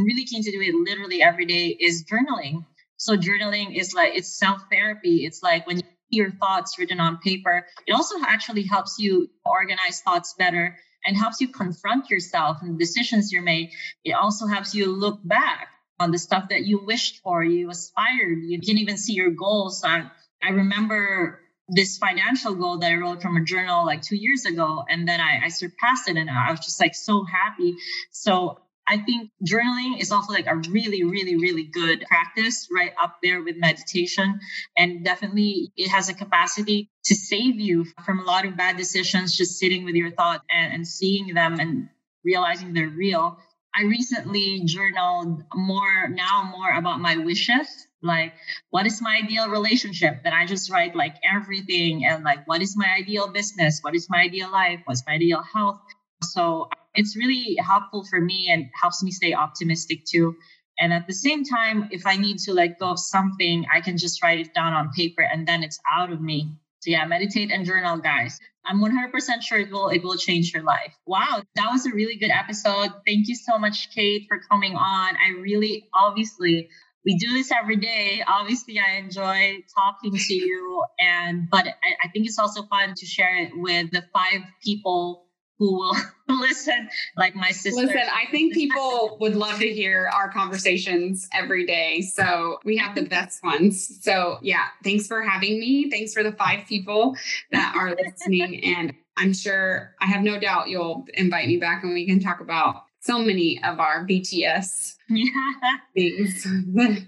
I'm 0.00 0.06
really 0.06 0.24
keen 0.24 0.42
to 0.42 0.50
do 0.50 0.62
it 0.62 0.74
literally 0.74 1.22
every 1.22 1.44
day 1.44 1.66
is 1.66 2.04
journaling. 2.04 2.64
So 2.96 3.18
journaling 3.18 3.76
is 3.78 3.92
like 3.92 4.16
it's 4.16 4.34
self 4.34 4.62
therapy. 4.72 5.26
It's 5.26 5.42
like 5.42 5.66
when 5.66 5.76
you 5.76 5.82
your 6.08 6.30
thoughts 6.30 6.78
written 6.78 7.00
on 7.00 7.18
paper, 7.18 7.66
it 7.86 7.92
also 7.92 8.16
actually 8.26 8.62
helps 8.62 8.98
you 8.98 9.28
organize 9.44 10.00
thoughts 10.00 10.34
better 10.38 10.76
and 11.04 11.16
helps 11.16 11.40
you 11.40 11.48
confront 11.48 12.10
yourself 12.10 12.58
and 12.62 12.74
the 12.74 12.78
decisions 12.78 13.30
you 13.30 13.42
made. 13.42 13.70
It 14.04 14.12
also 14.12 14.46
helps 14.46 14.74
you 14.74 14.90
look 14.90 15.20
back 15.22 15.68
on 16.00 16.10
the 16.10 16.18
stuff 16.18 16.48
that 16.48 16.64
you 16.64 16.82
wished 16.82 17.20
for, 17.22 17.44
you 17.44 17.70
aspired, 17.70 18.38
you 18.42 18.58
can 18.58 18.78
even 18.78 18.96
see 18.96 19.12
your 19.12 19.30
goals. 19.30 19.84
I, 19.84 20.10
I 20.42 20.50
remember 20.50 21.40
this 21.68 21.98
financial 21.98 22.54
goal 22.54 22.78
that 22.78 22.90
I 22.90 22.96
wrote 22.96 23.22
from 23.22 23.36
a 23.36 23.44
journal 23.44 23.86
like 23.86 24.02
two 24.02 24.16
years 24.16 24.44
ago, 24.44 24.84
and 24.88 25.06
then 25.06 25.20
I, 25.20 25.42
I 25.44 25.48
surpassed 25.48 26.08
it, 26.08 26.16
and 26.16 26.28
I 26.28 26.50
was 26.50 26.60
just 26.60 26.80
like 26.80 26.94
so 26.94 27.24
happy. 27.24 27.76
So 28.10 28.60
I 28.90 28.98
think 28.98 29.30
journaling 29.46 30.00
is 30.00 30.10
also 30.10 30.32
like 30.32 30.48
a 30.48 30.56
really, 30.56 31.04
really, 31.04 31.36
really 31.36 31.62
good 31.62 32.04
practice, 32.08 32.68
right 32.74 32.92
up 33.00 33.18
there 33.22 33.40
with 33.40 33.56
meditation. 33.56 34.40
And 34.76 35.04
definitely 35.04 35.72
it 35.76 35.90
has 35.90 36.08
a 36.08 36.14
capacity 36.14 36.90
to 37.04 37.14
save 37.14 37.60
you 37.60 37.84
from 38.04 38.18
a 38.18 38.24
lot 38.24 38.46
of 38.46 38.56
bad 38.56 38.76
decisions, 38.76 39.36
just 39.36 39.60
sitting 39.60 39.84
with 39.84 39.94
your 39.94 40.10
thoughts 40.10 40.42
and, 40.50 40.74
and 40.74 40.88
seeing 40.88 41.34
them 41.34 41.60
and 41.60 41.88
realizing 42.24 42.72
they're 42.72 42.88
real. 42.88 43.38
I 43.72 43.84
recently 43.84 44.62
journaled 44.64 45.44
more 45.54 46.08
now 46.08 46.50
more 46.50 46.76
about 46.76 46.98
my 46.98 47.16
wishes 47.16 47.86
like 48.02 48.32
what 48.70 48.86
is 48.86 49.02
my 49.02 49.20
ideal 49.22 49.48
relationship 49.48 50.22
then 50.24 50.32
i 50.32 50.46
just 50.46 50.70
write 50.70 50.96
like 50.96 51.16
everything 51.28 52.04
and 52.04 52.24
like 52.24 52.46
what 52.48 52.62
is 52.62 52.76
my 52.76 52.88
ideal 52.98 53.28
business 53.28 53.80
what 53.82 53.94
is 53.94 54.08
my 54.08 54.22
ideal 54.22 54.50
life 54.50 54.80
what's 54.86 55.04
my 55.06 55.14
ideal 55.14 55.42
health 55.42 55.80
so 56.22 56.68
it's 56.94 57.16
really 57.16 57.56
helpful 57.56 58.04
for 58.04 58.20
me 58.20 58.48
and 58.50 58.66
helps 58.80 59.02
me 59.02 59.10
stay 59.10 59.32
optimistic 59.34 60.04
too. 60.04 60.36
And 60.78 60.92
at 60.92 61.06
the 61.06 61.12
same 61.12 61.44
time, 61.44 61.88
if 61.92 62.06
I 62.06 62.16
need 62.16 62.38
to 62.40 62.52
let 62.52 62.78
go 62.78 62.90
of 62.90 62.98
something, 62.98 63.66
I 63.72 63.80
can 63.80 63.98
just 63.98 64.22
write 64.22 64.40
it 64.40 64.54
down 64.54 64.72
on 64.72 64.90
paper 64.92 65.22
and 65.22 65.46
then 65.46 65.62
it's 65.62 65.78
out 65.90 66.10
of 66.10 66.20
me. 66.20 66.52
So 66.80 66.90
yeah, 66.90 67.04
meditate 67.04 67.52
and 67.52 67.66
journal, 67.66 67.98
guys. 67.98 68.38
I'm 68.64 68.80
100% 68.80 69.42
sure 69.42 69.58
it 69.58 69.70
will 69.70 69.88
it 69.88 70.02
will 70.02 70.16
change 70.16 70.52
your 70.54 70.62
life. 70.62 70.94
Wow, 71.06 71.42
that 71.54 71.68
was 71.70 71.86
a 71.86 71.90
really 71.90 72.16
good 72.16 72.30
episode. 72.30 72.90
Thank 73.06 73.28
you 73.28 73.34
so 73.34 73.58
much, 73.58 73.90
Kate, 73.94 74.26
for 74.28 74.38
coming 74.50 74.76
on. 74.76 75.16
I 75.16 75.38
really 75.40 75.88
obviously 75.94 76.70
we 77.04 77.16
do 77.16 77.32
this 77.32 77.50
every 77.50 77.76
day. 77.76 78.22
Obviously, 78.26 78.78
I 78.78 78.96
enjoy 78.98 79.58
talking 79.74 80.16
to 80.16 80.34
you, 80.34 80.84
and 80.98 81.48
but 81.50 81.66
I, 81.66 81.70
I 82.04 82.08
think 82.08 82.26
it's 82.26 82.38
also 82.38 82.62
fun 82.64 82.94
to 82.96 83.06
share 83.06 83.36
it 83.42 83.52
with 83.54 83.90
the 83.90 84.04
five 84.12 84.42
people 84.62 85.26
who 85.60 85.74
will 85.74 85.96
listen, 86.28 86.88
like 87.16 87.36
my 87.36 87.50
sister. 87.50 87.82
Listen, 87.82 88.02
I 88.12 88.30
think 88.30 88.54
people 88.54 89.18
would 89.20 89.36
love 89.36 89.60
to 89.60 89.68
hear 89.68 90.10
our 90.12 90.32
conversations 90.32 91.28
every 91.34 91.66
day. 91.66 92.00
So 92.00 92.58
we 92.64 92.78
have 92.78 92.94
the 92.94 93.04
best 93.04 93.44
ones. 93.44 93.98
So 94.02 94.38
yeah, 94.42 94.64
thanks 94.82 95.06
for 95.06 95.22
having 95.22 95.60
me. 95.60 95.90
Thanks 95.90 96.14
for 96.14 96.22
the 96.22 96.32
five 96.32 96.66
people 96.66 97.14
that 97.52 97.74
are 97.76 97.94
listening. 97.94 98.64
And 98.64 98.94
I'm 99.18 99.34
sure 99.34 99.94
I 100.00 100.06
have 100.06 100.22
no 100.22 100.40
doubt 100.40 100.70
you'll 100.70 101.06
invite 101.12 101.46
me 101.46 101.58
back 101.58 101.84
and 101.84 101.92
we 101.92 102.06
can 102.06 102.20
talk 102.20 102.40
about 102.40 102.84
so 103.00 103.18
many 103.18 103.62
of 103.64 103.80
our 103.80 104.06
BTS 104.06 104.96
yeah. 105.08 105.24
things. 105.94 106.46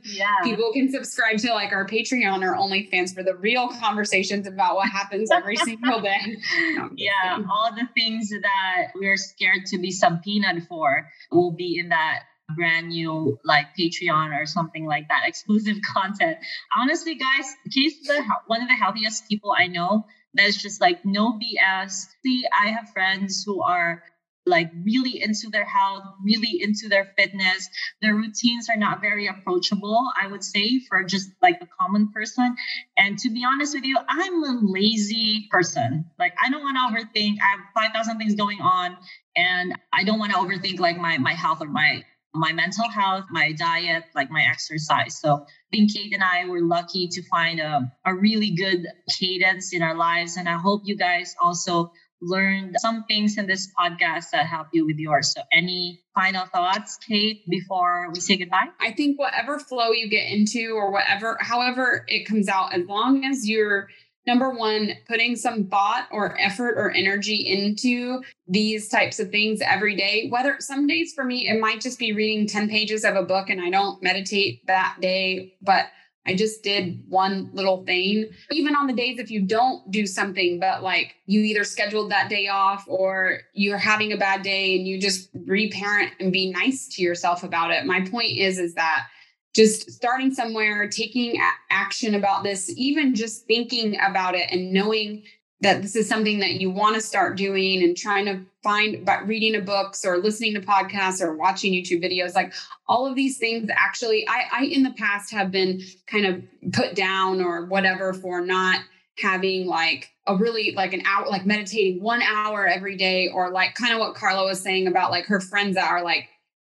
yeah. 0.04 0.26
People 0.42 0.72
can 0.72 0.90
subscribe 0.90 1.38
to 1.38 1.52
like 1.52 1.72
our 1.72 1.86
Patreon 1.86 2.42
or 2.42 2.56
OnlyFans 2.56 3.14
for 3.14 3.22
the 3.22 3.34
real 3.34 3.68
conversations 3.68 4.46
about 4.46 4.74
what 4.76 4.88
happens 4.88 5.30
every 5.30 5.56
single 5.64 6.00
day. 6.00 6.36
No, 6.74 6.90
yeah. 6.96 7.10
Kidding. 7.34 7.48
All 7.50 7.70
the 7.74 7.88
things 7.94 8.30
that 8.30 8.88
we're 8.94 9.16
scared 9.16 9.66
to 9.66 9.78
be 9.78 9.90
subpoenaed 9.90 10.66
for 10.66 11.08
will 11.30 11.52
be 11.52 11.78
in 11.78 11.90
that 11.90 12.20
brand 12.56 12.88
new 12.88 13.38
like 13.44 13.66
Patreon 13.78 14.38
or 14.38 14.46
something 14.46 14.86
like 14.86 15.08
that, 15.08 15.22
exclusive 15.26 15.76
content. 15.94 16.38
Honestly, 16.76 17.14
guys, 17.14 17.54
Case 17.72 18.06
the 18.06 18.22
one 18.46 18.62
of 18.62 18.68
the 18.68 18.74
healthiest 18.74 19.28
people 19.28 19.54
I 19.56 19.66
know. 19.66 20.06
That's 20.34 20.60
just 20.60 20.80
like 20.80 21.04
no 21.04 21.38
BS. 21.38 22.06
See, 22.24 22.44
I 22.50 22.68
have 22.70 22.88
friends 22.94 23.44
who 23.44 23.62
are 23.62 24.02
like 24.46 24.70
really 24.84 25.22
into 25.22 25.48
their 25.50 25.64
health, 25.64 26.04
really 26.24 26.60
into 26.60 26.88
their 26.88 27.12
fitness. 27.16 27.68
Their 28.00 28.14
routines 28.14 28.68
are 28.68 28.76
not 28.76 29.00
very 29.00 29.28
approachable, 29.28 30.00
I 30.20 30.26
would 30.26 30.42
say, 30.42 30.80
for 30.88 31.04
just 31.04 31.30
like 31.40 31.60
a 31.62 31.68
common 31.80 32.08
person. 32.12 32.56
And 32.96 33.18
to 33.20 33.30
be 33.30 33.44
honest 33.44 33.74
with 33.74 33.84
you, 33.84 33.98
I'm 34.08 34.42
a 34.42 34.58
lazy 34.62 35.48
person. 35.50 36.06
Like 36.18 36.34
I 36.44 36.50
don't 36.50 36.62
want 36.62 36.76
to 36.76 37.00
overthink. 37.00 37.36
I 37.42 37.56
have 37.56 37.60
5,000 37.92 38.18
things 38.18 38.34
going 38.34 38.60
on 38.60 38.96
and 39.36 39.74
I 39.92 40.04
don't 40.04 40.18
want 40.18 40.32
to 40.32 40.38
overthink 40.38 40.78
like 40.78 40.98
my 40.98 41.18
my 41.18 41.34
health 41.34 41.58
or 41.60 41.68
my 41.68 42.04
my 42.34 42.52
mental 42.52 42.88
health, 42.88 43.26
my 43.30 43.52
diet, 43.52 44.04
like 44.14 44.30
my 44.30 44.42
exercise. 44.50 45.18
So 45.18 45.34
I 45.34 45.46
think 45.70 45.92
Kate 45.92 46.14
and 46.14 46.22
I 46.22 46.46
were 46.46 46.62
lucky 46.62 47.08
to 47.08 47.22
find 47.28 47.60
a, 47.60 47.92
a 48.06 48.14
really 48.14 48.52
good 48.52 48.86
cadence 49.18 49.74
in 49.74 49.82
our 49.82 49.94
lives. 49.94 50.36
And 50.36 50.48
I 50.48 50.56
hope 50.56 50.82
you 50.84 50.96
guys 50.96 51.34
also 51.40 51.92
learned 52.22 52.76
some 52.78 53.04
things 53.04 53.36
in 53.36 53.46
this 53.46 53.70
podcast 53.78 54.30
that 54.32 54.46
help 54.46 54.68
you 54.72 54.86
with 54.86 54.96
yours. 54.98 55.32
So, 55.32 55.42
any 55.52 56.00
final 56.14 56.46
thoughts, 56.46 56.98
Kate, 57.06 57.42
before 57.48 58.10
we 58.12 58.20
say 58.20 58.36
goodbye? 58.36 58.68
I 58.80 58.92
think 58.92 59.18
whatever 59.18 59.58
flow 59.58 59.90
you 59.90 60.08
get 60.08 60.30
into, 60.30 60.72
or 60.74 60.90
whatever, 60.90 61.36
however 61.40 62.04
it 62.08 62.26
comes 62.26 62.48
out, 62.48 62.72
as 62.72 62.86
long 62.86 63.24
as 63.24 63.48
you're 63.48 63.88
number 64.26 64.50
one, 64.50 64.92
putting 65.08 65.36
some 65.36 65.66
thought 65.66 66.06
or 66.12 66.38
effort 66.40 66.74
or 66.76 66.90
energy 66.92 67.36
into 67.36 68.22
these 68.46 68.88
types 68.88 69.18
of 69.18 69.30
things 69.30 69.60
every 69.60 69.96
day. 69.96 70.28
Whether 70.30 70.56
some 70.60 70.86
days 70.86 71.12
for 71.14 71.24
me, 71.24 71.48
it 71.48 71.60
might 71.60 71.80
just 71.80 71.98
be 71.98 72.12
reading 72.12 72.46
10 72.46 72.68
pages 72.68 73.04
of 73.04 73.16
a 73.16 73.22
book 73.22 73.50
and 73.50 73.60
I 73.60 73.70
don't 73.70 74.02
meditate 74.02 74.64
that 74.66 74.98
day, 75.00 75.54
but 75.60 75.86
I 76.24 76.34
just 76.36 76.62
did 76.62 77.02
one 77.08 77.50
little 77.52 77.84
thing. 77.84 78.30
Even 78.50 78.76
on 78.76 78.86
the 78.86 78.92
days 78.92 79.18
if 79.18 79.30
you 79.30 79.42
don't 79.42 79.90
do 79.90 80.06
something, 80.06 80.60
but 80.60 80.82
like 80.82 81.16
you 81.26 81.40
either 81.40 81.64
scheduled 81.64 82.10
that 82.12 82.30
day 82.30 82.46
off 82.48 82.84
or 82.86 83.40
you're 83.54 83.78
having 83.78 84.12
a 84.12 84.16
bad 84.16 84.42
day 84.42 84.76
and 84.76 84.86
you 84.86 85.00
just 85.00 85.30
reparent 85.34 86.12
and 86.20 86.32
be 86.32 86.52
nice 86.52 86.86
to 86.94 87.02
yourself 87.02 87.42
about 87.42 87.72
it. 87.72 87.86
My 87.86 88.02
point 88.02 88.38
is, 88.38 88.58
is 88.58 88.74
that 88.74 89.06
just 89.54 89.90
starting 89.90 90.32
somewhere, 90.32 90.88
taking 90.88 91.40
action 91.70 92.14
about 92.14 92.44
this, 92.44 92.72
even 92.76 93.14
just 93.14 93.46
thinking 93.46 93.98
about 94.00 94.34
it 94.34 94.48
and 94.50 94.72
knowing 94.72 95.24
that 95.60 95.82
this 95.82 95.96
is 95.96 96.08
something 96.08 96.38
that 96.40 96.54
you 96.54 96.70
want 96.70 96.94
to 96.94 97.00
start 97.00 97.36
doing 97.36 97.82
and 97.82 97.96
trying 97.96 98.24
to 98.26 98.40
find 98.62 99.04
by 99.04 99.20
reading 99.20 99.54
a 99.56 99.60
books 99.60 100.04
or 100.04 100.18
listening 100.18 100.54
to 100.54 100.60
podcasts 100.60 101.20
or 101.20 101.36
watching 101.36 101.72
YouTube 101.72 102.02
videos, 102.02 102.34
like 102.34 102.52
all 102.86 103.06
of 103.06 103.14
these 103.16 103.38
things 103.38 103.68
actually 103.74 104.26
I, 104.28 104.44
I 104.52 104.64
in 104.64 104.82
the 104.82 104.92
past 104.92 105.32
have 105.32 105.50
been 105.50 105.80
kind 106.06 106.26
of 106.26 106.42
put 106.72 106.94
down 106.94 107.40
or 107.42 107.66
whatever 107.66 108.12
for 108.12 108.40
not 108.40 108.80
having 109.18 109.66
like 109.66 110.10
a 110.26 110.36
really 110.36 110.72
like 110.74 110.92
an 110.92 111.02
hour 111.04 111.26
like 111.28 111.44
meditating 111.44 112.02
one 112.02 112.22
hour 112.22 112.66
every 112.66 112.96
day 112.96 113.28
or 113.28 113.50
like 113.50 113.74
kind 113.74 113.92
of 113.92 113.98
what 113.98 114.14
Karla 114.14 114.44
was 114.44 114.60
saying 114.60 114.86
about 114.86 115.10
like 115.10 115.26
her 115.26 115.40
friends 115.40 115.74
that 115.74 115.90
are 115.90 116.02
like 116.02 116.28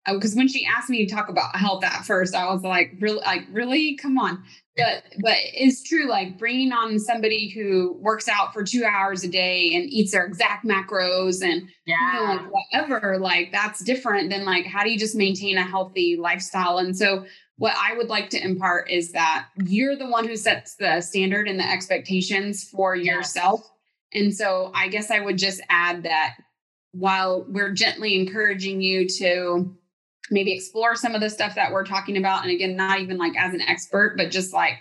Oh, 0.07 0.15
because 0.15 0.35
when 0.35 0.49
she 0.49 0.67
asked 0.67 0.89
me 0.89 1.05
to 1.05 1.15
talk 1.15 1.29
about 1.29 1.57
health 1.57 1.85
at 1.85 2.07
first, 2.07 2.35
I 2.35 2.51
was 2.51 2.63
like, 2.63 2.95
really, 3.01 3.21
like, 3.21 3.47
really, 3.53 3.97
come 3.97 4.19
on. 4.19 4.43
But 4.77 5.05
but 5.21 5.37
it's 5.37 5.83
true, 5.83 6.09
like 6.09 6.39
bringing 6.39 6.73
on 6.73 6.99
somebody 6.99 7.51
who 7.51 7.99
works 8.01 8.29
out 8.29 8.55
for 8.55 8.65
two 8.65 8.85
hours 8.85 9.23
a 9.25 9.29
day 9.29 9.75
and 9.75 9.85
eats 9.91 10.13
their 10.13 10.25
exact 10.25 10.65
macros 10.65 11.43
and 11.43 11.69
yeah. 11.85 11.97
you 12.15 12.21
know, 12.21 12.33
like 12.33 12.53
whatever, 12.53 13.19
like 13.19 13.53
that's 13.53 13.85
different 13.85 14.31
than 14.31 14.47
like 14.47 14.65
how 14.65 14.83
do 14.83 14.91
you 14.91 14.99
just 14.99 15.15
maintain 15.15 15.59
a 15.59 15.63
healthy 15.63 16.17
lifestyle? 16.17 16.79
And 16.79 16.97
so 16.97 17.27
what 17.59 17.77
I 17.79 17.95
would 17.95 18.09
like 18.09 18.31
to 18.31 18.43
impart 18.43 18.91
is 18.91 19.13
that 19.13 19.49
you're 19.67 19.97
the 19.97 20.09
one 20.09 20.27
who 20.27 20.37
sets 20.37 20.77
the 20.77 21.03
standard 21.03 21.47
and 21.47 21.59
the 21.61 21.71
expectations 21.71 22.65
for 22.65 22.97
yourself. 22.97 23.61
And 24.15 24.35
so 24.35 24.73
I 24.75 24.89
guess 24.89 25.11
I 25.11 25.21
would 25.21 25.37
just 25.37 25.61
add 25.69 26.05
that 26.05 26.37
while 26.93 27.45
we're 27.49 27.75
gently 27.75 28.19
encouraging 28.19 28.81
you 28.81 29.07
to 29.09 29.77
maybe 30.31 30.53
explore 30.53 30.95
some 30.97 31.15
of 31.15 31.21
the 31.21 31.31
stuff 31.31 31.55
that 31.55 31.73
we're 31.73 31.85
talking 31.85 32.17
about, 32.17 32.43
and 32.43 32.53
again, 32.53 32.77
not 32.77 33.01
even 33.01 33.19
like 33.19 33.37
as 33.37 33.55
an 33.55 33.61
expert, 33.61 34.15
but 34.17 34.31
just 34.31 34.53
like 34.53 34.75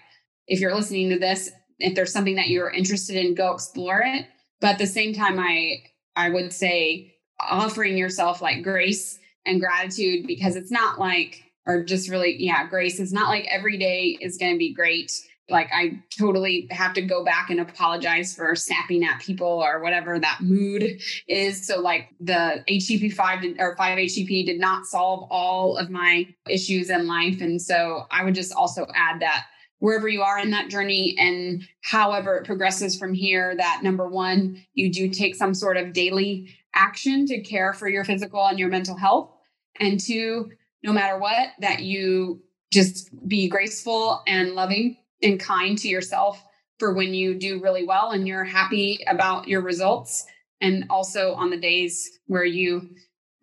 if 0.47 0.60
you're 0.60 0.76
listening 0.76 1.10
to 1.10 1.20
this, 1.20 1.50
if 1.80 1.95
there's 1.95 2.14
something 2.14 2.36
that 2.36 2.50
you're 2.50 2.70
interested 2.70 3.16
in, 3.16 3.36
go 3.36 3.54
explore 3.54 4.02
it. 4.06 4.26
But 4.62 4.72
at 4.72 4.78
the 4.80 4.88
same 4.88 5.14
time, 5.14 5.39
I 5.39 5.84
I 6.16 6.30
would 6.30 6.52
say 6.52 7.16
offering 7.39 7.97
yourself 7.97 8.41
like 8.41 8.64
grace 8.64 9.18
and 9.45 9.62
gratitude 9.62 10.28
because 10.28 10.56
it's 10.56 10.72
not 10.72 11.00
like 11.00 11.43
or 11.66 11.84
just 11.84 12.10
really, 12.10 12.36
yeah, 12.39 12.68
grace. 12.68 13.00
It's 13.00 13.12
not 13.12 13.30
like 13.30 13.45
every 13.47 13.78
day 13.78 14.18
is 14.20 14.38
going 14.38 14.54
to 14.54 14.58
be 14.58 14.74
great. 14.74 15.12
Like 15.50 15.70
I 15.74 16.00
totally 16.18 16.68
have 16.72 16.93
to 16.93 17.02
go 17.02 17.24
back 17.24 17.50
and 17.50 17.60
apologize 17.60 18.36
for 18.36 18.56
snapping 18.56 19.04
at 19.04 19.22
people 19.22 19.47
or 19.47 19.82
whatever 19.82 20.20
that 20.20 20.39
mood 20.41 21.02
is. 21.28 21.66
So 21.66 21.80
like 21.80 22.10
the 22.20 22.64
HTP 22.70 23.14
five 23.14 23.43
or 23.60 23.76
five 23.76 23.97
HTP 23.97 24.45
did 24.45 24.60
not 24.60 24.86
solve 24.86 25.28
all 25.30 25.78
of 25.78 25.89
my 25.89 26.28
issues 26.47 26.89
in 26.89 27.08
life. 27.08 27.41
And 27.41 27.62
so 27.62 28.06
I 28.12 28.24
would 28.24 28.36
just 28.36 28.54
also 28.54 28.86
add 28.95 29.22
that 29.22 29.45
wherever 29.80 30.08
you 30.08 30.22
are 30.22 30.38
in 30.39 30.52
that 30.52 30.70
journey 30.70 31.16
and 31.18 31.64
however 31.84 32.38
it 32.38 32.45
progresses 32.45 32.97
from 32.97 33.14
here, 33.14 33.56
that 33.56 33.82
number 33.84 34.08
one, 34.08 34.62
you 34.74 34.91
do 34.91 35.10
take 35.10 35.36
some 35.36 35.54
sort 35.54 35.78
of 35.78 35.93
daily 35.93 36.54
action 36.74 37.26
to 37.26 37.41
care 37.41 37.74
for 37.74 37.88
your 37.88 38.04
physical 38.04 38.45
and 38.45 38.60
your 38.60 38.70
mental 38.70 38.95
health. 38.95 39.32
And 39.80 40.00
two, 40.00 40.52
no 40.84 40.93
matter 40.93 41.18
what, 41.18 41.50
that 41.60 41.82
you 41.84 42.41
just 42.72 43.10
be 43.28 43.47
graceful 43.47 44.22
and 44.28 44.52
loving 44.52 44.97
and 45.22 45.39
kind 45.39 45.78
to 45.80 45.88
yourself 45.88 46.43
for 46.78 46.93
when 46.93 47.13
you 47.13 47.36
do 47.36 47.61
really 47.61 47.86
well 47.86 48.11
and 48.11 48.28
you're 48.28 48.43
happy 48.43 48.99
about 49.07 49.47
your 49.47 49.61
results. 49.61 50.26
And 50.61 50.86
also 50.89 51.34
on 51.34 51.49
the 51.49 51.59
days 51.59 52.20
where 52.28 52.43
you, 52.43 52.89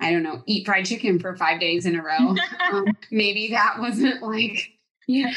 I 0.01 0.11
don't 0.11 0.23
know, 0.23 0.43
eat 0.47 0.67
fried 0.67 0.87
chicken 0.87 1.19
for 1.19 1.37
five 1.37 1.61
days 1.61 1.87
in 1.87 1.97
a 1.97 2.03
row. 2.03 2.35
um, 2.73 2.87
maybe 3.11 3.51
that 3.51 3.79
wasn't 3.79 4.23
like, 4.23 4.73
yeah, 5.07 5.33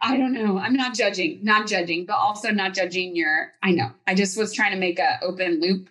I 0.00 0.16
don't 0.16 0.32
know. 0.32 0.58
I'm 0.58 0.74
not 0.74 0.94
judging, 0.94 1.40
not 1.42 1.66
judging, 1.66 2.06
but 2.06 2.14
also 2.14 2.50
not 2.50 2.74
judging 2.74 3.14
your, 3.14 3.52
I 3.62 3.72
know. 3.72 3.90
I 4.06 4.14
just 4.14 4.36
was 4.36 4.52
trying 4.52 4.72
to 4.72 4.78
make 4.78 4.98
a 4.98 5.18
open 5.22 5.60
loop 5.60 5.88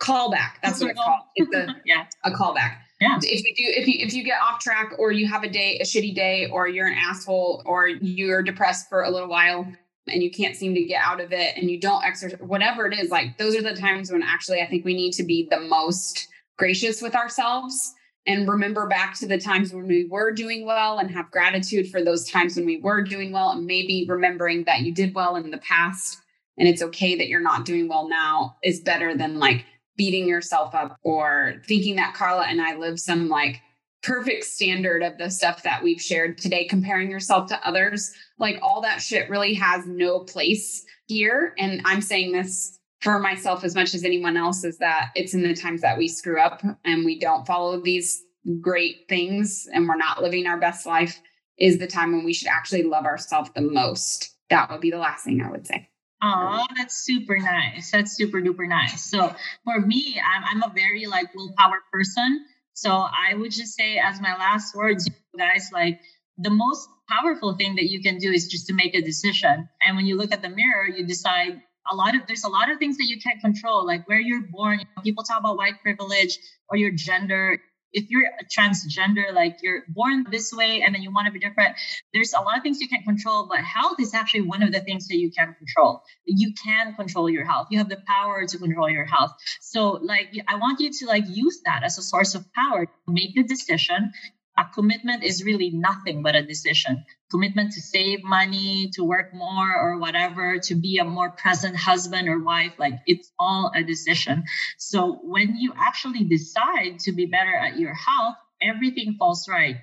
callback. 0.00 0.54
That's 0.62 0.80
what 0.80 0.90
it's 0.90 1.00
called. 1.00 1.20
It's 1.34 1.54
a, 1.54 1.76
yeah. 1.84 2.06
a 2.24 2.30
callback 2.30 2.78
yeah. 3.00 3.18
If 3.22 3.44
you 3.44 3.54
do, 3.54 3.64
if 3.80 3.86
you 3.86 3.94
if 3.98 4.14
you 4.14 4.24
get 4.24 4.40
off 4.40 4.60
track 4.60 4.94
or 4.98 5.12
you 5.12 5.26
have 5.26 5.42
a 5.42 5.48
day, 5.48 5.78
a 5.78 5.84
shitty 5.84 6.14
day, 6.14 6.48
or 6.50 6.66
you're 6.68 6.86
an 6.86 6.96
asshole, 6.98 7.62
or 7.66 7.88
you're 7.88 8.42
depressed 8.42 8.88
for 8.88 9.02
a 9.02 9.10
little 9.10 9.28
while 9.28 9.66
and 10.08 10.22
you 10.22 10.30
can't 10.30 10.56
seem 10.56 10.74
to 10.74 10.84
get 10.84 11.02
out 11.04 11.20
of 11.20 11.32
it 11.32 11.56
and 11.56 11.70
you 11.70 11.80
don't 11.80 12.04
exercise, 12.04 12.38
whatever 12.40 12.86
it 12.86 12.98
is, 12.98 13.10
like 13.10 13.36
those 13.38 13.56
are 13.56 13.62
the 13.62 13.74
times 13.74 14.10
when 14.10 14.22
actually 14.22 14.60
I 14.60 14.66
think 14.66 14.84
we 14.84 14.94
need 14.94 15.12
to 15.14 15.24
be 15.24 15.48
the 15.50 15.60
most 15.60 16.28
gracious 16.56 17.02
with 17.02 17.14
ourselves 17.14 17.92
and 18.26 18.48
remember 18.48 18.86
back 18.86 19.14
to 19.14 19.26
the 19.26 19.38
times 19.38 19.72
when 19.72 19.86
we 19.86 20.04
were 20.04 20.32
doing 20.32 20.66
well 20.66 20.98
and 20.98 21.10
have 21.10 21.30
gratitude 21.30 21.90
for 21.90 22.02
those 22.02 22.28
times 22.28 22.56
when 22.56 22.66
we 22.66 22.78
were 22.78 23.02
doing 23.02 23.32
well 23.32 23.50
and 23.50 23.66
maybe 23.66 24.06
remembering 24.08 24.64
that 24.64 24.80
you 24.80 24.92
did 24.92 25.14
well 25.14 25.36
in 25.36 25.50
the 25.50 25.58
past 25.58 26.18
and 26.58 26.68
it's 26.68 26.82
okay 26.82 27.16
that 27.16 27.28
you're 27.28 27.40
not 27.40 27.64
doing 27.64 27.88
well 27.88 28.08
now 28.08 28.56
is 28.62 28.80
better 28.80 29.16
than 29.16 29.38
like 29.38 29.64
beating 29.96 30.28
yourself 30.28 30.74
up 30.74 30.98
or 31.02 31.54
thinking 31.66 31.96
that 31.96 32.14
Karla 32.14 32.44
and 32.46 32.60
I 32.60 32.76
live 32.76 33.00
some 33.00 33.28
like 33.28 33.60
perfect 34.02 34.44
standard 34.44 35.02
of 35.02 35.18
the 35.18 35.30
stuff 35.30 35.62
that 35.64 35.82
we've 35.82 36.00
shared 36.00 36.38
today, 36.38 36.64
comparing 36.64 37.10
yourself 37.10 37.48
to 37.48 37.66
others. 37.66 38.12
Like 38.38 38.58
all 38.62 38.80
that 38.82 39.00
shit 39.00 39.28
really 39.28 39.54
has 39.54 39.86
no 39.86 40.20
place 40.20 40.84
here. 41.06 41.54
And 41.58 41.82
I'm 41.84 42.02
saying 42.02 42.32
this 42.32 42.78
for 43.00 43.18
myself 43.18 43.64
as 43.64 43.74
much 43.74 43.94
as 43.94 44.04
anyone 44.04 44.36
else 44.36 44.64
is 44.64 44.78
that 44.78 45.10
it's 45.14 45.34
in 45.34 45.42
the 45.42 45.54
times 45.54 45.80
that 45.82 45.98
we 45.98 46.08
screw 46.08 46.40
up 46.40 46.62
and 46.84 47.04
we 47.04 47.18
don't 47.18 47.46
follow 47.46 47.80
these 47.80 48.22
great 48.60 49.08
things 49.08 49.66
and 49.72 49.88
we're 49.88 49.96
not 49.96 50.22
living 50.22 50.46
our 50.46 50.58
best 50.58 50.86
life 50.86 51.20
is 51.58 51.78
the 51.78 51.86
time 51.86 52.12
when 52.12 52.24
we 52.24 52.32
should 52.32 52.48
actually 52.48 52.82
love 52.82 53.04
ourselves 53.04 53.50
the 53.54 53.60
most. 53.60 54.34
That 54.50 54.70
would 54.70 54.80
be 54.80 54.90
the 54.90 54.98
last 54.98 55.24
thing 55.24 55.42
I 55.42 55.50
would 55.50 55.66
say. 55.66 55.88
Oh, 56.34 56.66
that's 56.76 56.96
super 56.96 57.38
nice. 57.38 57.90
That's 57.90 58.12
super 58.12 58.40
duper 58.40 58.68
nice. 58.68 59.04
So 59.04 59.34
for 59.64 59.80
me, 59.80 60.20
I'm 60.20 60.44
I'm 60.44 60.70
a 60.70 60.72
very 60.74 61.06
like 61.06 61.34
willpower 61.34 61.82
person. 61.92 62.44
So 62.72 62.90
I 62.90 63.34
would 63.34 63.52
just 63.52 63.74
say 63.74 63.98
as 63.98 64.20
my 64.20 64.36
last 64.36 64.74
words, 64.74 65.08
guys, 65.38 65.70
like 65.72 66.00
the 66.38 66.50
most 66.50 66.88
powerful 67.08 67.54
thing 67.56 67.76
that 67.76 67.88
you 67.90 68.02
can 68.02 68.18
do 68.18 68.30
is 68.30 68.48
just 68.48 68.66
to 68.66 68.74
make 68.74 68.94
a 68.94 69.00
decision. 69.00 69.68
And 69.84 69.96
when 69.96 70.06
you 70.06 70.16
look 70.16 70.32
at 70.32 70.42
the 70.42 70.48
mirror, 70.48 70.86
you 70.86 71.06
decide 71.06 71.60
a 71.90 71.94
lot 71.94 72.14
of 72.14 72.22
there's 72.26 72.44
a 72.44 72.48
lot 72.48 72.70
of 72.70 72.78
things 72.78 72.96
that 72.98 73.06
you 73.06 73.18
can't 73.20 73.40
control, 73.40 73.86
like 73.86 74.08
where 74.08 74.20
you're 74.20 74.42
born. 74.42 74.80
People 75.04 75.24
talk 75.24 75.38
about 75.40 75.56
white 75.56 75.80
privilege 75.82 76.38
or 76.68 76.76
your 76.76 76.90
gender 76.90 77.60
if 77.92 78.10
you're 78.10 78.24
a 78.24 78.44
transgender, 78.44 79.32
like 79.32 79.58
you're 79.62 79.82
born 79.88 80.26
this 80.30 80.52
way 80.52 80.82
and 80.82 80.94
then 80.94 81.02
you 81.02 81.12
want 81.12 81.26
to 81.26 81.32
be 81.32 81.38
different, 81.38 81.76
there's 82.12 82.32
a 82.32 82.40
lot 82.40 82.56
of 82.56 82.62
things 82.62 82.80
you 82.80 82.88
can't 82.88 83.04
control, 83.04 83.46
but 83.48 83.58
health 83.60 83.98
is 84.00 84.14
actually 84.14 84.42
one 84.42 84.62
of 84.62 84.72
the 84.72 84.80
things 84.80 85.08
that 85.08 85.16
you 85.16 85.30
can 85.30 85.54
control. 85.54 86.02
You 86.24 86.52
can 86.52 86.94
control 86.94 87.30
your 87.30 87.44
health. 87.44 87.68
You 87.70 87.78
have 87.78 87.88
the 87.88 88.02
power 88.06 88.46
to 88.46 88.58
control 88.58 88.90
your 88.90 89.04
health. 89.04 89.32
So 89.60 89.92
like 90.02 90.36
I 90.48 90.56
want 90.56 90.80
you 90.80 90.90
to 90.90 91.06
like 91.06 91.24
use 91.28 91.60
that 91.64 91.82
as 91.84 91.98
a 91.98 92.02
source 92.02 92.34
of 92.34 92.44
power. 92.52 92.86
Make 93.06 93.34
the 93.34 93.44
decision 93.44 94.12
a 94.58 94.64
commitment 94.74 95.22
is 95.22 95.44
really 95.44 95.70
nothing 95.70 96.22
but 96.22 96.34
a 96.34 96.42
decision. 96.42 97.04
Commitment 97.30 97.72
to 97.72 97.80
save 97.80 98.24
money 98.24 98.90
to 98.94 99.04
work 99.04 99.34
more 99.34 99.76
or 99.76 99.98
whatever 99.98 100.58
to 100.60 100.74
be 100.74 100.98
a 100.98 101.04
more 101.04 101.30
present 101.30 101.76
husband 101.76 102.28
or 102.28 102.38
wife 102.42 102.72
like 102.78 102.94
it's 103.06 103.30
all 103.38 103.70
a 103.74 103.82
decision. 103.82 104.44
So 104.78 105.20
when 105.22 105.56
you 105.56 105.72
actually 105.76 106.24
decide 106.24 107.00
to 107.00 107.12
be 107.12 107.26
better 107.26 107.54
at 107.54 107.78
your 107.78 107.94
health 107.94 108.36
everything 108.62 109.16
falls 109.18 109.46
right. 109.48 109.76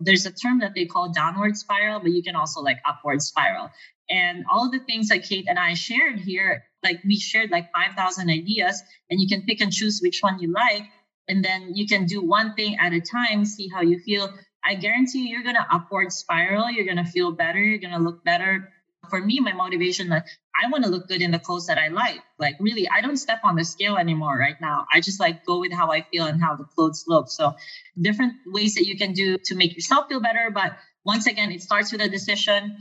There's 0.00 0.26
a 0.26 0.30
term 0.30 0.60
that 0.60 0.74
they 0.74 0.84
call 0.84 1.10
downward 1.10 1.56
spiral 1.56 2.00
but 2.00 2.12
you 2.12 2.22
can 2.22 2.36
also 2.36 2.60
like 2.60 2.78
upward 2.86 3.22
spiral. 3.22 3.70
And 4.10 4.44
all 4.50 4.66
of 4.66 4.72
the 4.72 4.80
things 4.80 5.08
that 5.08 5.24
kate 5.24 5.46
and 5.48 5.58
i 5.58 5.74
shared 5.74 6.18
here 6.18 6.64
like 6.82 7.00
we 7.04 7.18
shared 7.18 7.50
like 7.50 7.70
5000 7.72 8.30
ideas 8.30 8.82
and 9.10 9.20
you 9.20 9.28
can 9.28 9.42
pick 9.42 9.60
and 9.60 9.72
choose 9.72 10.00
which 10.02 10.20
one 10.20 10.38
you 10.38 10.52
like 10.52 10.84
and 11.28 11.44
then 11.44 11.74
you 11.74 11.86
can 11.86 12.06
do 12.06 12.24
one 12.24 12.54
thing 12.54 12.76
at 12.80 12.92
a 12.92 13.00
time, 13.00 13.44
see 13.44 13.68
how 13.68 13.82
you 13.82 13.98
feel. 14.00 14.32
I 14.64 14.74
guarantee 14.74 15.28
you, 15.28 15.28
you're 15.28 15.42
going 15.42 15.56
to 15.56 15.66
upward 15.70 16.12
spiral. 16.12 16.70
You're 16.70 16.84
going 16.84 17.02
to 17.04 17.10
feel 17.10 17.32
better. 17.32 17.58
You're 17.60 17.78
going 17.78 17.92
to 17.92 17.98
look 18.00 18.24
better. 18.24 18.72
For 19.10 19.20
me, 19.20 19.40
my 19.40 19.52
motivation, 19.52 20.08
like 20.08 20.24
I 20.60 20.68
want 20.70 20.84
to 20.84 20.90
look 20.90 21.06
good 21.08 21.22
in 21.22 21.30
the 21.30 21.38
clothes 21.38 21.66
that 21.68 21.78
I 21.78 21.88
like. 21.88 22.20
Like 22.38 22.56
really, 22.60 22.88
I 22.88 23.00
don't 23.00 23.16
step 23.16 23.40
on 23.44 23.54
the 23.54 23.64
scale 23.64 23.96
anymore 23.96 24.36
right 24.36 24.60
now. 24.60 24.86
I 24.92 25.00
just 25.00 25.20
like 25.20 25.46
go 25.46 25.60
with 25.60 25.72
how 25.72 25.92
I 25.92 26.02
feel 26.02 26.26
and 26.26 26.42
how 26.42 26.56
the 26.56 26.64
clothes 26.64 27.04
look. 27.06 27.28
So 27.28 27.54
different 27.98 28.34
ways 28.46 28.74
that 28.74 28.86
you 28.86 28.98
can 28.98 29.12
do 29.12 29.38
to 29.44 29.54
make 29.54 29.74
yourself 29.74 30.08
feel 30.08 30.20
better. 30.20 30.50
But 30.52 30.76
once 31.04 31.26
again, 31.26 31.52
it 31.52 31.62
starts 31.62 31.92
with 31.92 32.00
a 32.00 32.08
decision. 32.08 32.78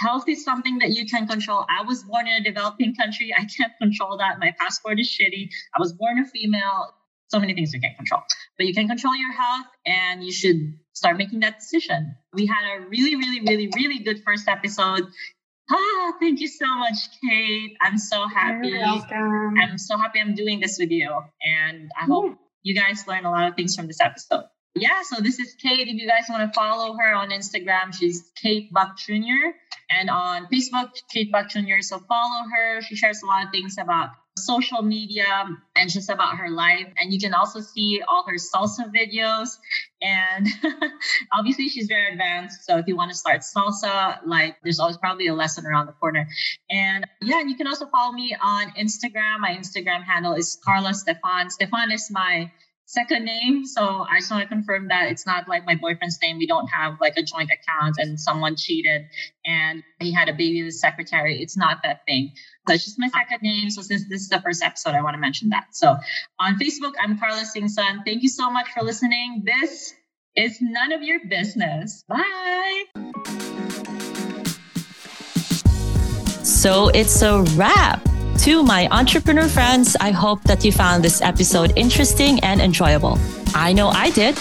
Health 0.00 0.28
is 0.28 0.44
something 0.44 0.78
that 0.78 0.90
you 0.90 1.06
can 1.06 1.26
control. 1.26 1.66
I 1.68 1.82
was 1.82 2.02
born 2.04 2.26
in 2.28 2.34
a 2.34 2.44
developing 2.44 2.94
country. 2.94 3.34
I 3.36 3.44
can't 3.44 3.72
control 3.78 4.18
that. 4.18 4.38
My 4.38 4.54
passport 4.58 5.00
is 5.00 5.08
shitty. 5.08 5.50
I 5.74 5.80
was 5.80 5.92
born 5.92 6.18
a 6.18 6.26
female 6.26 6.94
so 7.28 7.40
many 7.40 7.54
things 7.54 7.72
you 7.72 7.80
can't 7.80 7.96
control. 7.96 8.22
But 8.56 8.66
you 8.66 8.74
can 8.74 8.88
control 8.88 9.16
your 9.16 9.32
health 9.32 9.66
and 9.84 10.24
you 10.24 10.32
should 10.32 10.78
start 10.92 11.18
making 11.18 11.40
that 11.40 11.58
decision. 11.58 12.16
We 12.32 12.46
had 12.46 12.76
a 12.76 12.88
really, 12.88 13.16
really, 13.16 13.40
really, 13.40 13.70
really 13.74 13.98
good 14.00 14.22
first 14.24 14.48
episode. 14.48 15.06
Ah, 15.70 16.12
thank 16.20 16.40
you 16.40 16.48
so 16.48 16.66
much, 16.66 16.96
Kate. 17.28 17.76
I'm 17.80 17.98
so 17.98 18.28
happy. 18.28 18.68
You're 18.68 18.80
welcome. 18.80 19.54
I'm 19.60 19.78
so 19.78 19.98
happy 19.98 20.20
I'm 20.20 20.34
doing 20.34 20.60
this 20.60 20.78
with 20.78 20.90
you. 20.90 21.10
And 21.42 21.90
I 22.00 22.04
hope 22.04 22.36
you 22.62 22.74
guys 22.74 23.06
learn 23.06 23.24
a 23.24 23.30
lot 23.30 23.48
of 23.48 23.56
things 23.56 23.74
from 23.74 23.88
this 23.88 24.00
episode. 24.00 24.44
Yeah, 24.76 25.02
so 25.02 25.22
this 25.22 25.38
is 25.38 25.54
Kate. 25.54 25.88
If 25.88 25.94
you 25.94 26.06
guys 26.06 26.24
want 26.28 26.52
to 26.52 26.54
follow 26.54 26.96
her 26.98 27.14
on 27.14 27.30
Instagram, 27.30 27.94
she's 27.94 28.30
Kate 28.40 28.70
Buck 28.72 28.98
Jr. 28.98 29.56
And 29.90 30.10
on 30.10 30.46
Facebook, 30.46 30.90
Kate 31.10 31.32
Buck 31.32 31.48
Jr. 31.48 31.80
So 31.80 31.98
follow 31.98 32.44
her. 32.54 32.82
She 32.82 32.94
shares 32.94 33.22
a 33.22 33.26
lot 33.26 33.46
of 33.46 33.52
things 33.52 33.76
about 33.78 34.10
social 34.38 34.82
media 34.82 35.46
and 35.74 35.90
just 35.90 36.10
about 36.10 36.36
her 36.36 36.50
life. 36.50 36.86
And 36.98 37.12
you 37.12 37.18
can 37.18 37.34
also 37.34 37.60
see 37.60 38.02
all 38.06 38.24
her 38.28 38.36
salsa 38.36 38.92
videos. 38.92 39.58
And 40.02 40.46
obviously, 41.32 41.68
she's 41.68 41.86
very 41.86 42.12
advanced. 42.12 42.64
So 42.64 42.78
if 42.78 42.86
you 42.86 42.96
want 42.96 43.10
to 43.10 43.16
start 43.16 43.40
salsa, 43.40 44.18
like 44.26 44.56
there's 44.62 44.78
always 44.78 44.98
probably 44.98 45.26
a 45.28 45.34
lesson 45.34 45.66
around 45.66 45.86
the 45.86 45.92
corner. 45.92 46.28
And 46.70 47.06
yeah, 47.22 47.40
and 47.40 47.50
you 47.50 47.56
can 47.56 47.66
also 47.66 47.86
follow 47.86 48.12
me 48.12 48.36
on 48.40 48.72
Instagram. 48.72 49.40
My 49.40 49.56
Instagram 49.56 50.04
handle 50.04 50.34
is 50.34 50.58
Karla 50.64 50.94
Stefan. 50.94 51.50
Stefan 51.50 51.90
is 51.92 52.10
my 52.10 52.50
second 52.86 53.24
name. 53.24 53.66
So 53.66 53.82
I 53.82 54.20
just 54.20 54.30
want 54.30 54.42
to 54.42 54.48
confirm 54.48 54.88
that 54.88 55.10
it's 55.10 55.26
not 55.26 55.48
like 55.48 55.66
my 55.66 55.74
boyfriend's 55.74 56.18
name. 56.22 56.38
We 56.38 56.46
don't 56.46 56.68
have 56.68 56.98
like 57.00 57.16
a 57.16 57.22
joint 57.22 57.50
account 57.50 57.96
and 57.98 58.18
someone 58.18 58.56
cheated 58.56 59.02
and 59.44 59.82
he 60.00 60.12
had 60.12 60.28
a 60.28 60.32
baby 60.32 60.62
with 60.62 60.66
his 60.66 60.80
secretary. 60.80 61.42
It's 61.42 61.56
not 61.56 61.78
that 61.82 62.06
thing. 62.06 62.32
That's 62.66 62.84
just 62.84 62.98
my 62.98 63.08
second 63.08 63.42
name. 63.42 63.70
So 63.70 63.82
since 63.82 64.08
this 64.08 64.22
is 64.22 64.28
the 64.28 64.40
first 64.40 64.62
episode, 64.62 64.94
I 64.94 65.02
want 65.02 65.14
to 65.14 65.20
mention 65.20 65.50
that. 65.50 65.66
So 65.72 65.96
on 66.40 66.58
Facebook, 66.58 66.92
I'm 67.00 67.18
Karla 67.18 67.42
Singson. 67.42 68.04
Thank 68.04 68.22
you 68.22 68.28
so 68.28 68.50
much 68.50 68.68
for 68.70 68.82
listening. 68.84 69.42
This 69.44 69.92
is 70.36 70.58
none 70.60 70.92
of 70.92 71.02
your 71.02 71.20
business. 71.28 72.04
Bye. 72.08 72.84
So 76.44 76.88
it's 76.88 77.20
a 77.22 77.42
wrap. 77.56 78.06
To 78.38 78.62
my 78.62 78.86
entrepreneur 78.90 79.48
friends, 79.48 79.96
I 80.00 80.10
hope 80.10 80.42
that 80.44 80.64
you 80.64 80.70
found 80.70 81.02
this 81.02 81.20
episode 81.20 81.72
interesting 81.74 82.38
and 82.40 82.60
enjoyable. 82.60 83.18
I 83.54 83.72
know 83.72 83.88
I 83.88 84.10
did. 84.10 84.38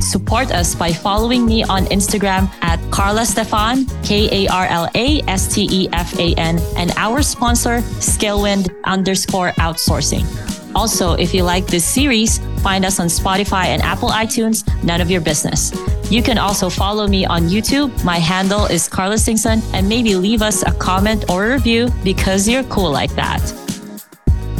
Support 0.00 0.50
us 0.50 0.74
by 0.74 0.92
following 0.92 1.46
me 1.46 1.62
on 1.64 1.86
Instagram 1.86 2.50
at 2.62 2.78
Karla 2.90 3.24
Stefan, 3.24 3.86
K 4.02 4.28
A 4.46 4.52
R 4.52 4.66
L 4.66 4.88
A 4.94 5.22
S 5.28 5.54
T 5.54 5.68
E 5.70 5.88
F 5.92 6.18
A 6.18 6.34
N, 6.34 6.58
and 6.76 6.90
our 6.96 7.22
sponsor, 7.22 7.78
Skillwind 8.00 8.74
underscore 8.84 9.52
outsourcing. 9.52 10.26
Also, 10.74 11.14
if 11.14 11.34
you 11.34 11.42
like 11.42 11.66
this 11.66 11.84
series, 11.84 12.38
find 12.62 12.84
us 12.84 13.00
on 13.00 13.06
Spotify 13.06 13.66
and 13.66 13.82
Apple 13.82 14.10
iTunes, 14.10 14.64
none 14.84 15.00
of 15.00 15.10
your 15.10 15.20
business. 15.20 15.72
You 16.10 16.22
can 16.22 16.38
also 16.38 16.70
follow 16.70 17.06
me 17.06 17.26
on 17.26 17.42
YouTube. 17.42 17.92
My 18.04 18.18
handle 18.18 18.66
is 18.66 18.88
Karla 18.88 19.16
Singson, 19.16 19.62
and 19.74 19.88
maybe 19.88 20.14
leave 20.14 20.40
us 20.40 20.62
a 20.62 20.72
comment 20.72 21.28
or 21.28 21.46
a 21.46 21.52
review 21.54 21.88
because 22.02 22.48
you're 22.48 22.64
cool 22.64 22.90
like 22.90 23.14
that. 23.14 23.42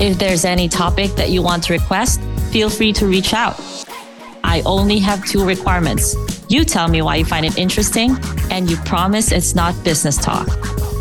If 0.00 0.18
there's 0.18 0.44
any 0.44 0.68
topic 0.68 1.12
that 1.12 1.30
you 1.30 1.42
want 1.42 1.64
to 1.64 1.72
request, 1.72 2.20
feel 2.50 2.70
free 2.70 2.92
to 2.94 3.06
reach 3.06 3.32
out. 3.32 3.58
I 4.44 4.62
only 4.64 4.98
have 5.00 5.24
two 5.24 5.44
requirements. 5.44 6.14
You 6.48 6.64
tell 6.64 6.88
me 6.88 7.02
why 7.02 7.16
you 7.16 7.24
find 7.24 7.44
it 7.44 7.58
interesting, 7.58 8.16
and 8.50 8.70
you 8.70 8.76
promise 8.78 9.32
it's 9.32 9.54
not 9.54 9.74
business 9.84 10.16
talk. 10.16 10.48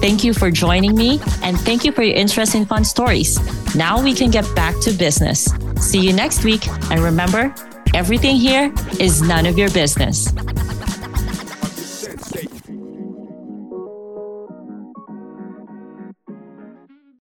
Thank 0.07 0.23
you 0.23 0.34
for 0.34 0.49
joining 0.49 0.95
me, 0.95 1.19
and 1.43 1.59
thank 1.59 1.84
you 1.84 1.91
for 1.91 2.01
your 2.01 2.15
interest 2.15 2.55
in 2.55 2.65
fun 2.65 2.85
stories. 2.85 3.38
Now 3.75 4.01
we 4.01 4.13
can 4.13 4.31
get 4.31 4.45
back 4.55 4.79
to 4.84 4.93
business. 4.93 5.49
See 5.81 5.99
you 5.99 6.13
next 6.13 6.45
week, 6.45 6.65
and 6.89 7.01
remember, 7.01 7.53
everything 7.93 8.38
here 8.38 8.73
is 9.01 9.21
none 9.21 9.45
of 9.45 9.57
your 9.57 9.69
business. 9.71 10.31